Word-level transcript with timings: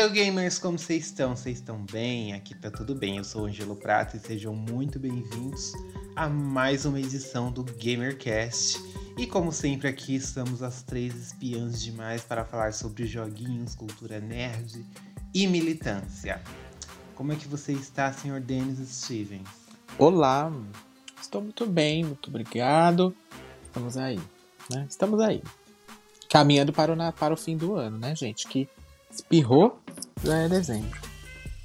Hello 0.00 0.14
gamers, 0.14 0.58
como 0.58 0.78
vocês 0.78 1.04
estão? 1.04 1.36
Vocês 1.36 1.58
estão 1.58 1.84
bem? 1.92 2.32
Aqui 2.32 2.54
tá 2.54 2.70
tudo 2.70 2.94
bem. 2.94 3.18
Eu 3.18 3.24
sou 3.24 3.42
o 3.42 3.44
Angelo 3.44 3.76
Prata 3.76 4.16
e 4.16 4.18
sejam 4.18 4.54
muito 4.54 4.98
bem-vindos 4.98 5.74
a 6.16 6.26
mais 6.26 6.86
uma 6.86 6.98
edição 6.98 7.52
do 7.52 7.62
GamerCast. 7.62 8.80
E 9.18 9.26
como 9.26 9.52
sempre 9.52 9.88
aqui 9.88 10.14
estamos 10.14 10.62
as 10.62 10.82
três 10.82 11.14
espiãs 11.14 11.82
demais 11.82 12.22
para 12.22 12.46
falar 12.46 12.72
sobre 12.72 13.04
joguinhos, 13.04 13.74
cultura 13.74 14.20
nerd 14.20 14.86
e 15.34 15.46
militância. 15.46 16.40
Como 17.14 17.32
é 17.32 17.36
que 17.36 17.46
você 17.46 17.74
está, 17.74 18.10
senhor 18.10 18.40
Denis 18.40 18.78
Stevens? 18.88 19.50
Olá, 19.98 20.50
estou 21.20 21.42
muito 21.42 21.66
bem, 21.66 22.06
muito 22.06 22.30
obrigado. 22.30 23.14
Estamos 23.64 23.98
aí, 23.98 24.18
né? 24.70 24.86
Estamos 24.88 25.20
aí. 25.20 25.42
Caminhando 26.26 26.72
para 26.72 26.90
o, 26.90 27.12
para 27.12 27.34
o 27.34 27.36
fim 27.36 27.54
do 27.54 27.74
ano, 27.74 27.98
né, 27.98 28.16
gente? 28.16 28.48
Que 28.48 28.66
Espirrou, 29.10 29.80
já 30.24 30.38
é 30.38 30.48
dezembro. 30.48 31.00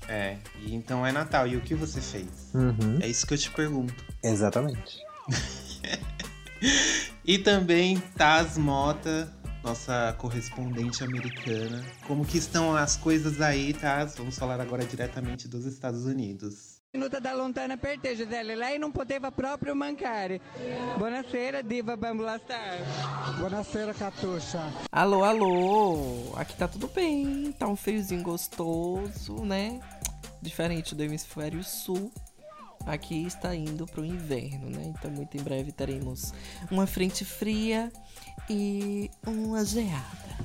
É, 0.08 0.38
e 0.62 0.76
então 0.76 1.06
é 1.06 1.12
Natal. 1.12 1.48
E 1.48 1.56
o 1.56 1.62
que 1.62 1.74
você 1.74 2.00
fez? 2.00 2.52
Uhum. 2.54 3.00
É 3.02 3.08
isso 3.08 3.26
que 3.26 3.34
eu 3.34 3.38
te 3.38 3.52
pergunto. 3.52 3.94
Exatamente. 4.24 5.00
e 7.26 7.38
também 7.40 7.98
Taz 8.16 8.58
Mota, 8.58 9.32
nossa 9.64 10.14
correspondente 10.18 11.04
americana. 11.04 11.84
Como 12.08 12.26
que 12.26 12.38
estão 12.38 12.76
as 12.76 12.96
coisas 12.96 13.42
aí, 13.42 13.74
Taz? 13.74 14.16
Vamos 14.18 14.38
falar 14.38 14.62
agora 14.62 14.86
diretamente 14.86 15.48
dos 15.48 15.66
Estados 15.66 16.06
Unidos. 16.06 16.75
Minuta 16.96 17.20
da 17.20 17.34
lontana 17.34 17.76
per 17.76 18.00
te, 18.00 18.16
Gisele. 18.16 18.56
Lei 18.56 18.78
non 18.78 18.90
poteva 18.90 19.30
proprio 19.30 19.76
mancare. 19.76 20.40
Buonasera, 20.98 21.62
diva 21.62 21.98
Bambulastar. 21.98 23.36
Buonasera, 23.38 23.94
Catuxa. 23.94 24.72
Alô, 24.90 25.26
alô. 25.26 26.34
Aqui 26.38 26.56
tá 26.56 26.70
tudo 26.70 26.88
bem. 26.88 27.52
Tá 27.52 27.68
um 27.68 27.76
friozinho 27.76 28.24
gostoso, 28.24 29.44
né? 29.44 29.82
Diferente 30.42 30.96
do 30.96 31.04
hemisfério 31.04 31.62
sul. 31.66 32.10
Aqui 32.86 33.26
está 33.26 33.54
indo 33.54 33.86
pro 33.86 34.06
inverno, 34.06 34.70
né? 34.70 34.94
Então, 34.98 35.12
muito 35.12 35.36
em 35.36 35.44
breve 35.44 35.74
teremos 35.74 36.34
uma 36.72 36.88
frente 36.88 37.26
fria 37.26 37.92
e 38.50 39.12
uma 39.28 39.66
geada. 39.66 40.38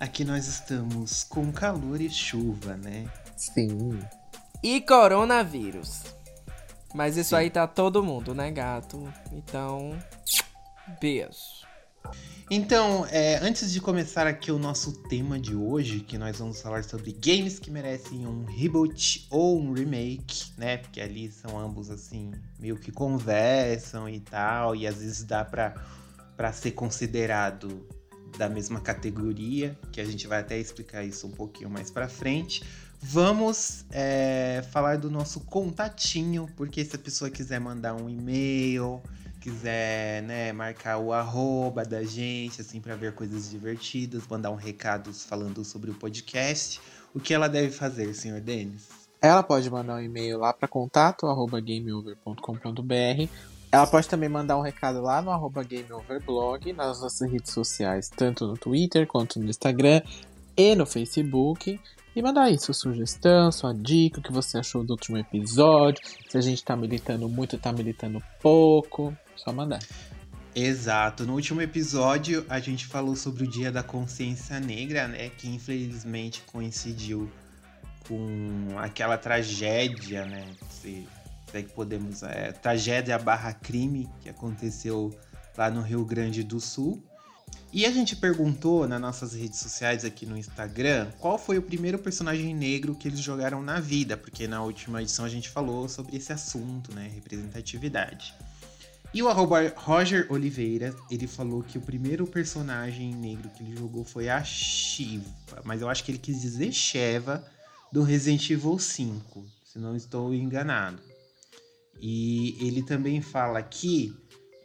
Aqui 0.00 0.24
nós 0.24 0.48
estamos 0.48 1.22
com 1.22 1.52
calor 1.52 2.00
e 2.00 2.10
chuva, 2.10 2.76
né? 2.76 3.08
Sim 3.36 4.00
e 4.62 4.80
coronavírus. 4.80 6.02
Mas 6.94 7.16
isso 7.16 7.30
Sim. 7.30 7.36
aí 7.36 7.50
tá 7.50 7.66
todo 7.66 8.02
mundo, 8.02 8.34
né, 8.34 8.50
gato? 8.50 9.12
Então, 9.32 9.98
beijo. 11.00 11.62
Então, 12.50 13.06
é, 13.10 13.38
antes 13.38 13.72
de 13.72 13.80
começar 13.80 14.26
aqui 14.26 14.52
o 14.52 14.58
nosso 14.58 14.92
tema 15.04 15.40
de 15.40 15.54
hoje, 15.54 16.00
que 16.00 16.18
nós 16.18 16.38
vamos 16.38 16.60
falar 16.60 16.84
sobre 16.84 17.12
games 17.12 17.58
que 17.58 17.70
merecem 17.70 18.26
um 18.26 18.44
reboot 18.44 19.26
ou 19.30 19.58
um 19.58 19.72
remake, 19.72 20.52
né? 20.58 20.76
Porque 20.76 21.00
ali 21.00 21.30
são 21.30 21.58
ambos 21.58 21.88
assim, 21.88 22.30
meio 22.58 22.76
que 22.76 22.92
conversam 22.92 24.06
e 24.06 24.20
tal, 24.20 24.76
e 24.76 24.86
às 24.86 24.96
vezes 24.96 25.24
dá 25.24 25.44
pra, 25.44 25.74
pra 26.36 26.52
ser 26.52 26.72
considerado 26.72 27.86
da 28.36 28.48
mesma 28.48 28.80
categoria, 28.80 29.78
que 29.90 30.00
a 30.00 30.04
gente 30.04 30.26
vai 30.26 30.40
até 30.40 30.58
explicar 30.58 31.04
isso 31.04 31.26
um 31.26 31.30
pouquinho 31.32 31.70
mais 31.70 31.90
pra 31.90 32.08
frente. 32.08 32.62
Vamos 33.04 33.84
é, 33.90 34.64
falar 34.70 34.96
do 34.96 35.10
nosso 35.10 35.40
contatinho, 35.40 36.48
porque 36.56 36.84
se 36.84 36.94
a 36.94 36.98
pessoa 36.98 37.28
quiser 37.28 37.58
mandar 37.58 37.94
um 37.94 38.08
e-mail, 38.08 39.02
quiser 39.40 40.22
né, 40.22 40.52
marcar 40.52 40.98
o 40.98 41.12
arroba 41.12 41.84
da 41.84 42.04
gente, 42.04 42.60
assim, 42.60 42.80
para 42.80 42.94
ver 42.94 43.12
coisas 43.12 43.50
divertidas, 43.50 44.22
mandar 44.30 44.50
um 44.50 44.54
recado 44.54 45.12
falando 45.12 45.64
sobre 45.64 45.90
o 45.90 45.94
podcast, 45.94 46.80
o 47.12 47.18
que 47.18 47.34
ela 47.34 47.48
deve 47.48 47.70
fazer, 47.72 48.14
senhor 48.14 48.40
Denis? 48.40 48.88
Ela 49.20 49.42
pode 49.42 49.68
mandar 49.68 49.96
um 49.96 50.00
e-mail 50.00 50.38
lá 50.38 50.52
para 50.52 50.68
contato 50.68 51.26
arroba 51.26 51.60
gameover.com.br. 51.60 53.28
Ela 53.72 53.86
pode 53.86 54.08
também 54.08 54.28
mandar 54.28 54.56
um 54.56 54.62
recado 54.62 55.02
lá 55.02 55.20
no 55.20 55.30
arroba 55.30 55.64
gameoverblog, 55.64 56.72
nas 56.72 57.00
nossas 57.00 57.28
redes 57.30 57.52
sociais, 57.52 58.08
tanto 58.08 58.46
no 58.46 58.56
Twitter 58.56 59.06
quanto 59.08 59.40
no 59.40 59.50
Instagram 59.50 60.02
e 60.56 60.74
no 60.76 60.86
Facebook. 60.86 61.80
E 62.14 62.20
mandar 62.20 62.42
aí 62.42 62.58
sua 62.58 62.74
sugestão, 62.74 63.50
sua 63.50 63.72
dica, 63.72 64.20
o 64.20 64.22
que 64.22 64.30
você 64.30 64.58
achou 64.58 64.84
do 64.84 64.92
último 64.92 65.16
episódio. 65.16 66.02
Se 66.28 66.36
a 66.36 66.42
gente 66.42 66.62
tá 66.62 66.76
militando 66.76 67.26
muito, 67.26 67.56
tá 67.56 67.72
militando 67.72 68.22
pouco. 68.40 69.16
Só 69.34 69.50
mandar. 69.50 69.80
Exato. 70.54 71.24
No 71.24 71.32
último 71.32 71.62
episódio, 71.62 72.44
a 72.50 72.60
gente 72.60 72.86
falou 72.86 73.16
sobre 73.16 73.44
o 73.44 73.46
Dia 73.46 73.72
da 73.72 73.82
Consciência 73.82 74.60
Negra, 74.60 75.08
né? 75.08 75.30
Que 75.30 75.48
infelizmente 75.48 76.42
coincidiu 76.42 77.32
com 78.06 78.68
aquela 78.76 79.16
tragédia, 79.16 80.26
né? 80.26 80.46
Se, 80.68 81.08
se 81.50 81.56
é 81.56 81.62
que 81.62 81.72
podemos. 81.72 82.22
É, 82.22 82.52
tragédia 82.52 83.18
barra 83.18 83.54
crime 83.54 84.06
que 84.20 84.28
aconteceu 84.28 85.18
lá 85.56 85.70
no 85.70 85.80
Rio 85.80 86.04
Grande 86.04 86.42
do 86.42 86.60
Sul. 86.60 87.02
E 87.72 87.86
a 87.86 87.90
gente 87.90 88.14
perguntou 88.14 88.86
nas 88.86 89.00
nossas 89.00 89.32
redes 89.32 89.58
sociais 89.58 90.04
aqui 90.04 90.26
no 90.26 90.36
Instagram 90.36 91.10
qual 91.18 91.38
foi 91.38 91.56
o 91.56 91.62
primeiro 91.62 91.98
personagem 91.98 92.54
negro 92.54 92.94
que 92.94 93.08
eles 93.08 93.20
jogaram 93.20 93.62
na 93.62 93.80
vida, 93.80 94.14
porque 94.14 94.46
na 94.46 94.62
última 94.62 95.00
edição 95.00 95.24
a 95.24 95.28
gente 95.28 95.48
falou 95.48 95.88
sobre 95.88 96.18
esse 96.18 96.30
assunto, 96.34 96.94
né? 96.94 97.10
Representatividade. 97.14 98.34
E 99.14 99.22
o 99.22 99.32
Roger 99.74 100.26
Oliveira, 100.30 100.94
ele 101.10 101.26
falou 101.26 101.62
que 101.62 101.78
o 101.78 101.80
primeiro 101.80 102.26
personagem 102.26 103.14
negro 103.14 103.48
que 103.48 103.62
ele 103.62 103.74
jogou 103.74 104.04
foi 104.04 104.28
a 104.28 104.44
Shiva, 104.44 105.62
mas 105.64 105.80
eu 105.80 105.88
acho 105.88 106.04
que 106.04 106.10
ele 106.10 106.18
quis 106.18 106.42
dizer 106.42 106.72
Sheva 106.72 107.42
do 107.90 108.02
Resident 108.02 108.50
Evil 108.50 108.78
5, 108.78 109.46
se 109.64 109.78
não 109.78 109.96
estou 109.96 110.34
enganado. 110.34 111.00
E 111.98 112.54
ele 112.60 112.82
também 112.82 113.22
fala 113.22 113.58
aqui 113.58 114.14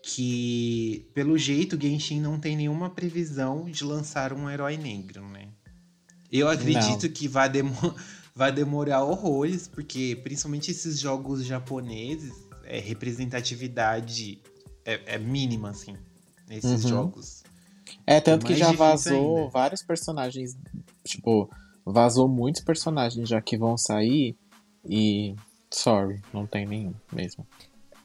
que, 0.07 1.05
pelo 1.13 1.37
jeito, 1.37 1.77
Genshin 1.79 2.21
não 2.21 2.39
tem 2.39 2.55
nenhuma 2.55 2.89
previsão 2.89 3.65
de 3.65 3.83
lançar 3.83 4.31
um 4.31 4.49
herói 4.49 4.77
negro, 4.77 5.27
né? 5.27 5.49
Eu 6.31 6.47
acredito 6.47 7.07
não. 7.07 7.13
que 7.13 7.27
vai, 7.27 7.49
demo 7.49 7.75
vai 8.33 8.49
demorar 8.49 9.03
horrores, 9.03 9.67
porque 9.67 10.17
principalmente 10.23 10.71
esses 10.71 10.97
jogos 10.97 11.43
japoneses, 11.43 12.31
é, 12.63 12.79
representatividade 12.79 14.39
é, 14.85 15.15
é, 15.15 15.17
mínima, 15.17 15.71
assim, 15.71 15.97
nesses 16.47 16.85
uhum. 16.85 16.89
jogos. 16.89 17.43
É, 18.05 18.21
tanto 18.21 18.45
é 18.45 18.47
que 18.47 18.55
já 18.55 18.71
vazou 18.71 19.39
ainda. 19.39 19.49
vários 19.49 19.83
personagens, 19.83 20.57
tipo, 21.03 21.49
vazou 21.85 22.29
muitos 22.29 22.61
personagens 22.61 23.27
já 23.27 23.41
que 23.41 23.57
vão 23.57 23.77
sair 23.77 24.37
e. 24.85 25.35
Sorry, 25.69 26.21
não 26.33 26.47
tem 26.47 26.65
nenhum 26.65 26.93
mesmo. 27.11 27.45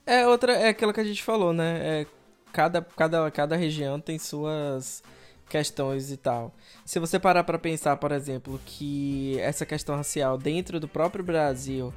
É 0.06 0.26
outra, 0.26 0.52
é 0.52 0.68
aquilo 0.68 0.92
que 0.92 1.00
a 1.00 1.04
gente 1.04 1.22
falou, 1.22 1.52
né? 1.52 1.80
É, 1.82 2.06
cada, 2.52 2.82
cada, 2.82 3.30
cada 3.30 3.56
região 3.56 4.00
tem 4.00 4.18
suas 4.18 5.02
questões 5.48 6.10
e 6.10 6.16
tal. 6.16 6.52
Se 6.84 6.98
você 6.98 7.18
parar 7.18 7.44
para 7.44 7.58
pensar, 7.58 7.96
por 7.96 8.12
exemplo, 8.12 8.60
que 8.64 9.38
essa 9.40 9.66
questão 9.66 9.96
racial 9.96 10.38
dentro 10.38 10.80
do 10.80 10.88
próprio 10.88 11.24
Brasil 11.24 11.92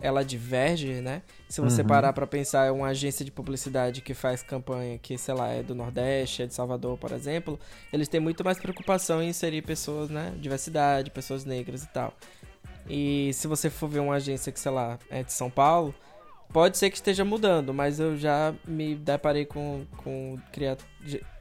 ela 0.00 0.24
diverge, 0.24 1.00
né? 1.00 1.22
Se 1.48 1.60
você 1.60 1.82
uhum. 1.82 1.88
parar 1.88 2.12
para 2.12 2.26
pensar, 2.26 2.66
é 2.66 2.70
uma 2.70 2.88
agência 2.88 3.24
de 3.24 3.32
publicidade 3.32 4.00
que 4.00 4.14
faz 4.14 4.42
campanha 4.42 4.96
que, 4.98 5.18
sei 5.18 5.34
lá, 5.34 5.48
é 5.48 5.62
do 5.62 5.74
Nordeste, 5.74 6.42
é 6.42 6.46
de 6.46 6.54
Salvador, 6.54 6.96
por 6.98 7.10
exemplo, 7.12 7.58
eles 7.92 8.06
têm 8.06 8.20
muito 8.20 8.44
mais 8.44 8.58
preocupação 8.58 9.20
em 9.20 9.30
inserir 9.30 9.62
pessoas, 9.62 10.08
né? 10.08 10.34
Diversidade, 10.40 11.10
pessoas 11.10 11.44
negras 11.44 11.82
e 11.82 11.88
tal. 11.88 12.14
E 12.88 13.32
se 13.34 13.48
você 13.48 13.68
for 13.68 13.88
ver 13.88 13.98
uma 14.00 14.14
agência 14.14 14.52
que, 14.52 14.60
sei 14.60 14.72
lá, 14.72 14.98
é 15.10 15.22
de 15.22 15.32
São 15.32 15.50
Paulo, 15.50 15.94
Pode 16.52 16.78
ser 16.78 16.90
que 16.90 16.96
esteja 16.96 17.24
mudando, 17.24 17.74
mas 17.74 18.00
eu 18.00 18.16
já 18.16 18.54
me 18.66 18.94
deparei 18.94 19.44
com, 19.44 19.84
com 19.98 20.38
criat... 20.50 20.82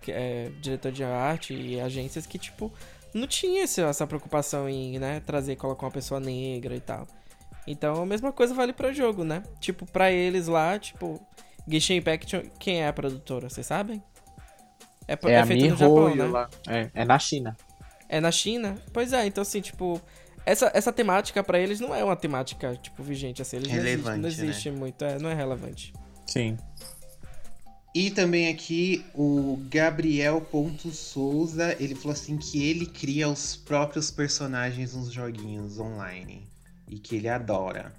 é, 0.08 0.52
diretor 0.60 0.92
de 0.92 1.04
arte 1.04 1.54
e 1.54 1.80
agências 1.80 2.26
que, 2.26 2.38
tipo, 2.38 2.72
não 3.14 3.26
tinha 3.26 3.64
essa 3.64 4.06
preocupação 4.06 4.68
em, 4.68 5.00
né, 5.00 5.22
trazer 5.26 5.54
e 5.54 5.56
colocar 5.56 5.86
uma 5.86 5.92
pessoa 5.92 6.20
negra 6.20 6.76
e 6.76 6.82
tal. 6.82 7.08
Então 7.66 8.02
a 8.02 8.06
mesma 8.06 8.32
coisa 8.32 8.54
vale 8.54 8.72
para 8.72 8.94
jogo, 8.94 9.26
né? 9.26 9.44
Tipo, 9.60 9.86
para 9.86 10.10
eles 10.12 10.48
lá, 10.48 10.80
tipo, 10.80 11.20
Genshin 11.68 11.96
Impact, 11.96 12.52
quem 12.60 12.82
é 12.82 12.88
a 12.88 12.94
produtora, 12.94 13.50
vocês 13.50 13.68
sabem? 13.68 14.02
É, 15.06 15.14
é, 15.14 15.34
é 15.34 15.46
feito 15.46 15.70
no 15.72 15.78
Japão, 15.78 16.16
né? 16.16 16.26
Lá. 16.26 16.50
É, 16.68 16.90
é 16.94 17.06
na 17.06 17.20
China. 17.20 17.58
É 18.08 18.22
na 18.22 18.32
China? 18.32 18.76
Pois 18.94 19.12
é, 19.12 19.26
então 19.26 19.42
assim, 19.42 19.60
tipo, 19.60 20.02
essa, 20.48 20.72
essa 20.74 20.92
temática 20.94 21.44
pra 21.44 21.60
eles 21.60 21.82
não 21.82 21.94
é 21.94 22.02
uma 22.02 22.16
temática, 22.16 22.74
tipo, 22.78 23.04
vigente, 23.04 23.42
assim. 23.42 23.58
Eles 23.58 23.70
Relevante, 23.70 24.22
não 24.22 24.30
existe, 24.30 24.42
não 24.42 24.50
existe 24.50 24.72
né? 24.72 24.80
muito, 24.80 25.04
é, 25.04 25.20
não 25.20 25.30
é 25.30 25.34
relevante. 25.34 25.92
Sim. 26.26 26.56
E 27.94 28.10
também 28.12 28.48
aqui 28.48 29.06
o 29.14 29.60
Gabriel.souza, 29.70 31.76
ele 31.82 31.96
falou 31.96 32.14
assim 32.14 32.38
que 32.38 32.64
ele 32.64 32.86
cria 32.86 33.28
os 33.28 33.58
próprios 33.58 34.10
personagens 34.10 34.96
nos 34.96 35.12
joguinhos 35.12 35.80
online. 35.80 36.48
E 36.88 36.98
que 36.98 37.18
ele 37.18 37.28
adora. 37.28 37.92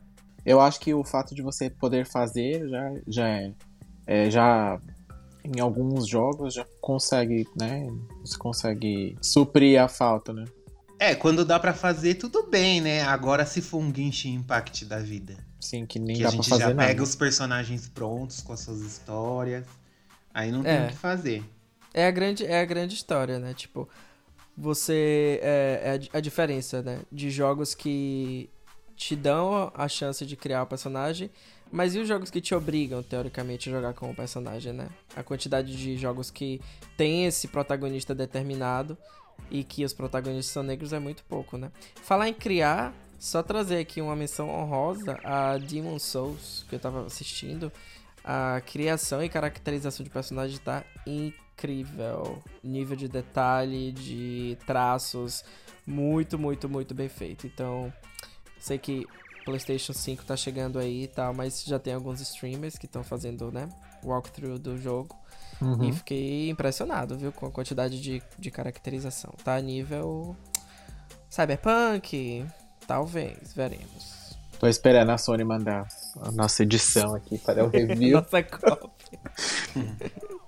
Eu 0.43 0.59
acho 0.59 0.81
que 0.81 0.95
o 0.95 1.05
fato 1.05 1.35
de 1.35 1.43
você 1.43 1.69
poder 1.69 2.07
fazer 2.07 2.67
já, 2.67 2.95
já 3.07 3.29
é, 3.29 3.53
é, 4.07 4.31
já 4.31 4.81
em 5.45 5.61
alguns 5.61 6.09
jogos 6.09 6.55
já 6.55 6.65
consegue, 6.81 7.47
né? 7.61 7.87
Você 8.23 8.39
consegue 8.39 9.19
suprir 9.21 9.79
a 9.79 9.89
falta, 9.89 10.33
né? 10.33 10.47
É, 10.99 11.15
quando 11.15 11.45
dá 11.45 11.59
pra 11.61 11.73
fazer, 11.73 12.15
tudo 12.15 12.45
bem, 12.49 12.81
né? 12.81 13.03
Agora 13.03 13.47
se 13.47 13.61
for 13.63 13.79
um 13.79 13.95
Genshin 13.95 14.35
Impact 14.35 14.85
da 14.85 14.99
vida. 14.99 15.37
Sim, 15.61 15.87
que 15.87 15.99
nem 15.99 16.17
que 16.17 16.23
dá 16.23 16.29
a 16.29 16.33
pra 16.33 16.37
gente 16.37 16.49
fazer 16.51 16.63
já 16.63 16.69
nada. 16.75 16.89
pega 16.89 17.03
os 17.03 17.15
personagens 17.15 17.89
prontos 17.89 18.41
com 18.41 18.53
as 18.53 18.61
suas 18.61 18.81
histórias. 18.81 19.65
Aí 20.35 20.51
não 20.51 20.63
tem 20.63 20.73
É. 20.73 20.87
o 20.87 20.89
que 20.89 20.97
fazer. 20.97 21.45
É 21.95 22.07
a 22.07 22.11
grande, 22.11 22.45
é 22.45 22.61
a 22.61 22.65
grande 22.65 22.95
história, 22.95 23.39
né? 23.39 23.55
Tipo, 23.55 23.89
você. 24.57 25.41
É, 25.43 26.01
é 26.13 26.17
a 26.17 26.21
diferença, 26.21 26.83
né? 26.83 27.01
De 27.11 27.31
jogos 27.31 27.75
que 27.75 28.51
te 28.97 29.15
dão 29.15 29.71
a 29.75 29.87
chance 29.89 30.27
de 30.27 30.37
criar 30.37 30.65
o 30.65 30.67
personagem, 30.67 31.31
mas 31.71 31.95
e 31.95 32.01
os 32.01 32.09
jogos 32.09 32.31
que 32.31 32.41
te 32.41 32.55
obrigam, 32.55 33.03
teoricamente, 33.03 33.69
a 33.69 33.73
jogar 33.73 33.95
com 33.95 34.11
o 34.11 34.15
personagem, 34.15 34.73
né? 34.73 34.89
A 35.15 35.23
quantidade 35.23 35.77
de 35.77 35.97
jogos 35.97 36.31
que 36.31 36.61
tem 36.97 37.25
esse 37.27 37.47
protagonista 37.47 38.15
determinado 38.15 38.99
e 39.51 39.65
que 39.65 39.85
os 39.85 39.93
protagonistas 39.93 40.53
são 40.53 40.63
negros 40.63 40.93
é 40.93 40.99
muito 40.99 41.25
pouco, 41.25 41.57
né? 41.57 41.71
Falar 42.03 42.29
em 42.29 42.35
criar, 42.35 42.93
só 43.19 43.43
trazer 43.43 43.79
aqui 43.79 44.01
uma 44.01 44.15
menção 44.15 44.49
honrosa 44.49 45.19
a 45.25 45.59
Demon 45.59 45.99
Souls, 45.99 46.65
que 46.69 46.75
eu 46.75 46.81
tava 46.81 47.05
assistindo. 47.07 47.73
A 48.25 48.61
criação 48.67 49.23
e 49.23 49.29
caracterização 49.29 50.05
de 50.05 50.11
personagem 50.11 50.59
tá 50.59 50.85
incrível. 51.07 52.43
Nível 52.63 52.97
de 52.97 53.09
detalhe, 53.09 53.93
de 53.93 54.59
traços, 54.67 55.45
muito, 55.87 56.39
muito, 56.39 56.69
muito 56.69 56.95
bem 56.95 57.09
feito. 57.09 57.47
Então, 57.47 57.93
sei 58.59 58.79
que 58.79 59.07
PlayStation 59.45 59.95
5 59.95 60.25
tá 60.27 60.37
chegando 60.37 60.79
aí 60.79 61.05
e 61.05 61.09
tal, 61.09 61.33
mas 61.33 61.65
já 61.65 61.79
tem 61.79 61.95
alguns 61.95 62.21
streamers 62.21 62.77
que 62.77 62.85
estão 62.85 63.03
fazendo, 63.03 63.51
né, 63.51 63.67
walkthrough 64.05 64.59
do 64.59 64.77
jogo. 64.77 65.17
Uhum. 65.61 65.89
E 65.89 65.93
fiquei 65.93 66.51
impressionado, 66.51 67.17
viu, 67.17 67.33
com 67.33 67.47
a 67.47 67.51
quantidade 67.51 68.01
de, 68.01 68.23
de 68.39 68.51
caracterização. 68.51 69.35
Tá 69.43 69.57
a 69.57 69.61
nível 69.61 70.37
Cyberpunk, 71.29 72.47
talvez, 72.87 73.53
veremos. 73.55 74.37
Tô 74.59 74.67
esperando 74.67 75.11
a 75.11 75.19
Sony 75.19 75.45
mandar 75.45 75.87
a 76.21 76.33
nossa 76.33 76.63
edição 76.63 77.15
aqui 77.15 77.39
para 77.39 77.65
o 77.65 77.69
review. 77.71 78.21
Nossa 78.21 78.43
cópia. 78.43 79.21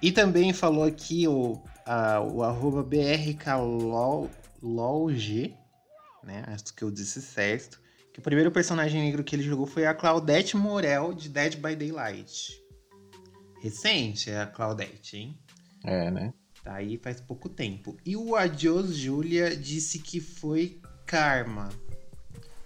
E 0.00 0.12
também 0.12 0.52
falou 0.52 0.84
aqui 0.84 1.26
o, 1.26 1.60
a, 1.84 2.20
o 2.20 2.42
arroba 2.42 2.82
BRKLOLG, 2.82 4.28
né? 6.22 6.44
Acho 6.48 6.74
que 6.74 6.84
eu 6.84 6.90
disse 6.90 7.22
certo. 7.22 7.80
Que 8.12 8.20
o 8.20 8.22
primeiro 8.22 8.50
personagem 8.50 9.02
negro 9.02 9.24
que 9.24 9.34
ele 9.34 9.42
jogou 9.42 9.66
foi 9.66 9.86
a 9.86 9.94
Claudette 9.94 10.56
Morel, 10.56 11.14
de 11.14 11.28
Dead 11.28 11.56
by 11.56 11.74
Daylight. 11.74 12.62
Recente 13.66 14.30
é 14.30 14.40
a 14.40 14.46
Claudette, 14.46 15.16
hein? 15.16 15.38
é, 15.82 16.08
né? 16.08 16.32
Tá 16.62 16.74
aí 16.74 16.96
faz 16.96 17.20
pouco 17.20 17.48
tempo. 17.48 17.96
E 18.04 18.16
o 18.16 18.36
Adios 18.36 18.96
Julia 18.96 19.56
disse 19.56 19.98
que 19.98 20.20
foi 20.20 20.80
Karma. 21.04 21.68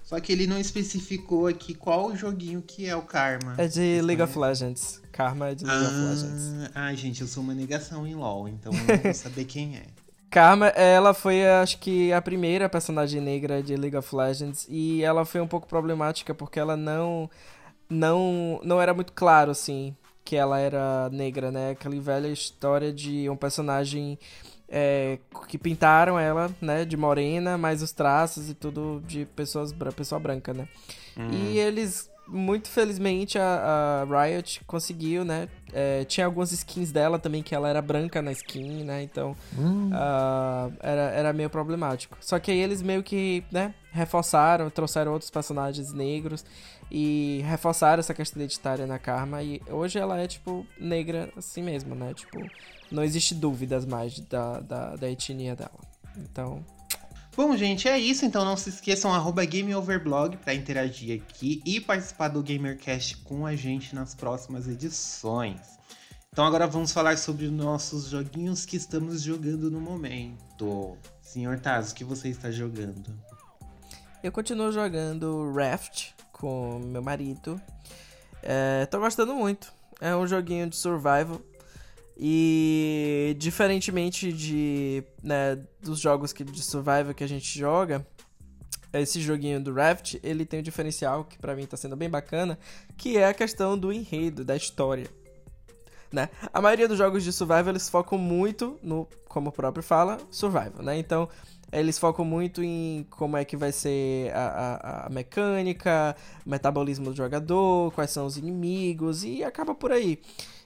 Só 0.02 0.20
que 0.20 0.30
ele 0.30 0.46
não 0.46 0.58
especificou 0.58 1.46
aqui 1.46 1.72
qual 1.72 2.14
joguinho 2.14 2.60
que 2.60 2.86
é 2.86 2.94
o 2.94 3.02
Karma. 3.02 3.54
É 3.56 3.66
de 3.66 4.02
League 4.02 4.20
of? 4.22 4.38
Legends. 4.38 5.00
Karma 5.10 5.48
é 5.50 5.54
de 5.54 5.64
League 5.64 5.86
of 5.86 5.94
Legends. 5.94 6.70
Ah, 6.74 6.86
ai, 6.86 6.96
gente, 6.96 7.22
eu 7.22 7.26
sou 7.26 7.42
uma 7.42 7.54
negação 7.54 8.06
em 8.06 8.14
LoL, 8.14 8.48
então 8.48 8.72
eu 8.72 8.78
não 8.78 9.02
vou 9.02 9.12
saber 9.14 9.46
quem 9.46 9.76
é. 9.76 9.84
Karma, 10.30 10.68
ela 10.68 11.14
foi, 11.14 11.46
acho 11.46 11.78
que, 11.78 12.12
a 12.12 12.20
primeira 12.20 12.68
personagem 12.68 13.22
negra 13.22 13.62
de 13.62 13.74
League 13.74 13.96
of 13.96 14.14
Legends. 14.14 14.66
E 14.68 15.02
ela 15.02 15.24
foi 15.24 15.40
um 15.40 15.48
pouco 15.48 15.66
problemática 15.66 16.34
porque 16.34 16.60
ela 16.60 16.76
não. 16.76 17.30
Não, 17.88 18.60
não 18.62 18.80
era 18.80 18.94
muito 18.94 19.12
claro, 19.12 19.50
assim, 19.50 19.96
que 20.24 20.36
ela 20.36 20.58
era 20.58 21.08
negra, 21.10 21.50
né? 21.50 21.70
Aquela 21.70 21.98
velha 22.00 22.28
história 22.28 22.92
de 22.92 23.28
um 23.28 23.36
personagem 23.36 24.18
é, 24.68 25.18
que 25.48 25.58
pintaram 25.58 26.18
ela, 26.18 26.50
né, 26.60 26.84
de 26.84 26.96
morena, 26.96 27.58
mas 27.58 27.82
os 27.82 27.92
traços 27.92 28.48
e 28.48 28.54
tudo 28.54 29.02
de 29.06 29.24
pessoas, 29.24 29.72
pessoa 29.96 30.20
branca, 30.20 30.54
né? 30.54 30.68
E 31.32 31.58
eles, 31.58 32.09
muito 32.30 32.68
felizmente, 32.68 33.38
a, 33.38 34.06
a 34.08 34.24
Riot 34.24 34.62
conseguiu, 34.66 35.24
né? 35.24 35.48
é, 35.72 36.04
tinha 36.04 36.26
algumas 36.26 36.52
skins 36.52 36.92
dela 36.92 37.18
também, 37.18 37.42
que 37.42 37.54
ela 37.54 37.68
era 37.68 37.80
branca 37.80 38.20
na 38.20 38.32
skin, 38.32 38.84
né? 38.84 39.02
Então, 39.02 39.36
ah, 39.92 40.68
era, 40.80 41.02
era 41.10 41.32
meio 41.32 41.50
problemático. 41.50 42.16
Só 42.20 42.38
que 42.38 42.50
aí 42.50 42.58
eles 42.58 42.82
meio 42.82 43.02
que, 43.02 43.44
né, 43.50 43.74
reforçaram, 43.92 44.70
trouxeram 44.70 45.12
outros 45.12 45.30
personagens 45.30 45.92
negros 45.92 46.44
e 46.90 47.42
reforçaram 47.46 48.00
essa 48.00 48.14
questão 48.14 48.40
identitária 48.40 48.86
na 48.86 48.98
Karma. 48.98 49.42
E 49.42 49.60
hoje 49.68 49.98
ela 49.98 50.18
é, 50.18 50.26
tipo, 50.26 50.66
negra 50.78 51.30
assim 51.36 51.62
mesmo, 51.62 51.94
né? 51.94 52.12
Tipo, 52.14 52.38
não 52.90 53.02
existe 53.02 53.34
dúvidas 53.34 53.84
mais 53.84 54.18
da, 54.20 54.60
da, 54.60 54.96
da 54.96 55.10
etnia 55.10 55.54
dela. 55.54 55.78
Então, 56.16 56.64
Bom, 57.42 57.56
gente, 57.56 57.88
é 57.88 57.98
isso. 57.98 58.26
Então 58.26 58.44
não 58.44 58.54
se 58.54 58.68
esqueçam, 58.68 59.14
arroba 59.14 59.42
GameOverblog 59.46 60.36
pra 60.36 60.52
interagir 60.52 61.22
aqui 61.22 61.62
e 61.64 61.80
participar 61.80 62.28
do 62.28 62.42
GamerCast 62.42 63.16
com 63.24 63.46
a 63.46 63.56
gente 63.56 63.94
nas 63.94 64.14
próximas 64.14 64.68
edições. 64.68 65.58
Então 66.30 66.44
agora 66.44 66.66
vamos 66.66 66.92
falar 66.92 67.16
sobre 67.16 67.46
os 67.46 67.50
nossos 67.50 68.10
joguinhos 68.10 68.66
que 68.66 68.76
estamos 68.76 69.22
jogando 69.22 69.70
no 69.70 69.80
momento. 69.80 70.98
Senhor 71.22 71.58
Taz, 71.58 71.92
o 71.92 71.94
que 71.94 72.04
você 72.04 72.28
está 72.28 72.50
jogando? 72.50 73.10
Eu 74.22 74.30
continuo 74.30 74.70
jogando 74.70 75.50
Raft 75.50 76.10
com 76.32 76.78
meu 76.78 77.00
marido. 77.00 77.58
É, 78.42 78.84
tô 78.84 79.00
gostando 79.00 79.34
muito. 79.34 79.72
É 79.98 80.14
um 80.14 80.26
joguinho 80.26 80.68
de 80.68 80.76
survival. 80.76 81.40
E 82.22 83.34
diferentemente 83.38 84.30
de, 84.30 85.02
né, 85.22 85.58
dos 85.82 85.98
jogos 85.98 86.34
que, 86.34 86.44
de 86.44 86.62
survival 86.62 87.14
que 87.14 87.24
a 87.24 87.26
gente 87.26 87.58
joga, 87.58 88.06
esse 88.92 89.22
joguinho 89.22 89.58
do 89.58 89.72
Raft, 89.72 90.16
ele 90.22 90.44
tem 90.44 90.60
um 90.60 90.62
diferencial 90.62 91.24
que 91.24 91.38
pra 91.38 91.56
mim 91.56 91.64
tá 91.64 91.78
sendo 91.78 91.96
bem 91.96 92.10
bacana, 92.10 92.58
que 92.94 93.16
é 93.16 93.26
a 93.26 93.32
questão 93.32 93.78
do 93.78 93.90
enredo, 93.90 94.44
da 94.44 94.54
história. 94.54 95.06
Né? 96.12 96.28
A 96.52 96.60
maioria 96.60 96.86
dos 96.86 96.98
jogos 96.98 97.24
de 97.24 97.32
survival 97.32 97.70
eles 97.70 97.88
focam 97.88 98.18
muito 98.18 98.78
no, 98.82 99.08
como 99.26 99.48
o 99.48 99.52
próprio 99.52 99.82
fala, 99.82 100.18
survival, 100.30 100.82
né? 100.82 100.98
Então, 100.98 101.26
eles 101.72 101.98
focam 101.98 102.24
muito 102.24 102.62
em 102.62 103.06
como 103.08 103.36
é 103.36 103.46
que 103.46 103.56
vai 103.56 103.72
ser 103.72 104.30
a, 104.34 104.42
a, 104.42 105.06
a 105.06 105.08
mecânica, 105.08 106.14
o 106.44 106.50
metabolismo 106.50 107.06
do 107.06 107.16
jogador, 107.16 107.92
quais 107.92 108.10
são 108.10 108.26
os 108.26 108.36
inimigos 108.36 109.24
e 109.24 109.42
acaba 109.42 109.74
por 109.74 109.90
aí. 109.90 110.20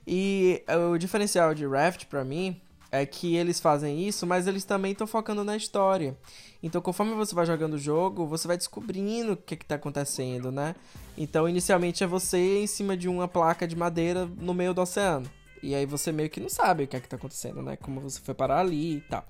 E 0.06 0.62
o 0.92 0.98
diferencial 0.98 1.54
de 1.54 1.66
Raft 1.66 2.06
pra 2.06 2.24
mim 2.24 2.60
é 2.90 3.04
que 3.04 3.34
eles 3.34 3.58
fazem 3.58 4.06
isso, 4.06 4.26
mas 4.26 4.46
eles 4.46 4.64
também 4.64 4.92
estão 4.92 5.06
focando 5.06 5.42
na 5.42 5.56
história. 5.56 6.16
Então, 6.62 6.80
conforme 6.80 7.12
você 7.14 7.34
vai 7.34 7.44
jogando 7.44 7.74
o 7.74 7.78
jogo, 7.78 8.26
você 8.26 8.46
vai 8.46 8.56
descobrindo 8.56 9.32
o 9.32 9.36
que, 9.36 9.56
que 9.56 9.66
tá 9.66 9.74
acontecendo, 9.74 10.52
né? 10.52 10.76
Então, 11.18 11.48
inicialmente 11.48 12.04
é 12.04 12.06
você 12.06 12.60
em 12.60 12.66
cima 12.66 12.96
de 12.96 13.08
uma 13.08 13.26
placa 13.26 13.66
de 13.66 13.74
madeira 13.74 14.26
no 14.26 14.54
meio 14.54 14.72
do 14.72 14.80
oceano. 14.80 15.28
E 15.60 15.74
aí 15.74 15.86
você 15.86 16.12
meio 16.12 16.30
que 16.30 16.38
não 16.38 16.48
sabe 16.48 16.84
o 16.84 16.86
que 16.86 16.96
é 16.96 17.00
que 17.00 17.08
tá 17.08 17.16
acontecendo, 17.16 17.62
né? 17.62 17.76
Como 17.76 18.00
você 18.00 18.20
foi 18.20 18.34
parar 18.34 18.60
ali 18.60 18.98
e 18.98 19.00
tal. 19.00 19.26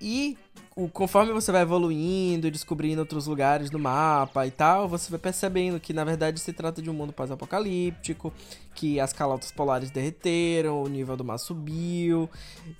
E 0.00 0.38
o, 0.74 0.88
conforme 0.88 1.32
você 1.32 1.52
vai 1.52 1.62
evoluindo 1.62 2.50
descobrindo 2.50 3.00
outros 3.00 3.26
lugares 3.26 3.70
do 3.70 3.78
mapa 3.78 4.46
e 4.46 4.50
tal, 4.50 4.88
você 4.88 5.10
vai 5.10 5.18
percebendo 5.18 5.78
que 5.78 5.92
na 5.92 6.04
verdade 6.04 6.40
se 6.40 6.52
trata 6.52 6.80
de 6.80 6.88
um 6.88 6.94
mundo 6.94 7.12
pós-apocalíptico, 7.12 8.32
que 8.74 8.98
as 8.98 9.12
calotas 9.12 9.52
polares 9.52 9.90
derreteram, 9.90 10.82
o 10.82 10.88
nível 10.88 11.16
do 11.16 11.24
mar 11.24 11.38
subiu. 11.38 12.28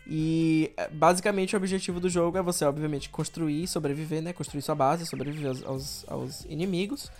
E 0.06 0.72
é, 0.76 0.88
basicamente 0.88 1.54
o 1.54 1.58
objetivo 1.58 2.00
do 2.00 2.08
jogo 2.08 2.38
é 2.38 2.42
você, 2.42 2.64
obviamente, 2.64 3.10
construir, 3.10 3.66
sobreviver, 3.66 4.22
né? 4.22 4.32
Construir 4.32 4.62
sua 4.62 4.74
base, 4.74 5.06
sobreviver 5.06 5.54
aos, 5.66 6.04
aos 6.08 6.44
inimigos. 6.46 7.10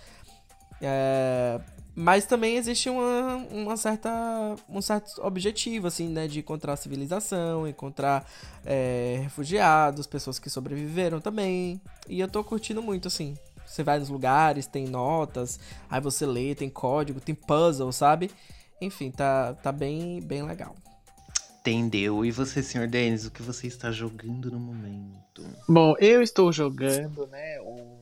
É, 0.83 1.59
mas 1.95 2.25
também 2.25 2.57
existe 2.57 2.89
uma, 2.89 3.35
uma 3.51 3.77
certa, 3.77 4.09
um 4.67 4.81
certo 4.81 5.21
objetivo, 5.21 5.87
assim, 5.87 6.09
né? 6.09 6.27
De 6.27 6.39
encontrar 6.39 6.75
civilização, 6.75 7.67
encontrar 7.67 8.27
é, 8.65 9.19
refugiados, 9.23 10.07
pessoas 10.07 10.39
que 10.39 10.49
sobreviveram 10.49 11.21
também. 11.21 11.79
E 12.09 12.19
eu 12.19 12.27
tô 12.27 12.43
curtindo 12.43 12.81
muito, 12.81 13.07
assim. 13.07 13.35
Você 13.65 13.83
vai 13.83 13.99
nos 13.99 14.09
lugares, 14.09 14.67
tem 14.67 14.87
notas, 14.87 15.59
aí 15.89 16.01
você 16.01 16.25
lê, 16.25 16.53
tem 16.53 16.69
código, 16.69 17.19
tem 17.19 17.33
puzzle, 17.33 17.91
sabe? 17.91 18.29
Enfim, 18.81 19.09
tá, 19.09 19.53
tá 19.53 19.71
bem, 19.71 20.19
bem 20.19 20.43
legal. 20.43 20.75
Entendeu? 21.59 22.25
E 22.25 22.31
você, 22.31 22.61
senhor 22.61 22.87
Denis, 22.87 23.25
o 23.25 23.31
que 23.31 23.41
você 23.41 23.67
está 23.67 23.89
jogando 23.89 24.51
no 24.51 24.59
momento? 24.59 25.45
Bom, 25.67 25.95
eu 25.97 26.21
estou 26.21 26.51
jogando, 26.51 27.25
né, 27.27 27.61
um, 27.61 27.92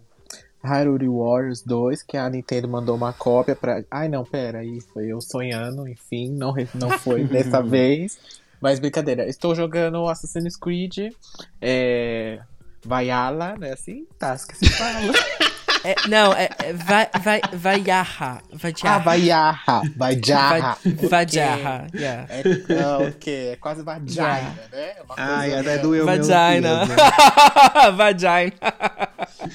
Hyrule 0.64 1.08
Warriors 1.08 1.62
2, 1.64 2.04
que 2.04 2.18
a 2.18 2.30
Nintendo 2.30 2.68
mandou 2.68 2.96
uma 2.96 3.14
cópia 3.14 3.56
pra. 3.56 3.84
Ai, 3.90 4.08
não, 4.08 4.24
pera, 4.24 4.60
aí 4.60 4.80
foi 4.94 5.08
eu 5.08 5.20
sonhando, 5.20 5.88
enfim, 5.88 6.30
não, 6.32 6.54
não 6.76 6.90
foi 6.92 7.24
dessa 7.28 7.62
vez. 7.62 8.18
Mas 8.62 8.80
brincadeira, 8.80 9.28
estou 9.28 9.56
jogando 9.56 10.08
Assassin's 10.08 10.56
Creed, 10.56 11.14
é. 11.60 12.40
Valhalla, 12.84 13.56
né? 13.58 13.74
Assim, 13.74 14.08
tá, 14.18 14.36
que 14.36 14.58
se 14.58 14.70
fala. 14.70 15.14
É, 15.84 15.96
não, 16.08 16.32
é, 16.34 16.48
é 16.60 16.74
vai, 16.74 17.10
vai, 17.24 17.42
vai 17.54 17.84
Yaha. 17.86 18.42
Vai 18.54 18.74
ah, 18.84 18.98
Valhalla, 19.00 19.82
Vai, 19.98 20.16
Valhalla. 20.16 20.78
vai 21.10 21.28
Yaha, 21.32 21.88
yeah. 21.96 22.28
É, 22.30 22.44
ah, 22.80 22.98
ok, 23.00 23.48
é 23.50 23.56
quase 23.56 23.82
vagina, 23.82 24.54
né? 24.72 24.94
Uma 25.04 25.16
Ai, 25.18 25.58
até 25.58 25.80
doeu 25.80 26.06
meu 26.06 26.18
Vagina. 26.18 26.82
ouvido. 26.82 27.02
Vagina. 27.98 28.54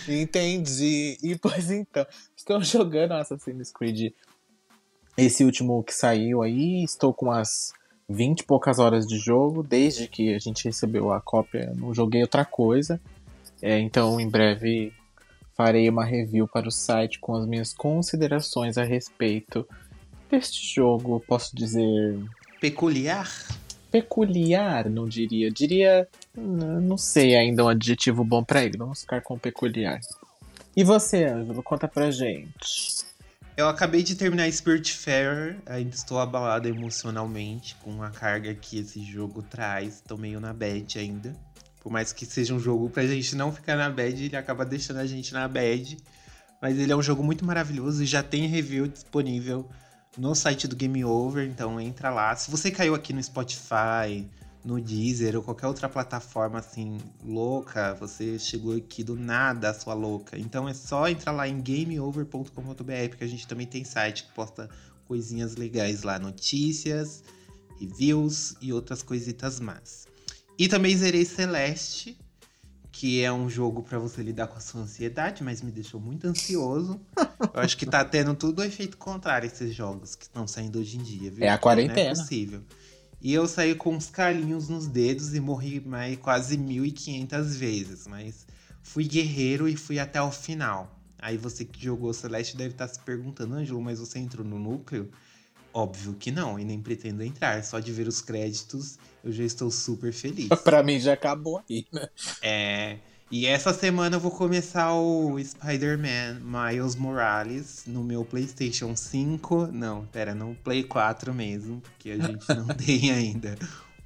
Entendi. 0.08 1.18
E 1.22 1.36
pois 1.36 1.70
então, 1.70 2.06
estou 2.36 2.62
jogando 2.62 3.12
Assassin's 3.12 3.72
Creed 3.72 4.12
esse 5.16 5.44
último 5.44 5.82
que 5.82 5.94
saiu 5.94 6.42
aí. 6.42 6.84
Estou 6.84 7.12
com 7.12 7.26
umas 7.26 7.72
20 8.08 8.40
e 8.40 8.44
poucas 8.44 8.78
horas 8.78 9.06
de 9.06 9.18
jogo. 9.18 9.62
Desde 9.62 10.08
que 10.08 10.34
a 10.34 10.38
gente 10.38 10.64
recebeu 10.64 11.12
a 11.12 11.20
cópia, 11.20 11.72
não 11.76 11.94
joguei 11.94 12.22
outra 12.22 12.44
coisa. 12.44 13.00
É, 13.62 13.78
então, 13.78 14.20
em 14.20 14.28
breve, 14.28 14.92
farei 15.54 15.88
uma 15.88 16.04
review 16.04 16.46
para 16.46 16.68
o 16.68 16.72
site 16.72 17.18
com 17.18 17.34
as 17.34 17.46
minhas 17.46 17.72
considerações 17.72 18.76
a 18.76 18.84
respeito 18.84 19.66
deste 20.30 20.74
jogo. 20.74 21.22
Posso 21.26 21.56
dizer 21.56 22.18
Peculiar? 22.60 23.30
peculiar, 23.90 24.90
não 24.90 25.08
diria. 25.08 25.50
Diria, 25.50 26.08
não 26.36 26.98
sei 26.98 27.36
ainda 27.36 27.64
um 27.64 27.68
adjetivo 27.68 28.24
bom 28.24 28.44
pra 28.44 28.64
ele. 28.64 28.76
Vamos 28.78 29.00
ficar 29.00 29.20
com 29.20 29.38
peculiar. 29.38 30.00
E 30.76 30.84
você, 30.84 31.24
Ângelo, 31.24 31.62
conta 31.62 31.88
pra 31.88 32.10
gente. 32.10 33.04
Eu 33.56 33.68
acabei 33.68 34.02
de 34.02 34.14
terminar 34.14 34.52
Spirit 34.52 34.92
Fair, 34.92 35.56
ainda 35.64 35.94
estou 35.94 36.18
abalado 36.18 36.68
emocionalmente 36.68 37.74
com 37.76 38.02
a 38.02 38.10
carga 38.10 38.54
que 38.54 38.78
esse 38.78 39.02
jogo 39.02 39.42
traz. 39.42 40.02
Tô 40.06 40.18
meio 40.18 40.38
na 40.38 40.52
bad 40.52 40.98
ainda. 40.98 41.34
Por 41.82 41.90
mais 41.90 42.12
que 42.12 42.26
seja 42.26 42.52
um 42.52 42.60
jogo 42.60 42.90
pra 42.90 43.06
gente 43.06 43.34
não 43.34 43.50
ficar 43.50 43.76
na 43.76 43.88
bad, 43.88 44.22
ele 44.22 44.36
acaba 44.36 44.64
deixando 44.64 44.98
a 44.98 45.06
gente 45.06 45.32
na 45.32 45.48
bad. 45.48 45.96
Mas 46.60 46.78
ele 46.78 46.92
é 46.92 46.96
um 46.96 47.02
jogo 47.02 47.22
muito 47.22 47.46
maravilhoso 47.46 48.02
e 48.02 48.06
já 48.06 48.22
tem 48.22 48.46
review 48.46 48.86
disponível 48.86 49.70
no 50.18 50.34
site 50.34 50.68
do 50.68 50.76
Game 50.76 51.02
Over, 51.04 51.46
então 51.46 51.80
entra 51.80 52.10
lá. 52.10 52.36
Se 52.36 52.50
você 52.50 52.70
caiu 52.70 52.94
aqui 52.94 53.12
no 53.12 53.22
Spotify, 53.22 54.28
no 54.66 54.80
Deezer 54.80 55.36
ou 55.36 55.42
qualquer 55.44 55.68
outra 55.68 55.88
plataforma 55.88 56.58
assim 56.58 56.98
louca, 57.24 57.94
você 57.94 58.36
chegou 58.36 58.74
aqui 58.76 59.04
do 59.04 59.14
nada, 59.14 59.72
sua 59.72 59.94
louca. 59.94 60.36
Então 60.36 60.68
é 60.68 60.74
só 60.74 61.08
entrar 61.08 61.30
lá 61.30 61.46
em 61.46 61.62
gameover.com.br, 61.62 63.08
porque 63.08 63.22
a 63.22 63.28
gente 63.28 63.46
também 63.46 63.64
tem 63.66 63.84
site 63.84 64.24
que 64.24 64.32
posta 64.32 64.68
coisinhas 65.06 65.54
legais 65.54 66.02
lá, 66.02 66.18
notícias, 66.18 67.22
reviews 67.78 68.56
e 68.60 68.72
outras 68.72 69.04
coisitas 69.04 69.60
más. 69.60 70.08
E 70.58 70.66
também 70.66 70.96
zerei 70.96 71.24
Celeste, 71.24 72.18
que 72.90 73.22
é 73.22 73.32
um 73.32 73.48
jogo 73.48 73.84
pra 73.84 74.00
você 74.00 74.20
lidar 74.20 74.48
com 74.48 74.56
a 74.56 74.60
sua 74.60 74.80
ansiedade, 74.80 75.44
mas 75.44 75.62
me 75.62 75.70
deixou 75.70 76.00
muito 76.00 76.26
ansioso. 76.26 77.00
Eu 77.54 77.60
acho 77.60 77.76
que 77.76 77.86
tá 77.86 78.04
tendo 78.04 78.34
tudo 78.34 78.62
o 78.62 78.64
efeito 78.64 78.96
contrário 78.96 79.46
esses 79.46 79.72
jogos 79.72 80.16
que 80.16 80.24
estão 80.24 80.48
saindo 80.48 80.80
hoje 80.80 80.96
em 80.96 81.02
dia, 81.02 81.30
viu? 81.30 81.44
É 81.44 81.50
a 81.50 81.52
Não 81.52 81.54
é 81.54 81.58
quarentena. 81.58 82.16
possível. 82.16 82.62
E 83.26 83.34
eu 83.34 83.48
saí 83.48 83.74
com 83.74 83.92
uns 83.92 84.08
calinhos 84.08 84.68
nos 84.68 84.86
dedos 84.86 85.34
e 85.34 85.40
morri 85.40 85.80
mais 85.80 86.16
quase 86.16 86.56
1.500 86.56 87.56
vezes, 87.56 88.06
mas 88.06 88.46
fui 88.84 89.02
guerreiro 89.02 89.68
e 89.68 89.76
fui 89.76 89.98
até 89.98 90.22
o 90.22 90.30
final. 90.30 90.96
Aí 91.18 91.36
você 91.36 91.64
que 91.64 91.82
jogou 91.82 92.14
Celeste 92.14 92.56
deve 92.56 92.74
estar 92.74 92.86
se 92.86 93.00
perguntando, 93.00 93.56
Ângelo, 93.56 93.82
mas 93.82 93.98
você 93.98 94.20
entrou 94.20 94.46
no 94.46 94.60
núcleo? 94.60 95.10
Óbvio 95.74 96.14
que 96.14 96.30
não, 96.30 96.56
e 96.56 96.64
nem 96.64 96.80
pretendo 96.80 97.20
entrar. 97.20 97.64
Só 97.64 97.80
de 97.80 97.90
ver 97.90 98.06
os 98.06 98.20
créditos 98.20 98.96
eu 99.24 99.32
já 99.32 99.42
estou 99.42 99.72
super 99.72 100.12
feliz. 100.12 100.50
pra 100.62 100.84
mim 100.84 101.00
já 101.00 101.14
acabou 101.14 101.60
aí, 101.68 101.84
né? 101.92 102.08
É, 102.40 102.98
e 103.28 103.44
essa 103.44 103.74
semana 103.74 104.16
eu 104.16 104.20
vou 104.20 104.30
começar 104.30 104.94
o 104.94 105.36
Spider-Man 105.42 106.40
Miles 106.40 106.94
Morales 106.94 107.82
no 107.84 108.04
meu 108.04 108.24
PlayStation 108.24 108.94
5. 108.94 109.66
Não, 109.72 110.06
pera, 110.06 110.32
no 110.32 110.54
Play 110.54 110.84
4 110.84 111.34
mesmo, 111.34 111.80
porque 111.80 112.10
a 112.10 112.18
gente 112.18 112.48
não 112.54 112.66
tem 112.76 113.10
ainda 113.10 113.56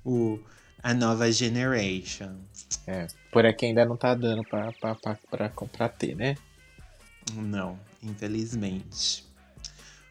o, 0.02 0.38
a 0.82 0.94
nova 0.94 1.30
Generation. 1.30 2.34
É, 2.86 3.08
por 3.30 3.44
aqui 3.44 3.66
ainda 3.66 3.84
não 3.84 3.96
tá 3.96 4.14
dando 4.14 4.42
pra, 4.42 4.72
pra, 4.72 4.94
pra, 4.94 5.18
pra, 5.30 5.48
pra 5.50 5.88
ter, 5.90 6.16
né? 6.16 6.34
Não, 7.34 7.78
infelizmente. 8.02 9.28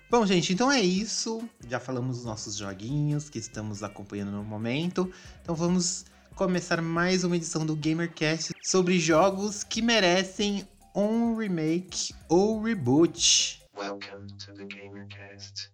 Bom, 0.08 0.24
gente, 0.26 0.54
então 0.54 0.72
é 0.72 0.82
isso. 0.82 1.48
Já 1.68 1.80
falamos 1.80 2.18
dos 2.18 2.26
nossos 2.26 2.56
joguinhos 2.58 3.28
que 3.30 3.40
estamos 3.40 3.82
acompanhando 3.82 4.32
no 4.32 4.44
momento. 4.44 5.12
Então 5.42 5.56
vamos 5.56 6.06
começar 6.40 6.82
mais 6.82 7.26
uma 7.26 7.36
edição 7.36 7.66
do 7.66 7.76
GamerCast 7.76 8.54
sobre 8.64 8.98
jogos 8.98 9.62
que 9.62 9.82
merecem 9.82 10.66
um 10.96 11.36
remake 11.36 12.14
ou 12.30 12.64
reboot. 12.64 13.62
Welcome 13.78 14.28
to 14.46 14.54
the 14.54 14.64
GamerCast. 14.64 15.70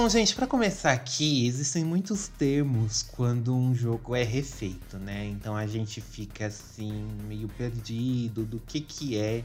Bom, 0.00 0.08
gente, 0.08 0.34
para 0.34 0.46
começar 0.46 0.92
aqui, 0.92 1.46
existem 1.46 1.84
muitos 1.84 2.26
termos 2.26 3.02
quando 3.02 3.54
um 3.54 3.74
jogo 3.74 4.16
é 4.16 4.22
refeito, 4.22 4.96
né? 4.96 5.26
Então 5.26 5.54
a 5.54 5.66
gente 5.66 6.00
fica 6.00 6.46
assim 6.46 7.06
meio 7.28 7.48
perdido 7.48 8.46
do 8.46 8.58
que 8.58 8.80
que 8.80 9.18
é, 9.18 9.44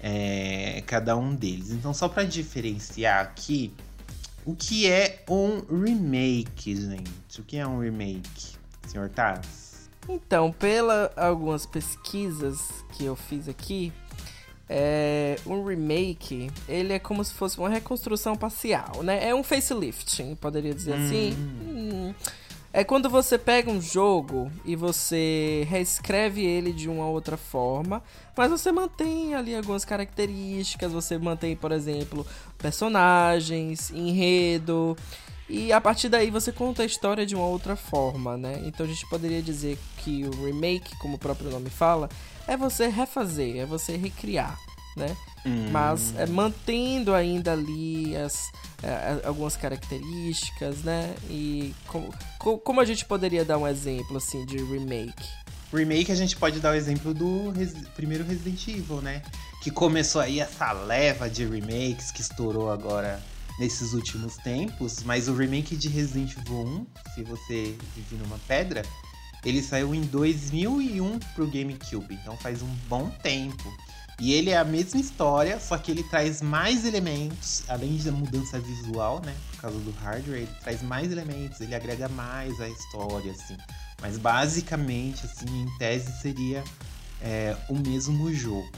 é, 0.00 0.80
cada 0.86 1.16
um 1.16 1.34
deles. 1.34 1.72
Então 1.72 1.92
só 1.92 2.08
para 2.08 2.22
diferenciar 2.22 3.20
aqui, 3.20 3.74
o 4.44 4.54
que 4.54 4.86
é 4.86 5.24
um 5.28 5.58
remake, 5.58 6.76
gente? 6.76 7.40
O 7.40 7.42
que 7.42 7.56
é 7.56 7.66
um 7.66 7.80
remake, 7.80 8.54
senhor 8.86 9.08
Taz? 9.08 9.90
Então, 10.08 10.52
pela 10.52 11.12
algumas 11.16 11.66
pesquisas 11.66 12.60
que 12.92 13.04
eu 13.04 13.16
fiz 13.16 13.48
aqui, 13.48 13.92
é, 14.68 15.36
um 15.46 15.64
remake, 15.64 16.50
ele 16.68 16.92
é 16.92 16.98
como 16.98 17.24
se 17.24 17.32
fosse 17.34 17.58
uma 17.58 17.68
reconstrução 17.68 18.36
parcial, 18.36 19.02
né? 19.02 19.28
É 19.28 19.34
um 19.34 19.42
facelifting, 19.42 20.34
poderia 20.34 20.74
dizer 20.74 20.94
assim. 20.94 21.32
Hum. 21.32 22.14
É 22.72 22.84
quando 22.84 23.08
você 23.08 23.38
pega 23.38 23.70
um 23.70 23.80
jogo 23.80 24.52
e 24.62 24.76
você 24.76 25.66
reescreve 25.70 26.44
ele 26.44 26.74
de 26.74 26.90
uma 26.90 27.06
outra 27.06 27.38
forma, 27.38 28.02
mas 28.36 28.50
você 28.50 28.70
mantém 28.70 29.34
ali 29.34 29.54
algumas 29.54 29.82
características, 29.82 30.92
você 30.92 31.16
mantém, 31.16 31.56
por 31.56 31.72
exemplo, 31.72 32.26
personagens, 32.58 33.90
enredo, 33.90 34.94
e 35.48 35.72
a 35.72 35.80
partir 35.80 36.08
daí 36.08 36.28
você 36.30 36.50
conta 36.50 36.82
a 36.82 36.86
história 36.86 37.24
de 37.24 37.34
uma 37.36 37.46
outra 37.46 37.76
forma, 37.76 38.36
né? 38.36 38.60
Então 38.64 38.84
a 38.84 38.88
gente 38.88 39.08
poderia 39.08 39.40
dizer 39.40 39.78
que 39.98 40.24
o 40.24 40.44
remake, 40.44 40.98
como 40.98 41.14
o 41.14 41.18
próprio 41.18 41.50
nome 41.50 41.70
fala, 41.70 42.08
é 42.46 42.56
você 42.56 42.88
refazer, 42.88 43.56
é 43.58 43.66
você 43.66 43.96
recriar, 43.96 44.58
né? 44.96 45.16
Mas 45.70 46.12
é, 46.16 46.26
mantendo 46.26 47.14
ainda 47.14 47.52
ali 47.52 48.16
as, 48.16 48.50
é, 48.82 49.20
algumas 49.26 49.56
características, 49.56 50.78
né? 50.82 51.14
E 51.30 51.72
como, 51.86 52.12
co- 52.38 52.58
como 52.58 52.80
a 52.80 52.84
gente 52.84 53.04
poderia 53.04 53.44
dar 53.44 53.56
um 53.58 53.66
exemplo 53.66 54.16
assim 54.16 54.44
de 54.44 54.56
remake? 54.56 55.24
Remake, 55.72 56.10
a 56.10 56.14
gente 56.16 56.36
pode 56.36 56.58
dar 56.60 56.70
o 56.72 56.74
exemplo 56.74 57.12
do 57.14 57.50
Resi- 57.50 57.86
primeiro 57.94 58.24
Resident 58.24 58.66
Evil, 58.68 59.00
né? 59.00 59.22
Que 59.62 59.70
começou 59.70 60.20
aí 60.20 60.40
essa 60.40 60.72
leva 60.72 61.28
de 61.28 61.44
remakes 61.44 62.10
que 62.10 62.20
estourou 62.20 62.70
agora 62.72 63.20
nesses 63.58 63.92
últimos 63.92 64.36
tempos. 64.38 65.02
Mas 65.04 65.28
o 65.28 65.34
remake 65.34 65.76
de 65.76 65.88
Resident 65.88 66.36
Evil 66.38 66.60
1, 66.60 66.86
se 67.14 67.22
você 67.24 67.76
vive 67.94 68.16
numa 68.16 68.38
pedra, 68.48 68.82
ele 69.44 69.62
saiu 69.62 69.94
em 69.94 70.02
2001 70.02 71.18
pro 71.34 71.46
GameCube. 71.46 72.14
Então 72.14 72.36
faz 72.36 72.62
um 72.62 72.74
bom 72.88 73.10
tempo. 73.22 73.72
E 74.18 74.32
ele 74.32 74.48
é 74.48 74.56
a 74.56 74.64
mesma 74.64 74.98
história, 74.98 75.60
só 75.60 75.76
que 75.76 75.90
ele 75.90 76.02
traz 76.04 76.40
mais 76.40 76.86
elementos, 76.86 77.64
além 77.68 77.98
da 77.98 78.10
mudança 78.10 78.58
visual, 78.58 79.20
né? 79.24 79.34
Por 79.52 79.60
causa 79.60 79.78
do 79.78 79.90
hardware, 79.90 80.38
ele 80.38 80.50
traz 80.62 80.82
mais 80.82 81.12
elementos, 81.12 81.60
ele 81.60 81.74
agrega 81.74 82.08
mais 82.08 82.58
à 82.58 82.68
história, 82.68 83.32
assim. 83.32 83.56
Mas 84.00 84.16
basicamente, 84.16 85.26
assim, 85.26 85.46
em 85.46 85.78
tese 85.78 86.10
seria 86.22 86.64
é, 87.20 87.54
o 87.68 87.74
mesmo 87.74 88.32
jogo. 88.32 88.70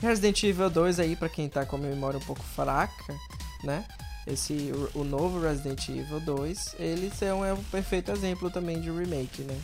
Resident 0.00 0.42
Evil 0.42 0.70
2 0.70 0.98
aí, 0.98 1.14
pra 1.14 1.28
quem 1.28 1.46
tá 1.46 1.66
com 1.66 1.76
a 1.76 1.78
memória 1.78 2.18
um 2.18 2.22
pouco 2.22 2.42
fraca, 2.42 3.14
né? 3.62 3.84
esse 4.26 4.72
o 4.94 5.04
novo 5.04 5.40
Resident 5.40 5.88
Evil 5.88 6.20
2, 6.20 6.76
eles 6.78 7.22
é 7.22 7.26
é 7.26 7.52
um 7.52 7.62
perfeito 7.64 8.10
exemplo 8.10 8.50
também 8.50 8.80
de 8.80 8.90
remake, 8.90 9.42
né? 9.42 9.56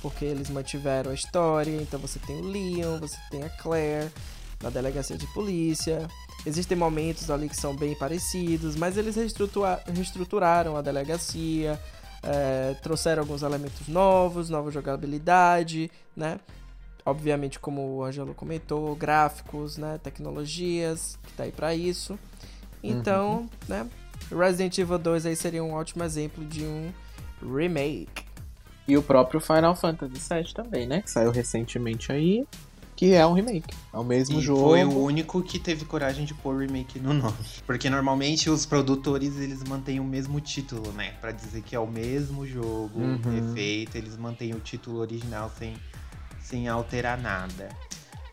Porque 0.00 0.24
eles 0.24 0.48
mantiveram 0.48 1.10
a 1.10 1.14
história, 1.14 1.76
então 1.82 1.98
você 1.98 2.18
tem 2.20 2.40
o 2.40 2.44
Leon, 2.44 2.98
você 2.98 3.18
tem 3.30 3.42
a 3.42 3.48
Claire 3.48 4.10
na 4.62 4.70
delegacia 4.70 5.16
de 5.16 5.26
polícia. 5.28 6.06
Existem 6.46 6.76
momentos 6.76 7.30
ali 7.30 7.48
que 7.48 7.56
são 7.56 7.74
bem 7.74 7.94
parecidos, 7.94 8.76
mas 8.76 8.96
eles 8.96 9.16
reestrutura 9.16 9.82
reestruturaram 9.86 10.76
a 10.76 10.82
delegacia, 10.82 11.80
é, 12.22 12.74
trouxeram 12.82 13.22
alguns 13.22 13.42
elementos 13.42 13.88
novos, 13.88 14.48
nova 14.48 14.70
jogabilidade, 14.70 15.90
né? 16.16 16.38
Obviamente, 17.04 17.58
como 17.58 17.96
o 17.96 18.04
Angelo 18.04 18.34
comentou, 18.34 18.94
gráficos, 18.94 19.78
né? 19.78 19.98
Tecnologias, 20.02 21.18
que 21.22 21.32
tá 21.32 21.44
aí 21.44 21.52
pra 21.52 21.74
isso. 21.74 22.18
Então, 22.82 23.40
uhum. 23.40 23.48
né? 23.66 23.88
Resident 24.30 24.76
Evil 24.76 24.98
2 24.98 25.26
aí 25.26 25.36
seria 25.36 25.64
um 25.64 25.72
ótimo 25.72 26.04
exemplo 26.04 26.44
de 26.44 26.64
um 26.64 26.92
remake. 27.40 28.27
E 28.88 28.96
o 28.96 29.02
próprio 29.02 29.38
Final 29.38 29.76
Fantasy 29.76 30.14
VII 30.14 30.54
também, 30.54 30.86
né? 30.86 31.02
Que 31.02 31.10
saiu 31.10 31.30
recentemente 31.30 32.10
aí, 32.10 32.46
que 32.96 33.12
é 33.12 33.24
um 33.24 33.34
remake. 33.34 33.76
É 33.92 33.96
o 33.98 34.02
mesmo 34.02 34.40
e 34.40 34.42
jogo. 34.42 34.62
Foi 34.62 34.82
o 34.82 34.98
único 35.04 35.42
que 35.42 35.58
teve 35.58 35.84
coragem 35.84 36.24
de 36.24 36.32
pôr 36.32 36.58
remake 36.58 36.98
no 36.98 37.12
nome. 37.12 37.36
Porque 37.66 37.90
normalmente 37.90 38.48
os 38.48 38.64
produtores 38.64 39.38
eles 39.38 39.62
mantêm 39.62 40.00
o 40.00 40.04
mesmo 40.04 40.40
título, 40.40 40.90
né? 40.92 41.12
Para 41.20 41.32
dizer 41.32 41.62
que 41.62 41.76
é 41.76 41.78
o 41.78 41.86
mesmo 41.86 42.46
jogo, 42.46 42.98
uhum. 42.98 43.20
refeito, 43.30 43.96
eles 43.96 44.16
mantêm 44.16 44.54
o 44.54 44.58
título 44.58 45.00
original 45.00 45.52
sem, 45.56 45.76
sem 46.42 46.66
alterar 46.66 47.16
nada. 47.16 47.68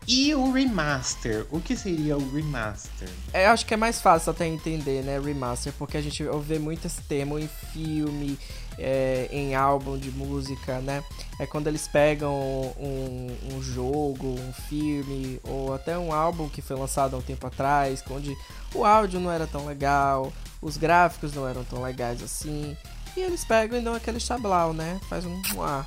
E 0.08 0.34
o 0.34 0.52
remaster? 0.52 1.46
O 1.50 1.60
que 1.60 1.76
seria 1.76 2.16
o 2.16 2.32
remaster? 2.32 3.08
É, 3.32 3.46
eu 3.46 3.50
acho 3.50 3.66
que 3.66 3.74
é 3.74 3.76
mais 3.76 4.00
fácil 4.00 4.30
até 4.30 4.46
entender, 4.46 5.02
né, 5.02 5.18
remaster, 5.18 5.72
porque 5.76 5.96
a 5.96 6.00
gente 6.00 6.24
vê 6.42 6.58
muito 6.60 6.86
esse 6.86 7.02
termo 7.02 7.38
em 7.38 7.48
filme, 7.72 8.38
é, 8.78 9.28
em 9.30 9.54
álbum 9.54 9.98
de 9.98 10.10
música, 10.10 10.80
né? 10.80 11.02
É 11.38 11.46
quando 11.46 11.66
eles 11.66 11.86
pegam 11.88 12.32
um, 12.32 13.36
um, 13.52 13.62
jogo, 13.62 14.28
um 14.28 14.52
filme, 14.68 15.40
ou 15.44 15.74
até 15.74 15.98
um 15.98 16.12
álbum 16.12 16.48
que 16.48 16.62
foi 16.62 16.76
lançado 16.76 17.14
há 17.14 17.18
um 17.18 17.22
tempo 17.22 17.46
atrás, 17.46 18.02
onde 18.10 18.36
o 18.74 18.84
áudio 18.84 19.20
não 19.20 19.30
era 19.30 19.46
tão 19.46 19.66
legal, 19.66 20.32
os 20.60 20.76
gráficos 20.76 21.34
não 21.34 21.46
eram 21.46 21.64
tão 21.64 21.82
legais 21.82 22.22
assim, 22.22 22.76
e 23.16 23.20
eles 23.20 23.44
pegam 23.44 23.78
e 23.78 23.82
dão 23.82 23.94
aquele 23.94 24.20
chablau, 24.20 24.72
né? 24.72 25.00
Faz 25.08 25.24
um... 25.24 25.40
Ah, 25.60 25.86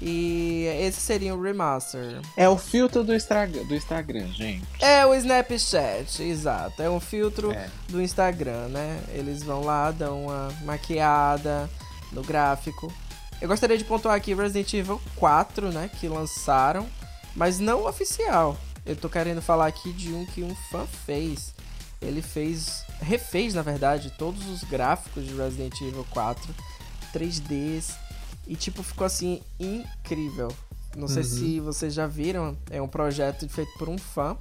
e 0.00 0.64
esse 0.80 1.00
seria 1.00 1.34
o 1.34 1.42
remaster. 1.42 2.20
É 2.36 2.48
o 2.48 2.56
filtro 2.56 3.02
do, 3.02 3.08
do 3.08 3.74
Instagram, 3.74 4.28
gente. 4.28 4.64
É 4.80 5.04
o 5.04 5.14
Snapchat, 5.14 6.22
exato. 6.22 6.80
É 6.80 6.88
um 6.88 7.00
filtro 7.00 7.50
é. 7.50 7.68
do 7.88 8.00
Instagram, 8.00 8.68
né? 8.68 9.00
Eles 9.08 9.42
vão 9.42 9.64
lá, 9.64 9.90
dão 9.90 10.26
uma 10.26 10.48
maquiada 10.64 11.68
no 12.12 12.22
gráfico. 12.22 12.92
Eu 13.40 13.48
gostaria 13.48 13.78
de 13.78 13.84
pontuar 13.84 14.16
aqui 14.16 14.34
Resident 14.34 14.72
Evil 14.74 15.00
4, 15.16 15.70
né? 15.70 15.90
Que 16.00 16.08
lançaram, 16.08 16.86
mas 17.34 17.58
não 17.58 17.86
oficial. 17.86 18.56
Eu 18.84 18.96
tô 18.96 19.08
querendo 19.08 19.40
falar 19.40 19.66
aqui 19.66 19.92
de 19.92 20.12
um 20.12 20.26
que 20.26 20.42
um 20.42 20.54
fã 20.70 20.86
fez. 21.06 21.54
Ele 22.00 22.22
fez, 22.22 22.84
refez 23.00 23.54
na 23.54 23.62
verdade, 23.62 24.12
todos 24.16 24.46
os 24.48 24.64
gráficos 24.64 25.26
de 25.26 25.34
Resident 25.34 25.80
Evil 25.80 26.06
4 26.10 26.54
3Ds 27.12 27.94
e, 28.46 28.56
tipo, 28.56 28.82
ficou 28.82 29.06
assim, 29.06 29.42
incrível. 29.60 30.48
Não 30.96 31.06
sei 31.06 31.22
uhum. 31.22 31.28
se 31.28 31.60
vocês 31.60 31.94
já 31.94 32.06
viram. 32.06 32.56
É 32.70 32.80
um 32.80 32.88
projeto 32.88 33.48
feito 33.48 33.72
por 33.78 33.88
um 33.88 33.98
fã. 33.98 34.36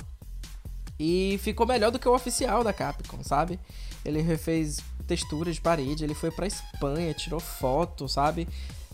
E 1.00 1.40
ficou 1.44 1.66
melhor 1.68 1.92
do 1.92 2.00
que 2.00 2.08
o 2.08 2.14
oficial 2.14 2.64
da 2.64 2.74
Capcom, 2.74 3.24
sabe? 3.24 3.60
Ele 4.04 4.22
refez 4.22 4.80
texturas 5.06 5.56
de 5.56 5.62
parede, 5.62 6.04
ele 6.04 6.14
foi 6.14 6.32
pra 6.32 6.48
Espanha, 6.48 7.14
tirou 7.14 7.40
foto, 7.40 8.08
sabe? 8.08 8.48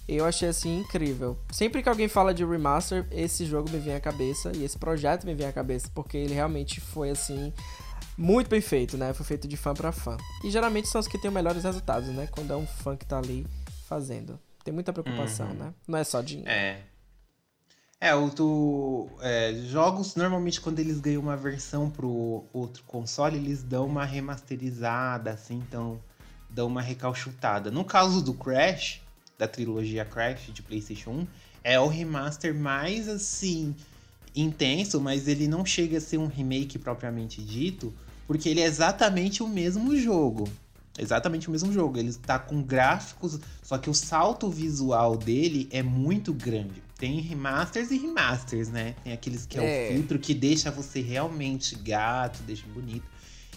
Eu 0.07 0.25
achei 0.25 0.49
assim 0.49 0.79
incrível. 0.79 1.37
Sempre 1.49 1.81
que 1.81 1.87
alguém 1.87 2.07
fala 2.07 2.33
de 2.33 2.43
remaster, 2.43 3.07
esse 3.09 3.45
jogo 3.45 3.69
me 3.69 3.79
vem 3.79 3.95
à 3.95 4.01
cabeça 4.01 4.51
e 4.55 4.63
esse 4.63 4.77
projeto 4.77 5.25
me 5.25 5.33
vem 5.33 5.47
à 5.47 5.53
cabeça, 5.53 5.89
porque 5.95 6.17
ele 6.17 6.33
realmente 6.33 6.81
foi 6.81 7.09
assim 7.09 7.53
muito 8.17 8.49
bem 8.49 8.61
feito, 8.61 8.97
né? 8.97 9.13
Foi 9.13 9.25
feito 9.25 9.47
de 9.47 9.55
fã 9.55 9.73
para 9.73 9.91
fã. 9.91 10.17
E 10.43 10.51
geralmente 10.51 10.87
são 10.87 10.99
os 10.99 11.07
que 11.07 11.17
têm 11.17 11.29
os 11.29 11.33
melhores 11.33 11.63
resultados, 11.63 12.09
né? 12.09 12.27
Quando 12.31 12.51
é 12.51 12.55
um 12.55 12.67
fã 12.67 12.97
que 12.97 13.05
tá 13.05 13.17
ali 13.17 13.47
fazendo. 13.87 14.39
Tem 14.63 14.73
muita 14.73 14.93
preocupação, 14.93 15.47
uhum. 15.47 15.53
né? 15.55 15.73
Não 15.87 15.97
é 15.97 16.03
só 16.03 16.21
dinheiro. 16.21 16.49
É. 16.49 16.81
É, 18.03 18.13
o 18.13 18.29
do, 18.29 19.07
é, 19.21 19.53
jogos, 19.69 20.15
normalmente, 20.15 20.59
quando 20.59 20.77
eles 20.79 20.99
ganham 20.99 21.21
uma 21.21 21.37
versão 21.37 21.89
pro 21.89 22.43
outro 22.51 22.83
console, 22.83 23.37
eles 23.37 23.63
dão 23.63 23.85
uma 23.85 24.03
remasterizada, 24.03 25.31
assim, 25.31 25.63
então 25.65 25.97
dão 26.49 26.67
uma 26.67 26.81
recalchutada. 26.81 27.71
No 27.71 27.85
caso 27.85 28.21
do 28.21 28.33
Crash, 28.33 28.99
da 29.37 29.47
trilogia 29.47 30.03
Crash 30.03 30.51
de 30.51 30.61
PlayStation 30.61 31.11
1, 31.11 31.27
é 31.63 31.79
o 31.79 31.87
remaster 31.87 32.53
mais, 32.53 33.07
assim, 33.07 33.73
intenso, 34.35 34.99
mas 34.99 35.29
ele 35.29 35.47
não 35.47 35.65
chega 35.65 35.97
a 35.97 36.01
ser 36.01 36.17
um 36.17 36.27
remake 36.27 36.77
propriamente 36.77 37.41
dito, 37.41 37.93
porque 38.27 38.49
ele 38.49 38.59
é 38.59 38.65
exatamente 38.65 39.41
o 39.41 39.47
mesmo 39.47 39.95
jogo. 39.95 40.49
Exatamente 40.99 41.47
o 41.47 41.51
mesmo 41.51 41.71
jogo. 41.71 41.97
Ele 41.97 42.09
está 42.09 42.37
com 42.37 42.61
gráficos, 42.61 43.39
só 43.63 43.77
que 43.77 43.89
o 43.89 43.93
salto 43.93 44.49
visual 44.49 45.15
dele 45.15 45.69
é 45.71 45.81
muito 45.81 46.33
grande. 46.33 46.83
Tem 47.03 47.19
remasters 47.19 47.91
e 47.91 47.97
remasters, 47.97 48.69
né? 48.69 48.95
Tem 49.03 49.11
aqueles 49.11 49.45
que 49.45 49.59
é, 49.59 49.87
é 49.87 49.89
o 49.89 49.93
filtro 49.93 50.17
que 50.17 50.33
deixa 50.33 50.71
você 50.71 51.01
realmente 51.01 51.75
gato, 51.75 52.41
deixa 52.43 52.65
bonito. 52.67 53.03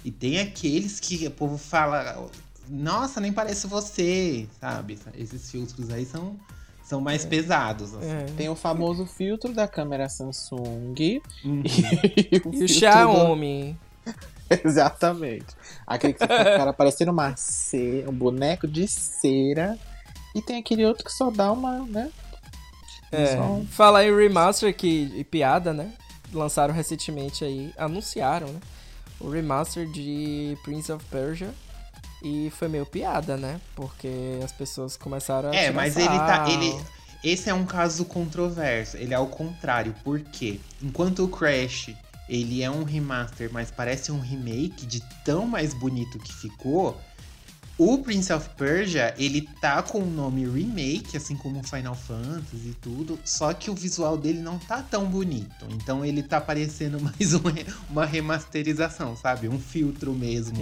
E 0.04 0.10
tem 0.10 0.40
aqueles 0.40 0.98
que 0.98 1.24
o 1.28 1.30
povo 1.30 1.56
fala, 1.56 2.28
nossa, 2.68 3.20
nem 3.20 3.32
parece 3.32 3.68
você, 3.68 4.48
sabe? 4.60 4.98
Esses 5.14 5.48
filtros 5.48 5.90
aí 5.90 6.04
são, 6.04 6.34
são 6.82 7.00
mais 7.00 7.24
é. 7.24 7.28
pesados. 7.28 7.94
Assim. 7.94 8.10
É. 8.10 8.24
Tem 8.36 8.48
o 8.48 8.56
famoso 8.56 9.06
filtro 9.06 9.52
da 9.52 9.68
câmera 9.68 10.08
Samsung 10.08 11.22
uhum. 11.44 11.62
e, 11.64 12.42
o, 12.44 12.50
e 12.52 12.64
o 12.64 12.68
Xiaomi. 12.68 13.78
Do... 14.04 14.12
Exatamente. 14.68 15.54
Aquele 15.86 16.14
que 16.14 16.18
fica 16.18 16.44
cara 16.44 16.72
parecendo 16.72 17.12
uma 17.12 17.36
cera, 17.36 18.10
um 18.10 18.12
boneco 18.12 18.66
de 18.66 18.88
cera. 18.88 19.78
E 20.34 20.42
tem 20.42 20.58
aquele 20.58 20.84
outro 20.84 21.04
que 21.04 21.12
só 21.12 21.30
dá 21.30 21.52
uma, 21.52 21.86
né? 21.86 22.10
É, 23.16 23.36
só... 23.36 23.62
falar 23.70 24.04
em 24.04 24.14
remaster 24.14 24.74
que, 24.74 25.12
e 25.14 25.24
piada, 25.24 25.72
né? 25.72 25.92
Lançaram 26.32 26.74
recentemente 26.74 27.44
aí, 27.44 27.72
anunciaram, 27.76 28.48
né? 28.48 28.60
O 29.20 29.30
remaster 29.30 29.86
de 29.90 30.56
Prince 30.62 30.92
of 30.92 31.04
Persia. 31.06 31.52
E 32.22 32.50
foi 32.50 32.68
meio 32.68 32.86
piada, 32.86 33.36
né? 33.36 33.60
Porque 33.74 34.40
as 34.42 34.52
pessoas 34.52 34.96
começaram 34.96 35.50
a. 35.50 35.54
É, 35.54 35.70
mas 35.70 35.96
ele 35.96 36.08
tá. 36.08 36.46
Ele, 36.48 36.74
esse 37.22 37.48
é 37.48 37.54
um 37.54 37.64
caso 37.64 38.04
controverso. 38.04 38.96
Ele 38.96 39.12
é 39.12 39.16
ao 39.16 39.26
contrário. 39.26 39.94
Por 40.02 40.20
quê? 40.20 40.58
Enquanto 40.82 41.24
o 41.24 41.28
Crash 41.28 41.94
ele 42.28 42.62
é 42.62 42.70
um 42.70 42.82
remaster, 42.82 43.48
mas 43.52 43.70
parece 43.70 44.10
um 44.10 44.20
remake 44.20 44.84
de 44.84 45.00
tão 45.24 45.46
mais 45.46 45.72
bonito 45.72 46.18
que 46.18 46.32
ficou. 46.32 47.00
O 47.78 47.98
Prince 47.98 48.32
of 48.32 48.48
Persia, 48.56 49.14
ele 49.18 49.42
tá 49.60 49.82
com 49.82 49.98
o 49.98 50.10
nome 50.10 50.46
remake, 50.46 51.16
assim 51.16 51.36
como 51.36 51.62
Final 51.62 51.94
Fantasy 51.94 52.68
e 52.68 52.74
tudo, 52.80 53.18
só 53.22 53.52
que 53.52 53.70
o 53.70 53.74
visual 53.74 54.16
dele 54.16 54.40
não 54.40 54.58
tá 54.58 54.82
tão 54.82 55.04
bonito. 55.04 55.66
Então 55.70 56.02
ele 56.02 56.22
tá 56.22 56.40
parecendo 56.40 56.98
mais 57.04 57.34
um, 57.34 57.42
uma 57.90 58.06
remasterização, 58.06 59.14
sabe? 59.14 59.48
Um 59.48 59.58
filtro 59.58 60.14
mesmo 60.14 60.56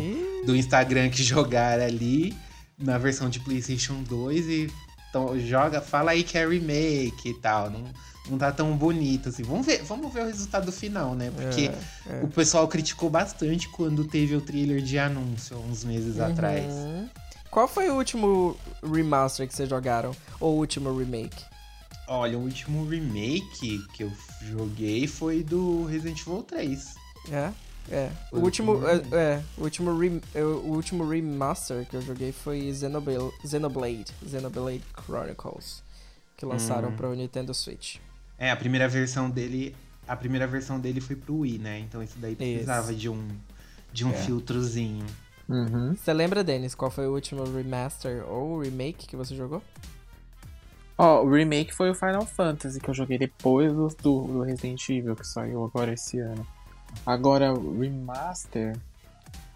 do 0.44 0.56
Instagram 0.56 1.08
que 1.08 1.22
jogaram 1.22 1.84
ali 1.84 2.36
na 2.76 2.98
versão 2.98 3.30
de 3.30 3.38
PlayStation 3.38 4.02
2 4.02 4.48
e 4.48 4.70
então, 5.14 5.38
joga, 5.38 5.80
fala 5.80 6.10
aí 6.10 6.24
que 6.24 6.36
é 6.36 6.44
remake 6.44 7.28
e 7.28 7.34
tal. 7.34 7.70
Não, 7.70 7.84
não 8.28 8.38
tá 8.38 8.50
tão 8.50 8.76
bonito 8.76 9.28
assim. 9.28 9.42
Vamos 9.42 9.66
ver, 9.66 9.82
vamos 9.82 10.12
ver 10.12 10.22
o 10.22 10.26
resultado 10.26 10.72
final, 10.72 11.14
né? 11.14 11.30
Porque 11.30 11.70
é, 12.06 12.20
é. 12.20 12.24
o 12.24 12.28
pessoal 12.28 12.66
criticou 12.68 13.10
bastante 13.10 13.68
quando 13.68 14.04
teve 14.04 14.34
o 14.34 14.40
trailer 14.40 14.80
de 14.80 14.98
anúncio 14.98 15.58
uns 15.58 15.84
meses 15.84 16.16
uhum. 16.16 16.26
atrás. 16.26 16.72
Qual 17.50 17.68
foi 17.68 17.88
o 17.88 17.94
último 17.94 18.56
remaster 18.82 19.46
que 19.46 19.54
vocês 19.54 19.68
jogaram? 19.68 20.10
Ou 20.40 20.56
o 20.56 20.58
último 20.58 20.96
remake? 20.96 21.44
Olha, 22.08 22.36
o 22.36 22.42
último 22.42 22.86
remake 22.88 23.78
que 23.94 24.02
eu 24.02 24.12
joguei 24.42 25.06
foi 25.06 25.42
do 25.42 25.84
Resident 25.84 26.20
Evil 26.20 26.42
3. 26.42 26.94
É? 27.30 27.52
É. 27.90 28.10
O, 28.32 28.40
último, 28.40 28.80
é, 28.86 29.16
é, 29.16 29.42
o 29.58 29.64
último 29.64 29.96
re, 29.98 30.20
é, 30.34 30.42
o 30.42 30.72
último 30.72 31.06
remaster 31.08 31.86
que 31.86 31.94
eu 31.94 32.02
joguei 32.02 32.32
foi 32.32 32.72
Xenoblade, 32.74 33.30
Xenoblade, 33.46 34.12
Xenoblade 34.26 34.82
Chronicles, 35.04 35.82
que 36.36 36.46
lançaram 36.46 36.88
hum. 36.88 36.96
para 36.96 37.08
o 37.08 37.14
Nintendo 37.14 37.52
Switch. 37.52 37.98
É, 38.44 38.50
a 38.50 38.56
primeira 38.56 38.86
versão 38.86 39.30
dele, 39.30 39.74
a 40.06 40.14
primeira 40.14 40.46
versão 40.46 40.78
dele 40.78 41.00
foi 41.00 41.16
pro 41.16 41.38
Wii, 41.38 41.58
né? 41.58 41.78
Então 41.78 42.02
isso 42.02 42.18
daí 42.18 42.36
precisava 42.36 42.90
isso. 42.92 43.00
de 43.00 43.08
um 43.08 43.26
de 43.90 44.04
um 44.04 44.10
é. 44.10 44.12
filtrozinho. 44.12 45.06
Uhum. 45.48 45.94
Você 45.96 46.12
lembra, 46.12 46.44
Denis, 46.44 46.74
qual 46.74 46.90
foi 46.90 47.06
o 47.06 47.14
último 47.14 47.42
remaster 47.44 48.22
ou 48.28 48.60
remake 48.60 49.06
que 49.06 49.16
você 49.16 49.34
jogou? 49.34 49.62
Ó, 50.98 51.22
oh, 51.22 51.26
o 51.26 51.32
remake 51.32 51.74
foi 51.74 51.88
o 51.88 51.94
Final 51.94 52.26
Fantasy 52.26 52.78
que 52.80 52.90
eu 52.90 52.92
joguei 52.92 53.16
depois 53.16 53.72
do, 53.72 53.88
do 54.02 54.42
Resident 54.42 54.86
Evil 54.90 55.16
que 55.16 55.26
saiu 55.26 55.64
agora 55.64 55.94
esse 55.94 56.18
ano. 56.18 56.46
Agora, 57.06 57.50
remaster. 57.54 58.76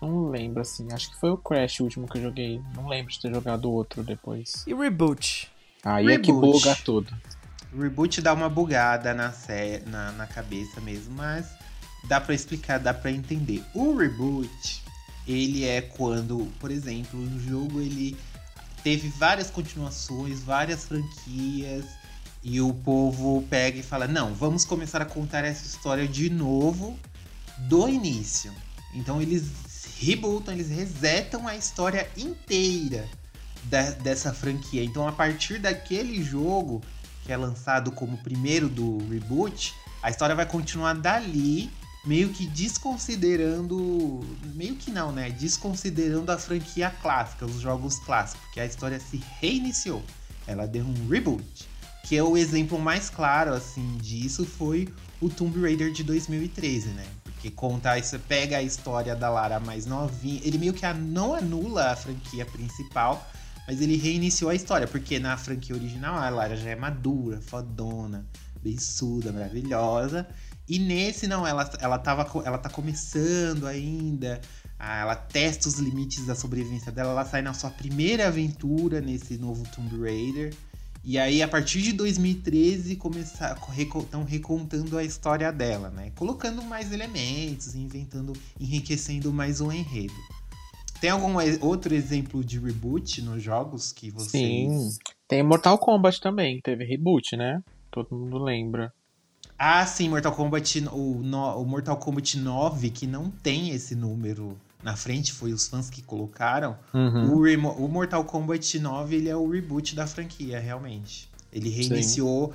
Não 0.01 0.31
lembro, 0.31 0.62
assim. 0.62 0.90
Acho 0.92 1.11
que 1.11 1.20
foi 1.20 1.31
o 1.31 1.37
Crash 1.37 1.81
o 1.81 1.85
último 1.85 2.09
que 2.09 2.16
eu 2.16 2.22
joguei. 2.22 2.62
Não 2.74 2.88
lembro 2.88 3.12
de 3.12 3.20
ter 3.20 3.35
jogado 3.35 3.70
outro 3.70 4.03
depois. 4.03 4.64
E 4.66 4.72
reboot? 4.72 5.53
Aí 5.85 6.07
é 6.07 6.18
que 6.18 6.33
Reboot. 6.33 6.59
buga 6.59 6.74
tudo. 6.77 7.14
Reboot 7.77 8.21
dá 8.23 8.33
uma 8.33 8.49
bugada 8.49 9.13
na, 9.15 9.33
na, 9.87 10.13
na 10.13 10.27
cabeça 10.27 10.81
mesmo, 10.81 11.15
mas 11.15 11.47
dá 12.05 12.21
pra 12.21 12.35
explicar, 12.35 12.79
dá 12.79 12.95
pra 12.95 13.11
entender. 13.11 13.63
O 13.75 13.97
reboot, 13.97 14.83
ele 15.27 15.65
é 15.65 15.83
quando, 15.83 16.51
por 16.59 16.71
exemplo, 16.71 17.21
um 17.21 17.39
jogo 17.41 17.81
ele 17.81 18.17
teve 18.83 19.09
várias 19.09 19.51
continuações, 19.51 20.41
várias 20.41 20.85
franquias, 20.85 21.85
e 22.43 22.61
o 22.61 22.73
povo 22.73 23.45
pega 23.51 23.79
e 23.79 23.83
fala: 23.83 24.07
Não, 24.07 24.33
vamos 24.35 24.65
começar 24.65 25.03
a 25.03 25.05
contar 25.05 25.45
essa 25.45 25.67
história 25.67 26.07
de 26.07 26.31
novo 26.31 26.99
do 27.59 27.89
início. 27.89 28.53
Então 28.95 29.21
eles 29.21 29.45
rebootam, 29.99 30.55
eles 30.55 30.69
resetam 30.71 31.47
a 31.47 31.57
história 31.57 32.09
inteira 32.17 33.07
da- 33.65 33.91
dessa 33.91 34.33
franquia. 34.33 34.83
Então 34.85 35.07
a 35.07 35.13
partir 35.13 35.59
daquele 35.59 36.23
jogo 36.23 36.81
que 37.29 37.33
é 37.35 37.37
lançado 37.37 37.93
como 37.93 38.17
primeiro 38.17 38.71
do 38.71 39.07
reboot, 39.07 39.75
a 40.03 40.09
história 40.09 40.35
vai 40.35 40.47
continuar 40.47 40.95
dali, 40.95 41.71
meio 42.03 42.31
que 42.31 42.47
desconsiderando. 42.47 44.27
Meio 44.55 44.77
que 44.77 44.91
não, 44.91 45.12
né? 45.12 45.29
Desconsiderando 45.29 46.33
a 46.33 46.38
franquia 46.38 46.91
clássica, 47.03 47.45
os 47.45 47.61
jogos 47.61 47.99
clássicos, 47.99 48.41
porque 48.47 48.61
a 48.61 48.64
história 48.64 48.99
se 48.99 49.23
reiniciou. 49.41 50.03
Ela 50.47 50.67
deu 50.67 50.87
um 50.87 51.09
reboot. 51.11 51.69
Que 52.07 52.17
é 52.17 52.23
o 52.23 52.35
exemplo 52.35 52.79
mais 52.79 53.11
claro, 53.11 53.53
assim, 53.53 53.99
disso 53.99 54.47
foi 54.47 54.88
o 55.21 55.29
Tomb 55.29 55.61
Raider 55.61 55.93
de 55.93 56.03
2013, 56.03 56.88
né? 56.88 57.05
Porque 57.25 57.51
conta, 57.51 57.99
isso 57.99 58.19
pega 58.21 58.57
a 58.57 58.62
história 58.62 59.14
da 59.14 59.29
Lara 59.29 59.61
mais 59.61 59.85
novinha, 59.85 60.41
ele 60.43 60.57
meio 60.57 60.73
que 60.73 60.91
não 60.95 61.35
anula 61.35 61.93
a 61.93 61.97
franquia 61.97 62.47
principal, 62.47 63.29
mas 63.69 63.83
ele 63.83 63.97
reiniciou 63.99 64.51
a 64.51 64.55
história, 64.55 64.89
porque 64.89 65.19
na 65.19 65.37
franquia 65.37 65.77
original 65.77 66.17
a 66.17 66.31
Lara 66.31 66.57
já 66.57 66.71
é 66.71 66.75
madura, 66.75 67.39
fodona, 67.43 68.25
beiçuda, 68.63 69.31
maravilhosa. 69.31 70.27
E 70.67 70.79
nesse 70.79 71.27
não, 71.27 71.47
ela, 71.47 71.71
ela, 71.79 71.99
tava, 71.99 72.27
ela 72.47 72.57
tá 72.57 72.71
começando 72.71 73.67
ainda. 73.67 74.41
ah, 74.79 75.01
Ela 75.01 75.15
testa 75.15 75.69
os 75.69 75.79
limites 75.79 76.25
da 76.25 76.35
sobrevivência 76.35 76.91
dela. 76.91 77.11
Ela 77.11 77.27
sai 77.27 77.43
na 77.43 77.53
sua 77.53 77.69
primeira 77.69 78.29
aventura 78.29 79.03
nesse 79.03 79.37
novo 79.37 79.63
Tomb 79.77 80.01
Raider. 80.01 80.55
E 81.05 81.19
aí, 81.19 81.43
a 81.43 81.49
partir 81.49 81.83
de 81.83 81.93
2013, 81.93 82.99
estão 84.01 84.25
recontando 84.25 84.97
a 84.97 85.05
história 85.05 85.53
dela, 85.53 85.91
né? 85.91 86.11
Colocando 86.17 86.63
mais 86.63 86.91
elementos, 86.91 87.75
inventando, 87.75 88.33
enriquecendo 88.59 89.31
mais 89.31 89.61
o 89.61 89.71
enredo. 89.71 90.15
Tem 91.01 91.11
algum 91.11 91.35
outro 91.61 91.95
exemplo 91.95 92.43
de 92.45 92.59
reboot 92.59 93.23
nos 93.23 93.43
jogos 93.43 93.93
que 93.93 94.11
vocês. 94.11 94.31
Sim. 94.73 94.99
Tem 95.29 95.43
Mortal 95.43 95.79
Kombat 95.79 96.21
também, 96.21 96.61
teve 96.61 96.85
reboot, 96.85 97.37
né? 97.37 97.63
Todo 97.91 98.15
mundo 98.17 98.39
lembra. 98.39 98.93
Ah, 99.59 99.85
sim, 99.87 100.09
Mortal 100.09 100.33
Kombat, 100.33 100.85
o, 100.93 101.21
no- 101.23 101.61
o 101.61 101.65
Mortal 101.65 101.97
Kombat 101.97 102.39
9, 102.39 102.91
que 102.91 103.07
não 103.07 103.31
tem 103.31 103.71
esse 103.71 103.95
número 103.95 104.57
na 104.83 104.95
frente, 104.97 105.33
foi 105.33 105.53
os 105.53 105.67
fãs 105.69 105.91
que 105.91 106.01
colocaram. 106.03 106.77
Uhum. 106.95 107.35
O, 107.35 107.43
remo- 107.43 107.73
o 107.73 107.89
Mortal 107.89 108.25
Kombat 108.25 108.79
9, 108.79 109.17
ele 109.17 109.29
é 109.29 109.37
o 109.37 109.49
reboot 109.49 109.95
da 109.97 110.07
franquia, 110.07 110.61
realmente. 110.61 111.29
Ele 111.53 111.69
reiniciou 111.71 112.53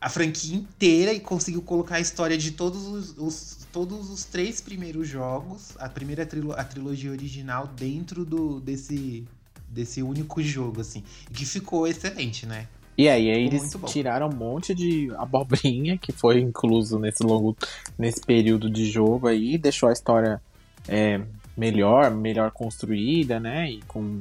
a 0.00 0.08
franquia 0.08 0.54
inteira 0.56 1.12
e 1.12 1.20
conseguiu 1.20 1.62
colocar 1.62 1.96
a 1.96 2.00
história 2.00 2.36
de 2.36 2.50
todos 2.50 2.86
os, 2.86 3.14
os- 3.18 3.61
todos 3.72 4.10
os 4.10 4.24
três 4.24 4.60
primeiros 4.60 5.08
jogos, 5.08 5.74
a 5.78 5.88
primeira 5.88 6.26
trilo- 6.26 6.52
a 6.52 6.62
trilogia 6.62 7.10
original, 7.10 7.66
dentro 7.66 8.24
do, 8.24 8.60
desse, 8.60 9.24
desse 9.68 10.02
único 10.02 10.42
jogo, 10.42 10.82
assim. 10.82 11.02
Que 11.32 11.46
ficou 11.46 11.86
excelente, 11.86 12.44
né? 12.46 12.68
E 12.96 13.08
aí, 13.08 13.30
aí 13.30 13.46
eles 13.46 13.74
tiraram 13.86 14.28
um 14.28 14.34
monte 14.34 14.74
de 14.74 15.10
abobrinha 15.16 15.96
que 15.96 16.12
foi 16.12 16.38
incluso 16.40 16.98
nesse 16.98 17.22
longo 17.22 17.56
nesse 17.98 18.20
período 18.20 18.68
de 18.70 18.84
jogo 18.90 19.26
aí, 19.26 19.56
deixou 19.56 19.88
a 19.88 19.92
história 19.92 20.42
é, 20.86 21.18
melhor, 21.56 22.10
melhor 22.10 22.50
construída, 22.50 23.40
né? 23.40 23.70
E 23.70 23.82
com 23.88 24.20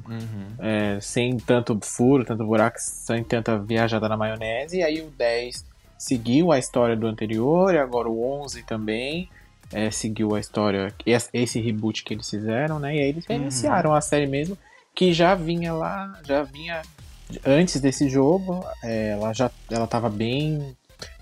é, 0.57 0.97
sem 1.01 1.35
tanto 1.37 1.77
furo, 1.81 2.23
tanto 2.23 2.45
buraco, 2.45 2.77
sem 2.79 3.23
tanta 3.25 3.57
viajada 3.59 4.07
na 4.07 4.15
maionese. 4.15 4.77
E 4.77 4.83
aí 4.83 5.01
o 5.01 5.09
10 5.17 5.65
seguiu 5.97 6.51
a 6.51 6.57
história 6.57 6.95
do 6.95 7.07
anterior, 7.07 7.73
e 7.73 7.77
agora 7.77 8.09
o 8.09 8.23
11 8.41 8.63
também 8.63 9.29
é, 9.73 9.89
seguiu 9.91 10.35
a 10.35 10.39
história, 10.39 10.93
esse, 11.05 11.59
reboot 11.59 12.03
que 12.03 12.13
eles 12.13 12.29
fizeram, 12.29 12.79
né? 12.79 12.95
E 12.95 12.99
aí 12.99 13.09
eles 13.09 13.25
Uhum. 13.27 13.37
reiniciaram 13.37 13.93
a 13.93 14.01
série 14.01 14.27
mesmo, 14.27 14.57
que 14.95 15.13
já 15.13 15.35
vinha 15.35 15.73
lá, 15.73 16.19
já 16.25 16.43
vinha 16.43 16.81
antes 17.45 17.79
desse 17.79 18.09
jogo, 18.09 18.65
é, 18.83 19.09
ela 19.09 19.33
já 19.33 19.49
ela 19.69 19.87
tava 19.87 20.09
bem 20.09 20.75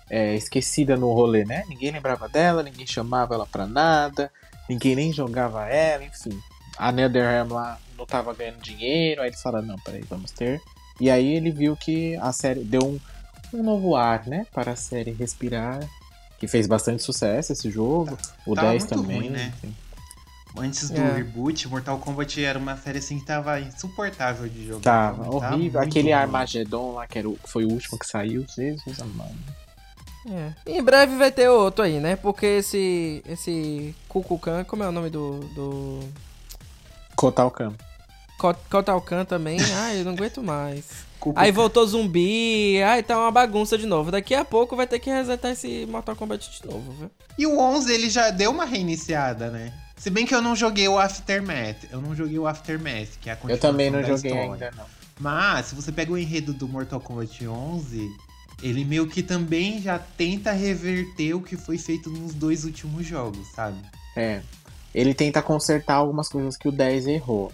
é, 0.10 0.34
esquecida 0.36 0.98
no 0.98 1.14
rolê, 1.14 1.46
né? 1.46 1.64
Ninguém 1.70 1.92
lembrava 1.92 2.28
dela, 2.28 2.64
ninguém 2.64 2.88
chamava 2.88 3.36
ela 3.36 3.46
pra 3.46 3.68
nada, 3.68 4.32
ninguém 4.68 4.96
nem 4.96 5.14
jogava 5.14 5.68
ela, 5.68 6.04
enfim. 6.04 6.38
A 6.78 6.92
NetherRealm 6.92 7.52
lá 7.52 7.78
não 7.98 8.06
tava 8.06 8.34
ganhando 8.34 8.62
dinheiro, 8.62 9.22
aí 9.22 9.28
eles 9.28 9.42
falaram, 9.42 9.68
não, 9.68 9.80
peraí, 9.80 10.02
vamos 10.10 10.32
ter. 10.32 10.62
E 11.00 11.10
aí 11.12 11.36
ele 11.36 11.52
viu 11.52 11.76
que 11.78 12.16
a 12.18 12.32
série 12.32 12.64
deu 12.64 12.82
um, 12.84 13.00
um 13.54 13.64
novo 13.64 13.96
ar, 13.96 14.26
né, 14.26 14.46
para 14.54 14.72
a 14.72 14.76
série 14.76 15.12
respirar, 15.12 15.80
que 16.40 16.48
fez 16.48 16.66
bastante 16.68 17.04
sucesso 17.04 17.52
esse 17.54 17.70
jogo, 17.70 18.18
o 18.46 18.56
Tava 18.56 18.70
10 18.70 18.84
muito 18.84 18.96
também. 19.02 19.18
ruim, 19.20 19.30
né? 19.30 19.54
Antes 20.58 20.90
do 20.90 21.00
É. 21.00 21.14
reboot, 21.18 21.68
Mortal 21.68 22.00
Kombat 22.00 22.44
era 22.44 22.58
uma 22.58 22.76
série 22.76 22.98
assim 22.98 23.20
que 23.20 23.26
tava 23.26 23.60
insuportável 23.60 24.50
de 24.50 24.66
jogar. 24.66 24.82
Tava 24.82 25.24
Tava 25.40 25.56
horrível, 25.56 25.80
aquele 25.80 26.12
ruim. 26.12 26.14
Armagedon 26.14 26.94
lá, 26.94 27.06
que 27.08 27.20
era 27.20 27.30
o, 27.30 27.38
foi 27.46 27.66
o 27.66 27.70
último 27.72 28.00
que 28.00 28.06
saiu, 28.08 28.46
Jesus 28.56 29.00
amado. 29.00 29.36
É. 30.28 30.54
Em 30.66 30.84
breve 30.84 31.16
vai 31.16 31.32
ter 31.32 31.48
outro 31.50 31.84
aí, 31.84 32.00
né? 32.00 32.16
Porque 32.16 32.46
esse. 32.46 33.24
Esse 33.28 33.96
Kukulkan, 34.10 34.64
como 34.66 34.84
é 34.84 34.90
o 34.90 34.92
nome 34.92 35.10
do. 35.10 35.40
do... 35.56 36.00
Kotal 37.16 37.50
Kahn. 37.52 37.74
Ko- 38.38 38.56
Kotalkan 38.70 39.26
também. 39.26 39.58
Ai, 39.76 40.02
eu 40.02 40.06
não 40.06 40.14
aguento 40.14 40.42
mais. 40.44 40.86
Aí 41.36 41.52
voltou 41.52 41.86
zumbi. 41.86 42.82
Ai, 42.82 43.04
tá 43.04 43.18
uma 43.18 43.32
bagunça 43.32 43.78
de 43.78 43.86
novo. 43.86 44.12
Daqui 44.12 44.34
a 44.36 44.44
pouco 44.46 44.76
vai 44.76 44.88
ter 44.88 45.00
que 45.00 45.10
resetar 45.10 45.52
esse 45.52 45.86
Mortal 45.90 46.16
Kombat 46.16 46.50
de 46.62 46.66
novo, 46.68 46.92
viu? 46.94 47.12
E 47.38 47.46
o 47.46 47.60
11 47.60 47.94
ele 47.94 48.10
já 48.10 48.30
deu 48.30 48.52
uma 48.52 48.66
reiniciada, 48.66 49.50
né? 49.50 49.74
Se 49.98 50.10
bem 50.10 50.26
que 50.26 50.34
eu 50.34 50.42
não 50.42 50.56
joguei 50.56 50.88
o 50.88 50.98
Aftermath. 50.98 51.86
Eu 51.92 52.02
não 52.02 52.16
joguei 52.16 52.40
o 52.40 52.48
Aftermath, 52.48 53.18
que 53.22 53.30
é 53.30 53.34
a 53.34 53.36
Eu 53.36 53.40
continuação 53.40 53.72
também 53.72 53.90
não 53.92 54.02
joguei 54.02 54.32
história. 54.32 54.52
ainda, 54.54 54.72
não. 54.78 54.86
Mas, 55.20 55.66
se 55.68 55.76
você 55.76 55.92
pega 55.92 56.12
o 56.14 56.18
enredo 56.18 56.54
do 56.54 56.68
Mortal 56.68 57.02
Kombat 57.02 57.46
11, 57.46 58.10
ele 58.64 58.86
meio 58.86 59.06
que 59.08 59.22
também 59.22 59.82
já 59.82 60.00
tenta 60.00 60.52
reverter 60.54 61.34
o 61.34 61.42
que 61.42 61.58
foi 61.58 61.78
feito 61.78 62.10
nos 62.10 62.34
dois 62.34 62.64
últimos 62.64 63.06
jogos, 63.06 63.46
sabe? 63.54 63.78
É. 64.16 64.42
Ele 64.96 65.14
tenta 65.14 65.42
consertar 65.42 65.96
algumas 65.96 66.30
coisas 66.30 66.56
que 66.58 66.68
o 66.70 66.72
10 66.72 67.06
errou 67.08 67.52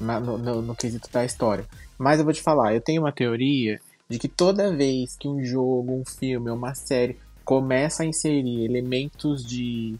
na- 0.00 0.18
no, 0.18 0.38
no- 0.38 0.62
no 0.62 0.74
quesito 0.74 1.08
da 1.12 1.24
história. 1.24 1.66
Mas 1.98 2.18
eu 2.18 2.24
vou 2.24 2.34
te 2.34 2.42
falar, 2.42 2.74
eu 2.74 2.80
tenho 2.80 3.02
uma 3.02 3.12
teoria 3.12 3.80
de 4.08 4.18
que 4.18 4.28
toda 4.28 4.74
vez 4.74 5.16
que 5.16 5.28
um 5.28 5.42
jogo, 5.42 5.92
um 5.92 6.04
filme, 6.04 6.50
uma 6.50 6.74
série 6.74 7.18
começa 7.44 8.02
a 8.02 8.06
inserir 8.06 8.64
elementos 8.64 9.44
de, 9.44 9.98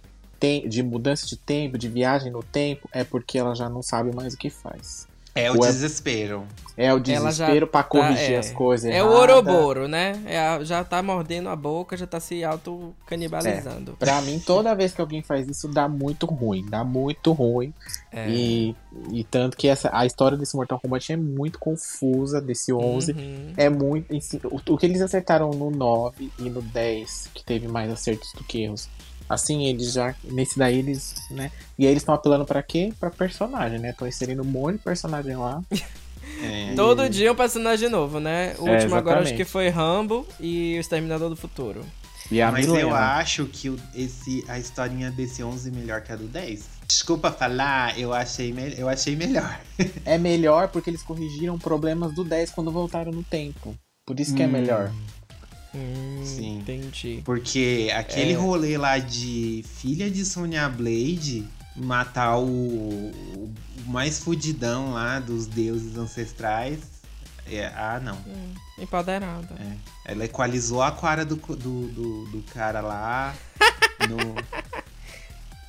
de 0.69 0.83
mudança 0.83 1.27
de 1.27 1.37
tempo, 1.37 1.79
de 1.79 1.89
viagem 1.89 2.33
no 2.33 2.43
tempo, 2.43 2.89
é 2.93 3.05
porque 3.05 3.39
ela 3.39 3.55
já 3.55 3.69
não 3.69 3.83
sabe 3.83 4.15
mais 4.15 4.35
o 4.35 4.39
que 4.39 4.51
faz. 4.51 5.07
É 5.35 5.51
o 5.51 5.55
Ué. 5.61 5.67
desespero. 5.67 6.45
É 6.77 6.93
o 6.93 6.99
desespero 6.99 7.67
pra 7.69 7.83
corrigir 7.85 8.33
é. 8.33 8.39
as 8.39 8.51
coisas. 8.51 8.91
É 8.93 9.03
o. 9.03 9.09
Ouroboro, 9.09 9.87
né? 9.87 10.21
É 10.27 10.39
a- 10.39 10.65
já 10.65 10.83
tá 10.83 11.03
mordendo 11.03 11.49
a 11.49 11.55
boca, 11.57 11.97
já 11.97 12.07
tá 12.07 12.19
se 12.19 12.43
auto-canibalizando. 12.45 13.93
Pra 13.99 14.21
mim, 14.23 14.41
toda 14.45 14.75
vez 14.75 14.93
que 14.93 15.01
alguém 15.01 15.23
faz 15.23 15.49
isso, 15.49 15.69
dá 15.69 15.89
muito 15.89 16.27
ruim. 16.27 16.65
Dá 16.69 16.83
muito 16.85 17.33
ruim. 17.33 17.73
É. 18.13 18.29
E, 18.29 18.77
e 19.13 19.25
tanto 19.25 19.57
que 19.57 19.69
essa, 19.69 19.91
a 19.93 20.05
história 20.07 20.37
desse 20.37 20.57
Mortal 20.57 20.81
Kombat 20.81 21.13
é 21.13 21.17
muito 21.17 21.59
confusa, 21.59 22.41
desse 22.41 22.73
11. 22.73 23.13
Uhum. 23.13 23.53
É 23.57 23.69
muito. 23.69 24.13
em 24.13 24.21
si- 24.21 24.41
O, 24.45 24.61
o 24.73 24.77
que 24.79 24.87
eles 24.87 25.01
acertaram 25.01 25.51
no 25.51 25.71
9 25.71 26.31
e 26.39 26.51
no 26.51 26.61
10, 26.63 27.31
que 27.35 27.45
teve 27.45 27.69
mais 27.69 27.91
acertos 27.91 28.33
do 28.35 28.43
que 28.45 28.63
erros. 28.65 28.89
Assim, 29.29 29.67
eles 29.67 29.93
já. 29.93 30.15
Nesse 30.25 30.59
daí, 30.59 30.79
eles. 30.79 31.15
né? 31.31 31.51
E 31.79 31.85
aí, 31.85 31.91
eles 31.93 32.03
estão 32.03 32.15
apelando 32.15 32.45
pra 32.45 32.63
quê? 32.63 32.93
Pra 33.01 33.11
personagem, 33.11 33.79
né? 33.79 33.91
Estão 33.91 34.07
inserindo 34.07 34.43
um 34.43 34.47
monte 34.47 34.77
de 34.77 34.83
personagem 34.83 35.37
lá. 35.37 35.63
É. 36.43 36.75
Todo 36.75 37.09
dia 37.09 37.31
um 37.31 37.35
personagem 37.37 37.89
novo, 37.89 38.19
né? 38.19 38.55
O 38.59 38.67
É, 38.67 38.73
último 38.75 38.95
agora 38.97 39.17
acho 39.21 39.29
exatamente. 39.29 39.37
que 39.37 39.45
foi 39.45 39.69
Rambo 39.69 40.27
e 40.41 40.75
o 40.77 40.81
Exterminador 40.81 41.29
do 41.29 41.37
Futuro. 41.37 41.85
E 42.31 42.41
a 42.41 42.51
Mas 42.51 42.67
Milena. 42.67 42.83
eu 42.89 42.95
acho 42.95 43.45
que 43.47 43.75
esse, 43.95 44.43
a 44.49 44.59
historinha 44.59 45.11
desse 45.11 45.45
11 45.45 45.69
é 45.69 45.73
melhor 45.73 46.01
que 46.01 46.11
a 46.13 46.17
do 46.17 46.27
10. 46.27 46.65
Desculpa 46.89 47.31
falar, 47.31 47.99
eu 47.99 48.13
achei, 48.13 48.53
me- 48.53 48.75
eu 48.77 48.89
achei 48.89 49.15
melhor. 49.15 49.61
É 50.05 50.17
melhor 50.19 50.69
porque 50.69 50.89
eles 50.91 51.03
corrigiram 51.03 51.59
problemas 51.59 52.15
do 52.15 52.25
10 52.25 52.51
quando 52.51 52.71
voltaram 52.73 53.13
no 53.13 53.23
tempo. 53.23 53.75
Por 54.07 54.19
isso 54.19 54.35
que 54.35 54.43
é 54.43 54.47
Hum. 54.47 54.51
melhor. 54.51 54.91
Hum, 55.75 56.23
Sim. 56.25 56.59
Entendi. 56.59 57.23
Porque 57.25 57.91
aquele 57.95 58.33
É. 58.33 58.37
rolê 58.37 58.79
lá 58.79 58.99
de 58.99 59.65
filha 59.67 60.11
de 60.11 60.25
Sonya 60.25 60.69
Blade 60.69 61.47
matar 61.77 62.39
o, 62.39 62.47
o 62.47 63.53
mais 63.87 64.19
fudidão 64.21 64.93
lá 64.93 65.19
dos 65.19 65.47
deuses 65.47 65.97
ancestrais. 65.97 66.79
É, 67.47 67.67
ah, 67.77 68.01
não. 68.03 68.17
Hum, 68.27 68.55
empoderada. 68.79 69.55
É. 69.61 70.13
Ela 70.13 70.25
equalizou 70.25 70.83
a 70.83 70.93
cara 70.93 71.25
do, 71.25 71.37
do, 71.37 71.57
do, 71.89 72.25
do 72.27 72.43
cara 72.53 72.81
lá. 72.81 73.35
no... 74.09 74.65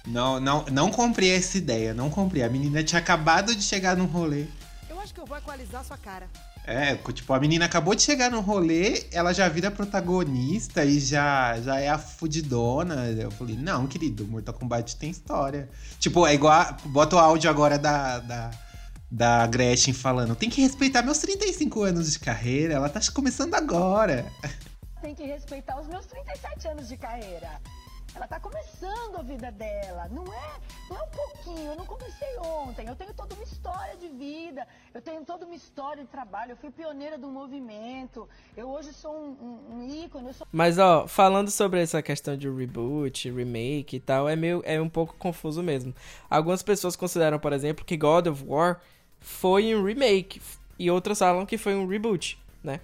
Não, 0.07 0.39
não, 0.39 0.63
não 0.71 0.91
comprei 0.91 1.31
essa 1.31 1.57
ideia, 1.57 1.93
não 1.93 2.09
comprei. 2.11 2.43
A 2.43 2.49
menina 2.49 2.83
tinha 2.83 2.99
acabado 2.99 3.55
de 3.55 3.63
chegar 3.63 3.97
no 3.97 4.05
rolê. 4.05 4.45
Eu 4.87 4.99
acho 4.99 5.13
que 5.13 5.19
eu 5.19 5.25
vou 5.25 5.35
equalizar 5.37 5.83
sua 5.83 5.97
cara. 5.97 6.29
É, 6.67 6.95
tipo, 6.95 7.31
a 7.31 7.39
menina 7.39 7.65
acabou 7.65 7.93
de 7.93 8.01
chegar 8.01 8.31
no 8.31 8.41
rolê, 8.41 9.05
ela 9.11 9.31
já 9.33 9.47
vira 9.47 9.69
protagonista 9.69 10.83
e 10.83 10.99
já, 10.99 11.59
já 11.61 11.79
é 11.79 11.89
a 11.89 11.99
fudidona. 11.99 13.05
Eu 13.11 13.29
falei, 13.29 13.55
não, 13.55 13.85
querido, 13.85 14.25
Mortal 14.25 14.55
Kombat 14.55 14.95
tem 14.95 15.11
história. 15.11 15.69
Tipo, 15.99 16.25
é 16.25 16.33
igual. 16.33 16.75
Bota 16.85 17.17
o 17.17 17.19
áudio 17.19 17.51
agora 17.51 17.77
da, 17.77 18.17
da, 18.17 18.51
da 19.11 19.45
Gretchen 19.45 19.93
falando: 19.93 20.35
tem 20.35 20.49
que 20.49 20.59
respeitar 20.59 21.03
meus 21.03 21.19
35 21.19 21.83
anos 21.83 22.11
de 22.11 22.19
carreira, 22.19 22.73
ela 22.73 22.89
tá 22.89 22.99
começando 23.13 23.53
agora. 23.53 24.25
Tem 25.03 25.13
que 25.13 25.23
respeitar 25.23 25.79
os 25.79 25.87
meus 25.87 26.07
37 26.07 26.67
anos 26.67 26.87
de 26.87 26.97
carreira. 26.97 27.61
Ela 28.15 28.27
tá 28.27 28.39
começando 28.39 29.17
a 29.17 29.21
vida 29.21 29.51
dela. 29.51 30.07
Não 30.09 30.23
é, 30.23 30.53
não 30.89 30.97
é 30.97 31.03
um 31.03 31.09
pouquinho. 31.09 31.71
Eu 31.71 31.75
não 31.75 31.85
comecei 31.85 32.37
ontem. 32.37 32.87
Eu 32.87 32.95
tenho 32.95 33.13
toda 33.13 33.35
uma 33.35 33.43
história 33.43 33.97
de 33.97 34.07
vida. 34.07 34.65
Eu 34.93 35.01
tenho 35.01 35.25
toda 35.25 35.45
uma 35.45 35.53
história 35.53 36.01
de 36.01 36.09
trabalho. 36.09 36.53
Eu 36.53 36.55
fui 36.55 36.71
pioneira 36.71 37.17
do 37.17 37.27
movimento. 37.27 38.29
Eu 38.55 38.69
hoje 38.69 38.93
sou 38.93 39.13
um, 39.13 39.31
um, 39.31 39.75
um 39.75 40.03
ícone. 40.05 40.33
Sou... 40.33 40.47
Mas 40.49 40.79
ó, 40.79 41.05
falando 41.07 41.51
sobre 41.51 41.81
essa 41.81 42.01
questão 42.01 42.37
de 42.37 42.49
reboot, 42.49 43.29
remake 43.29 43.97
e 43.97 43.99
tal, 43.99 44.29
é 44.29 44.35
meio 44.35 44.61
é 44.65 44.79
um 44.79 44.89
pouco 44.89 45.15
confuso 45.17 45.61
mesmo. 45.61 45.93
Algumas 46.29 46.63
pessoas 46.63 46.95
consideram, 46.95 47.37
por 47.37 47.51
exemplo, 47.51 47.83
que 47.83 47.97
God 47.97 48.27
of 48.27 48.45
War 48.47 48.79
foi 49.19 49.75
um 49.75 49.83
remake 49.83 50.41
e 50.79 50.89
outras 50.89 51.19
falam 51.19 51.45
que 51.45 51.57
foi 51.57 51.75
um 51.75 51.85
reboot, 51.85 52.39
né? 52.63 52.79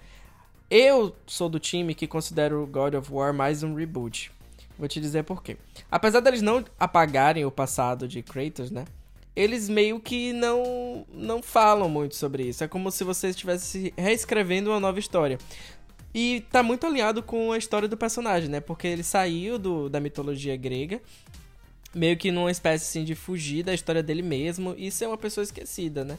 Eu 0.70 1.14
sou 1.26 1.48
do 1.48 1.58
time 1.58 1.94
que 1.94 2.06
considero 2.06 2.66
God 2.66 2.94
of 2.94 3.12
War 3.12 3.32
mais 3.32 3.62
um 3.62 3.74
reboot. 3.74 4.30
Vou 4.82 4.88
te 4.88 5.00
dizer 5.00 5.22
por 5.22 5.44
quê. 5.44 5.56
Apesar 5.88 6.18
deles 6.18 6.42
não 6.42 6.64
apagarem 6.76 7.44
o 7.44 7.52
passado 7.52 8.08
de 8.08 8.20
Kratos, 8.20 8.72
né? 8.72 8.84
Eles 9.36 9.68
meio 9.68 10.00
que 10.00 10.32
não 10.32 11.06
não 11.14 11.40
falam 11.40 11.88
muito 11.88 12.16
sobre 12.16 12.48
isso. 12.48 12.64
É 12.64 12.66
como 12.66 12.90
se 12.90 13.04
você 13.04 13.28
estivesse 13.28 13.94
reescrevendo 13.96 14.70
uma 14.70 14.80
nova 14.80 14.98
história. 14.98 15.38
E 16.12 16.44
tá 16.50 16.64
muito 16.64 16.84
alinhado 16.84 17.22
com 17.22 17.52
a 17.52 17.58
história 17.58 17.86
do 17.86 17.96
personagem, 17.96 18.48
né? 18.48 18.58
Porque 18.58 18.88
ele 18.88 19.04
saiu 19.04 19.56
do, 19.56 19.88
da 19.88 20.00
mitologia 20.00 20.56
grega, 20.56 21.00
meio 21.94 22.16
que 22.16 22.32
numa 22.32 22.50
espécie 22.50 22.84
assim, 22.84 23.04
de 23.04 23.14
fugir 23.14 23.62
da 23.62 23.72
história 23.72 24.02
dele 24.02 24.20
mesmo 24.20 24.74
e 24.76 24.90
ser 24.90 25.06
uma 25.06 25.16
pessoa 25.16 25.44
esquecida, 25.44 26.04
né? 26.04 26.18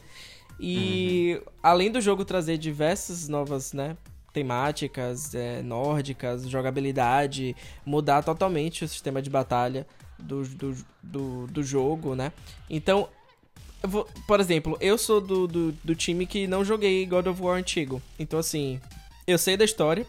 E 0.58 1.36
uhum. 1.36 1.52
além 1.62 1.92
do 1.92 2.00
jogo 2.00 2.24
trazer 2.24 2.58
diversas 2.58 3.28
novas, 3.28 3.74
né, 3.74 3.98
temáticas 4.34 5.36
é, 5.36 5.62
nórdicas, 5.62 6.50
jogabilidade, 6.50 7.56
mudar 7.86 8.24
totalmente 8.24 8.84
o 8.84 8.88
sistema 8.88 9.22
de 9.22 9.30
batalha 9.30 9.86
do, 10.18 10.44
do, 10.44 10.86
do, 11.02 11.48
do 11.48 11.64
jogo, 11.64 12.16
né? 12.16 12.34
Então, 12.70 13.08
vou, 13.84 14.08
por 14.28 14.40
exemplo, 14.40 14.76
eu 14.82 14.98
sou 14.98 15.22
do, 15.22 15.48
do, 15.48 15.72
do, 15.84 15.96
time 15.96 16.26
que 16.26 16.48
não 16.48 16.66
joguei 16.66 17.06
God 17.06 17.28
of 17.28 17.42
War 17.42 17.58
antigo. 17.58 18.02
Então, 18.18 18.40
assim, 18.40 18.82
eu 19.28 19.38
sei 19.38 19.56
da 19.56 19.66
história, 19.66 20.06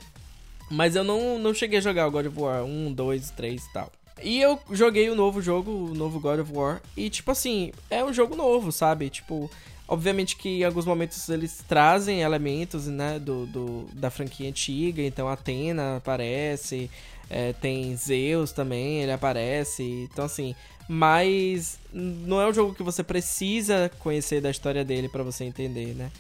mas 0.71 0.97
eu 0.97 1.05
não, 1.05 1.39
não 1.39 1.53
cheguei 1.53 1.79
a 1.79 1.83
jogar 1.83 2.07
o 2.07 2.11
God 2.11 2.27
of 2.27 2.41
War 2.41 2.65
1, 2.65 2.93
2, 2.93 3.31
3 3.31 3.65
e 3.65 3.73
tal. 3.73 3.93
E 4.23 4.41
eu 4.41 4.59
joguei 4.71 5.11
o 5.11 5.15
novo 5.15 5.43
jogo, 5.43 5.71
o 5.71 5.95
novo 5.95 6.21
God 6.21 6.41
of 6.41 6.53
War, 6.53 6.81
e 6.97 7.11
tipo 7.11 7.31
assim, 7.31 7.73
é 7.91 8.03
um 8.03 8.13
jogo 8.13 8.37
novo, 8.37 8.71
sabe? 8.71 9.11
Tipo, 9.11 9.51
Obviamente 9.87 10.37
que 10.37 10.61
em 10.61 10.65
alguns 10.65 10.87
momentos 10.87 11.29
eles 11.29 11.63
trazem 11.69 12.23
elementos 12.23 12.87
né, 12.87 13.19
do, 13.19 13.45
do 13.47 13.89
da 13.93 14.11
franquia 14.11 14.49
antiga, 14.49 15.03
então 15.03 15.29
Atena 15.29 15.99
aparece, 15.99 16.91
é, 17.29 17.53
tem 17.53 17.95
Zeus 17.95 18.51
também, 18.51 19.03
ele 19.03 19.13
aparece, 19.13 20.09
então 20.11 20.25
assim, 20.25 20.55
mas 20.89 21.79
não 21.93 22.41
é 22.41 22.49
um 22.49 22.53
jogo 22.53 22.75
que 22.75 22.83
você 22.83 23.03
precisa 23.03 23.91
conhecer 23.99 24.41
da 24.41 24.51
história 24.51 24.83
dele 24.85 25.09
para 25.09 25.23
você 25.23 25.45
entender, 25.45 25.95
né? 25.95 26.11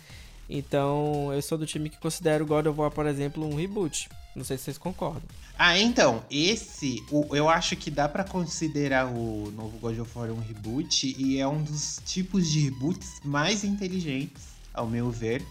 Então 0.48 1.32
eu 1.32 1.40
sou 1.40 1.56
do 1.56 1.64
time 1.64 1.88
que 1.88 1.98
considero 1.98 2.44
God 2.44 2.66
of 2.66 2.78
War, 2.78 2.90
por 2.90 3.06
exemplo, 3.06 3.48
um 3.48 3.56
reboot. 3.56 4.10
Não 4.34 4.44
sei 4.44 4.56
se 4.58 4.64
vocês 4.64 4.78
concordam. 4.78 5.22
Ah, 5.56 5.78
então, 5.78 6.24
esse, 6.30 7.04
o, 7.10 7.34
eu 7.36 7.48
acho 7.48 7.76
que 7.76 7.90
dá 7.90 8.08
para 8.08 8.24
considerar 8.24 9.06
o 9.06 9.52
novo 9.52 9.78
God 9.78 9.98
of 10.00 10.18
War 10.18 10.30
um 10.30 10.40
reboot 10.40 11.14
e 11.16 11.38
é 11.38 11.46
um 11.46 11.62
dos 11.62 12.00
tipos 12.04 12.50
de 12.50 12.60
reboots 12.60 13.20
mais 13.24 13.62
inteligentes, 13.62 14.42
ao 14.72 14.86
meu 14.86 15.10
ver, 15.10 15.46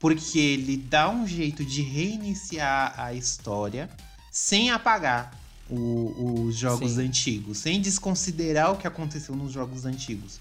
porque 0.00 0.38
ele 0.38 0.76
dá 0.76 1.08
um 1.08 1.26
jeito 1.26 1.64
de 1.64 1.82
reiniciar 1.82 2.94
a 2.98 3.14
história 3.14 3.88
sem 4.30 4.70
apagar 4.70 5.38
o, 5.70 6.46
os 6.46 6.56
jogos 6.56 6.92
Sim. 6.92 7.06
antigos, 7.06 7.58
sem 7.58 7.80
desconsiderar 7.80 8.72
o 8.72 8.76
que 8.76 8.86
aconteceu 8.86 9.36
nos 9.36 9.52
jogos 9.52 9.84
antigos. 9.84 10.40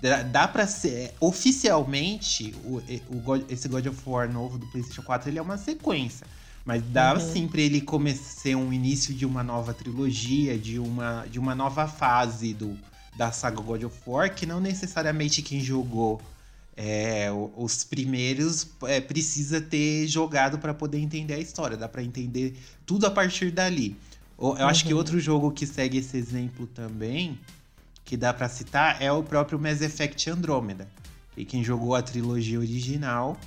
Dá, 0.00 0.22
dá 0.22 0.48
para 0.48 0.66
ser 0.66 1.14
oficialmente 1.20 2.52
o, 2.64 2.78
o 3.08 3.36
esse 3.48 3.68
God 3.68 3.86
of 3.86 4.00
War 4.04 4.28
novo 4.28 4.58
do 4.58 4.66
PlayStation 4.66 5.02
4 5.02 5.30
ele 5.30 5.38
é 5.38 5.42
uma 5.42 5.56
sequência. 5.56 6.26
Mas 6.64 6.82
dá 6.82 7.14
uhum. 7.14 7.20
sim 7.20 7.48
pra 7.48 7.60
ele 7.60 7.80
começar 7.80 8.50
um 8.50 8.72
início 8.72 9.12
de 9.12 9.26
uma 9.26 9.42
nova 9.42 9.74
trilogia, 9.74 10.56
de 10.56 10.78
uma, 10.78 11.26
de 11.28 11.38
uma 11.38 11.54
nova 11.54 11.88
fase 11.88 12.54
do, 12.54 12.78
da 13.16 13.32
saga 13.32 13.60
God 13.60 13.84
of 13.84 13.98
War, 14.06 14.32
que 14.34 14.46
não 14.46 14.60
necessariamente 14.60 15.42
quem 15.42 15.60
jogou 15.60 16.20
é, 16.76 17.28
os 17.56 17.84
primeiros 17.84 18.66
é, 18.84 19.00
precisa 19.00 19.60
ter 19.60 20.06
jogado 20.06 20.58
para 20.58 20.72
poder 20.72 20.98
entender 20.98 21.34
a 21.34 21.38
história. 21.38 21.76
Dá 21.76 21.88
para 21.88 22.02
entender 22.02 22.56
tudo 22.86 23.06
a 23.06 23.10
partir 23.10 23.50
dali. 23.50 23.96
Eu 24.38 24.48
uhum. 24.48 24.66
acho 24.66 24.84
que 24.84 24.92
uhum. 24.92 24.98
outro 24.98 25.20
jogo 25.20 25.50
que 25.50 25.66
segue 25.66 25.98
esse 25.98 26.16
exemplo 26.16 26.66
também, 26.68 27.38
que 28.04 28.16
dá 28.16 28.32
para 28.32 28.48
citar, 28.48 29.00
é 29.02 29.10
o 29.12 29.22
próprio 29.22 29.58
Mass 29.58 29.80
Effect 29.80 30.30
Andromeda. 30.30 30.88
E 31.36 31.44
quem 31.44 31.64
jogou 31.64 31.94
a 31.94 32.02
trilogia 32.02 32.58
original 32.58 33.38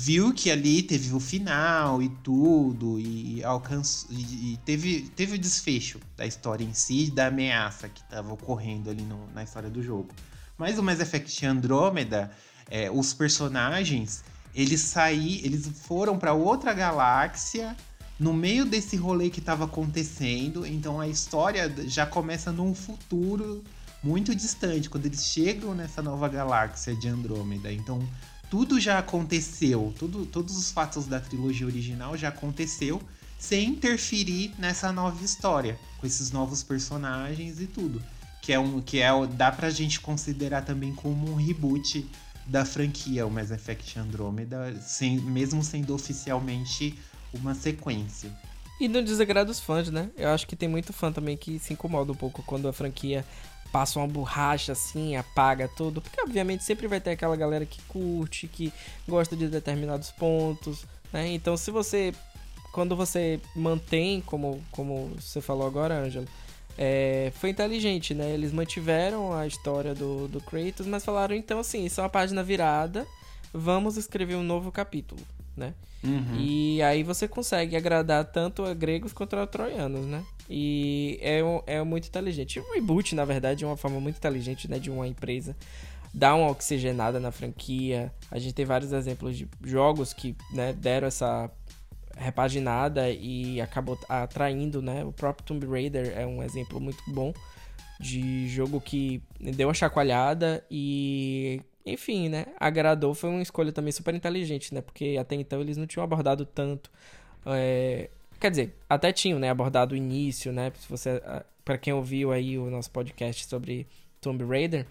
viu 0.00 0.32
que 0.32 0.48
ali 0.48 0.80
teve 0.80 1.12
o 1.12 1.18
final 1.18 2.00
e 2.00 2.08
tudo, 2.22 3.00
e 3.00 3.42
alcançou. 3.42 4.08
E, 4.12 4.56
teve, 4.64 5.10
teve 5.16 5.34
o 5.34 5.38
desfecho 5.38 5.98
da 6.16 6.24
história 6.24 6.62
em 6.62 6.72
si, 6.72 7.10
da 7.10 7.26
ameaça 7.26 7.88
que 7.88 8.00
estava 8.00 8.32
ocorrendo 8.32 8.90
ali 8.90 9.02
no, 9.02 9.26
na 9.34 9.42
história 9.42 9.68
do 9.68 9.82
jogo. 9.82 10.10
Mas 10.56 10.78
o 10.78 10.84
Mass 10.84 11.00
Effect 11.00 11.44
Andromeda, 11.44 12.30
é, 12.70 12.88
os 12.88 13.12
personagens, 13.12 14.22
eles 14.54 14.82
saí, 14.82 15.44
eles 15.44 15.68
foram 15.82 16.16
para 16.16 16.32
outra 16.32 16.72
galáxia 16.72 17.76
no 18.20 18.32
meio 18.32 18.64
desse 18.64 18.94
rolê 18.96 19.30
que 19.30 19.40
estava 19.40 19.64
acontecendo, 19.64 20.64
então 20.64 21.00
a 21.00 21.08
história 21.08 21.72
já 21.88 22.06
começa 22.06 22.52
num 22.52 22.72
futuro 22.72 23.64
muito 24.00 24.32
distante, 24.32 24.88
quando 24.88 25.06
eles 25.06 25.24
chegam 25.24 25.74
nessa 25.74 26.00
nova 26.00 26.28
galáxia 26.28 26.94
de 26.94 27.08
Andrômeda. 27.08 27.72
Então 27.72 28.00
tudo 28.50 28.80
já 28.80 28.98
aconteceu, 28.98 29.94
tudo, 29.98 30.24
todos 30.24 30.56
os 30.56 30.70
fatos 30.70 31.06
da 31.06 31.20
trilogia 31.20 31.66
original 31.66 32.16
já 32.16 32.28
aconteceu 32.28 33.00
sem 33.38 33.68
interferir 33.68 34.52
nessa 34.58 34.92
nova 34.92 35.24
história, 35.24 35.78
com 35.98 36.06
esses 36.06 36.30
novos 36.30 36.62
personagens 36.62 37.60
e 37.60 37.66
tudo. 37.66 38.02
Que 38.42 38.52
é 38.52 38.58
um 38.58 38.80
que 38.80 39.00
é 39.00 39.10
dá 39.26 39.52
pra 39.52 39.70
gente 39.70 40.00
considerar 40.00 40.62
também 40.62 40.94
como 40.94 41.30
um 41.30 41.34
reboot 41.34 42.08
da 42.46 42.64
franquia, 42.64 43.26
o 43.26 43.30
Mass 43.30 43.50
Effect 43.50 43.98
Andromeda, 43.98 44.74
sem, 44.80 45.18
mesmo 45.18 45.62
sendo 45.62 45.94
oficialmente 45.94 46.98
uma 47.32 47.54
sequência. 47.54 48.32
E 48.80 48.88
não 48.88 49.02
desagrada 49.02 49.50
os 49.50 49.60
fãs, 49.60 49.90
né? 49.90 50.08
Eu 50.16 50.30
acho 50.30 50.46
que 50.46 50.56
tem 50.56 50.68
muito 50.68 50.92
fã 50.92 51.12
também 51.12 51.36
que 51.36 51.58
se 51.58 51.72
incomoda 51.72 52.12
um 52.12 52.14
pouco 52.14 52.42
quando 52.44 52.68
a 52.68 52.72
franquia 52.72 53.24
passa 53.72 53.98
uma 53.98 54.08
borracha 54.08 54.72
assim, 54.72 55.16
apaga 55.16 55.68
tudo, 55.68 56.00
porque 56.00 56.20
obviamente 56.20 56.64
sempre 56.64 56.86
vai 56.86 57.00
ter 57.00 57.10
aquela 57.10 57.36
galera 57.36 57.64
que 57.66 57.80
curte, 57.82 58.48
que 58.48 58.72
gosta 59.06 59.36
de 59.36 59.48
determinados 59.48 60.10
pontos, 60.10 60.84
né? 61.12 61.28
Então 61.28 61.56
se 61.56 61.70
você 61.70 62.12
quando 62.72 62.94
você 62.94 63.40
mantém, 63.56 64.20
como, 64.20 64.62
como 64.70 65.10
você 65.18 65.40
falou 65.40 65.66
agora, 65.66 65.98
Ângelo, 65.98 66.28
é, 66.76 67.32
foi 67.34 67.50
inteligente, 67.50 68.14
né? 68.14 68.30
Eles 68.30 68.52
mantiveram 68.52 69.32
a 69.32 69.46
história 69.46 69.94
do, 69.94 70.28
do 70.28 70.40
Kratos, 70.40 70.86
mas 70.86 71.04
falaram, 71.04 71.34
então, 71.34 71.58
assim, 71.58 71.84
isso 71.84 72.00
é 72.00 72.04
uma 72.04 72.08
página 72.08 72.42
virada, 72.42 73.04
vamos 73.52 73.96
escrever 73.96 74.36
um 74.36 74.44
novo 74.44 74.70
capítulo, 74.70 75.20
né? 75.58 75.74
Uhum. 76.02 76.36
E 76.38 76.80
aí 76.82 77.02
você 77.02 77.26
consegue 77.26 77.76
agradar 77.76 78.24
tanto 78.24 78.64
a 78.64 78.72
gregos 78.72 79.12
quanto 79.12 79.36
a 79.36 79.46
troianos, 79.46 80.06
né? 80.06 80.24
E 80.48 81.18
é, 81.20 81.40
é 81.66 81.82
muito 81.82 82.06
inteligente. 82.06 82.60
O 82.60 82.72
reboot, 82.72 83.14
na 83.14 83.24
verdade, 83.24 83.64
é 83.64 83.66
uma 83.66 83.76
forma 83.76 84.00
muito 84.00 84.16
inteligente 84.16 84.70
né, 84.70 84.78
de 84.78 84.90
uma 84.90 85.06
empresa 85.06 85.56
dar 86.14 86.34
uma 86.34 86.50
oxigenada 86.50 87.20
na 87.20 87.30
franquia. 87.30 88.12
A 88.30 88.38
gente 88.38 88.54
tem 88.54 88.64
vários 88.64 88.92
exemplos 88.92 89.36
de 89.36 89.48
jogos 89.62 90.12
que 90.12 90.36
né, 90.52 90.72
deram 90.72 91.08
essa 91.08 91.50
repaginada 92.16 93.10
e 93.10 93.60
acabou 93.60 93.98
atraindo, 94.08 94.82
né? 94.82 95.04
O 95.04 95.12
próprio 95.12 95.44
Tomb 95.46 95.66
Raider 95.66 96.12
é 96.16 96.26
um 96.26 96.42
exemplo 96.42 96.80
muito 96.80 97.02
bom 97.08 97.32
de 98.00 98.48
jogo 98.48 98.80
que 98.80 99.22
deu 99.40 99.68
uma 99.68 99.74
chacoalhada 99.74 100.64
e 100.70 101.60
enfim, 101.84 102.28
né? 102.28 102.46
Agradou, 102.58 103.14
foi 103.14 103.30
uma 103.30 103.42
escolha 103.42 103.72
também 103.72 103.92
super 103.92 104.14
inteligente, 104.14 104.74
né? 104.74 104.80
Porque 104.80 105.16
até 105.18 105.34
então 105.34 105.60
eles 105.60 105.76
não 105.76 105.86
tinham 105.86 106.04
abordado 106.04 106.44
tanto. 106.44 106.90
É... 107.46 108.10
Quer 108.40 108.50
dizer, 108.50 108.74
até 108.88 109.12
tinham, 109.12 109.38
né? 109.38 109.50
Abordado 109.50 109.94
o 109.94 109.96
início, 109.96 110.52
né? 110.52 110.72
Se 110.78 110.88
você, 110.88 111.20
para 111.64 111.78
quem 111.78 111.92
ouviu 111.92 112.32
aí 112.32 112.58
o 112.58 112.70
nosso 112.70 112.90
podcast 112.90 113.46
sobre 113.46 113.86
Tomb 114.20 114.44
Raider, 114.44 114.86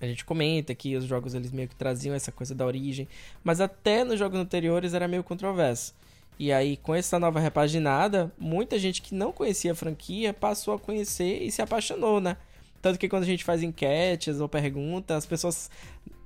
a 0.00 0.06
gente 0.06 0.24
comenta 0.24 0.74
que 0.74 0.96
os 0.96 1.04
jogos 1.04 1.34
eles 1.34 1.52
meio 1.52 1.68
que 1.68 1.76
traziam 1.76 2.14
essa 2.14 2.32
coisa 2.32 2.54
da 2.54 2.66
origem, 2.66 3.06
mas 3.44 3.60
até 3.60 4.02
nos 4.02 4.18
jogos 4.18 4.38
anteriores 4.38 4.94
era 4.94 5.06
meio 5.06 5.22
controverso. 5.22 5.94
E 6.38 6.52
aí, 6.52 6.76
com 6.76 6.94
essa 6.94 7.20
nova 7.20 7.38
repaginada, 7.38 8.32
muita 8.36 8.78
gente 8.78 9.00
que 9.00 9.14
não 9.14 9.30
conhecia 9.30 9.72
a 9.72 9.76
franquia 9.76 10.32
passou 10.34 10.74
a 10.74 10.78
conhecer 10.78 11.42
e 11.42 11.52
se 11.52 11.62
apaixonou, 11.62 12.20
né? 12.20 12.36
Tanto 12.80 12.98
que 12.98 13.08
quando 13.08 13.22
a 13.22 13.26
gente 13.26 13.44
faz 13.44 13.62
enquetes 13.62 14.40
ou 14.40 14.48
perguntas, 14.48 15.18
as 15.18 15.26
pessoas 15.26 15.70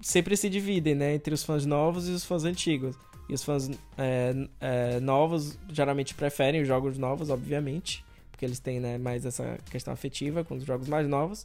sempre 0.00 0.36
se 0.36 0.48
dividem, 0.48 0.94
né? 0.94 1.14
Entre 1.14 1.32
os 1.32 1.42
fãs 1.42 1.66
novos 1.66 2.08
e 2.08 2.12
os 2.12 2.24
fãs 2.24 2.44
antigos. 2.44 2.96
E 3.28 3.34
os 3.34 3.42
fãs 3.42 3.70
é, 3.98 4.34
é, 4.60 5.00
novos 5.00 5.58
geralmente 5.68 6.14
preferem 6.14 6.62
os 6.62 6.68
jogos 6.68 6.96
novos, 6.96 7.30
obviamente. 7.30 8.04
Porque 8.30 8.44
eles 8.44 8.58
têm 8.58 8.78
né, 8.80 8.98
mais 8.98 9.24
essa 9.24 9.58
questão 9.70 9.92
afetiva 9.92 10.44
com 10.44 10.56
os 10.56 10.64
jogos 10.64 10.88
mais 10.88 11.08
novos. 11.08 11.44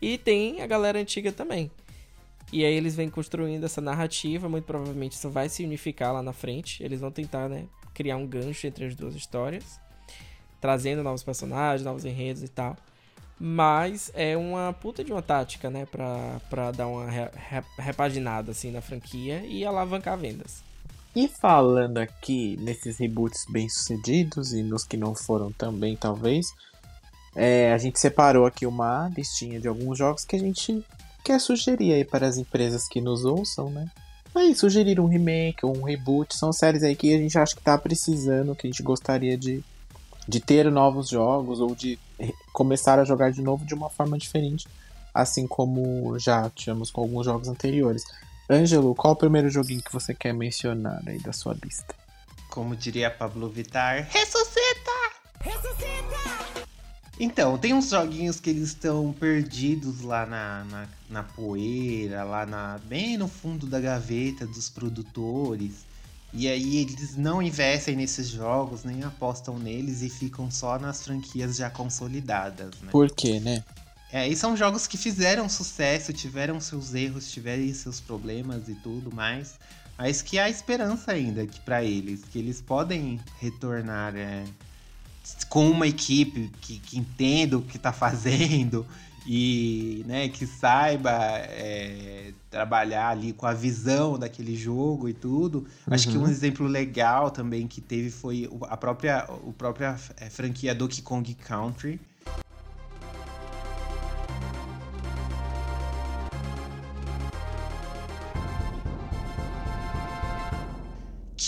E 0.00 0.18
tem 0.18 0.60
a 0.60 0.66
galera 0.66 0.98
antiga 0.98 1.30
também. 1.32 1.70
E 2.52 2.64
aí 2.64 2.74
eles 2.74 2.94
vêm 2.94 3.08
construindo 3.08 3.64
essa 3.64 3.80
narrativa, 3.80 4.48
muito 4.48 4.64
provavelmente 4.64 5.12
isso 5.12 5.30
vai 5.30 5.48
se 5.48 5.64
unificar 5.64 6.12
lá 6.12 6.22
na 6.22 6.32
frente. 6.32 6.82
Eles 6.82 7.00
vão 7.00 7.10
tentar, 7.10 7.48
né, 7.48 7.66
criar 7.94 8.16
um 8.16 8.26
gancho 8.26 8.66
entre 8.66 8.84
as 8.84 8.94
duas 8.94 9.14
histórias, 9.14 9.80
trazendo 10.60 11.02
novos 11.02 11.22
personagens, 11.22 11.84
novos 11.84 12.04
enredos 12.04 12.42
e 12.42 12.48
tal. 12.48 12.76
Mas 13.44 14.08
é 14.14 14.36
uma 14.36 14.72
puta 14.72 15.02
de 15.02 15.10
uma 15.10 15.20
tática, 15.20 15.68
né, 15.68 15.84
pra, 15.84 16.40
pra 16.48 16.70
dar 16.70 16.86
uma 16.86 17.10
re, 17.10 17.28
re, 17.34 17.64
repaginada 17.76 18.52
assim 18.52 18.70
na 18.70 18.80
franquia 18.80 19.44
e 19.44 19.64
alavancar 19.64 20.16
vendas. 20.16 20.62
E 21.16 21.26
falando 21.26 21.98
aqui 21.98 22.56
nesses 22.60 22.98
reboots 22.98 23.44
bem-sucedidos 23.50 24.52
e 24.52 24.62
nos 24.62 24.84
que 24.84 24.96
não 24.96 25.12
foram 25.12 25.50
também, 25.50 25.96
talvez, 25.96 26.46
é, 27.34 27.72
a 27.72 27.78
gente 27.78 27.98
separou 27.98 28.46
aqui 28.46 28.64
uma 28.64 29.10
listinha 29.16 29.58
de 29.58 29.66
alguns 29.66 29.98
jogos 29.98 30.24
que 30.24 30.36
a 30.36 30.38
gente 30.38 30.80
quer 31.24 31.40
sugerir 31.40 31.94
aí 31.94 32.04
para 32.04 32.28
as 32.28 32.36
empresas 32.36 32.86
que 32.86 33.00
nos 33.00 33.24
ouçam, 33.24 33.68
né? 33.70 33.90
Aí, 34.32 34.54
sugerir 34.54 35.00
um 35.00 35.06
remake 35.06 35.66
ou 35.66 35.76
um 35.76 35.82
reboot. 35.82 36.34
São 36.36 36.52
séries 36.52 36.84
aí 36.84 36.94
que 36.94 37.12
a 37.12 37.18
gente 37.18 37.36
acha 37.36 37.56
que 37.56 37.62
tá 37.62 37.76
precisando, 37.76 38.54
que 38.54 38.68
a 38.68 38.70
gente 38.70 38.84
gostaria 38.84 39.36
de, 39.36 39.64
de 40.28 40.40
ter 40.40 40.70
novos 40.70 41.08
jogos 41.08 41.60
ou 41.60 41.74
de 41.74 41.98
começar 42.52 42.98
a 42.98 43.04
jogar 43.04 43.32
de 43.32 43.42
novo 43.42 43.64
de 43.64 43.74
uma 43.74 43.90
forma 43.90 44.16
diferente, 44.16 44.68
assim 45.12 45.46
como 45.46 46.18
já 46.18 46.48
tivemos 46.50 46.90
com 46.90 47.00
alguns 47.00 47.26
jogos 47.26 47.48
anteriores. 47.48 48.04
Ângelo, 48.50 48.94
qual 48.94 49.14
o 49.14 49.16
primeiro 49.16 49.48
joguinho 49.50 49.82
que 49.82 49.92
você 49.92 50.14
quer 50.14 50.32
mencionar 50.32 51.02
aí 51.06 51.18
da 51.18 51.32
sua 51.32 51.56
lista? 51.64 51.94
Como 52.50 52.76
diria 52.76 53.10
Pablo 53.10 53.48
Vittar, 53.48 54.08
ressuscita! 54.10 54.90
Ressuscita! 55.40 56.62
Então, 57.18 57.58
tem 57.58 57.74
uns 57.74 57.90
joguinhos 57.90 58.40
que 58.40 58.50
eles 58.50 58.68
estão 58.68 59.12
perdidos 59.12 60.00
lá 60.00 60.26
na, 60.26 60.64
na, 60.64 60.88
na, 61.08 61.22
poeira, 61.22 62.24
lá 62.24 62.44
na, 62.46 62.78
bem 62.84 63.16
no 63.16 63.28
fundo 63.28 63.66
da 63.66 63.78
gaveta 63.78 64.46
dos 64.46 64.68
produtores. 64.68 65.86
E 66.34 66.48
aí 66.48 66.78
eles 66.78 67.14
não 67.16 67.42
investem 67.42 67.94
nesses 67.94 68.28
jogos, 68.28 68.84
nem 68.84 69.02
apostam 69.02 69.58
neles 69.58 70.00
e 70.00 70.08
ficam 70.08 70.50
só 70.50 70.78
nas 70.78 71.04
franquias 71.04 71.56
já 71.56 71.68
consolidadas, 71.68 72.70
né? 72.80 72.90
Por 72.90 73.10
quê, 73.10 73.38
né? 73.38 73.62
É, 74.10 74.28
e 74.28 74.36
são 74.36 74.56
jogos 74.56 74.86
que 74.86 74.96
fizeram 74.96 75.48
sucesso, 75.48 76.12
tiveram 76.12 76.60
seus 76.60 76.94
erros, 76.94 77.30
tiveram 77.30 77.72
seus 77.74 78.00
problemas 78.00 78.68
e 78.68 78.74
tudo 78.76 79.14
mais. 79.14 79.58
Mas 79.96 80.22
que 80.22 80.38
há 80.38 80.48
esperança 80.48 81.12
ainda 81.12 81.46
que 81.46 81.60
para 81.60 81.84
eles, 81.84 82.22
que 82.24 82.38
eles 82.38 82.60
podem 82.60 83.20
retornar 83.40 84.16
é, 84.16 84.44
com 85.48 85.70
uma 85.70 85.86
equipe 85.86 86.50
que, 86.60 86.78
que 86.78 86.98
entenda 86.98 87.58
o 87.58 87.62
que 87.62 87.76
está 87.76 87.92
fazendo 87.92 88.86
e 89.26 90.04
né, 90.06 90.28
que 90.28 90.46
saiba 90.46 91.10
é, 91.10 92.32
trabalhar 92.50 93.08
ali 93.08 93.32
com 93.32 93.46
a 93.46 93.52
visão 93.52 94.18
daquele 94.18 94.56
jogo 94.56 95.08
e 95.08 95.12
tudo. 95.12 95.58
Uhum. 95.58 95.94
Acho 95.94 96.08
que 96.08 96.18
um 96.18 96.22
uhum. 96.22 96.28
exemplo 96.28 96.66
legal 96.66 97.30
também 97.30 97.66
que 97.66 97.80
teve 97.80 98.10
foi 98.10 98.50
a 98.62 98.76
própria, 98.76 99.18
a 99.18 99.52
própria 99.56 99.96
é, 100.16 100.28
franquia 100.28 100.74
Donkey 100.74 101.02
Kong 101.02 101.34
Country, 101.34 102.00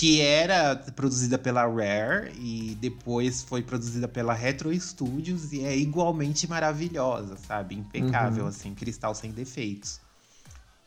que 0.04 0.20
era 0.20 0.76
produzida 0.94 1.38
pela 1.38 1.62
Rare 1.66 2.30
e 2.38 2.76
depois 2.78 3.42
foi 3.42 3.62
produzida 3.62 4.06
pela 4.06 4.34
Retro 4.34 4.70
Studios 4.78 5.50
e 5.50 5.64
é 5.64 5.74
igualmente 5.74 6.46
maravilhosa, 6.46 7.38
sabe? 7.38 7.74
Impecável, 7.74 8.42
uhum. 8.42 8.50
assim, 8.50 8.74
cristal 8.74 9.14
sem 9.14 9.30
defeitos. 9.30 9.98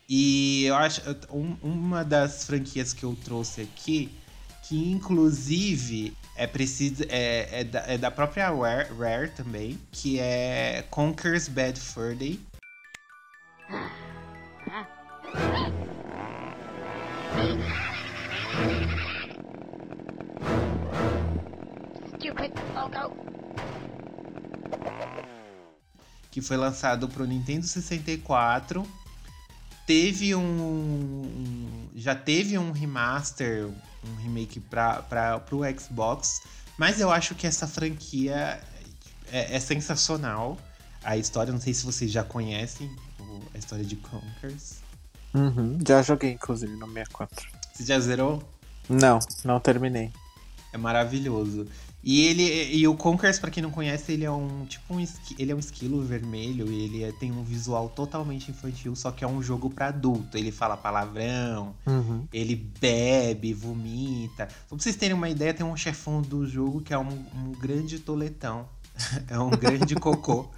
E 0.08 0.65
eu 0.65 0.75
acho 0.75 1.01
um, 1.32 1.58
uma 1.63 2.06
das 2.06 2.43
franquias 2.43 2.93
que 2.93 3.06
eu 3.06 3.17
trouxe 3.25 3.62
aqui, 3.62 4.12
que 4.67 4.91
inclusive 4.91 6.15
é 6.36 6.45
preciso 6.45 7.03
é, 7.10 7.62
é, 7.62 7.63
da, 7.63 7.80
é 7.88 7.97
da 7.97 8.12
própria 8.12 8.51
Rare, 8.51 8.93
Rare 8.93 9.32
também, 9.32 9.80
que 9.91 10.19
é 10.19 10.86
Conker's 10.91 11.47
Bad 11.47 11.80
Fur 11.80 12.15
Day. 12.15 12.39
Que 26.32 26.41
foi 26.41 26.58
lançado 26.58 27.08
para 27.08 27.23
o 27.23 27.25
Nintendo 27.25 27.65
64. 27.65 28.86
Teve 29.86 30.36
um. 30.36 31.89
Já 31.95 32.13
teve 32.13 32.58
um 32.58 32.71
remaster, 32.71 33.67
um 33.67 34.15
remake 34.21 34.60
para 34.60 35.43
o 35.51 35.80
Xbox. 35.80 36.41
Mas 36.77 36.99
eu 36.99 37.10
acho 37.10 37.34
que 37.34 37.47
essa 37.47 37.67
franquia 37.67 38.62
é, 39.32 39.56
é, 39.56 39.60
sensacional. 39.60 40.58
A 41.03 41.15
história, 41.15 41.53
não 41.53 41.62
sei 41.62 41.73
se 41.73 41.86
vocês 41.86 42.12
já 42.12 42.23
conhecem 42.23 42.93
a 43.53 43.58
história 43.58 43.86
de 43.86 43.95
Conkers. 43.95 44.80
Uhum, 45.34 45.77
já 45.88 46.01
joguei, 46.01 46.32
inclusive, 46.32 46.75
no 46.75 46.88
64. 46.88 47.47
Você 47.73 47.86
já 47.86 47.99
zerou? 47.99 48.43
Não, 48.89 49.19
não 49.43 49.60
terminei. 49.60 50.12
É 50.73 50.77
maravilhoso. 50.77 51.67
E 52.10 52.22
ele 52.22 52.74
e 52.74 52.88
o 52.88 52.96
Conkers, 52.96 53.38
para 53.38 53.52
quem 53.52 53.62
não 53.62 53.70
conhece, 53.70 54.13
ele 54.13 54.24
é 54.24 54.32
um 54.32 54.65
tipo 54.65 54.96
um 54.96 55.06
ele 55.38 55.52
é 55.52 55.54
um 55.54 55.60
esquilo 55.60 56.02
vermelho 56.02 56.72
e 56.72 56.86
ele 56.86 57.04
é, 57.04 57.12
tem 57.12 57.34
um 57.34 57.43
visual 57.43 57.89
totalmente 57.89 58.50
infantil, 58.50 58.96
só 58.96 59.12
que 59.12 59.26
é 59.26 59.28
um 59.28 59.43
jogo 59.43 59.70
para 59.70 59.88
adulto. 59.88 60.38
Ele 60.38 60.50
fala 60.50 60.78
palavrão, 60.78 61.76
uhum. 61.86 62.26
ele 62.32 62.56
bebe, 62.56 63.54
vomita. 63.54 64.48
Só 64.70 64.78
pra 64.78 64.84
vocês 64.84 64.96
terem 64.96 65.17
uma 65.17 65.28
ideia, 65.28 65.54
tem 65.54 65.65
um 65.65 65.76
chefão 65.76 66.22
do 66.22 66.48
jogo 66.48 66.80
que 66.80 66.93
é 66.93 66.98
um, 66.98 67.26
um 67.36 67.52
grande 67.60 68.00
toletão. 68.00 68.70
é 69.28 69.38
um 69.38 69.50
grande 69.50 69.93
cocô. 70.00 70.50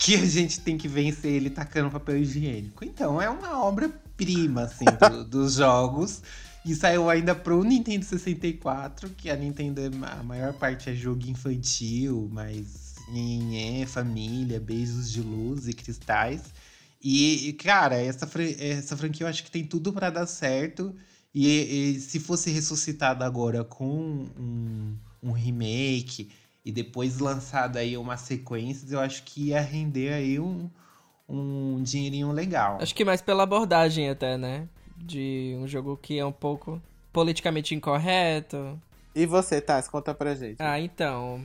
Que 0.00 0.16
a 0.16 0.26
gente 0.26 0.58
tem 0.58 0.76
que 0.76 0.88
vencer 0.88 1.30
ele 1.30 1.48
tacando 1.48 1.92
papel 1.92 2.16
higiênico. 2.16 2.84
Então, 2.84 3.22
é 3.22 3.30
uma 3.30 3.64
obra-prima, 3.64 4.62
assim, 4.62 4.84
do, 4.84 5.24
dos 5.24 5.54
jogos. 5.54 6.22
E 6.68 6.74
saiu 6.74 7.08
ainda 7.08 7.34
pro 7.34 7.64
Nintendo 7.64 8.04
64, 8.04 9.08
que 9.16 9.30
a 9.30 9.36
Nintendo, 9.36 9.80
a 10.02 10.22
maior 10.22 10.52
parte 10.52 10.90
é 10.90 10.94
jogo 10.94 11.26
infantil, 11.26 12.28
mas 12.30 12.94
é 13.54 13.86
família, 13.86 14.60
beijos 14.60 15.10
de 15.10 15.22
luz 15.22 15.66
e 15.66 15.72
cristais. 15.72 16.52
E, 17.02 17.54
cara, 17.54 17.96
essa, 17.96 18.28
essa 18.60 18.98
franquia 18.98 19.24
eu 19.24 19.30
acho 19.30 19.44
que 19.44 19.50
tem 19.50 19.64
tudo 19.64 19.94
para 19.94 20.10
dar 20.10 20.26
certo. 20.26 20.94
E, 21.34 21.46
e, 21.94 22.00
se 22.00 22.20
fosse 22.20 22.50
ressuscitada 22.50 23.24
agora 23.24 23.64
com 23.64 24.28
um, 24.38 24.94
um 25.22 25.32
remake 25.32 26.30
e 26.62 26.70
depois 26.70 27.18
lançada 27.18 27.78
aí 27.78 27.96
uma 27.96 28.18
sequência, 28.18 28.86
eu 28.90 29.00
acho 29.00 29.22
que 29.22 29.44
ia 29.44 29.60
render 29.62 30.12
aí 30.12 30.38
um, 30.38 30.68
um 31.26 31.82
dinheirinho 31.82 32.30
legal. 32.30 32.76
Acho 32.78 32.94
que 32.94 33.06
mais 33.06 33.22
pela 33.22 33.44
abordagem 33.44 34.10
até, 34.10 34.36
né? 34.36 34.68
De 35.00 35.56
um 35.58 35.66
jogo 35.66 35.96
que 35.96 36.18
é 36.18 36.24
um 36.24 36.32
pouco 36.32 36.80
politicamente 37.12 37.74
incorreto. 37.74 38.78
E 39.14 39.26
você, 39.26 39.60
Taz, 39.60 39.88
conta 39.88 40.14
pra 40.14 40.34
gente. 40.34 40.56
Ah, 40.60 40.78
então. 40.78 41.42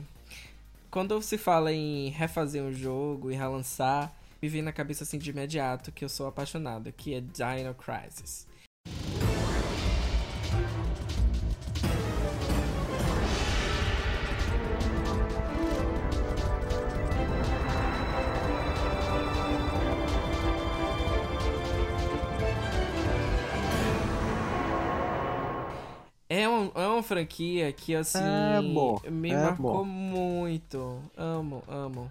Quando 0.90 1.20
se 1.22 1.36
fala 1.36 1.72
em 1.72 2.08
refazer 2.10 2.62
um 2.62 2.72
jogo 2.72 3.30
e 3.30 3.34
relançar, 3.34 4.12
me 4.40 4.48
vem 4.48 4.62
na 4.62 4.72
cabeça 4.72 5.02
assim 5.02 5.18
de 5.18 5.30
imediato 5.30 5.90
que 5.90 6.04
eu 6.04 6.08
sou 6.08 6.26
apaixonado, 6.26 6.92
que 6.92 7.14
é 7.14 7.20
Dino 7.20 7.74
Crisis. 7.74 8.46
É, 26.28 26.48
um, 26.48 26.70
é 26.74 26.86
uma 26.86 27.02
franquia 27.02 27.70
que, 27.72 27.94
assim, 27.94 28.18
É 28.18 28.62
bom, 28.62 29.00
me 29.10 29.30
é 29.30 29.36
marcou 29.36 29.84
muito. 29.84 31.02
Amo, 31.16 31.62
amo. 31.68 32.10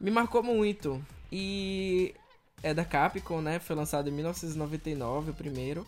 Me 0.00 0.10
marcou 0.10 0.42
muito. 0.42 1.02
E 1.30 2.14
é 2.62 2.74
da 2.74 2.84
Capcom, 2.84 3.40
né? 3.40 3.58
Foi 3.58 3.74
lançado 3.74 4.08
em 4.08 4.12
1999, 4.12 5.30
o 5.30 5.34
primeiro. 5.34 5.86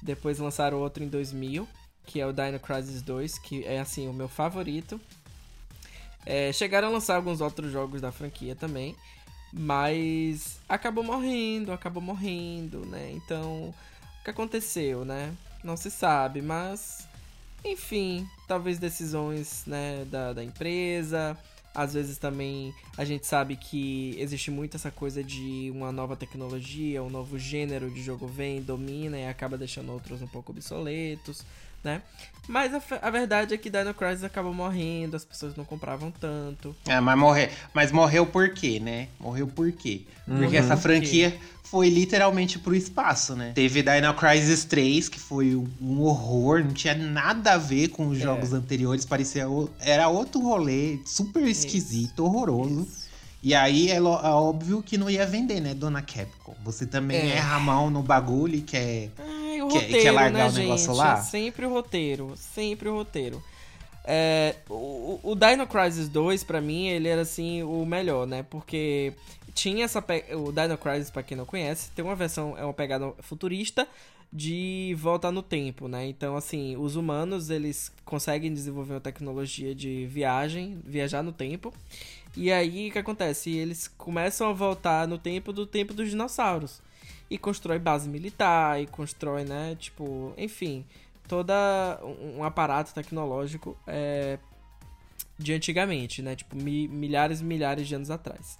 Depois 0.00 0.38
lançaram 0.38 0.78
outro 0.78 1.02
em 1.02 1.08
2000, 1.08 1.66
que 2.06 2.20
é 2.20 2.26
o 2.26 2.32
Dino 2.32 2.60
Crisis 2.60 3.02
2, 3.02 3.38
que 3.38 3.64
é, 3.64 3.80
assim, 3.80 4.08
o 4.08 4.12
meu 4.12 4.28
favorito. 4.28 5.00
É, 6.24 6.52
chegaram 6.52 6.88
a 6.88 6.90
lançar 6.92 7.16
alguns 7.16 7.40
outros 7.40 7.72
jogos 7.72 8.00
da 8.00 8.12
franquia 8.12 8.54
também. 8.54 8.94
Mas 9.52 10.58
acabou 10.68 11.04
morrendo, 11.04 11.72
acabou 11.72 12.02
morrendo, 12.02 12.84
né? 12.86 13.12
Então, 13.12 13.74
o 14.20 14.24
que 14.24 14.30
aconteceu, 14.30 15.04
né? 15.04 15.32
Não 15.64 15.76
se 15.76 15.90
sabe, 15.90 16.42
mas 16.42 17.08
enfim, 17.64 18.28
talvez 18.46 18.78
decisões 18.78 19.64
né, 19.66 20.04
da, 20.10 20.34
da 20.34 20.44
empresa. 20.44 21.36
Às 21.74 21.94
vezes 21.94 22.18
também 22.18 22.72
a 22.96 23.04
gente 23.04 23.26
sabe 23.26 23.56
que 23.56 24.14
existe 24.18 24.48
muito 24.50 24.76
essa 24.76 24.92
coisa 24.92 25.24
de 25.24 25.72
uma 25.74 25.90
nova 25.90 26.14
tecnologia, 26.14 27.02
um 27.02 27.10
novo 27.10 27.36
gênero 27.36 27.90
de 27.90 28.00
jogo 28.00 28.28
vem, 28.28 28.62
domina 28.62 29.18
e 29.18 29.26
acaba 29.26 29.58
deixando 29.58 29.90
outros 29.90 30.22
um 30.22 30.26
pouco 30.28 30.52
obsoletos, 30.52 31.42
né? 31.84 32.02
Mas 32.48 32.74
a, 32.74 32.82
a 33.00 33.10
verdade 33.10 33.54
é 33.54 33.56
que 33.56 33.70
Dino 33.70 33.94
Crisis 33.94 34.24
acabou 34.24 34.52
morrendo, 34.52 35.16
as 35.16 35.24
pessoas 35.24 35.56
não 35.56 35.64
compravam 35.64 36.10
tanto. 36.10 36.74
É, 36.86 37.00
mas, 37.00 37.18
morre... 37.18 37.48
mas 37.72 37.90
morreu 37.92 38.26
por 38.26 38.50
quê, 38.52 38.78
né? 38.80 39.08
Morreu 39.18 39.46
por 39.46 39.70
quê? 39.72 40.02
Porque 40.26 40.44
Uhum. 40.46 40.62
essa 40.62 40.76
franquia 40.76 41.38
foi 41.62 41.88
literalmente 41.88 42.58
pro 42.58 42.74
espaço, 42.74 43.34
né? 43.34 43.52
Teve 43.54 43.82
Dino 43.82 44.12
Crisis 44.14 44.64
3, 44.64 45.08
que 45.08 45.18
foi 45.18 45.54
um 45.80 46.00
horror, 46.02 46.62
não 46.62 46.72
tinha 46.74 46.94
nada 46.94 47.54
a 47.54 47.58
ver 47.58 47.88
com 47.88 48.08
os 48.08 48.18
É. 48.18 48.22
jogos 48.22 48.52
anteriores, 48.52 49.06
parecia 49.06 49.46
era 49.80 50.08
outro 50.08 50.40
rolê, 50.42 50.98
super 51.06 51.46
esquisito, 51.46 52.24
horroroso. 52.24 52.86
E 53.42 53.54
aí 53.54 53.90
é, 53.90 53.96
é 53.96 54.00
óbvio 54.00 54.82
que 54.82 54.96
não 54.96 55.10
ia 55.10 55.26
vender, 55.26 55.60
né, 55.60 55.74
dona 55.74 56.00
Capcom? 56.00 56.54
Você 56.64 56.86
também 56.86 57.16
É. 57.32 57.36
erra 57.36 57.56
a 57.56 57.60
mão 57.60 57.90
no 57.90 58.02
bagulho 58.02 58.54
e 58.54 58.62
quer. 58.62 59.08
O 59.08 59.10
Quer- 59.16 59.23
roteiro, 59.74 60.02
quer 60.02 60.10
largar 60.12 60.32
né, 60.32 60.48
o 60.48 60.52
negócio 60.62 60.86
gente? 60.88 60.96
lá? 60.96 61.16
Sempre 61.22 61.66
o 61.66 61.70
roteiro, 61.70 62.34
sempre 62.36 62.88
o 62.88 62.94
roteiro. 62.94 63.42
É, 64.06 64.56
o, 64.68 65.18
o 65.22 65.34
Dino 65.34 65.66
Crisis 65.66 66.08
2, 66.08 66.44
pra 66.44 66.60
mim, 66.60 66.88
ele 66.88 67.08
era 67.08 67.22
assim 67.22 67.62
o 67.62 67.84
melhor, 67.86 68.26
né? 68.26 68.42
Porque 68.50 69.12
tinha 69.54 69.84
essa. 69.84 70.02
pe- 70.02 70.24
O 70.34 70.52
Dino 70.52 70.76
Crisis, 70.76 71.10
pra 71.10 71.22
quem 71.22 71.36
não 71.36 71.46
conhece, 71.46 71.90
tem 71.92 72.04
uma 72.04 72.14
versão, 72.14 72.56
é 72.58 72.64
uma 72.64 72.74
pegada 72.74 73.12
futurista 73.20 73.88
de 74.32 74.94
volta 74.98 75.30
no 75.30 75.42
tempo, 75.42 75.86
né? 75.88 76.06
Então, 76.06 76.36
assim, 76.36 76.76
os 76.76 76.96
humanos 76.96 77.50
eles 77.50 77.90
conseguem 78.04 78.52
desenvolver 78.52 78.94
uma 78.94 79.00
tecnologia 79.00 79.74
de 79.74 80.06
viagem, 80.06 80.80
viajar 80.84 81.22
no 81.22 81.32
tempo. 81.32 81.72
E 82.36 82.50
aí 82.50 82.88
o 82.88 82.92
que 82.92 82.98
acontece? 82.98 83.50
Eles 83.56 83.86
começam 83.96 84.50
a 84.50 84.52
voltar 84.52 85.06
no 85.06 85.18
tempo 85.18 85.52
do 85.52 85.64
tempo 85.66 85.94
dos 85.94 86.10
dinossauros. 86.10 86.82
E 87.30 87.38
constrói 87.38 87.78
base 87.78 88.08
militar, 88.08 88.80
e 88.80 88.86
constrói, 88.86 89.44
né? 89.44 89.76
Tipo, 89.80 90.32
enfim, 90.36 90.84
toda 91.26 91.98
um, 92.02 92.44
aparato 92.44 92.92
tecnológico 92.94 93.76
é, 93.86 94.38
de 95.38 95.52
antigamente, 95.52 96.20
né? 96.22 96.36
Tipo, 96.36 96.54
mi- 96.56 96.86
milhares 96.88 97.40
e 97.40 97.44
milhares 97.44 97.88
de 97.88 97.94
anos 97.94 98.10
atrás. 98.10 98.58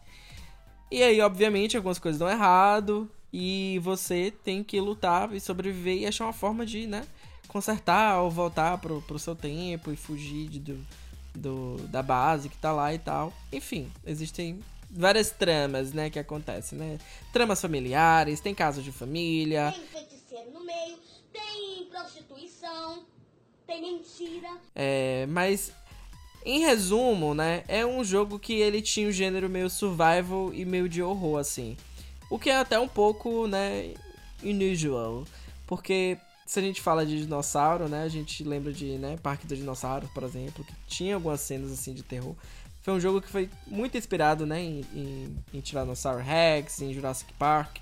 E 0.91 1.03
aí, 1.03 1.21
obviamente, 1.21 1.77
algumas 1.77 1.99
coisas 1.99 2.19
dão 2.19 2.29
errado. 2.29 3.11
E 3.37 3.81
você 3.83 4.33
tem 4.45 4.63
que 4.63 4.81
lutar 4.81 5.33
e 5.35 5.41
sobreviver 5.41 5.99
e 5.99 6.07
achar 6.07 6.25
uma 6.25 6.33
forma 6.33 6.65
de, 6.65 6.87
né? 6.87 7.05
Consertar 7.49 8.21
ou 8.21 8.31
voltar 8.31 8.79
pro, 8.79 9.03
pro 9.03 9.19
seu 9.19 9.35
tempo 9.35 9.91
e 9.91 9.97
fugir 9.97 10.49
de- 10.49 10.61
do, 10.61 10.87
do, 11.35 11.77
da 11.89 12.01
base 12.01 12.49
que 12.49 12.57
tá 12.57 12.71
lá 12.73 12.95
e 12.95 12.99
tal. 12.99 13.33
Enfim, 13.53 13.91
existem 14.07 14.61
várias 14.95 15.31
tramas, 15.31 15.93
né, 15.93 16.09
que 16.09 16.19
acontecem, 16.19 16.79
né? 16.79 16.99
Tramas 17.33 17.61
familiares, 17.61 18.41
tem 18.41 18.55
casos 18.55 18.85
de 18.85 18.93
família. 18.93 19.73
Tem 19.73 19.87
feiticeiro 19.87 20.53
no 20.53 20.65
meio, 20.65 20.97
tem 21.33 21.87
prostituição, 21.91 23.05
tem 23.67 23.83
mentira. 23.83 24.49
É, 24.75 25.27
mas 25.29 25.73
em 26.45 26.61
resumo, 26.61 27.35
né, 27.35 27.65
é 27.67 27.85
um 27.85 28.05
jogo 28.05 28.39
que 28.39 28.55
ele 28.55 28.81
tinha 28.81 29.09
um 29.09 29.13
gênero 29.13 29.51
meio 29.51 29.69
survival 29.69 30.53
e 30.55 30.65
meio 30.65 30.89
de 30.89 31.03
horror 31.03 31.41
assim. 31.41 31.77
O 32.31 32.39
que 32.39 32.49
é 32.49 32.57
até 32.57 32.79
um 32.79 32.89
pouco, 32.89 33.47
né, 33.49 33.95
unusual, 34.43 35.25
porque 35.67 36.17
se 36.47 36.59
a 36.59 36.63
gente 36.63 36.81
fala 36.81 37.05
de 37.05 37.19
dinossauro, 37.19 37.89
né, 37.89 38.05
a 38.05 38.09
gente 38.09 38.45
lembra 38.45 38.73
de, 38.73 38.99
né, 38.99 39.17
Parque 39.23 39.47
dos 39.47 39.59
Dinossauros, 39.59 40.11
por 40.11 40.23
exemplo, 40.23 40.63
que 40.65 40.75
tinha 40.87 41.15
algumas 41.15 41.41
cenas 41.41 41.73
assim 41.73 41.95
de 41.95 42.03
terror. 42.03 42.35
Foi 42.85 42.95
um 42.95 43.01
jogo 43.01 43.21
que 43.21 43.29
foi 43.29 43.49
muito 43.67 43.97
inspirado, 43.99 44.45
né, 44.47 44.63
em, 44.63 44.85
em, 44.95 45.37
em 45.55 45.61
Tyrannosaurus 45.61 46.25
Rex, 46.25 46.81
em 46.83 46.93
Jurassic 46.95 47.33
Park. 47.33 47.79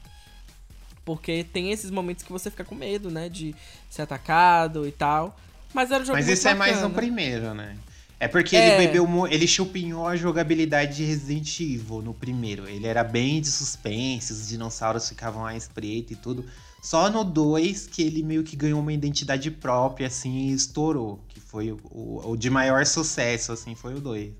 Porque 1.04 1.44
tem 1.52 1.72
esses 1.72 1.90
momentos 1.90 2.22
que 2.24 2.30
você 2.30 2.48
fica 2.50 2.64
com 2.64 2.76
medo, 2.76 3.10
né? 3.10 3.28
De 3.28 3.54
ser 3.90 4.02
atacado 4.02 4.86
e 4.86 4.92
tal. 4.92 5.36
Mas 5.74 5.90
era 5.90 6.02
um 6.02 6.06
jogo 6.06 6.16
Mas 6.16 6.28
esse 6.28 6.46
é 6.46 6.54
mais 6.54 6.76
no 6.76 6.82
bacana. 6.82 6.94
primeiro, 6.94 7.52
né? 7.54 7.76
É 8.20 8.28
porque 8.28 8.54
É. 8.56 8.76
ele 8.78 8.86
bebeu, 8.86 9.26
ele 9.26 9.48
chupinhou 9.48 10.06
a 10.06 10.14
jogabilidade 10.14 10.98
de 10.98 11.04
Resident 11.04 11.58
Evil 11.58 12.00
no 12.02 12.14
primeiro. 12.14 12.68
Ele 12.68 12.86
era 12.86 13.02
bem 13.02 13.40
de 13.40 13.48
suspense, 13.50 14.32
os 14.32 14.46
dinossauros 14.48 15.08
ficavam 15.08 15.44
à 15.44 15.56
espreita 15.56 16.12
e 16.12 16.16
tudo. 16.16 16.44
Só 16.80 17.10
no 17.10 17.24
2 17.24 17.88
que 17.88 18.02
ele 18.02 18.22
meio 18.22 18.44
que 18.44 18.54
ganhou 18.54 18.78
uma 18.78 18.92
identidade 18.92 19.50
própria, 19.50 20.06
assim, 20.06 20.50
e 20.50 20.52
estourou. 20.52 21.18
Que 21.28 21.40
foi 21.40 21.72
o, 21.72 21.80
o- 21.90 22.30
o 22.30 22.36
de 22.36 22.48
maior 22.48 22.86
sucesso, 22.86 23.50
assim, 23.50 23.74
foi 23.74 23.94
o 23.94 24.00
2. 24.00 24.32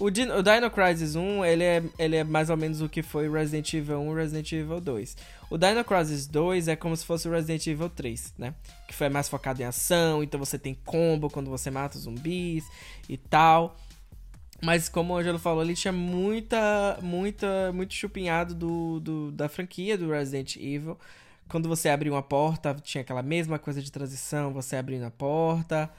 O, 0.00 0.10
Din- 0.10 0.30
o 0.30 0.42
Dino 0.42 0.70
Crisis 0.70 1.16
1, 1.16 1.44
ele 1.44 1.64
é, 1.64 1.82
ele 1.98 2.16
é 2.16 2.22
mais 2.24 2.50
ou 2.50 2.56
menos 2.56 2.80
o 2.80 2.88
que 2.88 3.02
foi 3.02 3.28
Resident 3.28 3.72
Evil 3.74 3.98
1 4.00 4.12
e 4.12 4.14
Resident 4.14 4.52
Evil 4.52 4.80
2. 4.80 5.16
O 5.50 5.58
Dino 5.58 5.84
Crisis 5.84 6.26
2 6.28 6.68
é 6.68 6.76
como 6.76 6.96
se 6.96 7.04
fosse 7.04 7.26
o 7.26 7.32
Resident 7.32 7.66
Evil 7.66 7.88
3, 7.90 8.34
né? 8.38 8.54
Que 8.86 8.94
foi 8.94 9.08
mais 9.08 9.28
focado 9.28 9.60
em 9.60 9.64
ação, 9.64 10.22
então 10.22 10.38
você 10.38 10.56
tem 10.56 10.74
combo 10.84 11.28
quando 11.28 11.50
você 11.50 11.68
mata 11.70 11.96
os 11.96 12.04
zumbis 12.04 12.64
e 13.08 13.16
tal. 13.16 13.76
Mas 14.62 14.88
como 14.88 15.14
o 15.14 15.16
Angelo 15.16 15.38
falou, 15.38 15.62
ele 15.62 15.74
tinha 15.74 15.92
muita, 15.92 16.98
muita, 17.02 17.72
muito 17.72 17.94
chupinhado 17.94 18.54
do, 18.54 19.00
do- 19.00 19.32
da 19.32 19.48
franquia 19.48 19.98
do 19.98 20.10
Resident 20.10 20.56
Evil. 20.56 20.96
Quando 21.48 21.68
você 21.68 21.88
abria 21.88 22.12
uma 22.12 22.22
porta, 22.22 22.74
tinha 22.82 23.02
aquela 23.02 23.22
mesma 23.22 23.58
coisa 23.58 23.80
de 23.82 23.90
transição, 23.90 24.52
você 24.52 24.76
abrindo 24.76 25.04
a 25.04 25.10
porta. 25.10 25.90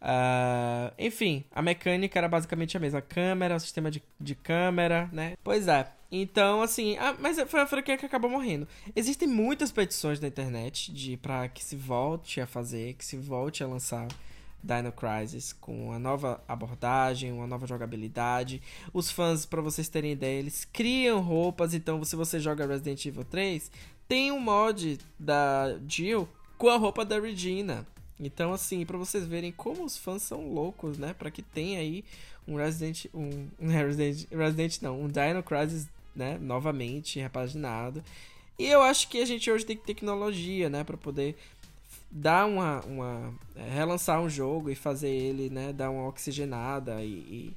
Ah, 0.00 0.92
enfim, 0.98 1.44
a 1.52 1.60
mecânica 1.60 2.18
era 2.18 2.28
basicamente 2.28 2.76
a 2.76 2.80
mesma. 2.80 3.00
Câmera, 3.00 3.56
o 3.56 3.60
sistema 3.60 3.90
de, 3.90 4.02
de 4.20 4.34
câmera, 4.34 5.08
né? 5.12 5.34
Pois 5.42 5.68
é. 5.68 5.90
Então, 6.10 6.62
assim, 6.62 6.96
ah, 6.98 7.14
mas 7.18 7.38
foi 7.48 7.60
a 7.60 7.66
franquia 7.66 7.98
que 7.98 8.06
acabou 8.06 8.30
morrendo. 8.30 8.66
Existem 8.96 9.28
muitas 9.28 9.70
petições 9.70 10.20
na 10.20 10.28
internet 10.28 10.92
de 10.92 11.16
para 11.16 11.48
que 11.48 11.62
se 11.62 11.76
volte 11.76 12.40
a 12.40 12.46
fazer, 12.46 12.94
que 12.94 13.04
se 13.04 13.16
volte 13.16 13.62
a 13.62 13.66
lançar 13.66 14.08
Dino 14.62 14.90
Crisis 14.90 15.52
com 15.52 15.88
uma 15.88 15.98
nova 15.98 16.42
abordagem, 16.48 17.32
uma 17.32 17.46
nova 17.46 17.66
jogabilidade. 17.66 18.62
Os 18.92 19.10
fãs, 19.10 19.44
pra 19.44 19.60
vocês 19.60 19.88
terem 19.88 20.12
ideia, 20.12 20.38
eles 20.38 20.64
criam 20.64 21.20
roupas. 21.20 21.74
Então, 21.74 22.02
se 22.04 22.16
você 22.16 22.40
joga 22.40 22.66
Resident 22.66 23.04
Evil 23.04 23.24
3, 23.24 23.70
tem 24.08 24.32
um 24.32 24.40
mod 24.40 24.98
da 25.18 25.78
Jill 25.86 26.28
com 26.56 26.68
a 26.68 26.76
roupa 26.76 27.04
da 27.04 27.20
Regina. 27.20 27.86
Então, 28.20 28.52
assim, 28.52 28.84
pra 28.84 28.98
vocês 28.98 29.26
verem 29.26 29.52
como 29.52 29.84
os 29.84 29.96
fãs 29.96 30.22
são 30.22 30.52
loucos, 30.52 30.98
né? 30.98 31.14
Pra 31.14 31.30
que 31.30 31.42
tem 31.42 31.76
aí 31.76 32.04
um 32.46 32.56
Resident. 32.56 33.06
Um, 33.14 33.48
um 33.60 33.68
Resident, 33.68 34.26
Resident 34.30 34.82
não, 34.82 35.00
um 35.00 35.08
Dino 35.08 35.42
Crisis, 35.42 35.88
né? 36.14 36.38
Novamente, 36.38 37.20
repaginado. 37.20 38.02
E 38.58 38.66
eu 38.66 38.82
acho 38.82 39.08
que 39.08 39.22
a 39.22 39.24
gente 39.24 39.50
hoje 39.50 39.64
tem 39.64 39.76
tecnologia, 39.76 40.68
né? 40.68 40.82
Pra 40.82 40.96
poder 40.96 41.36
dar 42.10 42.46
uma. 42.46 42.80
uma 42.86 43.34
é, 43.54 43.70
relançar 43.70 44.20
um 44.20 44.28
jogo 44.28 44.70
e 44.70 44.74
fazer 44.74 45.10
ele, 45.10 45.48
né? 45.48 45.72
Dar 45.72 45.90
uma 45.90 46.08
oxigenada 46.08 47.02
e, 47.02 47.54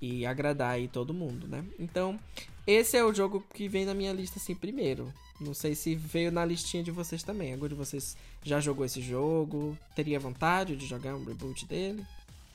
e, 0.00 0.18
e 0.18 0.26
agradar 0.26 0.72
aí 0.72 0.88
todo 0.88 1.14
mundo, 1.14 1.48
né? 1.48 1.64
Então, 1.78 2.18
esse 2.66 2.96
é 2.96 3.04
o 3.04 3.12
jogo 3.12 3.44
que 3.54 3.68
vem 3.68 3.84
na 3.84 3.94
minha 3.94 4.12
lista, 4.12 4.38
assim, 4.38 4.54
primeiro. 4.54 5.12
Não 5.40 5.54
sei 5.54 5.74
se 5.74 5.94
veio 5.94 6.30
na 6.30 6.44
listinha 6.44 6.82
de 6.82 6.90
vocês 6.90 7.22
também. 7.22 7.52
Algum 7.52 7.68
de 7.68 7.74
vocês 7.74 8.16
já 8.44 8.60
jogou 8.60 8.84
esse 8.84 9.00
jogo? 9.00 9.76
Teria 9.96 10.20
vontade 10.20 10.76
de 10.76 10.86
jogar 10.86 11.14
um 11.14 11.24
reboot 11.24 11.66
dele? 11.66 12.04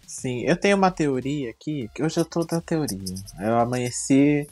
Sim, 0.06 0.44
eu 0.44 0.56
tenho 0.56 0.78
uma 0.78 0.90
teoria 0.90 1.50
aqui, 1.50 1.90
que 1.94 2.02
hoje 2.02 2.18
eu 2.18 2.24
tô 2.24 2.46
da 2.46 2.62
teoria. 2.62 3.14
Eu 3.42 3.58
amanheci 3.58 4.48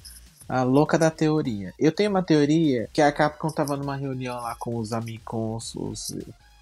a 0.49 0.64
louca 0.64 0.97
da 0.97 1.10
teoria. 1.10 1.74
Eu 1.80 1.93
tenho 1.93 2.10
uma 2.10 2.22
teoria 2.22 2.89
que 2.91 3.01
a 3.01 3.12
Capcom 3.12 3.49
tava 3.49 3.78
numa 3.78 3.95
reunião 3.95 4.36
lá 4.36 4.53
com 4.56 4.76
os 4.78 4.91
amigos, 4.91 5.24
com 5.24 5.56
os, 5.56 5.74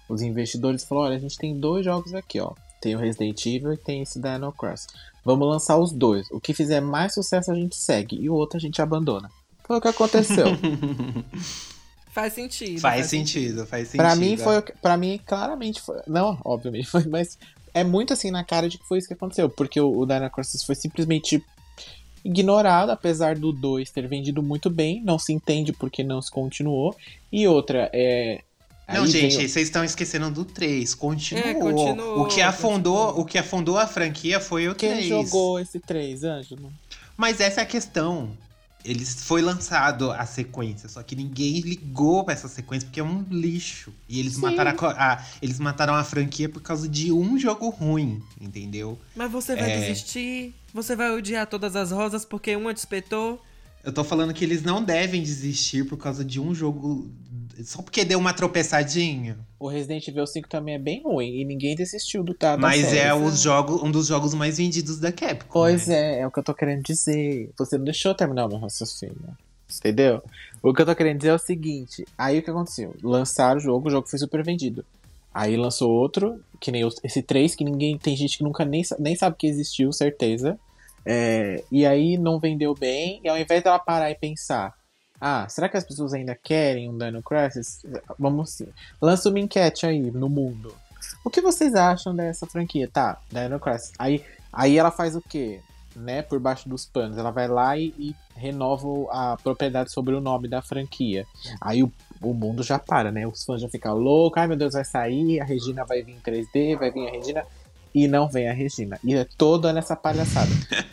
os, 0.08 0.22
investidores 0.22 0.84
e 0.84 0.86
falou: 0.86 1.04
olha, 1.04 1.16
a 1.16 1.18
gente 1.18 1.36
tem 1.36 1.58
dois 1.58 1.84
jogos 1.84 2.14
aqui, 2.14 2.40
ó. 2.40 2.52
Tem 2.80 2.94
o 2.94 2.98
Resident 2.98 3.44
Evil 3.46 3.72
e 3.72 3.76
tem 3.76 4.02
esse 4.02 4.20
Dino 4.20 4.52
Crisis. 4.52 4.86
Vamos 5.24 5.48
lançar 5.48 5.78
os 5.78 5.92
dois. 5.92 6.30
O 6.30 6.40
que 6.40 6.52
fizer 6.52 6.80
mais 6.80 7.14
sucesso 7.14 7.50
a 7.50 7.54
gente 7.54 7.76
segue 7.76 8.16
e 8.16 8.28
o 8.28 8.34
outro 8.34 8.58
a 8.58 8.60
gente 8.60 8.82
abandona. 8.82 9.30
Foi 9.64 9.78
o 9.78 9.80
que 9.80 9.88
aconteceu. 9.88 10.46
Faz 12.14 12.32
sentido. 12.32 12.80
Faz 12.80 13.06
sentido, 13.06 13.66
faz 13.66 13.88
sentido. 13.88 14.06
Pra 14.06 14.14
mim 14.14 14.36
foi. 14.36 14.62
Pra 14.80 14.96
mim, 14.96 15.20
claramente 15.26 15.80
foi. 15.80 16.00
Não, 16.06 16.38
obviamente 16.44 16.86
foi, 16.86 17.04
mas 17.06 17.36
é 17.74 17.82
muito 17.82 18.12
assim 18.12 18.30
na 18.30 18.44
cara 18.44 18.68
de 18.68 18.78
que 18.78 18.86
foi 18.86 18.98
isso 18.98 19.08
que 19.08 19.14
aconteceu. 19.14 19.50
Porque 19.50 19.80
o, 19.80 19.98
o 19.98 20.06
Dino 20.06 20.30
Crisis 20.30 20.62
foi 20.62 20.76
simplesmente 20.76 21.44
ignorado, 22.24 22.90
apesar 22.90 23.36
do 23.36 23.52
2 23.52 23.90
ter 23.90 24.06
vendido 24.06 24.40
muito 24.44 24.70
bem. 24.70 25.02
Não 25.02 25.18
se 25.18 25.32
entende 25.32 25.72
porque 25.72 26.04
não 26.04 26.22
se 26.22 26.30
continuou. 26.30 26.94
E 27.32 27.48
outra, 27.48 27.90
é. 27.92 28.42
Não, 28.86 29.02
aí 29.04 29.10
gente, 29.10 29.36
vem 29.36 29.46
o- 29.46 29.48
vocês 29.48 29.66
estão 29.68 29.82
esquecendo 29.84 30.30
do 30.30 30.44
3. 30.44 30.94
Continuou. 30.94 31.44
É, 31.46 31.54
continuou, 31.54 32.20
o 32.22 32.26
que 32.28 32.40
afundou, 32.42 32.94
continuou. 33.06 33.20
o 33.22 33.24
que 33.24 33.38
afundou 33.38 33.78
a 33.78 33.86
franquia 33.86 34.38
foi 34.40 34.68
o 34.68 34.74
Quem 34.74 34.90
3. 34.90 35.08
jogou 35.08 35.58
esse 35.58 35.80
3, 35.80 36.22
Ângelo? 36.24 36.72
Mas 37.16 37.40
essa 37.40 37.60
é 37.60 37.64
a 37.64 37.66
questão. 37.66 38.36
Eles 38.84 39.24
foi 39.24 39.40
lançado 39.40 40.10
a 40.12 40.26
sequência, 40.26 40.90
só 40.90 41.02
que 41.02 41.16
ninguém 41.16 41.60
ligou 41.60 42.22
pra 42.22 42.34
essa 42.34 42.48
sequência 42.48 42.86
porque 42.86 43.00
é 43.00 43.02
um 43.04 43.24
lixo. 43.30 43.90
E 44.06 44.20
eles 44.20 44.34
Sim. 44.34 44.42
mataram 44.42 44.72
a, 44.78 45.12
a- 45.14 45.24
eles 45.40 45.58
mataram 45.58 45.94
a 45.94 46.04
franquia 46.04 46.50
por 46.50 46.60
causa 46.60 46.86
de 46.86 47.10
um 47.10 47.38
jogo 47.38 47.70
ruim, 47.70 48.22
entendeu? 48.38 48.98
Mas 49.16 49.32
você 49.32 49.56
vai 49.56 49.70
É. 49.72 49.80
desistir? 49.80 50.54
Você 50.74 50.94
vai 50.94 51.10
odiar 51.12 51.46
todas 51.46 51.74
as 51.76 51.90
rosas 51.92 52.26
porque 52.26 52.54
uma 52.56 52.74
despetou? 52.74 53.40
Eu 53.82 53.90
tô 53.92 54.04
falando 54.04 54.34
que 54.34 54.44
eles 54.44 54.62
não 54.62 54.84
devem 54.84 55.22
desistir 55.22 55.86
por 55.86 55.96
causa 55.96 56.22
de 56.22 56.38
um 56.38 56.54
jogo 56.54 57.10
só 57.62 57.82
porque 57.82 58.04
deu 58.04 58.18
uma 58.18 58.32
tropeçadinha. 58.32 59.38
O 59.58 59.68
Resident 59.68 60.08
Evil 60.08 60.26
5 60.26 60.48
também 60.48 60.74
é 60.74 60.78
bem 60.78 61.02
ruim 61.02 61.40
e 61.40 61.44
ninguém 61.44 61.76
desistiu 61.76 62.22
do 62.22 62.34
tá, 62.34 62.56
Mas 62.56 62.86
série. 62.86 62.98
é 62.98 63.14
os 63.14 63.44
um 63.46 63.90
dos 63.90 64.06
jogos 64.06 64.34
mais 64.34 64.58
vendidos 64.58 64.98
da 64.98 65.12
Capcom. 65.12 65.46
Pois 65.52 65.86
né? 65.86 66.16
é, 66.16 66.20
é 66.20 66.26
o 66.26 66.30
que 66.30 66.38
eu 66.38 66.42
tô 66.42 66.54
querendo 66.54 66.82
dizer. 66.82 67.50
Você 67.58 67.78
não 67.78 67.84
deixou 67.84 68.14
terminar 68.14 68.46
o 68.46 68.48
meu 68.48 68.58
raciocínio. 68.58 69.36
Entendeu? 69.78 70.22
O 70.62 70.72
que 70.72 70.82
eu 70.82 70.86
tô 70.86 70.94
querendo 70.94 71.18
dizer 71.18 71.30
é 71.30 71.34
o 71.34 71.38
seguinte: 71.38 72.04
aí 72.16 72.38
o 72.38 72.42
que 72.42 72.50
aconteceu? 72.50 72.94
Lançaram 73.02 73.58
o 73.58 73.60
jogo, 73.60 73.88
o 73.88 73.90
jogo 73.90 74.08
foi 74.08 74.18
super 74.18 74.42
vendido. 74.44 74.84
Aí 75.32 75.56
lançou 75.56 75.90
outro, 75.90 76.40
que 76.60 76.70
nem 76.70 76.88
esse 77.02 77.22
3, 77.22 77.54
que 77.54 77.64
ninguém. 77.64 77.98
Tem 77.98 78.16
gente 78.16 78.38
que 78.38 78.44
nunca 78.44 78.64
nem, 78.64 78.82
nem 78.98 79.16
sabe 79.16 79.36
que 79.36 79.46
existiu, 79.46 79.92
certeza. 79.92 80.58
É, 81.04 81.62
e 81.70 81.84
aí 81.84 82.16
não 82.16 82.38
vendeu 82.38 82.74
bem, 82.74 83.20
e 83.22 83.28
ao 83.28 83.36
invés 83.36 83.62
dela 83.62 83.78
parar 83.78 84.10
e 84.10 84.14
pensar. 84.14 84.74
Ah, 85.26 85.48
será 85.48 85.70
que 85.70 85.76
as 85.78 85.84
pessoas 85.84 86.12
ainda 86.12 86.34
querem 86.34 86.90
um 86.90 86.98
Dino 86.98 87.22
Crisis? 87.22 87.82
Vamos 88.18 88.50
sim. 88.50 88.68
Lança 89.00 89.30
uma 89.30 89.40
enquete 89.40 89.86
aí 89.86 90.10
no 90.10 90.28
mundo. 90.28 90.74
O 91.24 91.30
que 91.30 91.40
vocês 91.40 91.74
acham 91.74 92.14
dessa 92.14 92.44
franquia? 92.44 92.86
Tá, 92.92 93.18
Dino 93.30 93.58
Crisis. 93.58 93.90
Aí, 93.98 94.22
aí 94.52 94.76
ela 94.76 94.90
faz 94.90 95.16
o 95.16 95.22
quê? 95.22 95.62
Né, 95.96 96.20
por 96.20 96.38
baixo 96.38 96.68
dos 96.68 96.84
panos. 96.84 97.16
Ela 97.16 97.30
vai 97.30 97.48
lá 97.48 97.74
e, 97.74 97.94
e 97.98 98.14
renova 98.36 98.86
a 99.10 99.38
propriedade 99.42 99.90
sobre 99.90 100.14
o 100.14 100.20
nome 100.20 100.46
da 100.46 100.60
franquia. 100.60 101.24
Aí 101.58 101.82
o, 101.82 101.90
o 102.20 102.34
mundo 102.34 102.62
já 102.62 102.78
para, 102.78 103.10
né? 103.10 103.26
Os 103.26 103.44
fãs 103.44 103.62
já 103.62 103.68
ficam 103.70 103.94
loucos. 103.94 104.42
Ai 104.42 104.46
meu 104.46 104.58
Deus, 104.58 104.74
vai 104.74 104.84
sair. 104.84 105.40
A 105.40 105.44
Regina 105.44 105.86
vai 105.86 106.02
vir 106.02 106.16
em 106.16 106.20
3D, 106.20 106.76
vai 106.76 106.90
vir 106.90 107.08
a 107.08 107.12
Regina. 107.12 107.46
E 107.94 108.08
não 108.08 108.28
vem 108.28 108.48
a 108.48 108.52
Regina. 108.52 108.98
E 109.04 109.14
é 109.14 109.24
toda 109.24 109.72
nessa 109.72 109.94
palhaçada. 109.94 110.50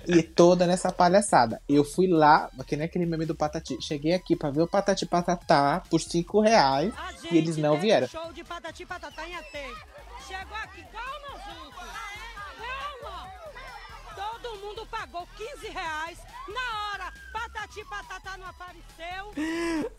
e 0.07 0.19
é 0.19 0.23
toda 0.23 0.67
nessa 0.67 0.91
palhaçada. 0.91 1.61
Eu 1.67 1.83
fui 1.83 2.07
lá, 2.07 2.49
que 2.67 2.75
nem 2.75 2.85
aquele 2.85 3.05
meme 3.05 3.25
do 3.25 3.35
Patati. 3.35 3.81
Cheguei 3.81 4.13
aqui 4.13 4.35
pra 4.35 4.51
ver 4.51 4.61
o 4.61 4.67
Patati 4.67 5.05
Patatá 5.05 5.81
por 5.89 5.99
5 5.99 6.39
reais. 6.41 6.93
E 7.31 7.37
eles 7.37 7.57
não 7.57 7.79
vieram. 7.79 8.07
Show 8.07 8.31
de 8.33 8.43
patati 8.43 8.85
patatá 8.85 9.27
em 9.27 9.35
AT. 9.35 9.51
Chegou 10.27 10.57
aqui, 10.57 10.83
calma, 10.91 11.39
gente. 11.45 11.75
Calma. 13.01 13.27
Todo 14.15 14.59
mundo 14.59 14.85
pagou 14.85 15.27
15 15.37 15.67
reais. 15.69 16.19
Na 16.47 16.93
hora, 16.93 17.13
patati 17.53 17.85
patatá 17.89 18.37
não 18.37 18.45
apareceu. 18.47 19.91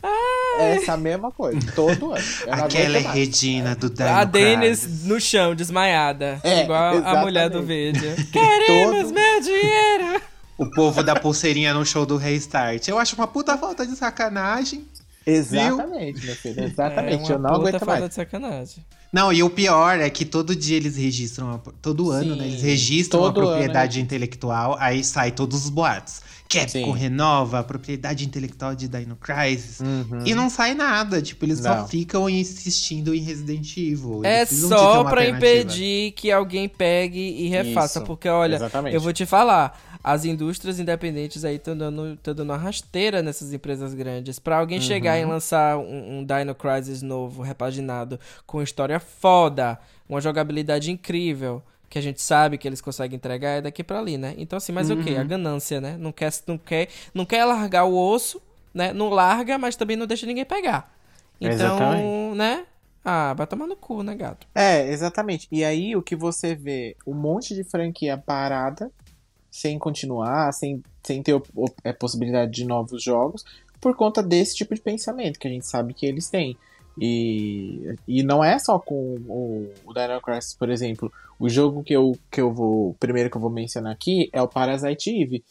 Essa 0.59 0.97
mesma 0.97 1.31
coisa. 1.31 1.59
Todo 1.73 2.11
ano. 2.13 2.23
Aquela 2.49 2.97
é. 2.97 3.01
Regina 3.01 3.75
do 3.75 3.89
Dino 3.89 4.09
a 4.09 4.23
Dennis 4.23 4.81
Crisis. 4.81 5.05
no 5.05 5.19
chão, 5.19 5.55
desmaiada. 5.55 6.39
É, 6.43 6.63
igual 6.63 6.97
a 7.05 7.21
mulher 7.21 7.49
do 7.49 7.59
exatamente. 7.59 7.99
vídeo. 7.99 8.27
Queremos 8.31 9.03
Todo- 9.03 9.13
meu 9.13 9.41
dinheiro! 9.41 10.21
O 10.57 10.69
povo 10.69 11.01
da 11.03 11.15
pulseirinha 11.15 11.73
no 11.73 11.85
show 11.85 12.05
do 12.05 12.15
Restart. 12.15 12.87
Eu 12.87 12.99
acho 12.99 13.15
uma 13.15 13.27
puta 13.27 13.57
falta 13.57 13.85
de 13.85 13.95
sacanagem. 13.95 14.85
Exatamente, 15.25 16.25
meu 16.25 16.35
filho. 16.35 16.63
Exatamente. 16.63 17.31
É 17.31 17.33
eu 17.33 17.37
uma 17.39 17.49
não 17.49 17.55
puta 17.55 17.69
aguento 17.69 17.79
falta 17.79 17.99
mais. 18.01 18.09
de 18.09 18.15
sacanagem. 18.15 18.85
Não, 19.11 19.31
e 19.31 19.41
o 19.43 19.49
pior 19.49 19.99
é 19.99 20.09
que 20.09 20.25
todo 20.25 20.55
dia 20.55 20.75
eles 20.77 20.95
registram, 20.97 21.51
a- 21.53 21.59
todo 21.81 22.11
ano, 22.11 22.33
Sim, 22.33 22.39
né? 22.39 22.47
Eles 22.47 22.61
registram 22.61 23.21
a 23.23 23.25
ano, 23.25 23.33
propriedade 23.33 23.99
intelectual, 24.01 24.75
aí 24.79 25.03
sai 25.03 25.31
todos 25.31 25.63
os 25.65 25.69
boatos. 25.69 26.21
Capcom 26.53 26.69
Sim. 26.93 26.99
renova 26.99 27.59
a 27.59 27.63
propriedade 27.63 28.25
intelectual 28.25 28.75
de 28.75 28.87
Dino 28.87 29.15
Crisis. 29.15 29.79
Uhum. 29.79 30.23
E 30.25 30.33
não 30.35 30.49
sai 30.49 30.73
nada, 30.73 31.21
tipo, 31.21 31.45
eles 31.45 31.59
só 31.59 31.75
Não. 31.77 31.87
ficam 31.87 32.29
insistindo 32.29 33.13
em 33.13 33.19
Resident 33.19 33.75
Evil. 33.77 34.21
Eles 34.23 34.25
É 34.25 34.45
só 34.45 35.03
pra 35.03 35.27
impedir 35.27 36.11
que 36.13 36.31
alguém 36.31 36.67
pegue 36.69 37.19
e 37.19 37.47
refaça. 37.47 37.99
Isso, 37.99 38.05
Porque, 38.07 38.27
olha, 38.29 38.55
exatamente. 38.55 38.93
eu 38.93 39.01
vou 39.01 39.11
te 39.13 39.25
falar, 39.25 39.79
as 40.03 40.25
indústrias 40.25 40.79
independentes 40.79 41.45
aí 41.45 41.55
estão 41.55 41.77
dando, 41.77 42.17
tão 42.17 42.33
dando 42.33 42.49
uma 42.49 42.57
rasteira 42.57 43.21
nessas 43.21 43.53
empresas 43.53 43.93
grandes. 43.93 44.39
Pra 44.39 44.57
alguém 44.57 44.81
chegar 44.81 45.15
Uhum. 45.17 45.21
e 45.21 45.25
lançar 45.25 45.77
um, 45.77 46.19
um 46.19 46.25
Dino 46.25 46.53
Crisis 46.53 47.01
novo, 47.01 47.41
repaginado, 47.41 48.19
com 48.45 48.61
história 48.61 48.99
foda, 48.99 49.79
uma 50.07 50.19
jogabilidade 50.21 50.91
incrível. 50.91 51.61
Que 51.93 51.99
a 51.99 52.01
gente 52.01 52.23
sabe 52.23 52.57
que 52.57 52.67
eles 52.67 52.81
conseguem 52.81 53.17
entregar 53.17 53.49
é 53.49 53.61
daqui 53.61 53.83
pra 53.83 53.99
ali, 53.99 54.17
né? 54.17 54.33
Então, 54.35 54.57
assim, 54.57 54.71
mas 54.71 54.89
o 54.89 54.95
Uhum. 54.95 55.03
quê? 55.03 55.11
A 55.11 55.23
ganância, 55.23 55.79
né? 55.79 55.95
Não 55.95 56.11
quer, 56.11 56.33
não, 56.47 56.57
quer, 56.57 56.89
não 57.13 57.23
quer 57.23 57.45
largar 57.45 57.83
o 57.83 57.95
osso, 57.95 58.41
né? 58.73 58.91
Não 58.91 59.09
larga, 59.09 59.59
mas 59.59 59.75
também 59.75 59.95
não 59.95 60.07
deixa 60.07 60.25
ninguém 60.25 60.43
pegar. 60.43 60.91
Então, 61.39 61.53
Exatamente. 61.53 62.35
né? 62.35 62.65
Ah, 63.05 63.35
vai 63.35 63.45
tomar 63.45 63.67
no 63.67 63.75
cu, 63.75 64.01
né, 64.01 64.15
gato? 64.15 64.47
É, 64.55 64.89
exatamente. 64.91 65.47
E 65.51 65.63
aí 65.63 65.95
o 65.95 66.01
que 66.01 66.15
você 66.15 66.55
vê, 66.55 66.97
um 67.05 67.13
monte 67.13 67.53
de 67.53 67.63
franquia 67.63 68.17
parada, 68.17 68.89
sem 69.51 69.77
continuar, 69.77 70.51
sem, 70.51 70.81
sem 71.05 71.21
ter 71.21 71.39
a 71.85 71.93
possibilidade 71.93 72.51
de 72.51 72.65
novos 72.65 73.03
jogos, 73.03 73.45
por 73.79 73.95
conta 73.95 74.23
desse 74.23 74.55
tipo 74.55 74.73
de 74.73 74.81
pensamento 74.81 75.37
que 75.37 75.47
a 75.47 75.51
gente 75.51 75.67
sabe 75.67 75.93
que 75.93 76.07
eles 76.07 76.27
têm. 76.27 76.57
E, 76.99 77.95
e 78.07 78.23
não 78.23 78.43
é 78.43 78.59
só 78.59 78.77
com 78.77 79.15
o, 79.27 79.71
o 79.85 79.93
Dino 79.93 80.21
Crisis, 80.21 80.53
por 80.53 80.69
exemplo. 80.69 81.11
O 81.39 81.49
jogo 81.49 81.83
que 81.83 81.93
eu, 81.93 82.17
que 82.31 82.39
eu 82.39 82.53
vou. 82.53 82.95
Primeiro 82.99 83.29
que 83.29 83.37
eu 83.37 83.41
vou 83.41 83.49
mencionar 83.49 83.93
aqui 83.93 84.29
é 84.31 84.41
o 84.41 84.47
Parasite 84.47 85.09
Eve. 85.09 85.43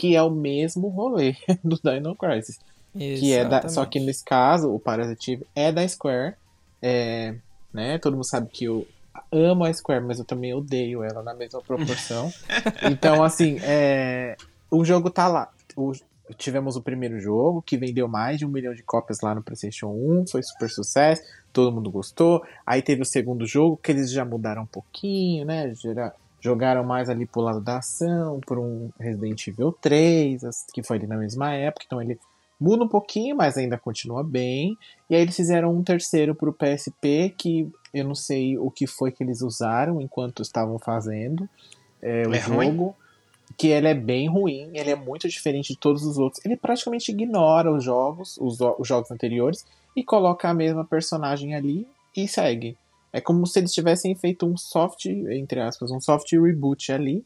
Que 0.00 0.16
é 0.16 0.22
o 0.22 0.30
mesmo 0.30 0.88
rolê 0.88 1.34
do 1.62 1.78
Dino 1.84 2.16
Crisis. 2.16 2.58
Que 3.20 3.34
é 3.34 3.44
da, 3.44 3.68
só 3.68 3.84
que 3.84 4.00
nesse 4.00 4.24
caso, 4.24 4.72
o 4.74 4.80
Parasite 4.80 5.32
Eve 5.34 5.46
é 5.54 5.70
da 5.70 5.86
Square. 5.86 6.36
É, 6.80 7.34
né? 7.70 7.98
Todo 7.98 8.14
mundo 8.14 8.24
sabe 8.24 8.48
que 8.50 8.64
eu 8.64 8.86
amo 9.30 9.64
a 9.64 9.72
Square, 9.74 10.02
mas 10.04 10.18
eu 10.18 10.24
também 10.24 10.54
odeio 10.54 11.04
ela 11.04 11.22
na 11.22 11.34
mesma 11.34 11.60
proporção. 11.60 12.32
então, 12.90 13.22
assim, 13.22 13.58
é, 13.62 14.36
o 14.70 14.82
jogo 14.86 15.10
tá 15.10 15.28
lá. 15.28 15.50
O- 15.76 15.92
tivemos 16.38 16.76
o 16.76 16.80
primeiro 16.82 17.20
jogo, 17.20 17.60
que 17.60 17.76
vendeu 17.76 18.08
mais 18.08 18.38
de 18.38 18.46
um 18.46 18.48
milhão 18.48 18.72
de 18.72 18.82
cópias 18.84 19.20
lá 19.20 19.34
no 19.34 19.42
PlayStation 19.42 19.88
1, 19.88 20.28
foi 20.28 20.42
super 20.42 20.70
sucesso, 20.70 21.22
todo 21.52 21.72
mundo 21.72 21.90
gostou. 21.90 22.42
Aí 22.64 22.80
teve 22.80 23.02
o 23.02 23.04
segundo 23.04 23.44
jogo, 23.46 23.76
que 23.76 23.90
eles 23.92 24.10
já 24.10 24.24
mudaram 24.24 24.62
um 24.62 24.66
pouquinho, 24.66 25.44
né? 25.44 25.74
Gera- 25.74 26.14
jogaram 26.40 26.82
mais 26.84 27.08
ali 27.08 27.26
pro 27.26 27.40
lado 27.42 27.60
da 27.60 27.78
ação, 27.78 28.40
por 28.46 28.58
um 28.58 28.90
Resident 28.98 29.46
Evil 29.46 29.72
3, 29.72 30.42
as- 30.44 30.64
que 30.72 30.82
foi 30.82 30.96
ali 30.96 31.06
na 31.06 31.16
mesma 31.16 31.52
época, 31.54 31.84
então 31.86 32.00
ele 32.00 32.18
muda 32.60 32.84
um 32.84 32.88
pouquinho, 32.88 33.36
mas 33.36 33.56
ainda 33.56 33.78
continua 33.78 34.22
bem. 34.22 34.76
E 35.08 35.14
aí 35.14 35.22
eles 35.22 35.36
fizeram 35.36 35.74
um 35.74 35.82
terceiro 35.82 36.34
pro 36.34 36.52
PSP, 36.52 37.34
que 37.36 37.70
eu 37.92 38.04
não 38.04 38.14
sei 38.14 38.58
o 38.58 38.70
que 38.70 38.86
foi 38.86 39.10
que 39.10 39.22
eles 39.22 39.40
usaram 39.42 40.00
enquanto 40.00 40.42
estavam 40.42 40.78
fazendo 40.78 41.48
é, 42.02 42.26
o 42.26 42.34
É 42.34 42.38
ruim? 42.38 42.66
jogo. 42.66 42.96
Que 43.58 43.68
ele 43.68 43.88
é 43.88 43.94
bem 43.94 44.28
ruim, 44.28 44.70
ele 44.74 44.90
é 44.90 44.94
muito 44.94 45.28
diferente 45.28 45.72
de 45.74 45.78
todos 45.78 46.04
os 46.04 46.16
outros. 46.18 46.42
Ele 46.44 46.56
praticamente 46.56 47.10
ignora 47.10 47.70
os 47.70 47.82
jogos, 47.82 48.38
os, 48.38 48.58
os 48.60 48.86
jogos 48.86 49.10
anteriores, 49.10 49.66
e 49.96 50.04
coloca 50.04 50.48
a 50.48 50.54
mesma 50.54 50.84
personagem 50.84 51.54
ali 51.54 51.86
e 52.16 52.28
segue. 52.28 52.76
É 53.12 53.20
como 53.20 53.46
se 53.46 53.58
eles 53.58 53.72
tivessem 53.72 54.14
feito 54.14 54.46
um 54.46 54.56
soft, 54.56 55.06
entre 55.06 55.60
aspas, 55.60 55.90
um 55.90 56.00
soft 56.00 56.30
reboot 56.32 56.92
ali, 56.92 57.24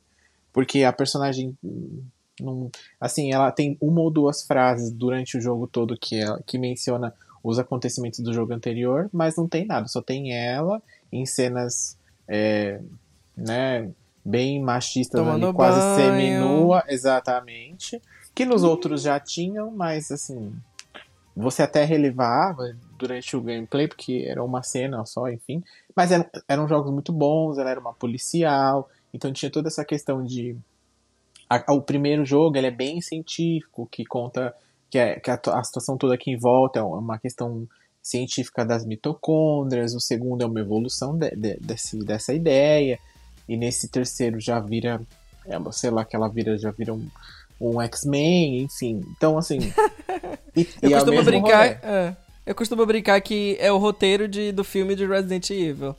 porque 0.53 0.83
a 0.85 0.93
personagem 0.93 1.57
hum, 1.63 2.03
Não, 2.41 2.71
assim, 3.01 3.33
ela 3.33 3.53
tem 3.53 3.77
uma 3.81 4.01
ou 4.01 4.11
duas 4.11 4.43
frases 4.43 4.91
durante 4.91 5.37
o 5.37 5.41
jogo 5.41 5.67
todo 5.67 5.97
que, 5.97 6.17
ela, 6.17 6.43
que 6.47 6.59
menciona 6.59 7.15
os 7.43 7.59
acontecimentos 7.59 8.21
do 8.21 8.33
jogo 8.33 8.53
anterior, 8.55 9.09
mas 9.13 9.37
não 9.37 9.47
tem 9.47 9.67
nada, 9.67 9.87
só 9.87 10.01
tem 10.01 10.33
ela 10.33 10.83
em 11.13 11.27
cenas 11.27 11.97
é, 12.27 12.81
né, 13.37 13.91
bem 14.25 14.61
machistas 14.63 15.21
Tomando 15.21 15.47
ali, 15.49 15.55
quase 15.55 15.79
banho. 15.81 15.95
seminua, 15.97 16.85
exatamente. 16.89 18.01
Que 18.35 18.45
nos 18.45 18.65
outros 18.65 19.03
já 19.03 19.21
tinham, 19.21 19.71
mas 19.71 20.11
assim, 20.11 20.53
você 21.37 21.63
até 21.63 21.85
relevava 21.85 22.75
durante 22.99 23.37
o 23.37 23.41
gameplay, 23.41 23.89
porque 23.89 24.25
era 24.27 24.43
uma 24.43 24.63
cena 24.63 25.05
só, 25.05 25.29
enfim. 25.29 25.63
Mas 25.95 26.11
eram, 26.11 26.27
eram 26.49 26.69
jogos 26.69 26.93
muito 26.93 27.13
bons, 27.13 27.59
ela 27.59 27.71
era 27.71 27.81
uma 27.81 27.93
policial, 27.93 28.89
então 29.13 29.33
tinha 29.33 29.51
toda 29.51 29.69
essa 29.69 29.85
questão 29.85 30.25
de. 30.25 30.57
a- 31.49 31.73
o 31.73 31.83
primeiro 31.83 32.25
jogo 32.25 32.57
ele 32.57 32.67
é 32.69 32.71
bem 32.71 33.01
científico, 33.01 33.89
que 33.91 34.05
conta 34.05 34.55
que, 34.91 34.99
é, 34.99 35.19
que 35.19 35.31
a, 35.31 35.41
a 35.53 35.65
situação 35.65 35.97
toda 35.97 36.15
aqui 36.15 36.31
em 36.31 36.37
volta 36.39 36.79
é 36.79 36.83
uma 36.83 37.19
questão 37.19 37.67
científica 38.03 38.65
das 38.65 38.85
mitocôndrias, 38.85 39.95
o 39.95 40.01
segundo 40.01 40.43
é 40.43 40.47
uma 40.47 40.61
evolução 40.61 41.17
de- 41.17 41.31
de- 41.35 41.57
desse, 41.61 41.99
dessa 42.05 42.33
ideia, 42.35 42.99
e 43.49 43.57
nesse 43.57 43.89
terceiro 43.89 44.39
já 44.41 44.61
vira, 44.61 45.01
é, 45.47 45.57
sei 45.73 45.91
lá, 45.91 46.05
que 46.05 46.15
ela 46.15 46.29
vira, 46.29 46.57
já 46.59 46.71
vira 46.71 46.93
um, 46.95 47.07
um 47.61 47.81
X-Men, 47.83 48.63
enfim. 48.63 49.03
Então, 49.17 49.37
assim. 49.39 49.59
e, 50.57 50.69
Eu 50.83 50.91
e 50.91 50.93
é 50.93 50.97
costumo 50.97 51.23
brincar. 51.23 51.67
é, 51.67 52.17
eu 52.47 52.55
costumo 52.55 52.85
brincar 52.85 53.21
que 53.21 53.57
é 53.61 53.73
o 53.73 53.79
roteiro 53.79 54.29
de, 54.29 54.53
do 54.53 54.65
filme 54.65 54.95
de 54.95 55.07
Resident 55.07 55.51
Evil. 55.51 55.97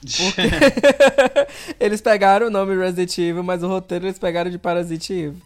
Porque 0.00 0.42
eles 1.78 2.00
pegaram 2.00 2.46
o 2.46 2.50
nome 2.50 2.76
Resident 2.76 3.16
Evil, 3.18 3.42
mas 3.42 3.62
o 3.62 3.68
roteiro 3.68 4.06
eles 4.06 4.18
pegaram 4.18 4.50
de 4.50 4.58
Parasite 4.58 5.12
Evil. 5.12 5.42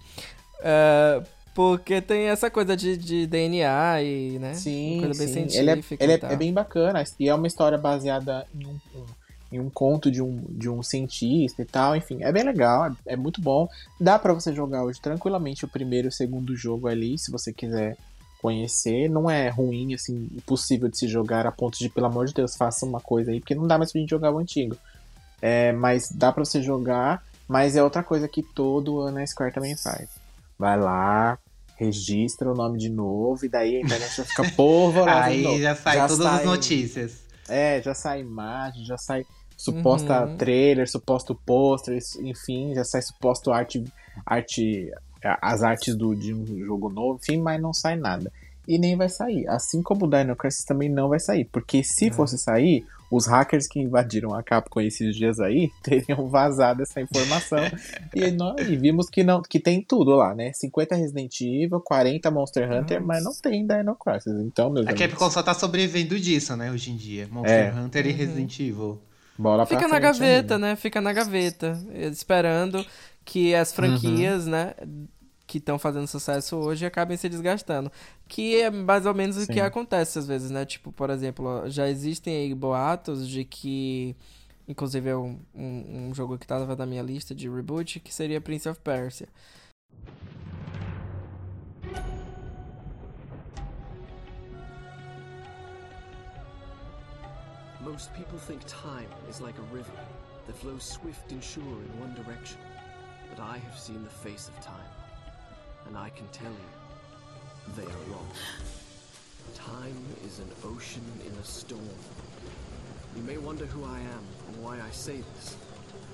É, 0.60 1.22
porque 1.54 2.00
tem 2.00 2.28
essa 2.28 2.50
coisa 2.50 2.76
de, 2.76 2.96
de 2.96 3.26
DNA 3.26 4.02
e, 4.02 4.38
né? 4.38 4.54
Sim, 4.54 5.00
coisa 5.02 5.18
bem 5.18 5.28
sim. 5.28 5.48
científica. 5.48 6.02
Ele, 6.02 6.12
é, 6.12 6.14
ele 6.14 6.24
e 6.24 6.26
é, 6.26 6.32
é 6.32 6.36
bem 6.36 6.52
bacana. 6.52 7.04
E 7.18 7.28
é 7.28 7.34
uma 7.34 7.46
história 7.46 7.76
baseada 7.76 8.46
em 8.54 8.66
um, 8.66 8.78
em 9.52 9.60
um 9.60 9.68
conto 9.68 10.10
de 10.10 10.22
um, 10.22 10.42
de 10.48 10.70
um 10.70 10.82
cientista 10.82 11.60
e 11.60 11.64
tal. 11.66 11.94
Enfim, 11.94 12.22
é 12.22 12.32
bem 12.32 12.42
legal, 12.42 12.86
é, 12.86 12.92
é 13.06 13.16
muito 13.16 13.40
bom. 13.40 13.68
Dá 14.00 14.18
pra 14.18 14.32
você 14.32 14.54
jogar 14.54 14.84
hoje 14.84 15.00
tranquilamente 15.00 15.64
o 15.64 15.68
primeiro 15.68 16.08
e 16.08 16.10
o 16.10 16.12
segundo 16.12 16.56
jogo 16.56 16.88
ali, 16.88 17.18
se 17.18 17.30
você 17.30 17.52
quiser 17.52 17.98
conhecer. 18.42 19.08
Não 19.08 19.30
é 19.30 19.48
ruim, 19.48 19.94
assim, 19.94 20.28
impossível 20.34 20.88
de 20.88 20.98
se 20.98 21.06
jogar 21.06 21.46
a 21.46 21.52
ponto 21.52 21.78
de, 21.78 21.88
pelo 21.88 22.08
amor 22.08 22.26
de 22.26 22.34
Deus, 22.34 22.56
faça 22.56 22.84
uma 22.84 23.00
coisa 23.00 23.30
aí, 23.30 23.38
porque 23.40 23.54
não 23.54 23.66
dá 23.66 23.78
mais 23.78 23.92
pra 23.92 24.00
gente 24.00 24.10
jogar 24.10 24.32
o 24.32 24.38
antigo. 24.38 24.76
É, 25.40 25.72
mas 25.72 26.08
dá 26.10 26.32
pra 26.32 26.44
você 26.44 26.60
jogar, 26.60 27.22
mas 27.48 27.76
é 27.76 27.82
outra 27.82 28.02
coisa 28.02 28.28
que 28.28 28.42
todo 28.42 29.00
ano 29.00 29.18
a 29.18 29.26
Square 29.26 29.54
também 29.54 29.76
faz. 29.76 30.08
Vai 30.58 30.78
lá, 30.78 31.38
registra 31.76 32.50
o 32.50 32.54
nome 32.54 32.78
de 32.78 32.90
novo, 32.90 33.44
e 33.44 33.48
daí 33.48 33.76
a 33.76 33.80
internet 33.80 34.16
já 34.16 34.24
fica 34.24 34.44
polvorosa 34.56 35.24
Aí 35.24 35.62
já 35.62 35.74
sai 35.74 36.06
todas 36.08 36.26
as 36.26 36.44
notícias. 36.44 37.22
É, 37.48 37.82
já 37.82 37.94
sai 37.94 38.20
imagem, 38.20 38.84
já 38.84 38.96
sai 38.96 39.24
suposta 39.56 40.22
Uhum. 40.22 40.36
trailer, 40.36 40.88
suposto 40.90 41.38
pôster, 41.46 41.98
enfim, 42.20 42.74
já 42.74 42.84
sai 42.84 43.02
suposto 43.02 43.52
arte, 43.52 43.82
arte, 44.26 44.90
as 45.40 45.62
artes 45.62 45.94
do, 45.94 46.14
de 46.14 46.32
um 46.34 46.44
jogo 46.64 46.88
novo, 46.88 47.18
enfim, 47.22 47.38
mas 47.40 47.60
não 47.60 47.72
sai 47.72 47.96
nada. 47.96 48.32
E 48.66 48.78
nem 48.78 48.96
vai 48.96 49.08
sair. 49.08 49.46
Assim 49.48 49.82
como 49.82 50.06
o 50.06 50.08
Dino 50.08 50.36
Crisis 50.36 50.64
também 50.64 50.88
não 50.88 51.08
vai 51.08 51.18
sair. 51.18 51.44
Porque 51.50 51.82
se 51.82 52.10
fosse 52.12 52.38
sair, 52.38 52.86
os 53.10 53.26
hackers 53.26 53.66
que 53.66 53.80
invadiram 53.80 54.32
a 54.32 54.42
Capcom 54.42 54.80
esses 54.80 55.16
dias 55.16 55.40
aí 55.40 55.68
teriam 55.82 56.28
vazado 56.28 56.80
essa 56.80 57.00
informação. 57.00 57.58
e, 58.14 58.30
nós, 58.30 58.54
e 58.68 58.76
vimos 58.76 59.10
que, 59.10 59.24
não, 59.24 59.42
que 59.42 59.58
tem 59.58 59.82
tudo 59.82 60.12
lá, 60.14 60.32
né? 60.32 60.52
50 60.52 60.94
Resident 60.94 61.40
Evil, 61.40 61.80
40 61.80 62.30
Monster 62.30 62.70
Hunter, 62.72 63.02
mas 63.04 63.24
não 63.24 63.32
tem 63.34 63.66
Dino 63.66 63.96
Crisis. 63.96 64.40
Então, 64.44 64.70
meus 64.70 64.86
A 64.86 64.90
amigos, 64.90 65.08
Capcom 65.08 65.28
só 65.30 65.42
tá 65.42 65.54
sobrevivendo 65.54 66.18
disso, 66.20 66.56
né, 66.56 66.70
hoje 66.70 66.92
em 66.92 66.96
dia. 66.96 67.28
Monster 67.32 67.74
É. 67.76 67.80
Hunter 67.80 68.06
e 68.06 68.12
Resident 68.12 68.60
Evil. 68.60 69.00
bola 69.36 69.66
pra 69.66 69.76
Fica 69.76 69.88
na 69.88 69.98
gaveta, 69.98 70.54
amigo. 70.54 70.68
né? 70.68 70.76
Fica 70.76 71.00
na 71.00 71.12
gaveta. 71.12 71.76
Esperando 71.92 72.86
que 73.24 73.54
as 73.56 73.72
franquias, 73.72 74.46
né? 74.46 74.74
Que 75.52 75.58
estão 75.58 75.78
fazendo 75.78 76.06
sucesso 76.06 76.56
hoje 76.56 76.86
acabem 76.86 77.14
se 77.14 77.28
desgastando. 77.28 77.92
Que 78.26 78.62
é 78.62 78.70
mais 78.70 79.04
ou 79.04 79.12
menos 79.12 79.36
o 79.36 79.44
Sim. 79.44 79.52
que 79.52 79.60
acontece 79.60 80.18
às 80.18 80.26
vezes, 80.26 80.50
né? 80.50 80.64
Tipo, 80.64 80.90
por 80.90 81.10
exemplo, 81.10 81.68
já 81.68 81.90
existem 81.90 82.34
aí 82.34 82.54
boatos 82.54 83.28
de 83.28 83.44
que. 83.44 84.16
Inclusive 84.66 85.10
é 85.10 85.14
um, 85.14 85.38
um, 85.54 86.08
um 86.08 86.14
jogo 86.14 86.38
que 86.38 86.46
tava 86.46 86.74
na 86.74 86.86
minha 86.86 87.02
lista 87.02 87.34
de 87.34 87.50
reboot, 87.50 88.00
que 88.00 88.14
seria 88.14 88.40
Prince 88.40 88.66
of 88.66 88.80
Persia. 88.80 89.28
Most 97.84 98.14
people 98.14 98.38
think 98.38 98.64
time 98.64 99.10
is 99.28 99.42
like 99.42 99.58
a 99.58 99.74
river 99.74 99.92
that 100.46 100.56
flows 100.56 100.82
swift 100.82 101.30
and 101.30 101.44
sure 101.44 101.62
in 101.62 102.00
one 102.00 102.14
direction. 102.14 102.56
But 103.28 103.38
I 103.44 103.58
have 103.58 103.78
seen 103.78 104.02
the 104.02 104.08
face 104.08 104.48
of 104.48 104.58
time, 104.64 104.88
and 105.86 105.96
I 105.96 106.10
can 106.10 106.26
tell 106.28 106.50
you, 106.50 107.74
they 107.76 107.84
are 107.84 108.04
wrong. 108.10 108.28
Time 109.54 110.04
is 110.26 110.38
an 110.38 110.50
ocean 110.64 111.04
in 111.26 111.32
a 111.32 111.44
storm. 111.44 111.88
You 113.16 113.22
may 113.22 113.36
wonder 113.36 113.66
who 113.66 113.84
I 113.84 113.98
am 113.98 114.24
and 114.48 114.62
why 114.62 114.80
I 114.80 114.90
say 114.90 115.22
this. 115.34 115.56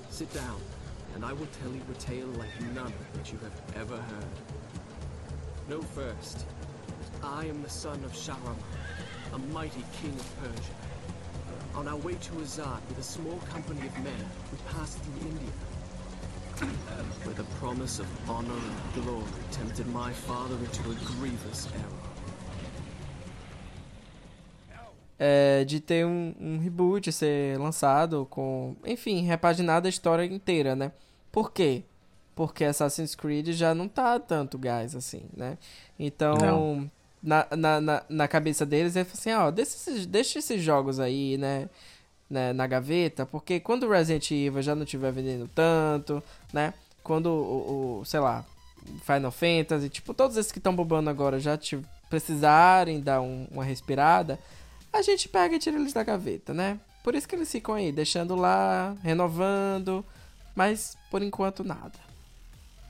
Sit 0.09 0.33
down, 0.33 0.59
and 1.15 1.23
I 1.23 1.33
will 1.33 1.47
tell 1.61 1.71
you 1.71 1.81
a 1.91 1.93
tale 1.95 2.27
like 2.27 2.49
none 2.73 2.93
that 3.13 3.31
you 3.31 3.39
have 3.39 3.61
ever 3.75 3.97
heard. 3.97 4.35
Know 5.69 5.81
first 5.81 6.45
I 7.23 7.45
am 7.45 7.61
the 7.61 7.69
son 7.69 8.03
of 8.03 8.11
Shahram, 8.13 8.57
a 9.33 9.37
mighty 9.53 9.83
king 10.01 10.11
of 10.11 10.35
Persia. 10.41 10.73
On 11.75 11.87
our 11.87 11.97
way 11.97 12.13
to 12.13 12.31
Azad 12.33 12.79
with 12.87 12.97
a 12.97 13.03
small 13.03 13.37
company 13.51 13.85
of 13.85 13.93
men, 14.03 14.25
we 14.51 14.57
passed 14.73 14.97
through 14.99 15.29
India. 15.29 15.49
Where 17.23 17.35
the 17.35 17.43
promise 17.59 17.99
of 17.99 18.07
honor 18.29 18.53
and 18.53 19.03
glory 19.03 19.23
tempted 19.51 19.87
my 19.87 20.11
father 20.11 20.55
into 20.55 20.81
a 20.91 20.95
grievous 21.05 21.67
error. 21.73 22.09
é, 25.19 25.65
de 25.65 25.81
ter 25.81 26.05
um, 26.05 26.33
um 26.39 26.57
reboot 26.57 27.11
ser 27.11 27.59
lançado 27.59 28.25
com, 28.29 28.75
enfim, 28.85 29.21
repaginada 29.23 29.87
a 29.87 29.89
história 29.89 30.23
inteira, 30.23 30.75
né? 30.77 30.93
Por 31.29 31.51
quê? 31.51 31.83
Porque 32.33 32.63
Assassin's 32.63 33.15
Creed 33.15 33.49
já 33.49 33.75
não 33.75 33.89
tá 33.89 34.17
tanto 34.17 34.57
gás 34.57 34.95
assim, 34.95 35.23
né? 35.35 35.57
Então, 35.99 36.89
na, 37.21 37.45
na, 37.51 37.81
na, 37.81 38.03
na 38.07 38.27
cabeça 38.29 38.65
deles, 38.65 38.95
é 38.95 39.01
assim, 39.01 39.33
ó, 39.33 39.51
deixa 39.51 39.75
esses, 39.75 40.05
deixa 40.05 40.39
esses 40.39 40.61
jogos 40.63 41.01
aí, 41.01 41.37
né? 41.37 41.69
Né, 42.29 42.53
na 42.53 42.67
gaveta, 42.67 43.25
porque 43.25 43.59
quando 43.59 43.83
o 43.83 43.89
Resident 43.89 44.29
Evil 44.31 44.61
já 44.61 44.75
não 44.75 44.83
estiver 44.83 45.11
vendendo 45.11 45.49
tanto, 45.53 46.21
né? 46.53 46.73
Quando 47.03 47.27
o, 47.27 47.99
o 48.01 48.05
sei 48.05 48.19
lá, 48.19 48.45
Final 49.03 49.31
Fantasy, 49.31 49.89
tipo, 49.89 50.13
todos 50.13 50.37
esses 50.37 50.51
que 50.51 50.59
estão 50.59 50.75
bombando 50.75 51.09
agora 51.09 51.39
já 51.39 51.57
te 51.57 51.79
precisarem 52.09 52.99
dar 53.01 53.21
um- 53.21 53.47
uma 53.51 53.63
respirada, 53.63 54.37
a 54.93 55.01
gente 55.01 55.27
pega 55.29 55.55
e 55.55 55.59
tira 55.59 55.77
eles 55.79 55.93
da 55.93 56.03
gaveta, 56.03 56.53
né? 56.53 56.79
Por 57.03 57.15
isso 57.15 57.27
que 57.27 57.35
eles 57.35 57.51
ficam 57.51 57.75
aí, 57.75 57.91
deixando 57.91 58.35
lá, 58.35 58.95
renovando, 59.03 60.05
mas 60.55 60.95
por 61.09 61.23
enquanto 61.23 61.63
nada. 61.63 61.93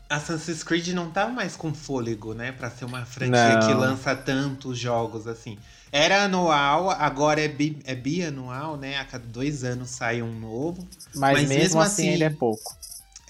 Assassin's 0.10 0.64
Creed 0.64 0.88
não 0.90 1.12
tá 1.12 1.28
mais 1.28 1.56
com 1.56 1.72
fôlego, 1.74 2.34
né? 2.34 2.52
Pra 2.52 2.72
ser 2.72 2.86
uma 2.86 3.06
franquia 3.06 3.60
Não. 3.60 3.68
que 3.68 3.74
lança 3.74 4.16
tantos 4.16 4.78
jogos 4.78 5.28
assim. 5.28 5.58
Era 5.92 6.24
anual, 6.26 6.90
agora 6.92 7.42
é, 7.42 7.48
bi, 7.48 7.80
é 7.86 7.96
bianual, 7.96 8.78
né? 8.78 8.98
A 8.98 9.06
cada 9.06 9.26
dois 9.26 9.64
anos 9.64 9.90
sai 9.90 10.22
um 10.22 10.38
novo. 10.40 10.88
Mas, 11.16 11.40
Mas 11.40 11.50
mesmo, 11.50 11.62
mesmo 11.64 11.82
assim, 11.82 12.04
assim, 12.04 12.14
ele 12.14 12.24
é 12.24 12.30
pouco. 12.30 12.78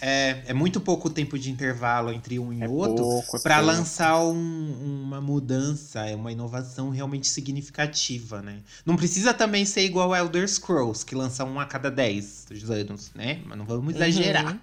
É, 0.01 0.43
é 0.47 0.53
muito 0.53 0.79
pouco 0.79 1.09
tempo 1.09 1.37
de 1.37 1.51
intervalo 1.51 2.11
entre 2.13 2.39
um 2.39 2.53
e 2.53 2.63
É 2.63 2.69
outro 2.69 3.05
é 3.35 3.39
pra 3.39 3.57
pouco. 3.57 3.67
lançar 3.71 4.17
um- 4.23 5.03
uma 5.03 5.19
mudança, 5.19 6.05
é 6.05 6.15
uma 6.15 6.31
inovação 6.31 6.89
realmente 6.89 7.27
significativa, 7.27 8.41
né? 8.41 8.59
Não 8.85 8.95
precisa 8.95 9.33
também 9.33 9.65
ser 9.65 9.81
igual 9.83 10.15
Elder 10.15 10.47
Scrolls, 10.47 11.05
que 11.05 11.15
lança 11.15 11.43
um 11.43 11.59
a 11.59 11.65
cada 11.65 11.91
10 11.91 12.45
anos, 12.69 13.11
né? 13.13 13.41
Mas 13.45 13.57
não 13.57 13.65
vamos 13.65 13.93
exagerar. 13.93 14.53
Uhum. 14.53 14.59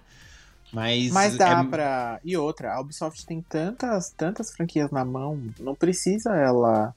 Mas, 0.72 1.12
Mas 1.12 1.36
dá 1.36 1.60
é- 1.60 1.64
pra. 1.64 2.20
E 2.24 2.36
outra, 2.36 2.72
a 2.74 2.80
Ubisoft 2.80 3.24
tem 3.26 3.40
tantas, 3.42 4.10
tantas 4.16 4.50
franquias 4.50 4.90
na 4.90 5.04
mão, 5.04 5.40
não 5.60 5.74
precisa 5.74 6.34
ela 6.34 6.94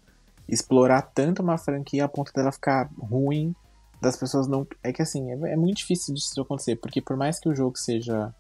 explorar 0.50 1.02
tanto 1.02 1.42
uma 1.42 1.58
franquia 1.58 2.06
a 2.06 2.08
ponto 2.08 2.34
dela 2.34 2.52
ficar 2.52 2.90
ruim, 3.00 3.56
das 4.02 4.18
pessoas 4.18 4.48
não. 4.48 4.66
É 4.84 4.92
que 4.92 5.02
assim, 5.02 5.32
é, 5.32 5.54
é 5.54 5.56
muito 5.56 5.78
difícil 5.78 6.14
disso 6.14 6.42
acontecer, 6.42 6.76
porque 6.78 7.02
por 7.02 7.16
mais 7.16 7.40
que 7.40 7.50
o 7.50 7.56
jogo 7.56 7.78
seja 7.78 8.34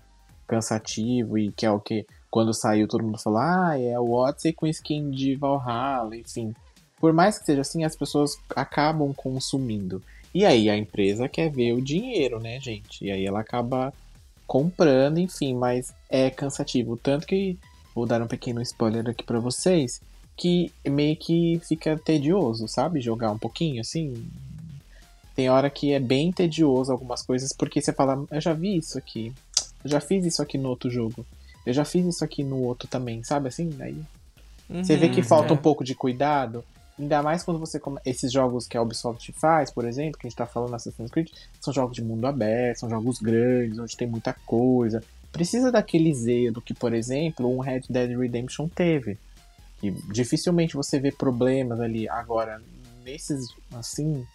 cansativo 0.47 1.37
e 1.37 1.51
que 1.51 1.65
é 1.65 1.71
o 1.71 1.79
que 1.79 2.05
quando 2.31 2.53
saiu 2.53 2.87
todo 2.87 3.03
mundo 3.03 3.19
falou, 3.19 3.39
ah, 3.39 3.79
é 3.79 3.99
o 3.99 4.11
Odyssey 4.11 4.53
com 4.53 4.67
skin 4.67 5.11
de 5.11 5.35
Valhalla, 5.35 6.15
enfim. 6.15 6.53
Por 6.99 7.13
mais 7.13 7.37
que 7.39 7.45
seja 7.45 7.61
assim, 7.61 7.83
as 7.83 7.95
pessoas 7.95 8.37
acabam 8.55 9.13
consumindo. 9.13 10.01
E 10.33 10.45
aí 10.45 10.69
a 10.69 10.77
empresa 10.77 11.27
quer 11.27 11.49
ver 11.49 11.73
o 11.73 11.81
dinheiro, 11.81 12.39
né, 12.39 12.59
gente? 12.59 13.05
E 13.05 13.11
aí 13.11 13.25
ela 13.25 13.39
acaba 13.39 13.93
comprando, 14.45 15.19
enfim, 15.19 15.55
mas 15.55 15.93
é 16.09 16.29
cansativo. 16.29 16.97
Tanto 16.97 17.25
que 17.25 17.57
vou 17.95 18.05
dar 18.05 18.21
um 18.21 18.27
pequeno 18.27 18.61
spoiler 18.61 19.07
aqui 19.09 19.23
pra 19.23 19.39
vocês, 19.39 20.01
que 20.39 20.71
meio 20.87 21.17
que 21.17 21.59
fica 21.67 21.97
tedioso, 21.97 22.65
sabe? 22.67 23.01
Jogar 23.01 23.31
um 23.31 23.37
pouquinho, 23.37 23.81
assim. 23.81 24.25
Tem 25.35 25.49
hora 25.49 25.69
que 25.69 25.91
é 25.91 25.99
bem 25.99 26.31
tedioso 26.31 26.91
algumas 26.91 27.21
coisas, 27.21 27.51
porque 27.51 27.81
você 27.81 27.91
fala, 27.91 28.25
eu 28.31 28.41
já 28.41 28.53
vi 28.53 28.77
isso 28.77 28.97
aqui, 28.97 29.33
eu 29.83 29.89
já 29.89 29.99
fiz 29.99 30.25
isso 30.25 30.41
aqui 30.41 30.57
no 30.57 30.69
outro 30.69 30.89
jogo, 30.89 31.25
eu 31.65 31.73
já 31.73 31.83
fiz 31.83 32.05
isso 32.05 32.23
aqui 32.23 32.43
no 32.43 32.61
outro 32.63 32.87
também, 32.87 33.23
sabe 33.23 33.49
assim? 33.49 33.69
Aí 33.79 34.01
você 34.69 34.95
vê 34.95 35.09
que 35.09 35.19
Uhum, 35.19 35.27
falta 35.27 35.53
é. 35.53 35.53
um 35.53 35.57
pouco 35.57 35.83
de 35.83 35.95
cuidado. 35.95 36.63
Ainda 36.97 37.23
mais 37.23 37.43
quando 37.43 37.59
você 37.59 37.79
come... 37.79 37.99
Esses 38.05 38.31
jogos 38.31 38.67
que 38.67 38.77
a 38.77 38.81
Ubisoft 38.81 39.31
faz, 39.33 39.71
por 39.71 39.85
exemplo, 39.85 40.19
que 40.19 40.27
a 40.27 40.29
gente 40.29 40.37
tá 40.37 40.45
falando 40.45 40.75
Assassin's 40.75 41.09
Creed, 41.09 41.29
são 41.59 41.73
jogos 41.73 41.95
de 41.95 42.03
mundo 42.03 42.27
aberto, 42.27 42.79
são 42.79 42.89
jogos 42.89 43.19
grandes, 43.19 43.79
onde 43.79 43.97
tem 43.97 44.07
muita 44.07 44.33
coisa. 44.45 45.01
Precisa 45.31 45.71
daquele 45.71 46.13
zelo 46.13 46.61
que, 46.61 46.73
por 46.73 46.93
exemplo, 46.93 47.49
um 47.49 47.59
Red 47.59 47.83
Dead 47.89 48.17
Redemption 48.17 48.67
teve. 48.67 49.17
Que 49.79 49.91
dificilmente 49.91 50.75
você 50.75 50.99
vê 50.99 51.11
problemas 51.11 51.79
ali. 51.79 52.09
Agora, 52.09 52.61
nesses, 53.03 53.47
assim... 53.73 54.25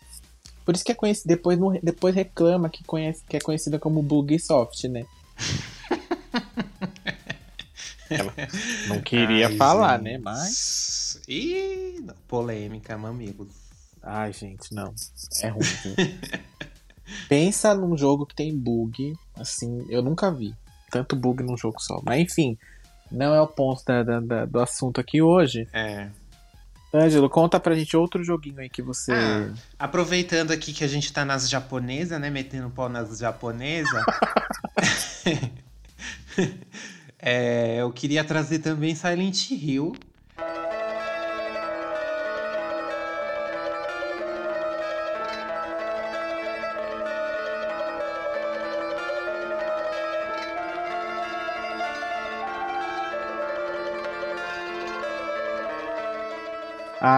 Por 0.64 0.74
isso 0.74 0.84
que 0.84 0.92
é 0.92 0.94
conhecido, 0.94 1.28
depois, 1.28 1.58
depois 1.82 2.14
reclama 2.14 2.70
que, 2.70 2.82
conhece, 2.84 3.22
que 3.28 3.36
é 3.36 3.40
conhecida 3.40 3.78
como 3.78 4.02
Bugsoft, 4.02 4.88
né? 4.88 5.04
Ela 8.08 8.32
não 8.88 9.00
queria 9.00 9.48
Ai, 9.48 9.56
falar, 9.56 9.98
gente. 9.98 10.04
né? 10.04 10.18
Mas... 10.18 11.20
Ih, 11.28 12.00
não, 12.02 12.14
polêmica, 12.28 12.96
mamigos. 12.96 13.48
Ai, 14.02 14.32
gente, 14.32 14.74
não. 14.74 14.94
É 15.42 15.48
ruim. 15.48 15.62
Pensa 17.28 17.74
num 17.74 17.96
jogo 17.96 18.26
que 18.26 18.34
tem 18.34 18.56
bug, 18.56 19.14
assim, 19.34 19.86
eu 19.88 20.02
nunca 20.02 20.30
vi. 20.30 20.54
Tanto 20.90 21.16
bug 21.16 21.42
num 21.42 21.56
jogo 21.56 21.80
só. 21.80 22.00
Mas 22.04 22.20
enfim, 22.20 22.58
não 23.14 23.34
é 23.34 23.40
o 23.40 23.46
ponto 23.46 23.84
da- 23.84 24.02
da- 24.02 24.20
da- 24.20 24.44
do 24.44 24.60
assunto 24.60 25.00
aqui 25.00 25.22
hoje. 25.22 25.66
É. 25.72 26.08
Ângelo, 26.92 27.28
conta 27.28 27.58
pra 27.58 27.74
gente 27.74 27.96
outro 27.96 28.22
joguinho 28.22 28.60
aí 28.60 28.68
que 28.68 28.80
você. 28.80 29.12
Ah, 29.12 29.52
aproveitando 29.80 30.52
aqui 30.52 30.72
que 30.72 30.84
a 30.84 30.86
gente 30.88 31.12
tá 31.12 31.24
nas 31.24 31.48
japonesas, 31.50 32.20
né? 32.20 32.30
Metendo 32.30 32.70
pau 32.70 32.88
nas 32.88 33.18
japonesas. 33.18 33.90
é, 37.18 37.76
eu 37.80 37.90
queria 37.92 38.22
trazer 38.24 38.60
também 38.60 38.94
Silent 38.94 39.50
Hill. 39.50 39.94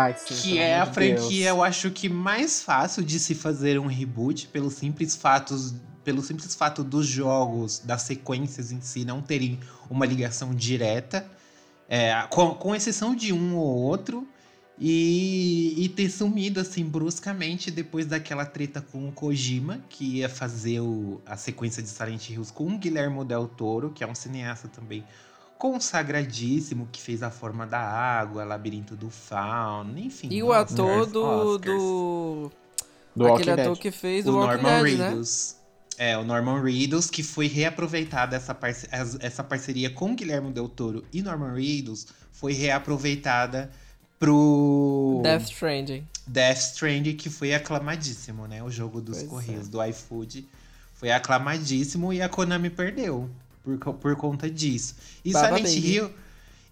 Ai, 0.06 0.16
sim. 0.18 0.34
que 0.42 0.58
é 0.58 0.78
a 0.80 0.86
franquia, 0.86 1.16
Deus. 1.16 1.56
eu 1.56 1.62
acho 1.62 1.90
que 1.90 2.08
mais 2.08 2.62
fácil 2.62 3.02
de 3.02 3.18
se 3.18 3.34
fazer 3.34 3.78
um 3.78 3.86
reboot 3.86 4.46
pelo 4.48 4.70
simples 4.70 5.14
fatos, 5.16 5.74
pelo 6.04 6.22
simples 6.22 6.54
fato 6.54 6.84
dos 6.84 7.06
jogos, 7.06 7.78
das 7.80 8.02
sequências 8.02 8.72
em 8.72 8.80
si 8.80 9.04
não 9.04 9.20
terem 9.20 9.58
uma 9.90 10.06
ligação 10.06 10.54
direta, 10.54 11.26
é, 11.88 12.26
com, 12.30 12.54
com 12.54 12.74
exceção 12.74 13.14
de 13.14 13.32
um 13.32 13.56
ou 13.56 13.76
outro, 13.76 14.26
e, 14.78 15.74
e 15.78 15.88
ter 15.88 16.10
sumido 16.10 16.60
assim 16.60 16.84
bruscamente 16.84 17.70
depois 17.70 18.04
daquela 18.04 18.44
treta 18.44 18.80
com 18.82 19.08
o 19.08 19.12
Kojima, 19.12 19.80
que 19.88 20.18
ia 20.18 20.28
fazer 20.28 20.80
o- 20.80 21.20
a 21.24 21.34
sequência 21.36 21.82
de 21.82 21.88
Silent 21.88 22.28
Hills 22.28 22.52
com 22.52 22.66
o 22.66 22.76
Guillermo 22.78 23.24
del 23.24 23.48
Toro, 23.48 23.90
que 23.90 24.04
é 24.04 24.06
um 24.06 24.14
cineasta 24.14 24.68
também 24.68 25.02
consagradíssimo, 25.58 26.88
que 26.92 27.00
fez 27.00 27.22
A 27.22 27.30
Forma 27.30 27.66
da 27.66 27.80
Água, 27.80 28.44
Labirinto 28.44 28.94
do 28.96 29.10
Fauno, 29.10 29.98
enfim. 29.98 30.28
E 30.30 30.42
o 30.42 30.48
Oscars, 30.48 30.72
ator 30.72 31.06
do. 31.06 31.24
Oscars. 31.24 31.78
do... 31.78 32.52
Do 33.14 33.26
aquele 33.28 33.50
Walking 33.50 33.62
ator 33.62 33.72
Dead. 33.74 33.82
que 33.82 33.90
fez 33.90 34.26
o 34.26 34.30
o 34.30 34.34
Walking 34.36 34.62
Norman 34.62 34.82
Dead, 34.82 34.98
né? 34.98 35.08
Reedus. 35.08 35.56
É, 35.98 36.18
o 36.18 36.24
Norman 36.24 36.62
Reedus, 36.62 37.08
que 37.08 37.22
foi 37.22 37.46
reaproveitada 37.46 38.36
essa, 38.36 38.54
parce- 38.54 38.86
as- 38.92 39.16
essa 39.20 39.42
parceria 39.42 39.88
com 39.88 40.14
Guilherme 40.14 40.52
Del 40.52 40.68
Toro 40.68 41.02
e 41.10 41.22
Norman 41.22 41.54
Reedus 41.54 42.06
foi 42.30 42.52
reaproveitada 42.52 43.70
pro 44.18 45.20
Death 45.22 45.44
Stranding. 45.44 46.06
Death 46.26 46.58
Stranding, 46.58 47.16
que 47.16 47.30
foi 47.30 47.54
aclamadíssimo, 47.54 48.46
né? 48.46 48.62
O 48.62 48.70
jogo 48.70 49.00
dos 49.00 49.18
Pois 49.18 49.28
Correios 49.30 49.66
é. 49.68 49.70
do 49.70 49.82
iFood 49.84 50.46
foi 50.92 51.10
aclamadíssimo 51.10 52.12
e 52.12 52.20
a 52.20 52.28
Konami 52.28 52.68
perdeu 52.68 53.30
por, 53.76 53.94
por 53.94 54.16
conta 54.16 54.48
disso. 54.48 54.94
E 55.24 55.32
Baba 55.32 55.56
Silent 55.58 55.74
Baby. 55.74 55.86
Hill. 55.88 56.10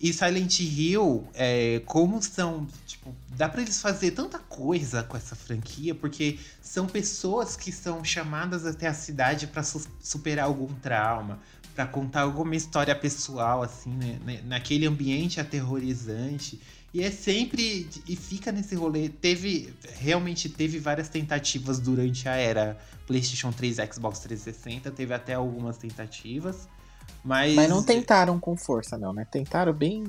E 0.00 0.12
Silent 0.12 0.60
Hill, 0.60 1.26
é, 1.34 1.80
como 1.86 2.20
são. 2.22 2.66
Tipo, 2.86 3.14
dá 3.36 3.48
pra 3.48 3.62
eles 3.62 3.80
fazer 3.80 4.10
tanta 4.10 4.38
coisa 4.38 5.02
com 5.02 5.16
essa 5.16 5.34
franquia, 5.34 5.94
porque 5.94 6.38
são 6.60 6.86
pessoas 6.86 7.56
que 7.56 7.72
são 7.72 8.04
chamadas 8.04 8.66
até 8.66 8.86
a 8.86 8.92
cidade 8.94 9.46
pra 9.46 9.62
su- 9.62 9.86
superar 10.02 10.46
algum 10.46 10.66
trauma, 10.82 11.38
pra 11.74 11.86
contar 11.86 12.22
alguma 12.22 12.54
história 12.56 12.94
pessoal, 12.94 13.62
assim, 13.62 13.90
né? 13.90 14.18
né, 14.24 14.40
Naquele 14.44 14.84
ambiente 14.86 15.40
aterrorizante. 15.40 16.60
E 16.92 17.02
é 17.02 17.10
sempre. 17.10 17.88
E 18.06 18.14
fica 18.16 18.52
nesse 18.52 18.74
rolê. 18.74 19.08
Teve. 19.08 19.72
Realmente 19.96 20.48
teve 20.48 20.78
várias 20.78 21.08
tentativas 21.08 21.78
durante 21.78 22.28
a 22.28 22.34
era 22.34 22.78
PlayStation 23.06 23.52
3 23.52 23.78
e 23.78 23.92
Xbox 23.92 24.18
360. 24.20 24.90
Teve 24.90 25.14
até 25.14 25.34
algumas 25.34 25.76
tentativas. 25.78 26.68
Mas. 27.24 27.54
Mas 27.54 27.70
não 27.70 27.82
tentaram 27.82 28.38
com 28.38 28.56
força, 28.56 28.98
não, 28.98 29.12
né? 29.12 29.26
Tentaram 29.30 29.72
bem. 29.72 30.04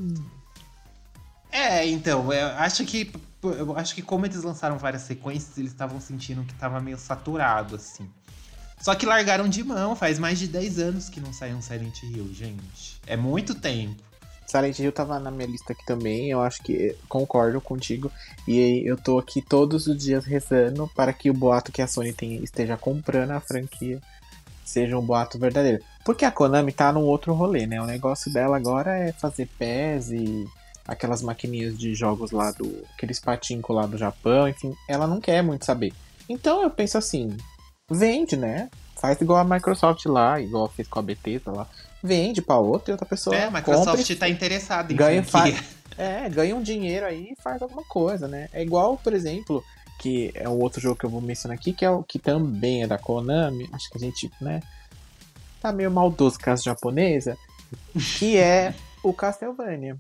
É, 1.52 1.88
então, 1.88 2.32
eu 2.34 2.48
acho 2.58 2.86
que. 2.86 3.12
Eu 3.42 3.78
acho 3.78 3.94
que 3.94 4.02
como 4.02 4.26
eles 4.26 4.44
lançaram 4.44 4.78
várias 4.78 5.04
sequências, 5.04 5.58
eles 5.58 5.72
estavam 5.72 6.02
sentindo 6.02 6.44
que 6.44 6.54
tava 6.56 6.82
meio 6.82 6.98
saturado, 6.98 7.76
assim. 7.76 8.10
Só 8.82 8.94
que 8.96 9.06
largaram 9.06 9.48
de 9.48 9.64
mão, 9.64 9.96
faz 9.96 10.20
mais 10.20 10.38
de 10.38 10.48
10 10.48 10.80
anos 10.80 11.10
que 11.10 11.22
não 11.22 11.32
sai 11.32 11.54
um 11.54 11.62
Silent 11.62 12.04
Hill, 12.04 12.34
gente. 12.34 13.00
É 13.08 13.16
muito 13.16 13.56
tempo. 13.56 14.04
Silent 14.48 14.78
Hill 14.78 14.92
tava 14.92 15.20
na 15.20 15.32
minha 15.32 15.48
lista 15.48 15.74
aqui 15.74 15.86
também, 15.86 16.30
eu 16.30 16.42
acho 16.42 16.62
que 16.62 16.96
concordo 17.08 17.62
contigo. 17.62 18.12
E 18.48 18.84
eu 18.86 18.98
tô 18.98 19.18
aqui 19.18 19.42
todos 19.42 19.88
os 19.88 19.98
dias 19.98 20.26
rezando 20.26 20.90
para 20.96 21.14
que 21.14 21.30
o 21.30 21.34
boato 21.34 21.72
que 21.72 21.82
a 21.82 21.88
Sony 21.88 22.14
tem, 22.14 22.44
esteja 22.44 22.78
comprando 22.78 23.32
a 23.32 23.40
franquia 23.40 24.02
seja 24.64 24.98
um 24.98 25.06
boato 25.06 25.40
verdadeiro. 25.40 25.84
Porque 26.06 26.24
a 26.24 26.32
Konami 26.32 26.72
tá 26.72 26.94
num 26.94 27.02
outro 27.02 27.34
rolê, 27.34 27.66
né? 27.66 27.82
O 27.82 27.86
negócio 27.86 28.32
dela 28.32 28.56
agora 28.56 28.96
é 28.96 29.12
fazer 29.12 29.50
PES 29.58 30.12
e 30.12 30.46
aquelas 30.88 31.24
maquininhas 31.24 31.76
de 31.76 31.96
jogos 31.96 32.30
lá 32.30 32.52
do. 32.52 32.86
aqueles 32.94 33.20
patinco 33.20 33.74
lá 33.74 33.88
do 33.88 33.98
Japão, 33.98 34.48
enfim, 34.48 34.72
ela 34.88 35.08
não 35.08 35.20
quer 35.20 35.42
muito 35.42 35.66
saber. 35.66 35.92
Então 36.30 36.62
eu 36.62 36.70
penso 36.70 36.96
assim, 36.98 37.36
vende, 37.90 38.38
né? 38.38 38.70
Faz 38.96 39.20
igual 39.20 39.40
a 39.40 39.44
Microsoft 39.44 40.06
lá, 40.06 40.40
igual 40.40 40.70
fez 40.70 40.88
com 40.88 41.00
a 41.00 41.02
Bethesda 41.02 41.52
lá. 41.52 41.68
Vende 42.04 42.40
pra 42.40 42.58
outra 42.58 42.92
e 42.92 42.94
outra 42.94 43.08
pessoa. 43.08 43.36
é, 43.36 43.46
a 43.46 43.52
Microsoft 43.52 43.98
compra 43.98 44.14
e 44.14 44.16
tá 44.16 44.30
interessada 44.30 44.94
em 44.94 44.96
ganha, 44.96 45.24
faz, 45.24 45.60
é, 45.98 46.30
ganha 46.30 46.56
um 46.56 46.62
dinheiro 46.62 47.08
aí 47.08 47.32
e 47.32 47.42
faz 47.42 47.64
alguma 47.64 47.84
coisa, 47.84 48.28
né? 48.28 48.48
É 48.54 48.62
igual, 48.62 48.96
por 48.96 49.12
exemplo, 49.12 49.64
que 50.00 50.32
é 50.36 50.48
um 50.48 50.60
outro 50.60 50.80
jogo 50.80 51.00
que 51.00 51.06
eu 51.06 51.10
vou 51.10 51.20
mencionar 51.20 51.58
aqui, 51.58 51.74
que 51.74 51.84
é 51.84 51.90
o 51.90 52.04
que 52.04 52.20
também 52.20 52.84
é 52.84 52.88
da 52.88 53.00
Konami. 53.00 53.68
Acho 53.74 53.90
que 53.90 53.98
a 53.98 54.02
gente, 54.02 54.32
né, 54.40 54.62
tá 55.66 55.74
meio 55.74 55.90
maldoso 55.90 56.38
com 56.40 56.52
as 56.52 56.62
japonesa, 56.62 57.36
que 58.20 58.38
é 58.38 58.76
o 59.04 59.12
Castlevania. 59.12 59.98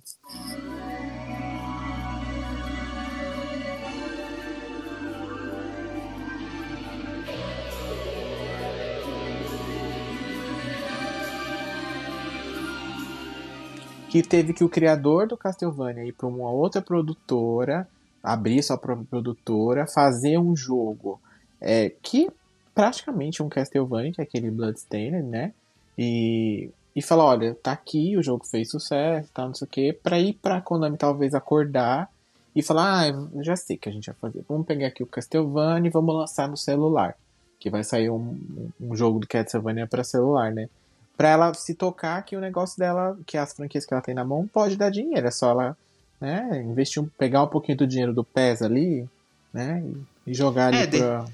que 14.08 14.24
teve 14.24 14.54
que 14.54 14.64
o 14.64 14.70
criador 14.70 15.28
do 15.28 15.36
Castlevania 15.36 16.06
ir 16.06 16.14
para 16.14 16.26
uma 16.26 16.50
outra 16.50 16.82
produtora, 16.82 17.86
abrir 18.24 18.64
sua 18.64 18.78
própria 18.78 19.06
produtora, 19.10 19.86
fazer 19.86 20.38
um 20.38 20.56
jogo 20.56 21.20
é, 21.60 21.90
que 21.90 22.30
praticamente 22.76 23.42
um 23.42 23.50
Castlevania, 23.50 24.12
que 24.12 24.22
é 24.22 24.24
aquele 24.24 24.52
Bloodstained, 24.52 25.24
né? 25.24 25.54
E, 25.98 26.70
e 26.96 27.02
falar, 27.02 27.26
olha, 27.26 27.56
tá 27.56 27.72
aqui, 27.72 28.16
o 28.18 28.22
jogo 28.22 28.46
fez 28.46 28.70
sucesso, 28.70 29.30
tá, 29.34 29.48
não 29.48 29.54
sei 29.56 29.66
o 29.66 29.70
quê, 29.70 29.98
pra 30.04 30.20
ir 30.20 30.34
pra 30.34 30.62
Konami 30.62 30.98
talvez 30.98 31.34
acordar 31.34 32.10
e 32.56 32.62
falar, 32.62 33.10
ah, 33.10 33.28
já 33.42 33.56
sei 33.56 33.78
o 33.78 33.80
que 33.80 33.90
a 33.90 33.92
gente 33.92 34.06
vai 34.08 34.16
fazer. 34.22 34.44
Vamos 34.48 34.68
pegar 34.68 34.88
aqui 34.88 35.02
o 35.02 35.08
Castlevania 35.08 35.88
e 35.88 35.92
vamos 35.92 36.14
lançar 36.16 36.48
no 36.48 36.58
celular. 36.58 37.16
Que 37.60 37.70
vai 37.70 37.84
sair 37.84 38.10
um, 38.10 38.38
um 38.80 38.96
jogo 38.96 39.20
do 39.20 39.28
Castlevania 39.28 39.88
para 39.88 40.04
celular, 40.04 40.52
né? 40.54 40.70
Pra 41.18 41.30
ela 41.30 41.54
se 41.54 41.74
tocar 41.74 42.22
que 42.24 42.36
o 42.36 42.42
negócio 42.42 42.78
dela, 42.78 43.18
que 43.26 43.38
as 43.38 43.54
franquias 43.54 43.86
que 43.86 43.94
ela 43.94 44.04
tem 44.04 44.14
na 44.14 44.26
mão, 44.26 44.46
pode 44.48 44.76
dar 44.76 44.90
dinheiro. 44.90 45.26
É 45.26 45.32
só 45.32 45.52
ela 45.52 45.78
né, 46.20 46.62
investir, 46.66 47.02
pegar 47.18 47.44
um 47.44 47.48
pouquinho 47.48 47.78
do 47.78 47.88
dinheiro 47.88 48.14
do 48.14 48.24
PES 48.24 48.62
ali, 48.62 49.08
né? 49.54 49.82
E, 50.28 50.34
jogar 50.34 50.68
ali 50.68 50.78
É, 50.78 50.86
de- 50.86 50.98
pra. 50.98 51.26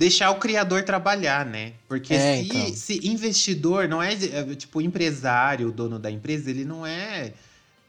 Deixar 0.00 0.30
o 0.30 0.36
criador 0.36 0.82
trabalhar, 0.82 1.44
né? 1.44 1.74
Porque 1.86 2.14
É, 2.14 2.36
se, 2.36 2.48
então. 2.48 2.74
se 2.74 3.06
investidor 3.06 3.86
não 3.86 4.02
é, 4.02 4.14
é, 4.14 4.54
tipo 4.54 4.80
empresário, 4.80 5.68
o 5.68 5.70
dono 5.70 5.98
da 5.98 6.10
empresa, 6.10 6.48
ele 6.48 6.64
não 6.64 6.86
é 6.86 7.34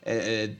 é, 0.04 0.16
é, 0.44 0.52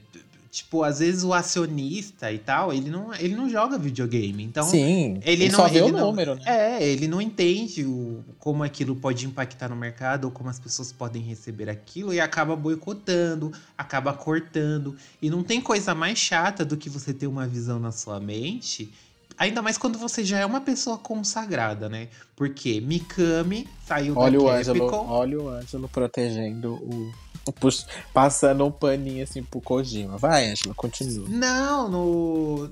tipo, 0.50 0.82
às 0.82 1.00
vezes 1.00 1.22
o 1.24 1.34
acionista 1.34 2.32
e 2.32 2.38
tal, 2.38 2.72
ele 2.72 2.88
não, 2.88 3.12
ele 3.14 3.34
não 3.34 3.50
joga 3.50 3.76
videogame. 3.76 4.42
Então, 4.42 4.64
Sim, 4.64 5.20
ele, 5.26 5.44
ele 5.44 5.48
não, 5.50 5.58
só 5.58 5.68
vê 5.68 5.80
ele 5.80 5.90
o 5.90 5.92
não- 5.92 6.06
número, 6.06 6.36
né? 6.36 6.42
É, 6.46 6.88
ele 6.88 7.06
não 7.06 7.20
entende 7.20 7.84
o, 7.84 8.24
como 8.38 8.62
aquilo 8.62 8.96
pode 8.96 9.26
impactar 9.26 9.68
no 9.68 9.76
mercado 9.76 10.24
ou 10.24 10.30
como 10.30 10.48
as 10.48 10.58
pessoas 10.58 10.90
podem 10.90 11.20
receber 11.20 11.68
aquilo 11.68 12.14
e 12.14 12.20
acaba 12.20 12.56
boicotando, 12.56 13.52
acaba 13.76 14.14
cortando. 14.14 14.96
E 15.20 15.28
não 15.28 15.42
tem 15.42 15.60
coisa 15.60 15.94
mais 15.94 16.18
chata 16.18 16.64
do 16.64 16.78
que 16.78 16.88
você 16.88 17.12
ter 17.12 17.26
uma 17.26 17.46
visão 17.46 17.78
na 17.78 17.92
sua 17.92 18.18
mente. 18.18 18.90
Ainda 19.42 19.60
mais 19.60 19.76
quando 19.76 19.98
você 19.98 20.24
já 20.24 20.38
é 20.38 20.46
uma 20.46 20.60
pessoa 20.60 20.96
consagrada, 20.96 21.88
né? 21.88 22.06
Porque 22.36 22.80
Mikami 22.80 23.68
saiu 23.84 24.16
Olha 24.16 24.38
da 24.38 24.44
o 24.44 24.46
Capcom. 24.46 24.84
Ângelo, 24.84 25.10
olha 25.10 25.40
o 25.40 25.48
Ângelo 25.48 25.88
protegendo 25.88 26.74
o. 26.74 27.12
passando 28.14 28.64
um 28.64 28.70
paninho 28.70 29.24
assim 29.24 29.42
pro 29.42 29.60
Kojima. 29.60 30.16
Vai, 30.16 30.48
Ângelo, 30.48 30.72
continua. 30.76 31.28
Não, 31.28 31.88
no. 31.88 32.70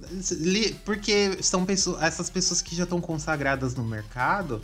Porque 0.84 1.42
são 1.42 1.66
pessoas. 1.66 2.00
Essas 2.04 2.30
pessoas 2.30 2.62
que 2.62 2.76
já 2.76 2.84
estão 2.84 3.00
consagradas 3.00 3.74
no 3.74 3.82
mercado, 3.82 4.60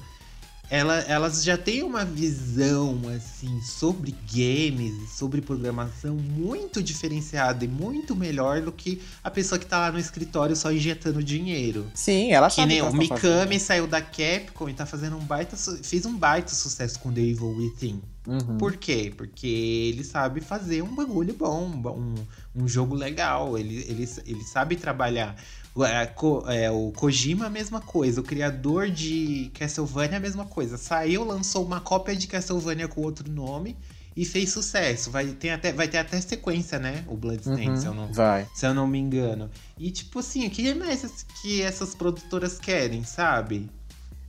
ela- 0.68 0.98
elas 1.02 1.44
já 1.44 1.56
têm 1.56 1.82
uma 1.82 2.04
visão, 2.04 3.00
assim, 3.16 3.60
sobre 3.62 4.14
games, 4.32 5.10
sobre 5.10 5.40
programação 5.40 6.14
muito 6.16 6.82
diferenciada 6.82 7.64
e 7.64 7.68
muito 7.68 8.14
melhor 8.16 8.60
do 8.60 8.72
que 8.72 9.00
a 9.22 9.30
pessoa 9.30 9.58
que 9.58 9.66
tá 9.66 9.78
lá 9.78 9.92
no 9.92 9.98
escritório 9.98 10.56
só 10.56 10.72
injetando 10.72 11.22
dinheiro. 11.22 11.86
Sim, 11.94 12.32
ela 12.32 12.48
Que 12.48 12.56
sabe 12.56 12.68
nem 12.68 12.80
que 12.80 12.86
o 12.86 12.90
tá 12.90 12.96
Mikami 12.96 13.60
saiu 13.60 13.86
da 13.86 14.00
Capcom 14.02 14.68
e 14.68 14.74
tá 14.74 14.84
fazendo 14.84 15.16
um 15.16 15.24
baita. 15.24 15.56
fez 15.56 16.04
um 16.04 16.16
baita 16.16 16.54
sucesso 16.54 16.98
com 16.98 17.12
The 17.12 17.20
Evil 17.20 17.54
Within. 17.56 18.02
Uhum. 18.26 18.58
Por 18.58 18.76
quê? 18.76 19.12
Porque 19.16 19.46
ele 19.46 20.02
sabe 20.02 20.40
fazer 20.40 20.82
um 20.82 20.92
bagulho 20.94 21.32
bom, 21.32 21.64
um, 21.96 22.14
um 22.62 22.66
jogo 22.66 22.94
legal. 22.96 23.56
Ele, 23.56 23.76
ele, 23.88 24.08
ele 24.26 24.42
sabe 24.42 24.74
trabalhar. 24.74 25.36
O, 25.76 25.84
é, 25.84 26.10
é, 26.48 26.70
o 26.70 26.90
Kojima, 26.96 27.46
a 27.46 27.50
mesma 27.50 27.82
coisa. 27.82 28.22
O 28.22 28.24
criador 28.24 28.88
de 28.88 29.50
Castlevania, 29.52 30.16
a 30.16 30.20
mesma 30.20 30.46
coisa. 30.46 30.78
Saiu, 30.78 31.22
lançou 31.22 31.62
uma 31.62 31.80
cópia 31.82 32.16
de 32.16 32.26
Castlevania 32.26 32.88
com 32.88 33.02
outro 33.02 33.30
nome 33.30 33.76
e 34.16 34.24
fez 34.24 34.50
sucesso. 34.50 35.10
Vai 35.10 35.26
ter 35.26 35.50
até, 35.50 35.72
vai 35.74 35.86
ter 35.86 35.98
até 35.98 36.18
sequência, 36.18 36.78
né? 36.78 37.04
O 37.06 37.14
Bloodstained, 37.14 37.68
Uhum, 37.68 37.76
se, 37.76 37.86
eu 37.86 37.94
não, 37.94 38.10
Vai. 38.10 38.48
se 38.54 38.66
eu 38.66 38.72
não 38.72 38.86
me 38.86 38.98
engano. 38.98 39.50
E 39.78 39.90
tipo 39.90 40.20
assim, 40.20 40.46
o 40.46 40.50
que 40.50 40.72
mais 40.72 41.26
que 41.42 41.60
essas 41.60 41.94
produtoras 41.94 42.58
querem, 42.58 43.04
sabe? 43.04 43.68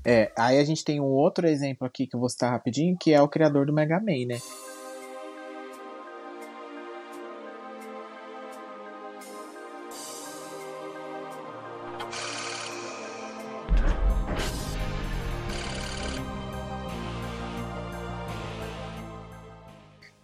É, 0.03 0.31
aí 0.37 0.59
a 0.59 0.63
gente 0.65 0.83
tem 0.83 0.99
um 0.99 1.05
outro 1.05 1.47
exemplo 1.47 1.87
aqui 1.87 2.05
que 2.05 2.15
eu 2.15 2.19
vou 2.19 2.29
citar 2.29 2.51
rapidinho, 2.51 2.97
que 2.97 3.13
é 3.13 3.21
o 3.21 3.27
criador 3.27 3.65
do 3.65 3.73
Mega 3.73 3.99
Man, 3.99 4.25
né? 4.27 4.41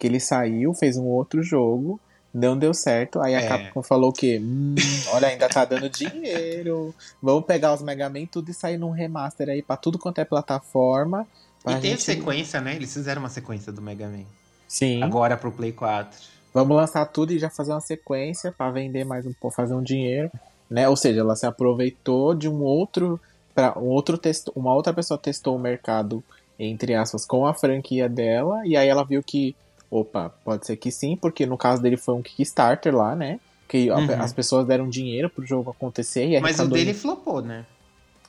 Que 0.03 0.07
ele 0.07 0.19
saiu, 0.19 0.73
fez 0.73 0.97
um 0.97 1.05
outro 1.05 1.41
jogo, 1.41 1.97
não 2.33 2.57
deu 2.57 2.73
certo. 2.73 3.21
Aí 3.21 3.33
a 3.33 3.39
É. 3.39 3.47
Capcom 3.47 3.81
falou 3.81 4.09
o 4.09 4.13
quê? 4.13 4.37
Hum, 4.43 4.75
olha, 5.13 5.29
ainda 5.29 5.47
tá 5.47 5.63
dando 5.63 5.89
dinheiro. 5.89 6.93
Vamos 7.21 7.45
pegar 7.45 7.73
os 7.73 7.81
Mega 7.81 8.09
Man 8.09 8.25
tudo 8.25 8.51
e 8.51 8.53
sair 8.53 8.77
num 8.77 8.89
remaster 8.89 9.47
aí 9.47 9.61
pra 9.61 9.77
tudo 9.77 9.97
quanto 9.97 10.19
é 10.19 10.25
plataforma. 10.25 11.25
E 11.65 11.73
teve 11.75 11.87
gente- 11.91 12.01
sequência, 12.03 12.59
né? 12.59 12.75
Eles 12.75 12.91
fizeram 12.93 13.21
uma 13.21 13.29
sequência 13.29 13.71
do 13.71 13.81
Mega 13.81 14.09
Man. 14.09 14.25
Sim. 14.67 15.01
Agora 15.01 15.37
pro 15.37 15.53
Play 15.53 15.71
4. 15.71 16.19
Vamos 16.53 16.75
lançar 16.75 17.05
tudo 17.05 17.31
e 17.31 17.39
já 17.39 17.49
fazer 17.49 17.71
uma 17.71 17.79
sequência 17.79 18.51
pra 18.51 18.69
vender 18.71 19.05
mais 19.05 19.25
um 19.25 19.31
pouco, 19.31 19.55
fazer 19.55 19.73
um 19.73 19.81
dinheiro, 19.81 20.29
né? 20.69 20.89
Ou 20.89 20.97
seja, 20.97 21.21
ela 21.21 21.37
se 21.37 21.45
aproveitou 21.45 22.35
de 22.35 22.49
um 22.49 22.61
outro 22.61 23.17
para 23.55 23.79
um 23.79 23.85
outro 23.85 24.17
testo, 24.17 24.51
uma 24.53 24.73
outra 24.73 24.93
pessoa 24.93 25.17
testou 25.17 25.55
o 25.55 25.59
mercado 25.59 26.21
entre 26.59 26.93
aspas 26.93 27.25
com 27.25 27.47
a 27.47 27.53
franquia 27.53 28.09
dela 28.09 28.61
e 28.65 28.75
aí 28.75 28.87
ela 28.89 29.03
viu 29.05 29.23
que 29.23 29.55
opa, 29.99 30.33
pode 30.43 30.65
ser 30.65 30.75
que 30.75 30.91
sim, 30.91 31.15
porque 31.15 31.45
no 31.45 31.57
caso 31.57 31.81
dele 31.81 31.97
foi 31.97 32.15
um 32.15 32.21
Kickstarter 32.21 32.95
lá, 32.95 33.15
né? 33.15 33.39
Que 33.67 33.89
Uhum. 33.89 34.21
as 34.21 34.33
pessoas 34.33 34.65
deram 34.65 34.89
dinheiro 34.89 35.29
pro 35.29 35.45
jogo 35.45 35.69
acontecer 35.69 36.25
e 36.25 36.39
Mas 36.39 36.59
o 36.59 36.67
dele 36.67 36.93
flopou, 36.93 37.41
né? 37.41 37.65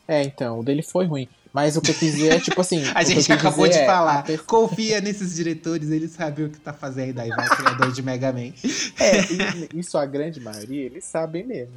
É, 0.06 0.22
então, 0.22 0.60
o 0.60 0.62
dele 0.62 0.82
foi 0.82 1.06
ruim. 1.06 1.28
Mas 1.52 1.76
o 1.76 1.80
que 1.80 1.92
eu 1.92 1.94
quis 1.94 2.14
dizer 2.14 2.32
é 2.32 2.40
tipo 2.40 2.60
assim. 2.60 2.82
A 2.94 3.04
gente 3.04 3.32
acabou 3.32 3.68
de 3.68 3.78
é, 3.78 3.86
falar. 3.86 4.24
Confia 4.44 5.00
nesses 5.00 5.36
diretores, 5.36 5.88
eles 5.88 6.10
sabem 6.10 6.46
o 6.46 6.50
que 6.50 6.58
tá 6.58 6.72
fazendo. 6.72 7.20
Aí 7.20 7.28
vai 7.28 7.48
criador 7.48 7.92
de 7.92 8.02
Mega 8.02 8.32
Man. 8.32 8.52
É, 8.98 9.68
isso 9.72 9.96
a 9.96 10.04
grande 10.04 10.40
maioria, 10.40 10.84
eles 10.84 11.04
sabem 11.04 11.44
mesmo. 11.44 11.74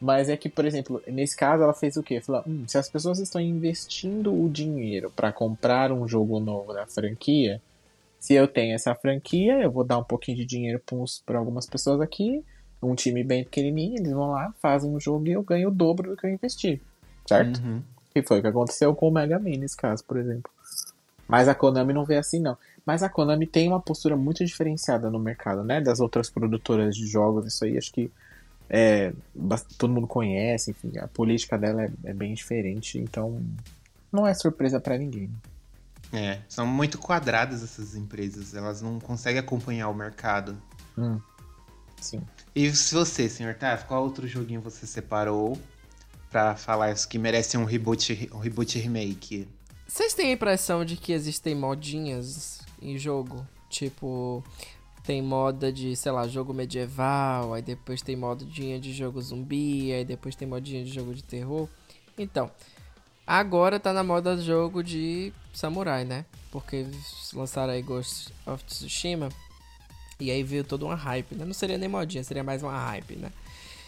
Mas 0.00 0.28
é 0.28 0.36
que, 0.36 0.48
por 0.48 0.64
exemplo, 0.64 1.00
nesse 1.06 1.36
caso 1.36 1.62
ela 1.62 1.74
fez 1.74 1.96
o 1.96 2.02
quê? 2.02 2.20
Falou, 2.20 2.42
hum, 2.46 2.64
se 2.66 2.76
as 2.76 2.88
pessoas 2.88 3.18
estão 3.18 3.40
investindo 3.40 4.32
o 4.32 4.48
dinheiro 4.48 5.12
pra 5.14 5.30
comprar 5.30 5.92
um 5.92 6.08
jogo 6.08 6.40
novo 6.40 6.72
da 6.72 6.86
franquia, 6.86 7.62
se 8.20 8.34
eu 8.34 8.46
tenho 8.46 8.74
essa 8.74 8.94
franquia, 8.94 9.62
eu 9.62 9.72
vou 9.72 9.82
dar 9.82 9.98
um 9.98 10.04
pouquinho 10.04 10.36
de 10.36 10.44
dinheiro 10.44 10.80
pra 11.24 11.38
algumas 11.38 11.66
pessoas 11.66 12.02
aqui, 12.02 12.44
um 12.82 12.94
time 12.94 13.24
bem 13.24 13.42
pequenininho, 13.42 13.96
eles 13.96 14.12
vão 14.12 14.30
lá, 14.30 14.54
fazem 14.60 14.90
um 14.90 15.00
jogo 15.00 15.26
e 15.26 15.32
eu 15.32 15.42
ganho 15.42 15.68
o 15.68 15.72
dobro 15.72 16.10
do 16.10 16.16
que 16.16 16.26
eu 16.26 16.30
investi. 16.30 16.80
Certo? 17.26 17.60
Uhum. 17.62 17.82
Que 18.12 18.22
foi 18.22 18.38
o 18.38 18.42
que 18.42 18.48
aconteceu 18.48 18.94
com 18.94 19.08
o 19.08 19.10
Mega 19.10 19.38
Man 19.38 19.56
nesse 19.56 19.76
caso, 19.76 20.04
por 20.04 20.18
exemplo. 20.18 20.50
Mas 21.26 21.48
a 21.48 21.54
Konami 21.54 21.94
não 21.94 22.04
vê 22.04 22.16
assim, 22.16 22.40
não. 22.40 22.58
Mas 22.84 23.02
a 23.02 23.08
Konami 23.08 23.46
tem 23.46 23.68
uma 23.68 23.80
postura 23.80 24.16
muito 24.16 24.44
diferenciada 24.44 25.10
no 25.10 25.18
mercado, 25.18 25.64
né? 25.64 25.80
Das 25.80 26.00
outras 26.00 26.28
produtoras 26.28 26.94
de 26.94 27.06
jogos, 27.06 27.46
isso 27.46 27.64
aí 27.64 27.78
acho 27.78 27.92
que 27.92 28.10
é, 28.68 29.12
todo 29.78 29.92
mundo 29.92 30.06
conhece, 30.06 30.72
enfim, 30.72 30.96
a 30.98 31.08
política 31.08 31.56
dela 31.56 31.84
é, 31.84 31.90
é 32.04 32.12
bem 32.12 32.34
diferente, 32.34 32.98
então 32.98 33.42
não 34.12 34.26
é 34.26 34.34
surpresa 34.34 34.78
pra 34.78 34.98
ninguém. 34.98 35.30
É, 36.12 36.40
são 36.48 36.66
muito 36.66 36.98
quadradas 36.98 37.62
essas 37.62 37.94
empresas. 37.94 38.54
Elas 38.54 38.82
não 38.82 38.98
conseguem 38.98 39.40
acompanhar 39.40 39.88
o 39.88 39.94
mercado. 39.94 40.60
Hum, 40.98 41.20
sim. 42.00 42.20
E 42.54 42.70
se 42.74 42.94
você, 42.94 43.28
senhor 43.28 43.54
Taf, 43.54 43.84
qual 43.84 44.02
outro 44.02 44.26
joguinho 44.26 44.60
você 44.60 44.86
separou 44.86 45.58
pra 46.30 46.56
falar 46.56 46.92
isso 46.92 47.08
que 47.08 47.18
merece 47.18 47.56
um 47.56 47.64
reboot, 47.64 48.28
um 48.32 48.38
reboot 48.38 48.78
remake? 48.78 49.48
Vocês 49.86 50.14
têm 50.14 50.30
a 50.30 50.32
impressão 50.32 50.84
de 50.84 50.96
que 50.96 51.12
existem 51.12 51.54
modinhas 51.54 52.60
em 52.80 52.96
jogo? 52.98 53.46
Tipo, 53.68 54.42
tem 55.04 55.22
moda 55.22 55.72
de, 55.72 55.96
sei 55.96 56.12
lá, 56.12 56.26
jogo 56.26 56.52
medieval, 56.52 57.54
aí 57.54 57.62
depois 57.62 58.02
tem 58.02 58.16
modinha 58.16 58.78
de 58.78 58.92
jogo 58.92 59.20
zumbi, 59.20 59.92
aí 59.92 60.04
depois 60.04 60.36
tem 60.36 60.46
modinha 60.46 60.84
de 60.84 60.92
jogo 60.92 61.14
de 61.14 61.22
terror. 61.22 61.68
Então, 62.18 62.50
agora 63.26 63.80
tá 63.80 63.92
na 63.92 64.02
moda 64.02 64.36
jogo 64.36 64.82
de 64.82 65.32
samurai, 65.52 66.04
né? 66.04 66.24
Porque 66.50 66.86
lançaram 67.32 67.72
aí 67.72 67.82
Ghost 67.82 68.32
of 68.46 68.64
Tsushima. 68.64 69.28
E 70.18 70.30
aí 70.30 70.42
veio 70.42 70.62
toda 70.62 70.84
uma 70.84 70.94
hype, 70.94 71.34
né? 71.34 71.44
Não 71.44 71.54
seria 71.54 71.78
nem 71.78 71.88
modinha, 71.88 72.22
seria 72.22 72.44
mais 72.44 72.62
uma 72.62 72.78
hype, 72.78 73.16
né? 73.16 73.30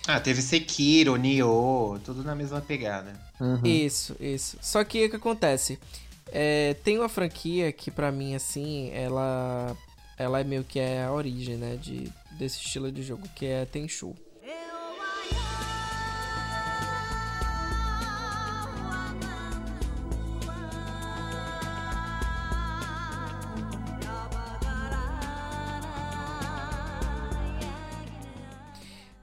Ah, 0.06 0.18
teve 0.18 0.42
Sekiro, 0.42 1.14
Nioh, 1.16 1.98
tudo 2.04 2.24
na 2.24 2.34
mesma 2.34 2.60
pegada. 2.60 3.12
Uhum. 3.38 3.60
Isso, 3.64 4.16
isso. 4.18 4.56
Só 4.60 4.82
que 4.82 5.06
o 5.06 5.10
que 5.10 5.16
acontece? 5.16 5.78
É, 6.26 6.74
tem 6.82 6.98
uma 6.98 7.08
franquia 7.08 7.70
que 7.70 7.90
pra 7.90 8.10
mim, 8.10 8.34
assim, 8.34 8.90
ela. 8.92 9.76
Ela 10.18 10.40
é 10.40 10.44
meio 10.44 10.64
que 10.64 10.78
é 10.78 11.04
a 11.04 11.12
origem, 11.12 11.56
né? 11.56 11.76
De, 11.76 12.10
desse 12.32 12.58
estilo 12.58 12.90
de 12.90 13.02
jogo, 13.02 13.28
que 13.34 13.46
é 13.46 13.64
Tenchu. 13.64 14.14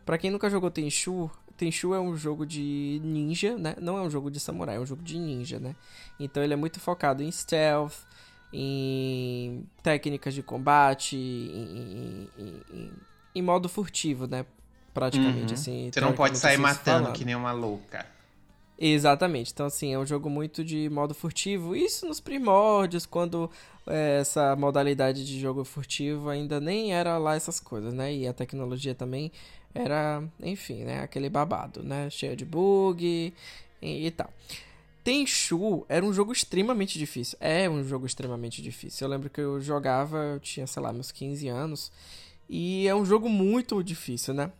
Pra 0.10 0.18
quem 0.18 0.32
nunca 0.32 0.50
jogou 0.50 0.72
Tenchu, 0.72 1.30
Tenchu 1.56 1.94
é 1.94 2.00
um 2.00 2.18
jogo 2.18 2.44
de 2.44 3.00
ninja, 3.04 3.56
né? 3.60 3.76
Não 3.80 3.96
é 3.96 4.02
um 4.02 4.10
jogo 4.10 4.32
de 4.32 4.40
samurai, 4.40 4.78
é 4.78 4.80
um 4.80 4.86
jogo 4.86 5.04
de 5.04 5.20
ninja, 5.20 5.60
né? 5.60 5.76
Então 6.20 6.42
ele 6.42 6.52
é 6.52 6.56
muito 6.56 6.80
focado 6.80 7.22
em 7.22 7.32
stealth, 7.32 7.94
em 8.52 9.64
técnicas 9.84 10.34
de 10.34 10.42
combate, 10.42 11.16
em, 11.16 12.28
em- 12.40 12.64
em- 12.72 12.92
em- 13.36 13.42
modo 13.44 13.70
furtivo, 13.70 14.26
né? 14.26 14.48
Praticamente, 14.96 15.50
Uhum. 15.54 15.54
assim. 15.54 15.90
Você 15.94 16.02
não 16.02 16.14
pode 16.14 16.40
teoricamente, 16.40 16.40
sair 16.40 16.58
matando 16.58 17.02
falando. 17.04 17.16
que 17.16 17.24
nem 17.24 17.36
uma 17.36 17.52
louca. 17.52 18.04
Exatamente. 18.80 19.52
Então, 19.52 19.66
assim, 19.68 19.94
é 19.94 20.00
um 20.00 20.08
jogo 20.08 20.28
muito 20.28 20.64
de 20.64 20.90
modo 20.90 21.14
furtivo. 21.14 21.76
Isso 21.76 22.08
nos 22.08 22.20
primórdios, 22.20 23.06
quando 23.06 23.52
é, 23.86 24.20
essa 24.22 24.56
modalidade 24.56 25.26
de 25.26 25.40
jogo 25.40 25.64
furtivo 25.66 26.30
ainda 26.30 26.60
nem 26.60 26.94
era 26.94 27.18
lá 27.18 27.36
essas 27.36 27.60
coisas, 27.60 27.94
né? 27.94 28.12
E 28.12 28.28
a 28.28 28.34
tecnologia 28.34 28.96
também 28.96 29.32
era, 29.74 30.24
enfim, 30.42 30.84
né? 30.84 31.02
Aquele 31.02 31.30
babado, 31.30 31.84
né? 31.84 32.10
Cheio 32.10 32.36
de 32.36 32.46
bug 32.46 33.34
e, 33.82 34.08
e 34.08 34.12
tal. 34.12 34.32
Tenchu 35.04 35.86
era 35.88 36.06
um 36.06 36.14
jogo 36.14 36.32
extremamente 36.32 37.00
difícil. 37.00 37.38
É 37.40 37.70
um 37.70 37.84
jogo 37.84 38.06
extremamente 38.06 38.62
difícil. 38.62 39.06
Eu 39.06 39.12
lembro 39.12 39.30
que 39.30 39.42
eu 39.42 39.62
jogava, 39.62 40.18
eu 40.18 40.40
tinha, 40.40 40.68
sei 40.68 40.82
lá, 40.82 40.92
meus 40.92 41.12
15 41.12 41.48
anos. 41.48 41.92
E 42.50 42.88
é 42.88 42.96
um 42.96 43.06
jogo 43.06 43.30
muito 43.30 43.84
difícil, 43.84 44.34
né? 44.34 44.52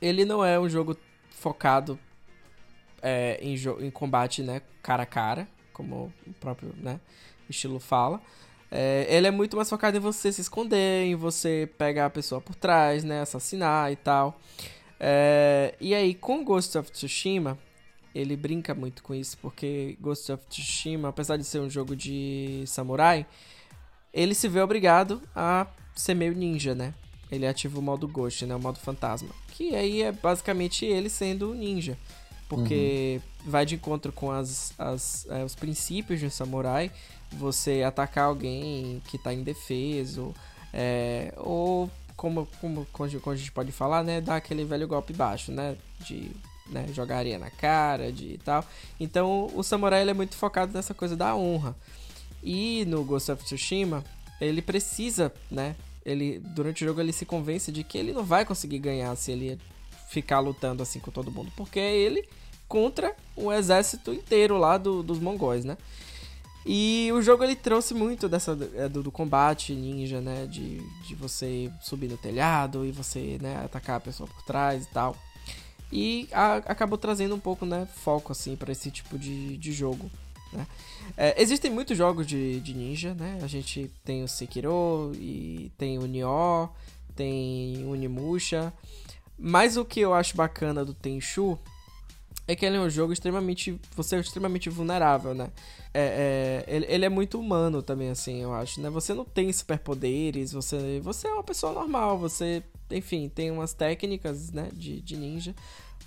Ele 0.00 0.24
não 0.24 0.44
é 0.44 0.58
um 0.58 0.68
jogo 0.68 0.96
focado 1.30 1.98
é, 3.02 3.38
em, 3.42 3.54
em 3.80 3.90
combate, 3.90 4.42
né, 4.42 4.62
cara 4.82 5.02
a 5.02 5.06
cara, 5.06 5.48
como 5.72 6.12
o 6.26 6.32
próprio 6.34 6.72
né, 6.76 7.00
estilo 7.48 7.78
fala. 7.78 8.20
É, 8.70 9.06
ele 9.08 9.26
é 9.26 9.30
muito 9.30 9.56
mais 9.56 9.68
focado 9.68 9.96
em 9.96 10.00
você 10.00 10.30
se 10.32 10.40
esconder, 10.40 11.06
em 11.06 11.14
você 11.14 11.68
pegar 11.78 12.06
a 12.06 12.10
pessoa 12.10 12.40
por 12.40 12.54
trás, 12.54 13.02
né, 13.04 13.20
assassinar 13.20 13.90
e 13.92 13.96
tal. 13.96 14.38
É, 15.00 15.74
e 15.80 15.94
aí, 15.94 16.14
com 16.14 16.44
Ghost 16.44 16.76
of 16.76 16.90
Tsushima, 16.90 17.58
ele 18.14 18.36
brinca 18.36 18.74
muito 18.74 19.02
com 19.02 19.14
isso, 19.14 19.38
porque 19.40 19.96
Ghost 20.00 20.30
of 20.32 20.44
Tsushima, 20.48 21.08
apesar 21.08 21.36
de 21.36 21.44
ser 21.44 21.60
um 21.60 21.70
jogo 21.70 21.94
de 21.94 22.64
samurai, 22.66 23.26
ele 24.12 24.34
se 24.34 24.48
vê 24.48 24.60
obrigado 24.60 25.22
a 25.34 25.66
ser 25.94 26.14
meio 26.14 26.34
ninja, 26.34 26.74
né? 26.74 26.94
Ele 27.30 27.46
ativa 27.46 27.78
o 27.78 27.82
modo 27.82 28.08
Ghost, 28.08 28.44
né? 28.46 28.54
O 28.54 28.60
modo 28.60 28.78
fantasma. 28.78 29.28
Que 29.52 29.74
aí 29.74 30.02
é 30.02 30.12
basicamente 30.12 30.84
ele 30.84 31.10
sendo 31.10 31.54
ninja. 31.54 31.98
Porque 32.48 33.20
uhum. 33.44 33.50
vai 33.50 33.66
de 33.66 33.74
encontro 33.74 34.10
com 34.10 34.30
as, 34.30 34.72
as, 34.78 35.26
é, 35.28 35.44
os 35.44 35.54
princípios 35.54 36.18
de 36.18 36.26
um 36.26 36.30
samurai. 36.30 36.90
Você 37.32 37.82
atacar 37.82 38.24
alguém 38.24 39.02
que 39.08 39.18
tá 39.18 39.32
indefeso. 39.34 40.34
É, 40.72 41.34
ou 41.36 41.90
como, 42.16 42.48
como, 42.60 42.86
como 42.90 43.06
a 43.06 43.36
gente 43.36 43.52
pode 43.52 43.70
falar, 43.70 44.02
né? 44.02 44.20
Dar 44.20 44.36
aquele 44.36 44.64
velho 44.64 44.88
golpe 44.88 45.12
baixo, 45.12 45.52
né? 45.52 45.76
De 46.00 46.30
né, 46.68 46.86
jogar 46.92 47.18
areia 47.18 47.38
na 47.38 47.50
cara, 47.50 48.12
de 48.12 48.38
tal. 48.44 48.64
Então 48.98 49.50
o 49.54 49.62
samurai 49.62 50.08
é 50.08 50.14
muito 50.14 50.36
focado 50.36 50.72
nessa 50.72 50.94
coisa 50.94 51.16
da 51.16 51.34
honra. 51.34 51.76
E 52.42 52.84
no 52.86 53.04
Ghost 53.04 53.30
of 53.30 53.44
Tsushima, 53.44 54.04
ele 54.40 54.62
precisa, 54.62 55.32
né? 55.50 55.76
Ele, 56.04 56.38
durante 56.38 56.84
o 56.84 56.88
jogo 56.88 57.00
ele 57.00 57.12
se 57.12 57.26
convence 57.26 57.70
de 57.70 57.84
que 57.84 57.98
ele 57.98 58.12
não 58.12 58.24
vai 58.24 58.44
conseguir 58.44 58.78
ganhar 58.78 59.14
se 59.16 59.32
ele 59.32 59.58
ficar 60.08 60.40
lutando 60.40 60.82
assim 60.82 61.00
com 61.00 61.10
todo 61.10 61.30
mundo. 61.30 61.52
Porque 61.56 61.78
ele 61.78 62.26
contra 62.68 63.14
o 63.34 63.52
exército 63.52 64.12
inteiro 64.12 64.58
lá 64.58 64.76
do, 64.76 65.02
dos 65.02 65.18
mongóis, 65.18 65.64
né? 65.64 65.76
E 66.66 67.10
o 67.14 67.22
jogo 67.22 67.42
ele 67.42 67.56
trouxe 67.56 67.94
muito 67.94 68.28
dessa 68.28 68.56
é, 68.74 68.88
do, 68.88 69.02
do, 69.02 69.10
combate 69.10 69.72
ninja, 69.72 70.20
né? 70.20 70.46
De, 70.46 70.82
de 71.06 71.14
você 71.14 71.72
subir 71.80 72.08
no 72.08 72.18
telhado 72.18 72.84
e 72.84 72.92
você 72.92 73.38
né, 73.40 73.62
atacar 73.64 73.96
a 73.96 74.00
pessoa 74.00 74.28
por 74.28 74.42
trás 74.42 74.84
e 74.84 74.88
tal. 74.88 75.16
E 75.90 76.28
a, 76.30 76.56
acabou 76.56 76.98
trazendo 76.98 77.34
um 77.34 77.40
pouco, 77.40 77.64
né, 77.64 77.88
foco 77.94 78.32
assim 78.32 78.54
para 78.54 78.70
esse 78.70 78.90
tipo 78.90 79.18
de, 79.18 79.56
de 79.56 79.72
jogo. 79.72 80.10
Né? 80.52 80.66
É, 81.16 81.40
existem 81.40 81.70
muitos 81.70 81.96
jogos 81.96 82.26
de, 82.26 82.60
de 82.60 82.74
ninja, 82.74 83.14
né? 83.14 83.38
A 83.42 83.46
gente 83.46 83.90
tem 84.04 84.22
o 84.22 84.28
Sekiro 84.28 85.12
e 85.14 85.72
tem 85.78 85.98
o 85.98 86.06
Nioh, 86.06 86.68
tem 87.16 87.82
o 87.84 87.92
Unimusha. 87.92 88.72
Mas 89.38 89.76
o 89.76 89.84
que 89.84 90.00
eu 90.00 90.12
acho 90.12 90.36
bacana 90.36 90.84
do 90.84 90.92
Tenchu 90.92 91.58
é 92.48 92.56
que 92.56 92.64
ele 92.64 92.78
é 92.78 92.80
um 92.80 92.88
jogo 92.88 93.12
extremamente. 93.12 93.78
Você 93.94 94.16
é 94.16 94.20
extremamente 94.20 94.70
vulnerável, 94.70 95.34
né? 95.34 95.50
É, 95.92 96.64
é, 96.66 96.74
ele, 96.74 96.86
ele, 96.88 97.04
é 97.04 97.08
muito 97.10 97.38
humano 97.38 97.82
também, 97.82 98.08
assim, 98.08 98.42
eu 98.42 98.54
acho, 98.54 98.80
né? 98.80 98.88
Você 98.88 99.12
não 99.12 99.24
tem 99.24 99.52
superpoderes, 99.52 100.52
você, 100.52 100.98
você 101.00 101.28
é 101.28 101.32
uma 101.32 101.44
pessoa 101.44 101.72
normal, 101.72 102.18
você, 102.18 102.62
enfim, 102.90 103.28
tem 103.28 103.50
umas 103.50 103.74
técnicas, 103.74 104.50
né, 104.50 104.70
de, 104.72 105.00
de 105.02 105.16
ninja. 105.16 105.54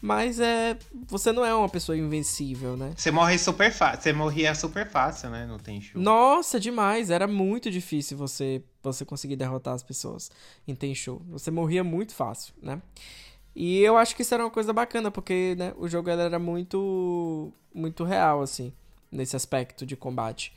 Mas 0.01 0.39
é. 0.39 0.79
Você 1.07 1.31
não 1.31 1.45
é 1.45 1.53
uma 1.53 1.69
pessoa 1.69 1.95
invencível, 1.95 2.75
né? 2.75 2.93
Você 2.97 3.11
morre 3.11 3.37
super 3.37 3.71
fácil. 3.71 4.01
Você 4.01 4.13
morria 4.13 4.55
super 4.55 4.89
fácil, 4.89 5.29
né? 5.29 5.45
No 5.45 5.59
Tenchu. 5.59 5.99
Nossa, 5.99 6.59
demais. 6.59 7.11
Era 7.11 7.27
muito 7.27 7.69
difícil 7.69 8.17
você, 8.17 8.63
você 8.81 9.05
conseguir 9.05 9.35
derrotar 9.35 9.75
as 9.75 9.83
pessoas 9.83 10.31
em 10.67 10.73
Tenchu. 10.73 11.21
Você 11.29 11.51
morria 11.51 11.83
muito 11.83 12.15
fácil, 12.15 12.55
né? 12.59 12.81
E 13.55 13.79
eu 13.79 13.97
acho 13.97 14.15
que 14.15 14.21
isso 14.21 14.33
era 14.33 14.43
uma 14.43 14.49
coisa 14.49 14.71
bacana, 14.71 15.11
porque 15.11 15.55
né, 15.57 15.73
o 15.77 15.87
jogo 15.87 16.09
era 16.09 16.39
muito, 16.39 17.51
muito 17.73 18.03
real, 18.03 18.41
assim, 18.41 18.71
nesse 19.11 19.35
aspecto 19.35 19.85
de 19.85 19.95
combate. 19.95 20.53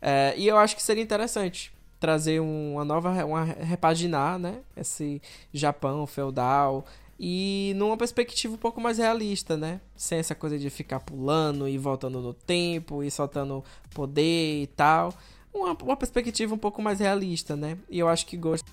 É, 0.00 0.34
e 0.36 0.46
eu 0.46 0.58
acho 0.58 0.76
que 0.76 0.82
seria 0.82 1.02
interessante 1.02 1.72
trazer 1.98 2.40
uma 2.40 2.84
nova, 2.84 3.24
uma 3.24 3.44
repaginar, 3.44 4.38
né, 4.38 4.60
esse 4.76 5.20
Japão 5.52 6.06
feudal 6.06 6.84
e 7.18 7.72
numa 7.76 7.96
perspectiva 7.96 8.54
um 8.54 8.58
pouco 8.58 8.80
mais 8.80 8.98
realista, 8.98 9.56
né, 9.56 9.80
sem 9.96 10.18
essa 10.18 10.34
coisa 10.34 10.58
de 10.58 10.68
ficar 10.68 11.00
pulando 11.00 11.66
e 11.66 11.78
voltando 11.78 12.20
no 12.20 12.34
tempo 12.34 13.02
e 13.02 13.10
soltando 13.10 13.64
poder 13.94 14.62
e 14.62 14.66
tal. 14.66 15.14
Uma, 15.52 15.72
uma 15.82 15.96
perspectiva 15.96 16.54
um 16.54 16.58
pouco 16.58 16.82
mais 16.82 17.00
realista, 17.00 17.56
né, 17.56 17.78
e 17.88 17.98
eu 17.98 18.08
acho 18.08 18.26
que 18.26 18.36
Ghost 18.36 18.66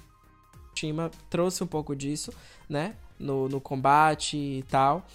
Tsushima 0.74 1.09
trouxe 1.30 1.64
um 1.64 1.68
pouco 1.68 1.95
disso, 1.95 2.34
né? 2.68 2.95
No, 3.24 3.47
no 3.49 3.61
combate 3.61 4.38
e 4.38 4.63
tal. 4.69 5.05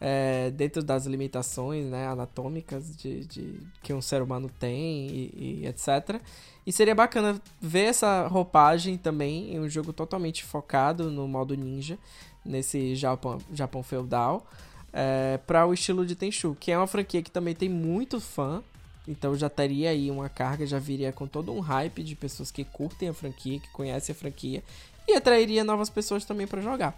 É, 0.00 0.52
dentro 0.52 0.80
das 0.80 1.06
limitações 1.06 1.86
né, 1.86 2.06
anatômicas 2.06 2.96
de, 2.96 3.24
de, 3.24 3.60
que 3.82 3.92
um 3.92 4.00
ser 4.00 4.22
humano 4.22 4.48
tem 4.60 5.08
e, 5.08 5.62
e, 5.64 5.66
etc. 5.66 6.20
E 6.64 6.72
seria 6.72 6.94
bacana 6.94 7.40
ver 7.60 7.86
essa 7.86 8.28
roupagem 8.28 8.96
também 8.96 9.54
em 9.54 9.58
um 9.58 9.68
jogo 9.68 9.92
totalmente 9.92 10.44
focado 10.44 11.10
no 11.10 11.26
modo 11.26 11.56
ninja, 11.56 11.98
nesse 12.44 12.94
Japão, 12.94 13.38
Japão 13.52 13.82
feudal, 13.82 14.46
é, 14.92 15.40
para 15.46 15.66
o 15.66 15.74
estilo 15.74 16.06
de 16.06 16.14
Tenchu, 16.14 16.56
que 16.60 16.70
é 16.70 16.78
uma 16.78 16.86
franquia 16.86 17.22
que 17.22 17.30
também 17.30 17.54
tem 17.54 17.68
muito 17.68 18.20
fã. 18.20 18.62
Então 19.06 19.34
já 19.34 19.48
teria 19.48 19.90
aí 19.90 20.10
uma 20.10 20.28
carga, 20.28 20.66
já 20.66 20.78
viria 20.78 21.10
com 21.10 21.26
todo 21.26 21.52
um 21.52 21.60
hype 21.60 22.04
de 22.04 22.14
pessoas 22.14 22.50
que 22.50 22.62
curtem 22.62 23.08
a 23.08 23.14
franquia, 23.14 23.58
que 23.58 23.68
conhecem 23.70 24.12
a 24.12 24.16
franquia 24.16 24.62
e 25.08 25.14
atrairia 25.14 25.64
novas 25.64 25.88
pessoas 25.88 26.24
também 26.24 26.46
para 26.46 26.60
jogar. 26.60 26.96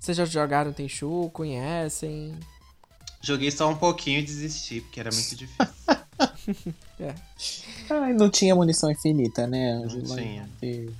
Vocês 0.00 0.16
já 0.16 0.24
jogaram 0.24 0.72
Tenchu? 0.72 1.30
Conhecem? 1.32 2.34
Joguei 3.20 3.50
só 3.50 3.68
um 3.68 3.76
pouquinho 3.76 4.20
e 4.20 4.22
desisti, 4.22 4.80
porque 4.80 5.00
era 5.00 5.10
muito 5.12 5.34
difícil. 5.36 5.66
é. 7.00 7.14
Ai, 7.90 8.12
não 8.12 8.30
tinha 8.30 8.54
munição 8.54 8.90
infinita, 8.90 9.46
né, 9.46 9.72
Angela? 9.72 10.06
Não 10.08 10.16
tinha. 10.16 10.48
E... 10.62 10.90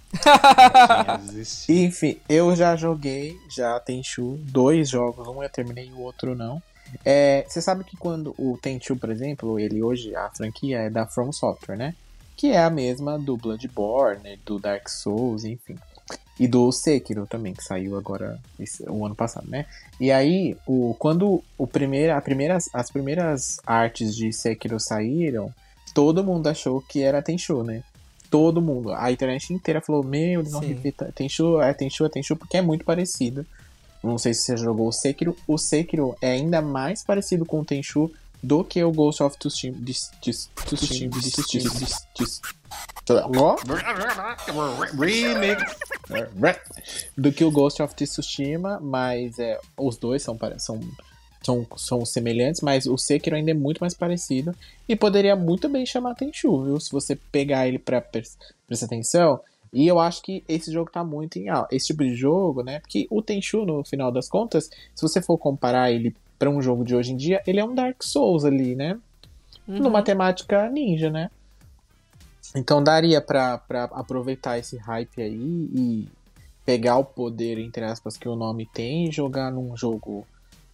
Enfim, 1.68 2.18
eu 2.28 2.54
já 2.56 2.74
joguei, 2.74 3.38
já 3.48 3.78
Tenchu, 3.80 4.38
dois 4.42 4.88
jogos, 4.88 5.28
um 5.28 5.42
eu 5.42 5.48
terminei 5.48 5.86
e 5.86 5.92
o 5.92 6.00
outro 6.00 6.34
não. 6.34 6.60
É, 7.04 7.44
você 7.48 7.60
sabe 7.60 7.84
que 7.84 7.96
quando 7.96 8.34
o 8.38 8.58
Tenchu, 8.60 8.96
por 8.96 9.10
exemplo, 9.10 9.58
ele 9.58 9.82
hoje, 9.82 10.14
a 10.14 10.30
franquia 10.30 10.78
é 10.80 10.90
da 10.90 11.06
From 11.06 11.32
Software, 11.32 11.76
né? 11.76 11.94
Que 12.36 12.48
é 12.48 12.62
a 12.62 12.70
mesma 12.70 13.18
do 13.18 13.36
Bloodborne, 13.36 14.38
do 14.44 14.58
Dark 14.58 14.88
Souls, 14.88 15.44
enfim. 15.44 15.76
E 16.38 16.46
do 16.46 16.70
Sekiro 16.70 17.26
também, 17.26 17.54
que 17.54 17.64
saiu 17.64 17.96
agora 17.96 18.38
o 18.88 19.06
ano 19.06 19.14
passado, 19.14 19.48
né? 19.48 19.64
E 19.98 20.12
aí, 20.12 20.56
o, 20.66 20.94
quando 20.98 21.42
o 21.56 21.66
primeiro, 21.66 22.14
a 22.14 22.20
primeira, 22.20 22.58
as 22.74 22.90
primeiras 22.90 23.58
artes 23.66 24.14
de 24.14 24.30
Sekiro 24.32 24.78
saíram, 24.78 25.50
todo 25.94 26.22
mundo 26.22 26.46
achou 26.46 26.82
que 26.82 27.02
era 27.02 27.22
Tenchu, 27.22 27.62
né? 27.62 27.82
Todo 28.30 28.60
mundo. 28.60 28.92
A 28.92 29.10
internet 29.10 29.50
inteira 29.52 29.80
falou, 29.80 30.02
meu, 30.02 30.40
eles 30.40 30.52
vão 30.52 30.60
repetir 30.60 31.12
Tenchu, 31.14 31.60
é 31.60 31.72
Tenchu, 31.72 32.04
é 32.04 32.08
Tenchu, 32.10 32.36
porque 32.36 32.58
é 32.58 32.62
muito 32.62 32.84
parecido. 32.84 33.46
Não 34.02 34.18
sei 34.18 34.34
se 34.34 34.42
você 34.42 34.56
jogou 34.58 34.88
o 34.88 34.92
Sekiro. 34.92 35.34
O 35.48 35.56
Sekiro 35.56 36.14
é 36.20 36.32
ainda 36.32 36.60
mais 36.60 37.02
parecido 37.02 37.46
com 37.46 37.60
o 37.60 37.64
Tenchu 37.64 38.10
do 38.42 38.64
que 38.64 38.82
o 38.82 38.92
Ghost 38.92 39.22
of 39.22 39.36
Tsushima. 39.38 39.76
Do 47.16 47.32
que 47.32 47.44
o 47.44 47.50
Ghost 47.50 47.82
of 47.82 47.94
Tsushima, 47.94 48.80
mas 48.80 49.38
é, 49.38 49.60
os 49.76 49.96
dois 49.96 50.22
são, 50.22 50.38
são, 50.58 50.80
são, 51.42 51.66
são 51.76 52.04
semelhantes, 52.04 52.60
mas 52.60 52.86
o 52.86 52.98
Sekiro 52.98 53.36
ainda 53.36 53.52
é 53.52 53.54
muito 53.54 53.78
mais 53.78 53.94
parecido 53.94 54.54
e 54.88 54.96
poderia 54.96 55.36
muito 55.36 55.68
bem 55.68 55.86
chamar 55.86 56.14
Tenchu, 56.14 56.64
viu? 56.64 56.80
Se 56.80 56.90
você 56.90 57.14
pegar 57.14 57.68
ele 57.68 57.78
pra 57.78 58.00
prestar 58.00 58.86
atenção. 58.86 59.40
E 59.72 59.86
eu 59.86 60.00
acho 60.00 60.22
que 60.22 60.42
esse 60.48 60.72
jogo 60.72 60.90
tá 60.90 61.04
muito 61.04 61.38
em 61.38 61.48
alta. 61.48 61.74
Esse 61.74 61.88
tipo 61.88 62.02
de 62.02 62.14
jogo, 62.14 62.62
né? 62.62 62.80
Porque 62.80 63.06
o 63.10 63.20
Tenchu, 63.20 63.66
no 63.66 63.84
final 63.84 64.10
das 64.10 64.28
contas, 64.28 64.70
se 64.94 65.02
você 65.02 65.20
for 65.20 65.36
comparar 65.36 65.90
ele 65.92 66.14
para 66.38 66.50
um 66.50 66.60
jogo 66.60 66.84
de 66.84 66.94
hoje 66.94 67.12
em 67.12 67.16
dia, 67.16 67.42
ele 67.46 67.60
é 67.60 67.64
um 67.64 67.74
Dark 67.74 68.02
Souls 68.02 68.44
ali, 68.44 68.74
né? 68.74 68.98
Uhum. 69.66 69.78
Numa 69.78 70.02
temática 70.02 70.68
ninja, 70.70 71.10
né? 71.10 71.30
Então 72.54 72.82
daria 72.82 73.20
pra, 73.20 73.58
pra 73.58 73.84
aproveitar 73.84 74.58
esse 74.58 74.76
hype 74.76 75.20
aí 75.20 75.70
e 75.74 76.08
pegar 76.64 76.96
o 76.96 77.04
poder, 77.04 77.58
entre 77.58 77.84
aspas, 77.84 78.16
que 78.16 78.28
o 78.28 78.36
nome 78.36 78.68
tem 78.72 79.08
e 79.08 79.12
jogar 79.12 79.50
num 79.50 79.76
jogo 79.76 80.26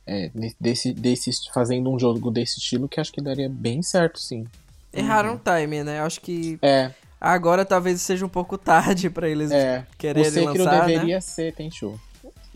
é, 0.07 0.31
desse, 0.61 0.93
desse, 0.93 1.31
fazendo 1.53 1.91
um 1.91 1.99
jogo 1.99 2.31
desse 2.31 2.59
estilo 2.59 2.89
que 2.89 3.01
acho 3.01 3.13
que 3.13 3.21
daria 3.21 3.49
bem 3.49 3.83
certo, 3.83 4.19
sim. 4.19 4.47
Erraram 4.93 5.35
o 5.35 5.39
time, 5.39 5.83
né? 5.83 6.01
Acho 6.01 6.21
que 6.21 6.59
é. 6.61 6.91
agora 7.21 7.65
talvez 7.65 8.01
seja 8.03 8.27
um 8.27 8.29
pouco 8.29 8.59
tarde 8.59 9.09
para 9.09 9.29
eles 9.29 9.51
é. 9.51 9.87
quererem 9.97 10.29
o 10.29 10.33
Sekiro 10.33 10.65
lançar, 10.65 10.87
deveria 10.87 11.15
né? 11.15 11.21
ser 11.21 11.55
Tenchu. 11.55 11.99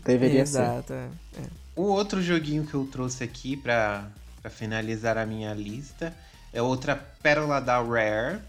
Deveria 0.05 0.41
Exato, 0.41 0.87
ser. 0.87 0.93
É. 0.93 1.41
é. 1.41 1.66
O 1.77 1.83
outro 1.83 2.23
joguinho 2.23 2.65
que 2.65 2.73
eu 2.73 2.87
trouxe 2.91 3.23
aqui 3.23 3.55
para 3.55 4.09
finalizar 4.49 5.15
a 5.15 5.27
minha 5.27 5.53
lista 5.53 6.11
é 6.51 6.59
outra 6.59 6.95
pérola 6.95 7.61
da 7.61 7.79
Rare, 7.79 8.41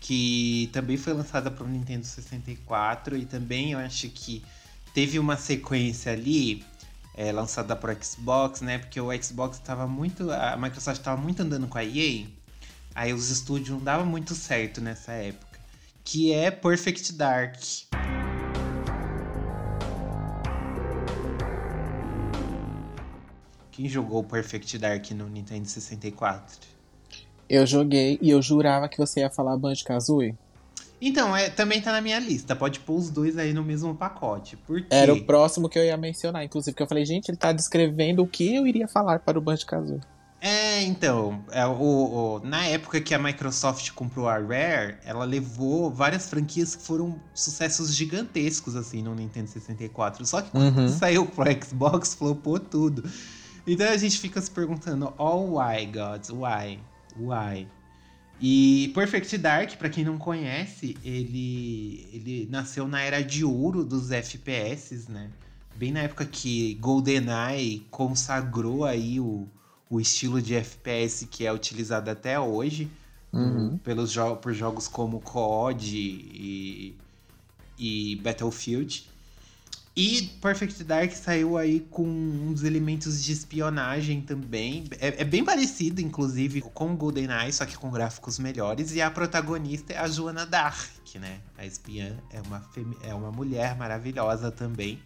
que 0.00 0.68
também 0.72 0.96
foi 0.96 1.12
lançada 1.12 1.52
para 1.52 1.64
o 1.64 1.68
Nintendo 1.68 2.04
64 2.04 3.16
e 3.16 3.24
também 3.24 3.70
eu 3.70 3.78
acho 3.78 4.08
que 4.08 4.44
teve 4.92 5.20
uma 5.20 5.36
sequência 5.36 6.10
ali 6.10 6.64
é, 7.14 7.30
lançada 7.30 7.76
para 7.76 7.94
Xbox, 7.94 8.60
né? 8.60 8.78
Porque 8.78 9.00
o 9.00 9.22
Xbox 9.22 9.58
estava 9.58 9.86
muito, 9.86 10.28
a 10.32 10.56
Microsoft 10.56 10.98
estava 10.98 11.22
muito 11.22 11.42
andando 11.42 11.68
com 11.68 11.78
a 11.78 11.84
EA, 11.84 12.26
aí 12.92 13.14
os 13.14 13.30
estúdios 13.30 13.68
não 13.70 13.78
davam 13.78 14.04
muito 14.04 14.34
certo 14.34 14.80
nessa 14.80 15.12
época, 15.12 15.60
que 16.02 16.32
é 16.32 16.50
Perfect 16.50 17.12
Dark. 17.12 17.56
Quem 23.76 23.86
jogou 23.90 24.24
Perfect 24.24 24.78
Dark 24.78 25.10
no 25.10 25.28
Nintendo 25.28 25.68
64? 25.68 26.56
Eu 27.46 27.66
joguei 27.66 28.18
e 28.22 28.30
eu 28.30 28.40
jurava 28.40 28.88
que 28.88 28.96
você 28.96 29.20
ia 29.20 29.30
falar 29.30 29.54
Banjo-Kazooie. 29.58 30.34
Então, 30.98 31.36
é, 31.36 31.50
também 31.50 31.82
tá 31.82 31.92
na 31.92 32.00
minha 32.00 32.18
lista. 32.18 32.56
Pode 32.56 32.80
pôr 32.80 32.96
os 32.96 33.10
dois 33.10 33.36
aí 33.36 33.52
no 33.52 33.62
mesmo 33.62 33.94
pacote. 33.94 34.56
Por 34.56 34.80
quê? 34.80 34.88
Era 34.90 35.12
o 35.12 35.26
próximo 35.26 35.68
que 35.68 35.78
eu 35.78 35.84
ia 35.84 35.96
mencionar, 35.98 36.42
inclusive, 36.42 36.74
que 36.74 36.82
eu 36.82 36.86
falei, 36.86 37.04
gente, 37.04 37.28
ele 37.28 37.36
tá 37.36 37.52
descrevendo 37.52 38.22
o 38.22 38.26
que 38.26 38.54
eu 38.56 38.66
iria 38.66 38.88
falar 38.88 39.18
para 39.18 39.38
o 39.38 39.42
Banjo-Kazooie. 39.42 40.00
É, 40.40 40.82
então, 40.82 41.44
é, 41.50 41.66
o, 41.66 41.72
o, 41.72 42.40
na 42.44 42.64
época 42.66 43.00
que 43.00 43.14
a 43.14 43.18
Microsoft 43.18 43.90
comprou 43.92 44.28
a 44.28 44.38
Rare, 44.38 44.96
ela 45.04 45.24
levou 45.24 45.90
várias 45.90 46.28
franquias 46.30 46.76
que 46.76 46.82
foram 46.82 47.20
sucessos 47.34 47.94
gigantescos, 47.94 48.76
assim, 48.76 49.02
no 49.02 49.14
Nintendo 49.14 49.48
64. 49.48 50.24
Só 50.24 50.40
que 50.40 50.50
quando 50.50 50.78
Uhum. 50.78 50.88
saiu 50.88 51.26
pro 51.26 51.44
Xbox, 51.62 52.14
flopou 52.14 52.58
tudo. 52.58 53.02
Então 53.66 53.88
a 53.88 53.96
gente 53.96 54.18
fica 54.18 54.40
se 54.40 54.50
perguntando, 54.50 55.12
oh, 55.18 55.58
why, 55.58 55.86
gods, 55.86 56.30
why? 56.30 56.78
Why? 57.18 57.66
E 58.40 58.92
Perfect 58.94 59.38
Dark, 59.38 59.76
pra 59.76 59.88
quem 59.88 60.04
não 60.04 60.18
conhece, 60.18 60.96
ele, 61.04 62.06
ele 62.12 62.48
nasceu 62.50 62.86
na 62.86 63.00
era 63.00 63.22
de 63.22 63.44
ouro 63.44 63.82
dos 63.82 64.10
FPS, 64.10 65.10
né? 65.10 65.30
Bem 65.74 65.90
na 65.90 66.00
época 66.00 66.24
que 66.24 66.74
GoldenEye 66.74 67.86
consagrou 67.90 68.84
aí 68.84 69.18
o, 69.18 69.48
o 69.90 70.00
estilo 70.00 70.40
de 70.40 70.54
FPS 70.54 71.26
que 71.26 71.46
é 71.46 71.52
utilizado 71.52 72.10
até 72.10 72.38
hoje 72.38 72.90
Uhum. 73.32 73.76
pelos 73.84 74.10
jo 74.12 74.36
por 74.36 74.54
jogos 74.54 74.88
como 74.88 75.20
COD 75.20 75.94
e, 75.94 76.94
e 77.78 78.16
Battlefield. 78.16 79.06
E 79.96 80.24
Perfect 80.42 80.84
Dark 80.84 81.10
saiu 81.12 81.56
aí 81.56 81.80
com 81.80 82.06
uns 82.06 82.62
elementos 82.62 83.24
de 83.24 83.32
espionagem 83.32 84.20
também. 84.20 84.84
É, 85.00 85.22
é 85.22 85.24
bem 85.24 85.42
parecido, 85.42 86.02
inclusive, 86.02 86.60
com 86.60 86.94
GoldenEye, 86.94 87.50
só 87.50 87.64
que 87.64 87.78
com 87.78 87.90
gráficos 87.90 88.38
melhores. 88.38 88.94
E 88.94 89.00
a 89.00 89.10
protagonista 89.10 89.94
é 89.94 89.98
a 89.98 90.06
Joana 90.06 90.44
Dark, 90.44 91.14
né? 91.14 91.40
A 91.56 91.64
espiã 91.64 92.14
é 92.30 92.42
uma, 92.42 92.70
é 93.02 93.14
uma 93.14 93.32
mulher 93.32 93.74
maravilhosa 93.74 94.52
também. 94.52 95.00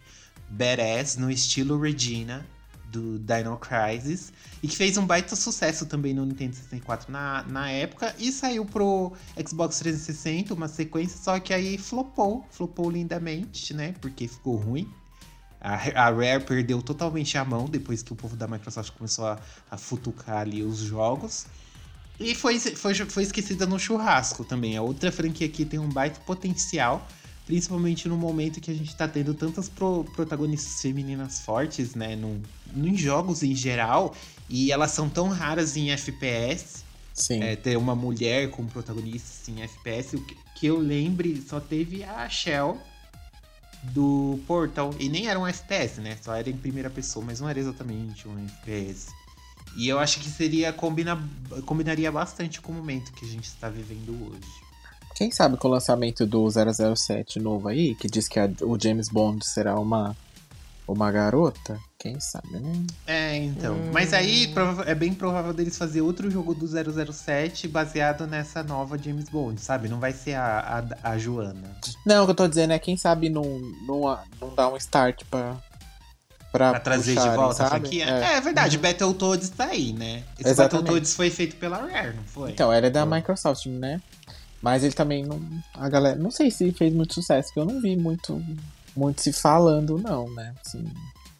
Badass, 0.49 1.15
no 1.15 1.31
estilo 1.31 1.79
Regina, 1.79 2.45
do 2.91 3.17
Dino 3.19 3.57
Crisis. 3.57 4.33
E 4.61 4.67
que 4.67 4.75
fez 4.75 4.97
um 4.97 5.05
baita 5.05 5.35
sucesso 5.35 5.85
também 5.85 6.13
no 6.13 6.25
Nintendo 6.25 6.55
64 6.55 7.11
na, 7.11 7.43
na 7.43 7.69
época. 7.71 8.13
E 8.19 8.31
saiu 8.31 8.65
pro 8.65 9.13
Xbox 9.47 9.79
360, 9.79 10.53
uma 10.53 10.67
sequência, 10.67 11.17
só 11.17 11.39
que 11.39 11.53
aí 11.53 11.77
flopou. 11.77 12.45
Flopou 12.51 12.89
lindamente, 12.89 13.73
né? 13.73 13.95
Porque 14.01 14.27
ficou 14.27 14.55
ruim. 14.55 14.87
A, 15.59 15.73
a 15.73 16.09
Rare 16.09 16.43
perdeu 16.43 16.81
totalmente 16.81 17.37
a 17.37 17.45
mão 17.45 17.65
depois 17.65 18.01
que 18.01 18.11
o 18.11 18.15
povo 18.15 18.35
da 18.35 18.47
Microsoft 18.47 18.91
começou 18.93 19.27
a, 19.27 19.39
a 19.69 19.77
futucar 19.77 20.39
ali 20.39 20.63
os 20.63 20.79
jogos. 20.79 21.45
E 22.19 22.35
foi, 22.35 22.59
foi, 22.59 22.93
foi 22.93 23.23
esquecida 23.23 23.65
no 23.65 23.79
churrasco 23.79 24.43
também. 24.43 24.77
A 24.77 24.81
outra 24.81 25.11
franquia 25.11 25.47
aqui 25.47 25.65
tem 25.65 25.79
um 25.79 25.89
baita 25.89 26.19
potencial, 26.21 27.07
principalmente 27.51 28.07
no 28.07 28.15
momento 28.15 28.61
que 28.61 28.71
a 28.71 28.73
gente 28.73 28.95
tá 28.95 29.05
tendo 29.09 29.33
tantas 29.33 29.67
pro- 29.67 30.05
protagonistas 30.15 30.81
femininas 30.81 31.41
fortes, 31.41 31.95
né? 31.95 32.15
No, 32.15 32.41
no- 32.73 32.87
em 32.87 32.95
jogos 32.95 33.43
em 33.43 33.53
geral. 33.53 34.15
E 34.49 34.71
elas 34.71 34.91
são 34.91 35.09
tão 35.09 35.27
raras 35.27 35.75
em 35.75 35.91
FPS. 35.91 36.85
Sim. 37.13 37.43
É, 37.43 37.57
ter 37.57 37.77
uma 37.77 37.93
mulher 37.93 38.49
como 38.51 38.69
protagonista 38.69 39.51
em 39.51 39.61
FPS. 39.63 40.15
O 40.15 40.21
que, 40.23 40.37
que 40.55 40.65
eu 40.67 40.77
lembre, 40.79 41.43
só 41.45 41.59
teve 41.59 42.05
a 42.05 42.29
Shell 42.29 42.79
do 43.83 44.39
Portal. 44.47 44.95
E 44.97 45.09
nem 45.09 45.27
era 45.27 45.37
um 45.37 45.45
FPS, 45.45 45.99
né? 45.99 46.17
Só 46.21 46.33
era 46.33 46.49
em 46.49 46.55
primeira 46.55 46.89
pessoa, 46.89 47.25
mas 47.25 47.41
não 47.41 47.49
era 47.49 47.59
exatamente 47.59 48.29
um 48.29 48.45
FPS. 48.45 49.07
E 49.75 49.89
eu 49.89 49.99
acho 49.99 50.21
que 50.21 50.29
seria 50.29 50.71
combina, 50.71 51.21
combinaria 51.65 52.09
bastante 52.13 52.61
com 52.61 52.71
o 52.71 52.75
momento 52.75 53.11
que 53.11 53.25
a 53.25 53.27
gente 53.27 53.43
está 53.45 53.67
vivendo 53.67 54.11
hoje. 54.31 54.70
Quem 55.21 55.29
sabe 55.29 55.55
com 55.55 55.67
o 55.67 55.71
lançamento 55.71 56.25
do 56.25 56.47
007 56.49 57.39
novo 57.39 57.67
aí, 57.67 57.93
que 57.93 58.07
diz 58.07 58.27
que 58.27 58.39
a- 58.39 58.49
o 58.63 58.75
James 58.81 59.07
Bond 59.07 59.45
será 59.45 59.79
uma, 59.79 60.17
uma 60.87 61.11
garota? 61.11 61.77
Quem 61.99 62.19
sabe, 62.19 62.47
né? 62.57 62.83
É, 63.05 63.37
então. 63.37 63.77
Mas 63.93 64.13
aí 64.15 64.51
é 64.87 64.95
bem 64.95 65.13
provável 65.13 65.53
deles 65.53 65.77
fazer 65.77 66.01
outro 66.01 66.31
jogo 66.31 66.55
do 66.55 66.65
007 66.67 67.67
baseado 67.67 68.25
nessa 68.25 68.63
nova 68.63 68.97
James 68.97 69.29
Bond, 69.29 69.61
sabe? 69.61 69.87
Não 69.87 69.99
vai 69.99 70.11
ser 70.11 70.33
a, 70.33 70.83
a, 71.03 71.11
a 71.11 71.17
Joana. 71.19 71.69
Não, 72.03 72.23
o 72.23 72.25
que 72.25 72.31
eu 72.31 72.35
tô 72.35 72.47
dizendo 72.47 72.73
é 72.73 72.79
quem 72.79 72.97
sabe 72.97 73.29
não, 73.29 73.43
não, 73.85 74.17
não 74.41 74.55
dá 74.55 74.67
um 74.69 74.77
start 74.77 75.21
pra. 75.29 75.55
Pra, 76.51 76.71
Pra 76.71 76.79
trazer 76.79 77.11
de 77.11 77.17
puxarem, 77.17 77.35
volta 77.37 77.63
a 77.63 77.69
sabe? 77.69 77.79
franquia? 77.81 78.05
É, 78.05 78.41
verdade, 78.41 78.77
Battletoads 78.79 79.49
tá 79.51 79.65
aí, 79.65 79.93
né? 79.93 80.23
Esse 80.39 80.49
Exatamente. 80.49 80.81
Battletoads 80.81 81.13
foi 81.15 81.29
feito 81.29 81.55
pela 81.57 81.77
Rare, 81.77 82.15
não 82.15 82.23
foi? 82.23 82.49
Então, 82.51 82.73
é 82.73 82.89
da 82.89 83.05
Microsoft, 83.05 83.67
né? 83.67 84.01
Mas 84.61 84.83
ele 84.83 84.93
também 84.93 85.25
não. 85.25 85.41
A 85.73 85.89
galera. 85.89 86.17
Não 86.17 86.29
sei 86.31 86.51
se 86.51 86.71
fez 86.71 86.93
muito 86.93 87.13
sucesso, 87.13 87.49
porque 87.53 87.59
eu 87.59 87.73
não 87.73 87.81
vi 87.81 87.95
muito, 87.95 88.41
muito 88.95 89.21
se 89.21 89.33
falando, 89.33 89.97
não, 89.97 90.29
né? 90.31 90.53
Assim, 90.63 90.87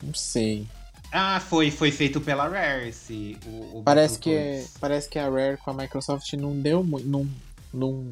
não 0.04 0.14
sei. 0.14 0.66
Ah, 1.12 1.40
foi, 1.40 1.70
foi 1.70 1.92
feito 1.92 2.20
pela 2.22 2.48
Rare 2.48 2.88
esse. 2.90 3.38
O, 3.46 3.80
o 3.80 3.84
Parece 3.84 4.18
que, 4.18 4.66
parece 4.80 5.10
que 5.10 5.20
a 5.20 5.30
Rare 5.30 5.58
com 5.58 5.72
a 5.72 5.74
Microsoft 5.74 6.32
não 6.34 6.58
deu 6.60 6.84
muito. 6.84 7.08
Não, 7.08 7.28
não, 7.74 8.06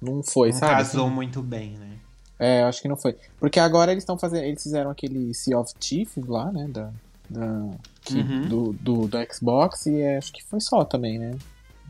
não 0.00 0.22
foi, 0.22 0.52
Não 0.52 0.58
sabe? 0.58 0.72
casou 0.76 1.06
Assim, 1.06 1.14
muito 1.14 1.42
bem, 1.42 1.70
né? 1.72 1.90
É, 2.38 2.62
eu 2.62 2.66
acho 2.66 2.80
que 2.80 2.88
não 2.88 2.96
foi. 2.96 3.16
Porque 3.40 3.58
agora 3.58 3.90
eles 3.92 4.02
estão 4.02 4.16
fazendo. 4.18 4.44
Eles 4.44 4.62
fizeram 4.62 4.90
aquele 4.90 5.34
Sea 5.34 5.58
of 5.58 5.74
Thieves 5.74 6.24
lá, 6.26 6.50
né? 6.52 6.66
Da, 6.68 6.90
da, 7.28 7.70
que- 8.02 8.20
Uhum. 8.20 8.48
do, 8.48 8.72
do, 8.74 9.08
do 9.08 9.18
Xbox, 9.34 9.86
e 9.86 10.00
é, 10.00 10.16
acho 10.18 10.32
que 10.32 10.44
foi 10.44 10.60
só 10.60 10.84
também, 10.84 11.18
né? 11.18 11.32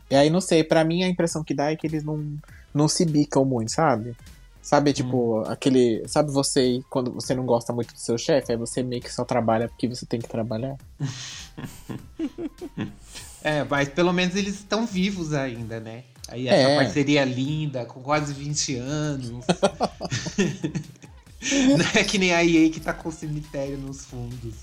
E 0.09 0.15
aí, 0.15 0.29
não 0.29 0.39
sei, 0.41 0.63
pra 0.63 0.83
mim 0.83 1.03
a 1.03 1.07
impressão 1.07 1.43
que 1.43 1.53
dá 1.53 1.71
é 1.71 1.75
que 1.75 1.85
eles 1.87 2.03
não, 2.03 2.37
não 2.73 2.87
se 2.87 3.05
bicam 3.05 3.43
muito, 3.43 3.71
sabe? 3.71 4.15
Sabe, 4.61 4.91
tipo, 4.91 5.41
aquele. 5.47 6.03
Sabe 6.07 6.29
você 6.31 6.81
quando 6.89 7.11
você 7.11 7.33
não 7.33 7.45
gosta 7.45 7.71
muito 7.71 7.93
do 7.93 7.99
seu 7.99 8.17
chefe, 8.17 8.51
aí 8.51 8.57
você 8.57 8.83
meio 8.83 9.01
que 9.01 9.13
só 9.13 9.23
trabalha 9.23 9.69
porque 9.69 9.87
você 9.87 10.05
tem 10.05 10.19
que 10.19 10.27
trabalhar? 10.27 10.75
É, 13.43 13.63
mas 13.63 13.87
pelo 13.87 14.11
menos 14.11 14.35
eles 14.35 14.55
estão 14.55 14.85
vivos 14.85 15.33
ainda, 15.33 15.79
né? 15.79 16.03
Aí 16.27 16.47
essa 16.49 16.69
É. 16.69 16.75
parceria 16.75 17.23
linda, 17.23 17.85
com 17.85 18.01
quase 18.01 18.33
20 18.33 18.75
anos. 18.75 19.45
Não 21.77 21.85
é 22.01 22.03
que 22.03 22.17
nem 22.17 22.33
a 22.33 22.43
EA 22.43 22.69
que 22.69 22.79
tá 22.79 22.91
com 22.93 23.09
o 23.09 23.11
cemitério 23.11 23.77
nos 23.77 24.05
fundos. 24.05 24.55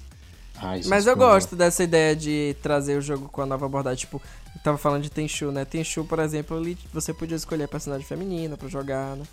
Ai, 0.57 0.83
Mas 0.87 1.07
eu 1.07 1.17
gosto 1.17 1.57
dessa 1.57 1.83
ideia 1.83 2.15
de 2.15 2.55
trazer 2.63 2.99
o 2.99 3.01
jogo 3.03 3.29
com 3.29 3.41
a 3.43 3.47
nova 3.47 3.65
abordagem. 3.67 4.01
Tipo, 4.01 4.21
eu 4.55 4.61
tava 4.63 4.79
falando 4.79 5.03
de 5.03 5.11
Tenchu, 5.11 5.51
né? 5.51 5.65
Tenchu, 5.65 6.05
por 6.05 6.19
exemplo, 6.19 6.57
ali 6.57 6.79
você 6.93 7.13
podia 7.13 7.37
escolher 7.37 7.65
a 7.65 7.69
personagem 7.69 8.07
feminina 8.07 8.57
pra 8.57 8.69
jogar, 8.69 9.17
né? 9.17 9.25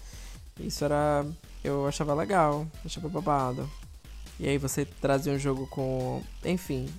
Isso 0.60 0.84
era. 0.84 1.26
Eu 1.64 1.88
achava 1.88 2.14
legal, 2.14 2.68
achava 2.84 3.08
babado. 3.08 3.70
E 4.40 4.48
aí 4.48 4.58
você 4.58 4.86
trazia 4.86 5.32
um 5.32 5.40
jogo 5.40 5.68
com. 5.68 6.22
Enfim, 6.44 6.90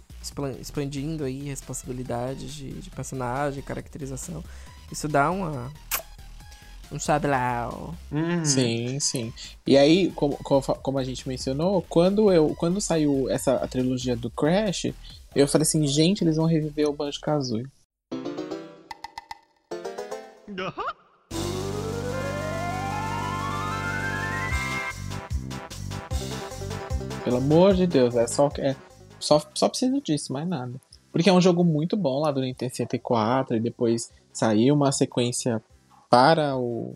expandindo 0.61 1.25
aí 1.25 1.43
responsabilidades 1.45 2.55
de, 2.55 2.71
de 2.73 2.91
personagem, 2.91 3.63
caracterização. 3.63 4.43
Isso 4.91 5.09
dá 5.09 5.31
uma. 5.31 5.73
Um 6.91 6.99
sablau. 6.99 7.95
Hum. 8.13 8.45
Sim, 8.45 9.01
sim. 9.01 9.33
E 9.67 9.79
aí, 9.79 10.13
como, 10.13 10.37
como, 10.37 10.63
como 10.63 10.99
a 10.99 11.05
gente 11.05 11.27
mencionou, 11.27 11.83
quando 11.89 12.31
eu 12.31 12.55
quando 12.55 12.81
saiu 12.81 13.31
essa 13.31 13.55
a 13.57 13.67
trilogia 13.67 14.15
do 14.15 14.31
Crash, 14.31 14.93
eu 15.35 15.49
falei 15.49 15.63
assim, 15.63 15.87
gente, 15.87 16.23
eles 16.23 16.37
vão 16.37 16.47
reviver 16.47 16.89
o 16.89 16.93
Banjo 16.93 17.19
Kazooie. 17.21 17.67
Pelo 27.25 27.37
amor 27.37 27.75
de 27.75 27.87
Deus, 27.87 28.17
é 28.17 28.27
só 28.27 28.51
é, 28.59 28.75
só, 29.19 29.41
só 29.55 29.69
preciso 29.69 30.01
disso, 30.01 30.33
mais 30.33 30.47
nada. 30.47 30.73
Porque 31.13 31.31
é 31.31 31.33
um 31.33 31.41
jogo 31.41 31.63
muito 31.63 31.97
bom 31.97 32.21
lá 32.21 32.33
do 32.33 32.41
Nintendo 32.41 32.75
64 32.75 33.57
e 33.57 33.61
depois 33.61 34.11
saiu 34.33 34.75
uma 34.75 34.91
sequência 34.91 35.63
para 36.11 36.57
o, 36.57 36.95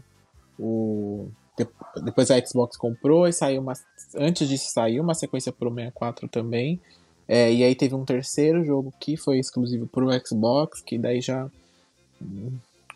o 0.58 1.28
de- 1.56 1.68
depois 2.02 2.30
a 2.30 2.44
Xbox 2.44 2.76
comprou 2.76 3.28
e 3.28 3.32
saiu 3.32 3.60
uma 3.60 3.74
antes 4.16 4.48
disso 4.48 4.72
saiu 4.72 5.02
uma 5.02 5.14
sequência 5.14 5.52
pro 5.52 5.72
64 5.72 6.28
também. 6.28 6.80
É, 7.28 7.52
e 7.52 7.62
aí 7.62 7.74
teve 7.74 7.94
um 7.94 8.04
terceiro 8.04 8.64
jogo 8.64 8.92
que 8.98 9.16
foi 9.16 9.38
exclusivo 9.38 9.86
pro 9.86 10.08
Xbox, 10.26 10.80
que 10.80 10.98
daí 10.98 11.20
já 11.20 11.48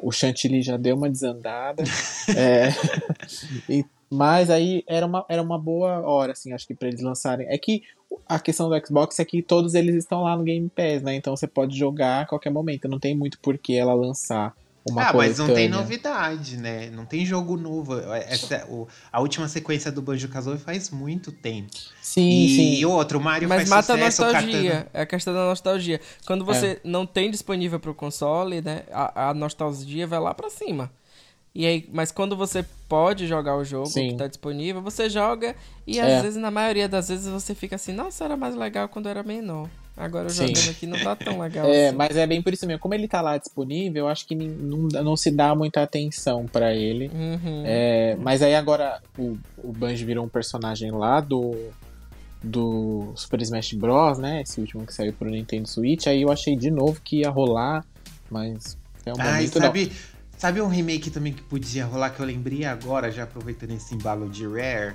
o 0.03 0.11
chantilly 0.11 0.63
já 0.63 0.77
deu 0.77 0.97
uma 0.97 1.11
desandada. 1.11 1.83
é, 2.37 2.69
e, 3.69 3.85
mas 4.11 4.51
aí 4.51 4.83
era 4.87 5.07
uma, 5.07 5.25
era 5.29 5.43
uma 5.43 5.59
boa 5.59 6.01
hora, 6.01 6.33
assim, 6.33 6.53
acho 6.53 6.67
que 6.67 6.75
pra 6.75 6.89
eles 6.89 7.01
lançarem. 7.01 7.47
É 7.49 7.57
que 7.57 7.83
a 8.29 8.41
questão 8.41 8.69
do 8.69 8.87
Xbox 8.87 9.19
é 9.19 9.25
que 9.25 9.43
todos 9.43 9.75
eles 9.75 9.95
estão 9.95 10.23
lá 10.23 10.37
no 10.37 10.43
Game 10.43 10.69
Pass, 10.69 11.03
né? 11.03 11.15
Então 11.15 11.37
você 11.37 11.47
pode 11.47 11.77
jogar 11.77 12.23
a 12.23 12.27
qualquer 12.27 12.51
momento. 12.51 12.89
Não 12.89 12.99
tem 12.99 13.17
muito 13.17 13.39
por 13.41 13.57
que 13.57 13.77
ela 13.77 13.95
lançar 13.95 14.55
uma 14.89 15.09
ah, 15.09 15.13
mas 15.13 15.39
não 15.39 15.47
tem 15.47 15.55
coletânea. 15.69 15.79
novidade, 15.79 16.57
né? 16.57 16.91
Não 16.91 17.05
tem 17.05 17.25
jogo 17.27 17.57
novo. 17.57 17.99
Essa, 18.15 18.67
o, 18.69 18.89
a 19.13 19.21
última 19.21 19.47
sequência 19.49 19.93
do 19.93 20.01
Banjo 20.01 20.27
Kazooie 20.29 20.59
faz 20.59 20.91
muito 20.91 21.31
tempo. 21.31 21.71
Sim, 22.01 22.29
e, 22.29 22.57
sim. 22.57 22.75
E 22.81 22.87
outro, 22.87 23.19
o 23.19 23.23
Mario 23.23 23.49
Mas 23.49 23.69
faz 23.69 23.69
mata 23.69 23.93
sucesso, 23.95 24.23
a 24.25 24.29
o 24.29 24.33
nostalgia. 24.33 24.71
Katana- 24.71 24.91
É 24.95 25.01
a 25.03 25.07
questão 25.07 25.35
da 25.35 25.45
nostalgia. 25.45 26.01
Quando 26.27 26.45
você 26.45 26.67
É. 26.67 26.81
não 26.83 27.05
tem 27.07 27.31
disponível 27.31 27.79
pro 27.79 27.95
console, 27.95 28.63
né? 28.63 28.85
A, 28.91 29.31
a 29.31 29.35
nostalgia 29.35 30.07
vai 30.07 30.19
lá 30.19 30.33
pra 30.35 30.49
cima. 30.49 30.91
E 31.55 31.67
aí, 31.67 31.89
mas 31.93 32.13
quando 32.13 32.37
você 32.37 32.65
pode 32.89 33.27
jogar 33.27 33.57
o 33.57 33.65
jogo 33.65 33.87
Sim. 33.87 34.11
que 34.11 34.15
tá 34.17 34.29
disponível, 34.29 34.81
você 34.81 35.11
joga 35.11 35.57
e 35.87 35.99
É. 35.99 36.17
às 36.17 36.23
vezes, 36.23 36.41
na 36.41 36.51
maioria 36.51 36.89
das 36.89 37.09
vezes, 37.09 37.27
você 37.27 37.55
fica 37.57 37.75
assim, 37.75 37.93
nossa, 37.93 38.25
era 38.25 38.37
mais 38.37 38.55
legal 38.55 38.89
quando 38.89 39.09
era 39.09 39.23
menor. 39.25 39.69
Agora 40.01 40.27
eu 40.27 40.31
Sim. 40.31 40.47
jogando 40.49 40.71
aqui 40.71 40.87
não 40.87 40.99
tá 40.99 41.15
tão 41.15 41.39
legal 41.39 41.67
É, 41.67 41.89
assim. 41.89 41.97
mas 41.97 42.17
é 42.17 42.27
bem 42.27 42.41
por 42.43 42.53
isso 42.53 42.67
mesmo. 42.67 42.81
Como 42.81 42.95
ele 42.95 43.07
tá 43.07 43.21
lá 43.21 43.37
disponível, 43.37 44.05
eu 44.05 44.09
acho 44.09 44.27
que 44.27 44.35
não, 44.35 44.79
não 45.03 45.17
se 45.17 45.31
dá 45.31 45.55
muita 45.55 45.83
atenção 45.83 46.47
pra 46.47 46.75
ele. 46.75 47.09
Uhum. 47.13 47.63
É, 47.67 48.17
mas 48.19 48.43
aí 48.43 48.55
agora 48.55 49.01
o, 49.19 49.37
o 49.59 49.73
Banjo 49.73 50.05
virou 50.07 50.25
um 50.25 50.29
personagem 50.29 50.91
lá 50.91 51.21
do 51.21 51.55
do 52.43 53.13
Super 53.17 53.43
Smash 53.43 53.75
Bros, 53.75 54.19
né? 54.19 54.41
Esse 54.41 54.59
último 54.61 54.87
que 54.87 54.95
saiu 54.95 55.13
pro 55.13 55.29
Nintendo 55.29 55.69
Switch. 55.69 56.07
Aí 56.07 56.23
eu 56.23 56.33
achei 56.33 56.57
de 56.57 56.71
novo 56.71 56.99
que 57.05 57.19
ia 57.21 57.29
rolar, 57.29 57.85
mas 58.31 58.79
é 59.05 59.13
um 59.13 59.17
Ai, 59.19 59.33
momento 59.35 59.59
sabe, 59.59 59.93
sabe 60.39 60.61
um 60.63 60.69
remake 60.69 61.11
também 61.11 61.35
que 61.35 61.43
podia 61.43 61.85
rolar 61.85 62.09
que 62.09 62.21
eu 62.21 62.25
lembrei 62.25 62.65
agora, 62.65 63.11
já 63.13 63.25
aproveitando 63.25 63.73
esse 63.73 63.95
embalo 63.95 64.27
de 64.29 64.47
Rare? 64.47 64.95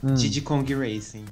não. 0.00 0.12
Hum. 0.12 0.14
Diddy 0.14 0.40
Kong 0.42 0.72
Racing. 0.74 1.24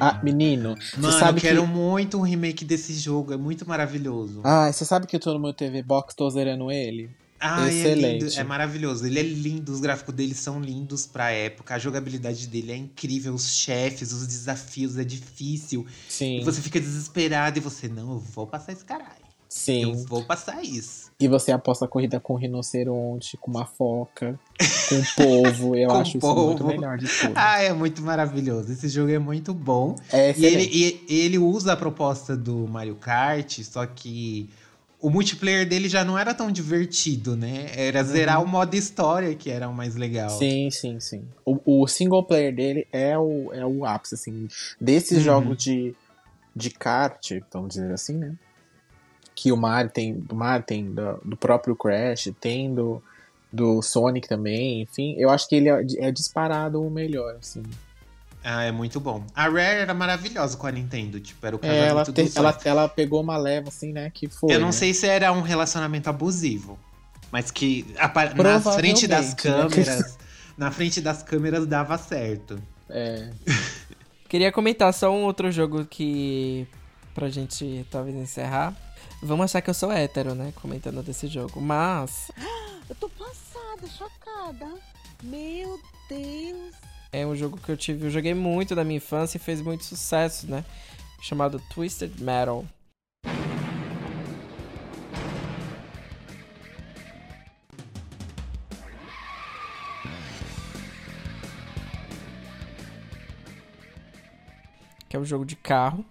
Ah, 0.00 0.18
menino, 0.22 0.74
Mano, 0.96 1.18
sabe 1.18 1.38
eu 1.38 1.42
quero 1.42 1.62
que... 1.62 1.68
muito 1.68 2.18
um 2.18 2.22
remake 2.22 2.64
desse 2.64 2.94
jogo, 2.94 3.32
é 3.32 3.36
muito 3.36 3.68
maravilhoso. 3.68 4.40
Ah, 4.44 4.72
você 4.72 4.84
sabe 4.84 5.06
que 5.06 5.14
eu 5.14 5.20
tô 5.20 5.32
no 5.34 5.40
meu 5.40 5.52
TV 5.52 5.82
Box, 5.82 6.14
tô 6.14 6.28
zerando 6.30 6.70
ele? 6.70 7.10
É 7.42 7.68
excelente. 7.68 8.24
lindo, 8.24 8.38
é 8.38 8.44
maravilhoso. 8.44 9.06
Ele 9.06 9.18
é 9.18 9.22
lindo, 9.22 9.72
os 9.72 9.80
gráficos 9.80 10.14
dele 10.14 10.34
são 10.34 10.60
lindos 10.60 11.06
pra 11.06 11.30
época, 11.30 11.74
a 11.74 11.78
jogabilidade 11.78 12.46
dele 12.46 12.72
é 12.72 12.76
incrível, 12.76 13.32
os 13.32 13.54
chefes, 13.56 14.12
os 14.12 14.26
desafios, 14.26 14.98
é 14.98 15.04
difícil. 15.04 15.86
Sim, 16.06 16.40
E 16.40 16.44
você 16.44 16.60
fica 16.60 16.78
desesperado 16.78 17.58
e 17.58 17.60
você, 17.60 17.88
não, 17.88 18.12
eu 18.12 18.18
vou 18.18 18.46
passar 18.46 18.72
esse 18.72 18.84
caralho. 18.84 19.24
Eu 19.80 19.94
sim. 19.94 20.04
vou 20.06 20.24
passar 20.24 20.62
isso. 20.62 21.09
E 21.20 21.28
você 21.28 21.52
aposta 21.52 21.84
a 21.84 21.88
corrida 21.88 22.18
com 22.18 22.34
um 22.34 22.36
rinoceronte, 22.38 23.36
com 23.36 23.50
uma 23.50 23.66
foca, 23.66 24.40
com 24.88 24.96
um 24.96 25.04
polvo. 25.16 25.76
Eu 25.76 25.92
acho 26.00 26.16
isso 26.18 26.34
muito 26.34 26.64
melhor 26.64 26.96
de 26.96 27.06
tudo. 27.06 27.34
Ah, 27.36 27.60
é 27.60 27.72
muito 27.72 28.00
maravilhoso. 28.02 28.72
Esse 28.72 28.88
jogo 28.88 29.10
é 29.12 29.18
muito 29.18 29.52
bom. 29.52 29.96
é 30.12 30.32
E 30.36 30.44
ele, 30.46 30.64
e- 30.72 31.04
ele 31.08 31.38
usa 31.38 31.74
a 31.74 31.76
proposta 31.76 32.36
do 32.36 32.66
Mario 32.66 32.96
Kart, 32.96 33.60
só 33.62 33.84
que 33.86 34.48
o 34.98 35.10
multiplayer 35.10 35.68
dele 35.68 35.88
já 35.88 36.04
não 36.04 36.18
era 36.18 36.32
tão 36.34 36.50
divertido, 36.50 37.36
né? 37.36 37.66
Era 37.74 38.02
zerar 38.02 38.42
o 38.42 38.46
modo 38.46 38.74
história 38.74 39.34
que 39.34 39.50
era 39.50 39.68
o 39.68 39.74
mais 39.74 39.96
legal. 39.96 40.30
Uhum. 40.32 40.38
Sim, 40.38 40.70
sim, 40.70 41.00
sim. 41.00 41.24
O, 41.44 41.82
o 41.82 41.86
single 41.86 42.22
player 42.26 42.54
dele 42.54 42.86
é 42.92 43.18
o, 43.18 43.50
é 43.52 43.64
o 43.66 43.84
ápice, 43.84 44.14
assim. 44.14 44.46
Desses 44.80 45.18
Uhum. 45.18 45.24
jogos 45.24 45.56
de, 45.62 45.94
de 46.56 46.70
kart, 46.70 47.30
vamos 47.52 47.74
dizer 47.74 47.92
assim, 47.92 48.16
né? 48.16 48.34
Que 49.40 49.50
o 49.50 49.56
Mario 49.56 49.90
tem, 49.90 50.12
do 50.12 50.34
Mario 50.34 50.66
tem 50.66 50.84
do, 50.92 51.18
do 51.24 51.34
próprio 51.34 51.74
Crash, 51.74 52.30
tem 52.38 52.74
do, 52.74 53.02
do 53.50 53.80
Sonic 53.80 54.28
também, 54.28 54.82
enfim. 54.82 55.14
Eu 55.16 55.30
acho 55.30 55.48
que 55.48 55.54
ele 55.54 55.70
é, 55.70 55.82
é 55.96 56.12
disparado 56.12 56.82
o 56.86 56.90
melhor, 56.90 57.36
assim. 57.40 57.62
Ah, 58.44 58.64
é 58.64 58.70
muito 58.70 59.00
bom. 59.00 59.24
A 59.34 59.44
Rare 59.44 59.80
era 59.80 59.94
maravilhosa 59.94 60.58
com 60.58 60.66
a 60.66 60.70
Nintendo, 60.70 61.18
tipo, 61.18 61.46
era 61.46 61.56
o 61.56 61.58
É, 61.62 61.62
casamento 61.62 61.88
ela, 61.90 62.04
dos 62.04 62.32
te- 62.32 62.38
ela, 62.38 62.58
ela 62.66 62.88
pegou 62.90 63.22
uma 63.22 63.38
leva, 63.38 63.68
assim, 63.68 63.94
né? 63.94 64.10
Que 64.12 64.28
foi. 64.28 64.54
Eu 64.54 64.60
não 64.60 64.66
né? 64.66 64.72
sei 64.72 64.92
se 64.92 65.06
era 65.06 65.32
um 65.32 65.40
relacionamento 65.40 66.10
abusivo, 66.10 66.78
mas 67.32 67.50
que 67.50 67.86
na 68.36 68.60
frente 68.60 69.06
das 69.06 69.30
né? 69.30 69.36
câmeras, 69.36 70.18
na 70.56 70.70
frente 70.70 71.00
das 71.00 71.22
câmeras 71.22 71.66
dava 71.66 71.96
certo. 71.96 72.60
É. 72.90 73.30
Queria 74.28 74.52
comentar 74.52 74.92
só 74.92 75.10
um 75.10 75.22
outro 75.24 75.50
jogo 75.50 75.86
que. 75.86 76.66
Pra 77.14 77.28
gente 77.30 77.86
talvez 77.90 78.14
encerrar. 78.16 78.74
Vamos 79.22 79.44
achar 79.44 79.60
que 79.60 79.70
eu 79.70 79.74
sou 79.74 79.92
hétero, 79.92 80.34
né? 80.34 80.52
Comentando 80.60 81.02
desse 81.02 81.26
jogo. 81.28 81.60
Mas 81.60 82.30
Eu 82.88 82.96
tô 82.96 83.08
passada, 83.10 83.86
chocada. 83.86 84.66
Meu 85.22 85.78
Deus. 86.08 86.74
é 87.12 87.24
um 87.26 87.36
jogo 87.36 87.56
que 87.58 87.70
eu 87.70 87.76
tive. 87.76 88.06
Eu 88.06 88.10
joguei 88.10 88.34
muito 88.34 88.74
na 88.74 88.82
minha 88.82 88.96
infância 88.96 89.36
e 89.36 89.40
fez 89.40 89.60
muito 89.60 89.84
sucesso, 89.84 90.46
né? 90.50 90.64
Chamado 91.22 91.60
Twisted 91.72 92.18
Metal. 92.20 92.64
Que 105.08 105.16
é 105.16 105.18
um 105.18 105.24
jogo 105.24 105.44
de 105.44 105.56
carro. 105.56 106.04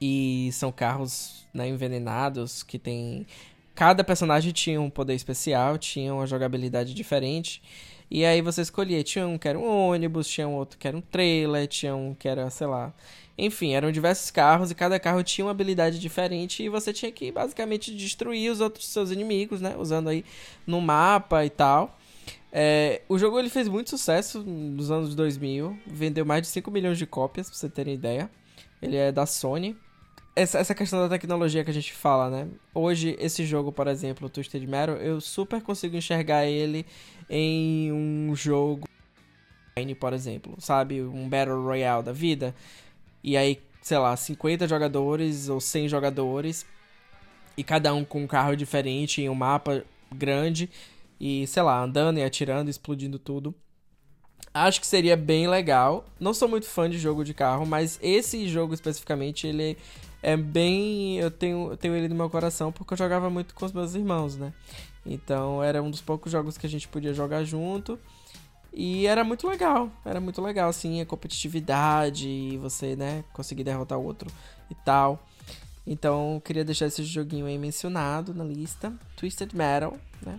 E 0.00 0.50
são 0.52 0.72
carros 0.72 1.39
né, 1.52 1.68
envenenados 1.68 2.62
que 2.62 2.78
tem. 2.78 3.26
Cada 3.74 4.04
personagem 4.04 4.52
tinha 4.52 4.80
um 4.80 4.90
poder 4.90 5.14
especial, 5.14 5.78
tinha 5.78 6.12
uma 6.14 6.26
jogabilidade 6.26 6.92
diferente. 6.94 7.62
E 8.10 8.24
aí 8.24 8.42
você 8.42 8.62
escolhia. 8.62 9.02
Tinha 9.04 9.26
um 9.26 9.38
que 9.38 9.46
era 9.46 9.58
um 9.58 9.66
ônibus, 9.66 10.28
tinha 10.28 10.48
um 10.48 10.54
outro 10.54 10.76
que 10.78 10.88
era 10.88 10.96
um 10.96 11.00
trailer, 11.00 11.66
tinha 11.68 11.94
um 11.94 12.14
que 12.14 12.28
era, 12.28 12.50
sei 12.50 12.66
lá. 12.66 12.92
Enfim, 13.38 13.72
eram 13.72 13.90
diversos 13.92 14.30
carros 14.30 14.70
e 14.70 14.74
cada 14.74 14.98
carro 14.98 15.22
tinha 15.22 15.44
uma 15.44 15.52
habilidade 15.52 15.98
diferente. 15.98 16.62
E 16.62 16.68
você 16.68 16.92
tinha 16.92 17.12
que 17.12 17.30
basicamente 17.30 17.94
destruir 17.94 18.50
os 18.50 18.60
outros 18.60 18.86
seus 18.88 19.10
inimigos, 19.10 19.60
né? 19.60 19.76
Usando 19.78 20.08
aí 20.08 20.24
no 20.66 20.80
mapa 20.80 21.44
e 21.44 21.50
tal. 21.50 21.96
É, 22.52 23.02
o 23.08 23.16
jogo 23.16 23.38
ele 23.38 23.48
fez 23.48 23.68
muito 23.68 23.90
sucesso 23.90 24.42
nos 24.42 24.90
anos 24.90 25.14
2000. 25.14 25.78
Vendeu 25.86 26.26
mais 26.26 26.42
de 26.42 26.48
5 26.48 26.70
milhões 26.70 26.98
de 26.98 27.06
cópias, 27.06 27.48
pra 27.48 27.56
você 27.56 27.68
terem 27.68 27.94
ideia. 27.94 28.28
Ele 28.82 28.96
é 28.96 29.12
da 29.12 29.24
Sony. 29.24 29.76
Essa, 30.34 30.58
essa 30.58 30.74
questão 30.74 31.00
da 31.00 31.08
tecnologia 31.08 31.64
que 31.64 31.70
a 31.70 31.74
gente 31.74 31.92
fala, 31.92 32.30
né? 32.30 32.48
Hoje, 32.72 33.16
esse 33.18 33.44
jogo, 33.44 33.72
por 33.72 33.86
exemplo, 33.88 34.26
o 34.26 34.30
Twisted 34.30 34.64
Metal, 34.66 34.96
eu 34.96 35.20
super 35.20 35.60
consigo 35.60 35.96
enxergar 35.96 36.46
ele 36.46 36.86
em 37.28 37.92
um 37.92 38.34
jogo 38.34 38.88
por 39.98 40.12
exemplo, 40.12 40.56
sabe? 40.58 41.02
Um 41.02 41.28
Battle 41.28 41.62
Royale 41.62 42.02
da 42.02 42.12
vida. 42.12 42.54
E 43.22 43.36
aí, 43.36 43.60
sei 43.82 43.98
lá, 43.98 44.14
50 44.16 44.68
jogadores 44.68 45.48
ou 45.48 45.60
100 45.60 45.88
jogadores. 45.88 46.66
E 47.56 47.64
cada 47.64 47.92
um 47.94 48.04
com 48.04 48.22
um 48.22 48.26
carro 48.26 48.54
diferente 48.56 49.22
em 49.22 49.28
um 49.28 49.34
mapa 49.34 49.84
grande. 50.14 50.68
E, 51.18 51.46
sei 51.46 51.62
lá, 51.62 51.80
andando 51.82 52.18
e 52.18 52.22
atirando, 52.22 52.70
explodindo 52.70 53.18
tudo. 53.18 53.54
Acho 54.52 54.80
que 54.80 54.86
seria 54.86 55.16
bem 55.16 55.48
legal. 55.48 56.04
Não 56.18 56.34
sou 56.34 56.48
muito 56.48 56.66
fã 56.66 56.88
de 56.88 56.98
jogo 56.98 57.24
de 57.24 57.32
carro, 57.32 57.64
mas 57.64 57.98
esse 58.02 58.48
jogo 58.48 58.74
especificamente, 58.74 59.46
ele 59.46 59.76
é 60.22 60.36
bem. 60.36 61.18
Eu 61.18 61.30
tenho, 61.30 61.76
tenho 61.76 61.94
ele 61.94 62.08
no 62.08 62.14
meu 62.14 62.30
coração 62.30 62.72
porque 62.72 62.94
eu 62.94 62.98
jogava 62.98 63.30
muito 63.30 63.54
com 63.54 63.64
os 63.64 63.72
meus 63.72 63.94
irmãos, 63.94 64.36
né? 64.36 64.52
Então 65.04 65.62
era 65.62 65.82
um 65.82 65.90
dos 65.90 66.00
poucos 66.00 66.30
jogos 66.30 66.58
que 66.58 66.66
a 66.66 66.70
gente 66.70 66.88
podia 66.88 67.14
jogar 67.14 67.44
junto. 67.44 67.98
E 68.72 69.06
era 69.06 69.24
muito 69.24 69.48
legal. 69.48 69.90
Era 70.04 70.20
muito 70.20 70.40
legal, 70.40 70.68
assim, 70.68 71.00
a 71.00 71.06
competitividade 71.06 72.28
e 72.28 72.56
você, 72.58 72.94
né, 72.94 73.24
conseguir 73.32 73.64
derrotar 73.64 73.98
o 73.98 74.04
outro 74.04 74.30
e 74.70 74.74
tal. 74.74 75.26
Então, 75.86 76.40
queria 76.44 76.64
deixar 76.64 76.86
esse 76.86 77.02
joguinho 77.02 77.46
aí 77.46 77.58
mencionado 77.58 78.32
na 78.32 78.44
lista. 78.44 78.92
Twisted 79.16 79.52
Metal, 79.54 79.98
né? 80.22 80.38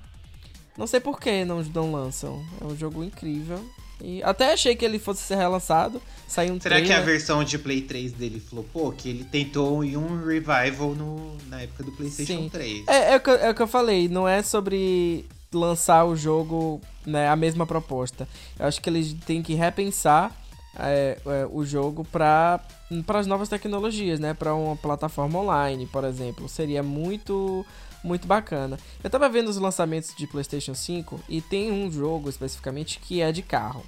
Não 0.78 0.88
sei 0.88 1.02
por 1.02 1.20
que 1.20 1.44
não, 1.44 1.62
não 1.62 1.92
lançam. 1.92 2.42
É 2.62 2.64
um 2.64 2.76
jogo 2.76 3.04
incrível. 3.04 3.60
E 4.04 4.22
até 4.24 4.54
achei 4.54 4.76
que 4.76 4.84
ele 4.84 4.98
fosse 5.00 5.22
ser 5.24 5.36
relançado. 5.36 6.02
Saiu 6.28 6.54
um 6.54 6.60
Será 6.62 6.78
que 6.78 6.84
a 6.84 6.96
trailer. 6.96 7.06
versão 7.06 7.44
de 7.44 7.58
Play 7.60 7.82
3 7.82 8.14
dele 8.14 8.40
flopou? 8.40 8.92
Que 8.92 9.10
ele 9.10 9.24
tentou 9.26 9.84
em 9.84 9.98
um 9.98 10.26
revival 10.26 10.96
no, 10.96 11.36
na 11.48 11.62
época 11.62 11.84
do 11.84 11.92
PlayStation 11.92 12.44
Sim. 12.44 12.50
3. 12.50 12.88
É, 12.88 13.14
é, 13.14 13.18
o 13.18 13.20
que, 13.20 13.30
eu- 13.30 13.36
é 13.36 13.50
o 13.50 13.56
que 13.56 13.62
eu 13.62 13.68
falei, 13.68 14.08
não 14.08 14.28
é 14.28 14.42
sobre 14.42 15.26
lançar 15.54 16.06
o 16.06 16.16
jogo, 16.16 16.80
né, 17.06 17.28
a 17.28 17.36
mesma 17.36 17.66
proposta. 17.68 18.28
Eu 18.58 18.66
acho 18.68 18.82
que 18.82 18.90
eles 18.90 19.14
têm 19.26 19.42
que 19.44 19.54
repensar 19.54 20.32
é, 20.80 21.18
é, 21.26 21.48
o 21.52 21.66
jogo 21.66 22.06
para 22.06 22.62
as 23.10 23.28
novas 23.28 23.50
tecnologias, 23.50 24.20
né? 24.22 24.34
Para 24.34 24.56
uma 24.56 24.78
plataforma 24.78 25.38
online, 25.40 25.86
por 25.88 26.06
exemplo. 26.06 26.48
Seria 26.48 26.82
muito 26.82 27.66
muito 28.04 28.28
bacana. 28.28 28.78
Eu 29.04 29.10
tava 29.10 29.30
vendo 29.30 29.50
os 29.50 29.58
lançamentos 29.58 30.14
de 30.16 30.28
PlayStation 30.28 30.74
5 30.74 31.20
e 31.30 31.42
tem 31.42 31.72
um 31.72 31.92
jogo 31.92 32.30
especificamente 32.30 33.00
que 33.00 33.22
é 33.22 33.32
de 33.32 33.42
carro. 33.42 33.84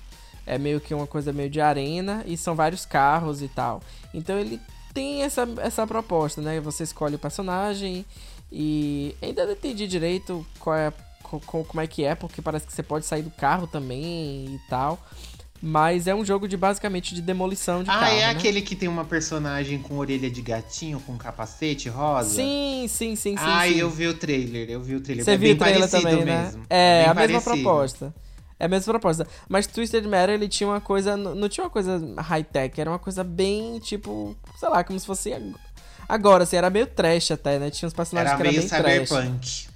É 0.45 0.57
meio 0.57 0.81
que 0.81 0.93
uma 0.93 1.07
coisa 1.07 1.31
meio 1.31 1.49
de 1.49 1.61
arena 1.61 2.23
e 2.25 2.35
são 2.35 2.55
vários 2.55 2.85
carros 2.85 3.41
e 3.41 3.47
tal. 3.47 3.81
Então 4.13 4.37
ele 4.37 4.59
tem 4.93 5.23
essa, 5.23 5.47
essa 5.57 5.87
proposta, 5.87 6.41
né? 6.41 6.59
Você 6.59 6.83
escolhe 6.83 7.15
o 7.15 7.19
personagem 7.19 8.05
e 8.51 9.15
ainda 9.21 9.45
não 9.45 9.53
entendi 9.53 9.87
direito 9.87 10.45
qual 10.59 10.75
é, 10.75 10.93
como 11.23 11.81
é 11.81 11.87
que 11.87 12.03
é, 12.03 12.13
porque 12.13 12.41
parece 12.41 12.67
que 12.67 12.73
você 12.73 12.83
pode 12.83 13.05
sair 13.05 13.23
do 13.23 13.31
carro 13.31 13.65
também 13.65 14.45
e 14.45 14.59
tal. 14.69 14.99
Mas 15.65 16.07
é 16.07 16.13
um 16.13 16.25
jogo 16.25 16.45
de 16.45 16.57
basicamente 16.57 17.15
de 17.15 17.21
demolição 17.21 17.83
de 17.83 17.89
ah, 17.89 17.93
carro. 17.93 18.05
Ah, 18.05 18.13
é 18.13 18.19
né? 18.19 18.29
aquele 18.31 18.61
que 18.61 18.75
tem 18.75 18.89
uma 18.89 19.05
personagem 19.05 19.79
com 19.79 19.97
orelha 19.97 20.29
de 20.29 20.41
gatinho, 20.41 20.99
com 20.99 21.17
capacete 21.17 21.87
rosa? 21.87 22.35
Sim, 22.35 22.85
sim, 22.89 23.15
sim, 23.15 23.37
sim. 23.37 23.45
Ah, 23.45 23.65
sim. 23.65 23.75
eu 23.75 23.89
vi 23.89 24.07
o 24.07 24.13
trailer, 24.13 24.69
eu 24.69 24.81
vi 24.81 24.95
o 24.95 24.99
trailer. 24.99 25.23
Você 25.23 25.31
é 25.31 25.37
viu 25.37 25.53
o 25.53 25.57
trailer 25.57 25.89
também, 25.89 26.17
mesmo. 26.17 26.25
né? 26.25 26.65
É, 26.69 27.03
é 27.03 27.07
a 27.07 27.15
parecido. 27.15 27.39
mesma 27.39 27.53
proposta. 27.53 28.13
É 28.59 28.65
a 28.65 28.67
mesma 28.67 28.91
proposta. 28.91 29.25
Mas 29.47 29.65
Twisted 29.65 30.05
Metal, 30.05 30.35
ele 30.35 30.49
tinha 30.49 30.67
uma 30.67 30.81
coisa. 30.81 31.15
Não 31.15 31.47
tinha 31.47 31.63
uma 31.63 31.69
coisa 31.69 32.13
high-tech, 32.17 32.81
era 32.81 32.89
uma 32.89 32.99
coisa 32.99 33.23
bem, 33.23 33.79
tipo, 33.79 34.35
sei 34.59 34.67
lá, 34.67 34.83
como 34.83 34.99
se 34.99 35.05
fosse. 35.05 35.31
Agora, 36.09 36.43
assim, 36.43 36.57
era 36.57 36.69
meio 36.69 36.87
trash 36.87 37.31
até, 37.31 37.57
né? 37.57 37.69
Tinha 37.69 37.87
uns 37.87 37.93
personagens 37.93 38.33
era 38.33 38.37
que 38.37 38.43
era 38.43 38.51
meio 38.51 38.69
bem 38.69 39.07
cyberpunk. 39.07 39.39
trash. 39.39 39.72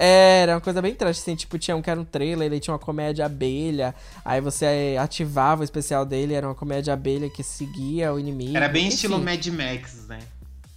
Era 0.00 0.54
uma 0.54 0.60
coisa 0.60 0.80
bem 0.80 0.94
trash, 0.94 1.18
assim, 1.18 1.34
tipo, 1.34 1.58
tinha 1.58 1.76
um 1.76 1.82
que 1.82 1.90
era 1.90 2.00
um 2.00 2.04
trailer, 2.04 2.46
ele 2.46 2.60
tinha 2.60 2.72
uma 2.72 2.78
comédia 2.78 3.26
abelha, 3.26 3.92
aí 4.24 4.40
você 4.40 4.96
ativava 5.00 5.62
o 5.62 5.64
especial 5.64 6.06
dele, 6.06 6.34
era 6.34 6.46
uma 6.46 6.54
comédia 6.54 6.92
abelha 6.94 7.28
que 7.28 7.42
seguia 7.42 8.12
o 8.12 8.18
inimigo. 8.20 8.56
Era 8.56 8.68
bem 8.68 8.86
enfim. 8.86 8.94
estilo 8.94 9.18
Mad 9.18 9.44
Max, 9.48 10.06
né? 10.08 10.20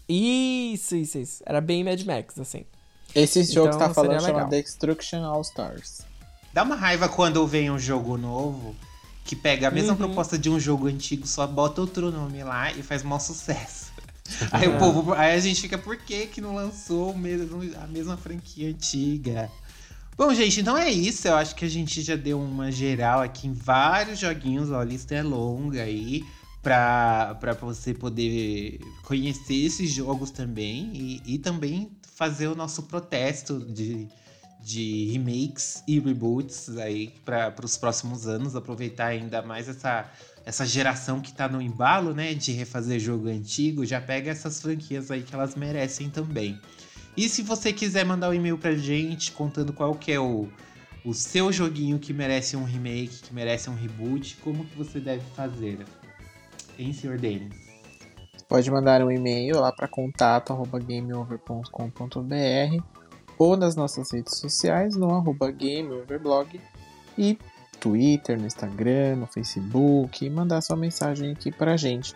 Isso, 0.09 0.95
isso, 0.95 1.17
isso. 1.19 1.43
Era 1.45 1.61
bem 1.61 1.83
Mad 1.83 2.01
Max, 2.03 2.39
assim. 2.39 2.65
Esse 3.13 3.43
jogo 3.43 3.67
Então, 3.67 3.79
que 3.79 3.85
tá 3.87 3.93
falando 3.93 4.19
seria 4.21 4.35
chama. 4.39 4.49
Destruction 4.49 5.23
All 5.23 5.41
Stars. 5.41 6.01
Dá 6.51 6.63
uma 6.63 6.75
raiva 6.75 7.07
quando 7.07 7.45
vem 7.45 7.69
um 7.69 7.77
jogo 7.79 8.17
novo 8.17 8.75
que 9.23 9.35
pega 9.35 9.67
a 9.67 9.71
mesma 9.71 9.91
Uhum. 9.91 9.97
proposta 9.97 10.37
de 10.37 10.49
um 10.49 10.59
jogo 10.59 10.87
antigo, 10.87 11.27
só 11.27 11.45
bota 11.45 11.79
outro 11.79 12.11
nome 12.11 12.43
lá 12.43 12.71
e 12.71 12.81
faz 12.81 13.03
maior 13.03 13.19
sucesso. 13.19 13.90
Aí 14.51 14.67
o 14.67 14.77
povo, 14.77 15.13
aí 15.13 15.35
a 15.35 15.39
gente 15.39 15.61
fica, 15.61 15.77
por 15.77 15.97
que 15.97 16.27
que 16.27 16.39
não 16.39 16.55
lançou 16.55 17.15
mesmo, 17.15 17.61
a 17.81 17.87
mesma 17.87 18.15
franquia 18.15 18.69
antiga? 18.69 19.51
Bom, 20.17 20.33
gente, 20.35 20.61
então 20.61 20.77
é 20.77 20.89
isso. 20.89 21.27
Eu 21.27 21.35
acho 21.35 21.55
que 21.55 21.65
a 21.65 21.69
gente 21.69 22.01
já 22.01 22.15
deu 22.15 22.39
uma 22.39 22.71
geral 22.71 23.21
aqui 23.21 23.47
em 23.47 23.53
vários 23.53 24.19
joguinhos. 24.19 24.69
Ó, 24.69 24.79
a 24.79 24.83
lista 24.83 25.15
é 25.15 25.23
longa 25.23 25.81
aí. 25.81 26.23
Pra 26.61 27.57
você 27.59 27.91
poder 27.91 28.79
conhecer 29.03 29.55
esses 29.55 29.89
jogos 29.89 30.29
também. 30.29 30.91
E, 30.93 31.21
e 31.25 31.37
também 31.39 31.89
fazer 32.15 32.47
o 32.47 32.55
nosso 32.55 32.83
protesto 32.83 33.59
de, 33.59 34.07
de 34.59 35.07
remakes 35.11 35.81
e 35.87 35.99
reboots 35.99 36.77
aí 36.77 37.15
para 37.25 37.55
os 37.63 37.77
próximos 37.77 38.27
anos. 38.27 38.55
Aproveitar 38.55 39.07
ainda 39.07 39.41
mais 39.41 39.67
essa, 39.67 40.07
essa 40.45 40.65
geração 40.65 41.21
que 41.21 41.33
tá 41.33 41.47
no 41.47 41.61
embalo, 41.61 42.13
né? 42.13 42.33
De 42.33 42.51
refazer 42.51 42.99
jogo 42.99 43.27
antigo. 43.27 43.85
Já 43.85 44.01
pega 44.01 44.31
essas 44.31 44.61
franquias 44.61 45.11
aí 45.11 45.21
que 45.21 45.33
elas 45.33 45.55
merecem 45.55 46.09
também. 46.09 46.59
E 47.15 47.27
se 47.27 47.41
você 47.41 47.73
quiser 47.73 48.05
mandar 48.05 48.29
um 48.29 48.33
e-mail 48.33 48.57
pra 48.57 48.73
gente 48.73 49.31
contando 49.31 49.73
qual 49.73 49.93
que 49.95 50.11
é 50.11 50.19
o, 50.19 50.47
o 51.03 51.13
seu 51.13 51.51
joguinho 51.51 51.99
que 51.99 52.13
merece 52.13 52.55
um 52.55 52.63
remake, 52.63 53.21
que 53.21 53.33
merece 53.33 53.69
um 53.69 53.75
reboot, 53.75 54.37
como 54.37 54.65
que 54.65 54.77
você 54.77 54.99
deve 54.99 55.23
fazer? 55.35 55.79
Hein, 56.79 56.93
senhor 56.93 57.17
Denis? 57.17 57.53
Pode 58.47 58.71
mandar 58.71 59.03
um 59.03 59.11
e-mail 59.11 59.59
lá 59.59 59.71
para 59.71 59.87
contato@gameover.com.br 59.87 62.83
ou 63.37 63.57
nas 63.57 63.75
nossas 63.75 64.11
redes 64.11 64.37
sociais 64.37 64.95
no 64.95 65.09
arroba 65.09 65.51
gameoverblog 65.51 66.59
e 67.17 67.37
Twitter, 67.81 68.39
no 68.39 68.45
Instagram, 68.45 69.17
no 69.17 69.27
Facebook, 69.27 70.23
e 70.23 70.29
mandar 70.29 70.61
sua 70.61 70.77
mensagem 70.77 71.31
aqui 71.31 71.51
pra 71.51 71.75
gente. 71.75 72.15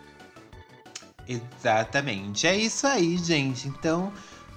Exatamente. 1.28 2.46
É 2.46 2.56
isso 2.56 2.86
aí, 2.86 3.18
gente. 3.18 3.66
Então, 3.66 4.12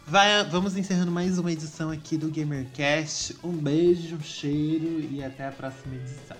vai, 0.06 0.44
vamos 0.46 0.78
encerrando 0.78 1.12
mais 1.12 1.40
uma 1.40 1.52
edição 1.52 1.90
aqui 1.90 2.16
do 2.16 2.30
GamerCast. 2.30 3.36
Um 3.44 3.52
beijo, 3.52 4.16
um 4.18 4.22
cheiro 4.22 5.02
e 5.12 5.24
até 5.24 5.48
a 5.48 5.52
próxima 5.52 5.96
edição. 5.96 6.38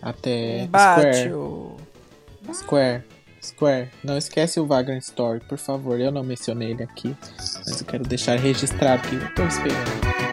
Até 0.00 0.68
bate. 0.68 1.28
Square. 1.28 2.54
Square. 2.54 3.04
Square. 3.42 3.90
Não 4.04 4.16
esquece 4.16 4.60
o 4.60 4.66
Vagrant 4.66 5.02
Story, 5.02 5.40
por 5.40 5.58
favor. 5.58 6.00
Eu 6.00 6.12
não 6.12 6.22
mencionei 6.22 6.70
ele 6.70 6.84
aqui, 6.84 7.16
mas 7.66 7.80
eu 7.80 7.86
quero 7.86 8.04
deixar 8.04 8.38
registrado 8.38 9.06
que 9.08 9.16
eu 9.16 9.34
tô 9.34 9.44
esperando. 9.44 10.25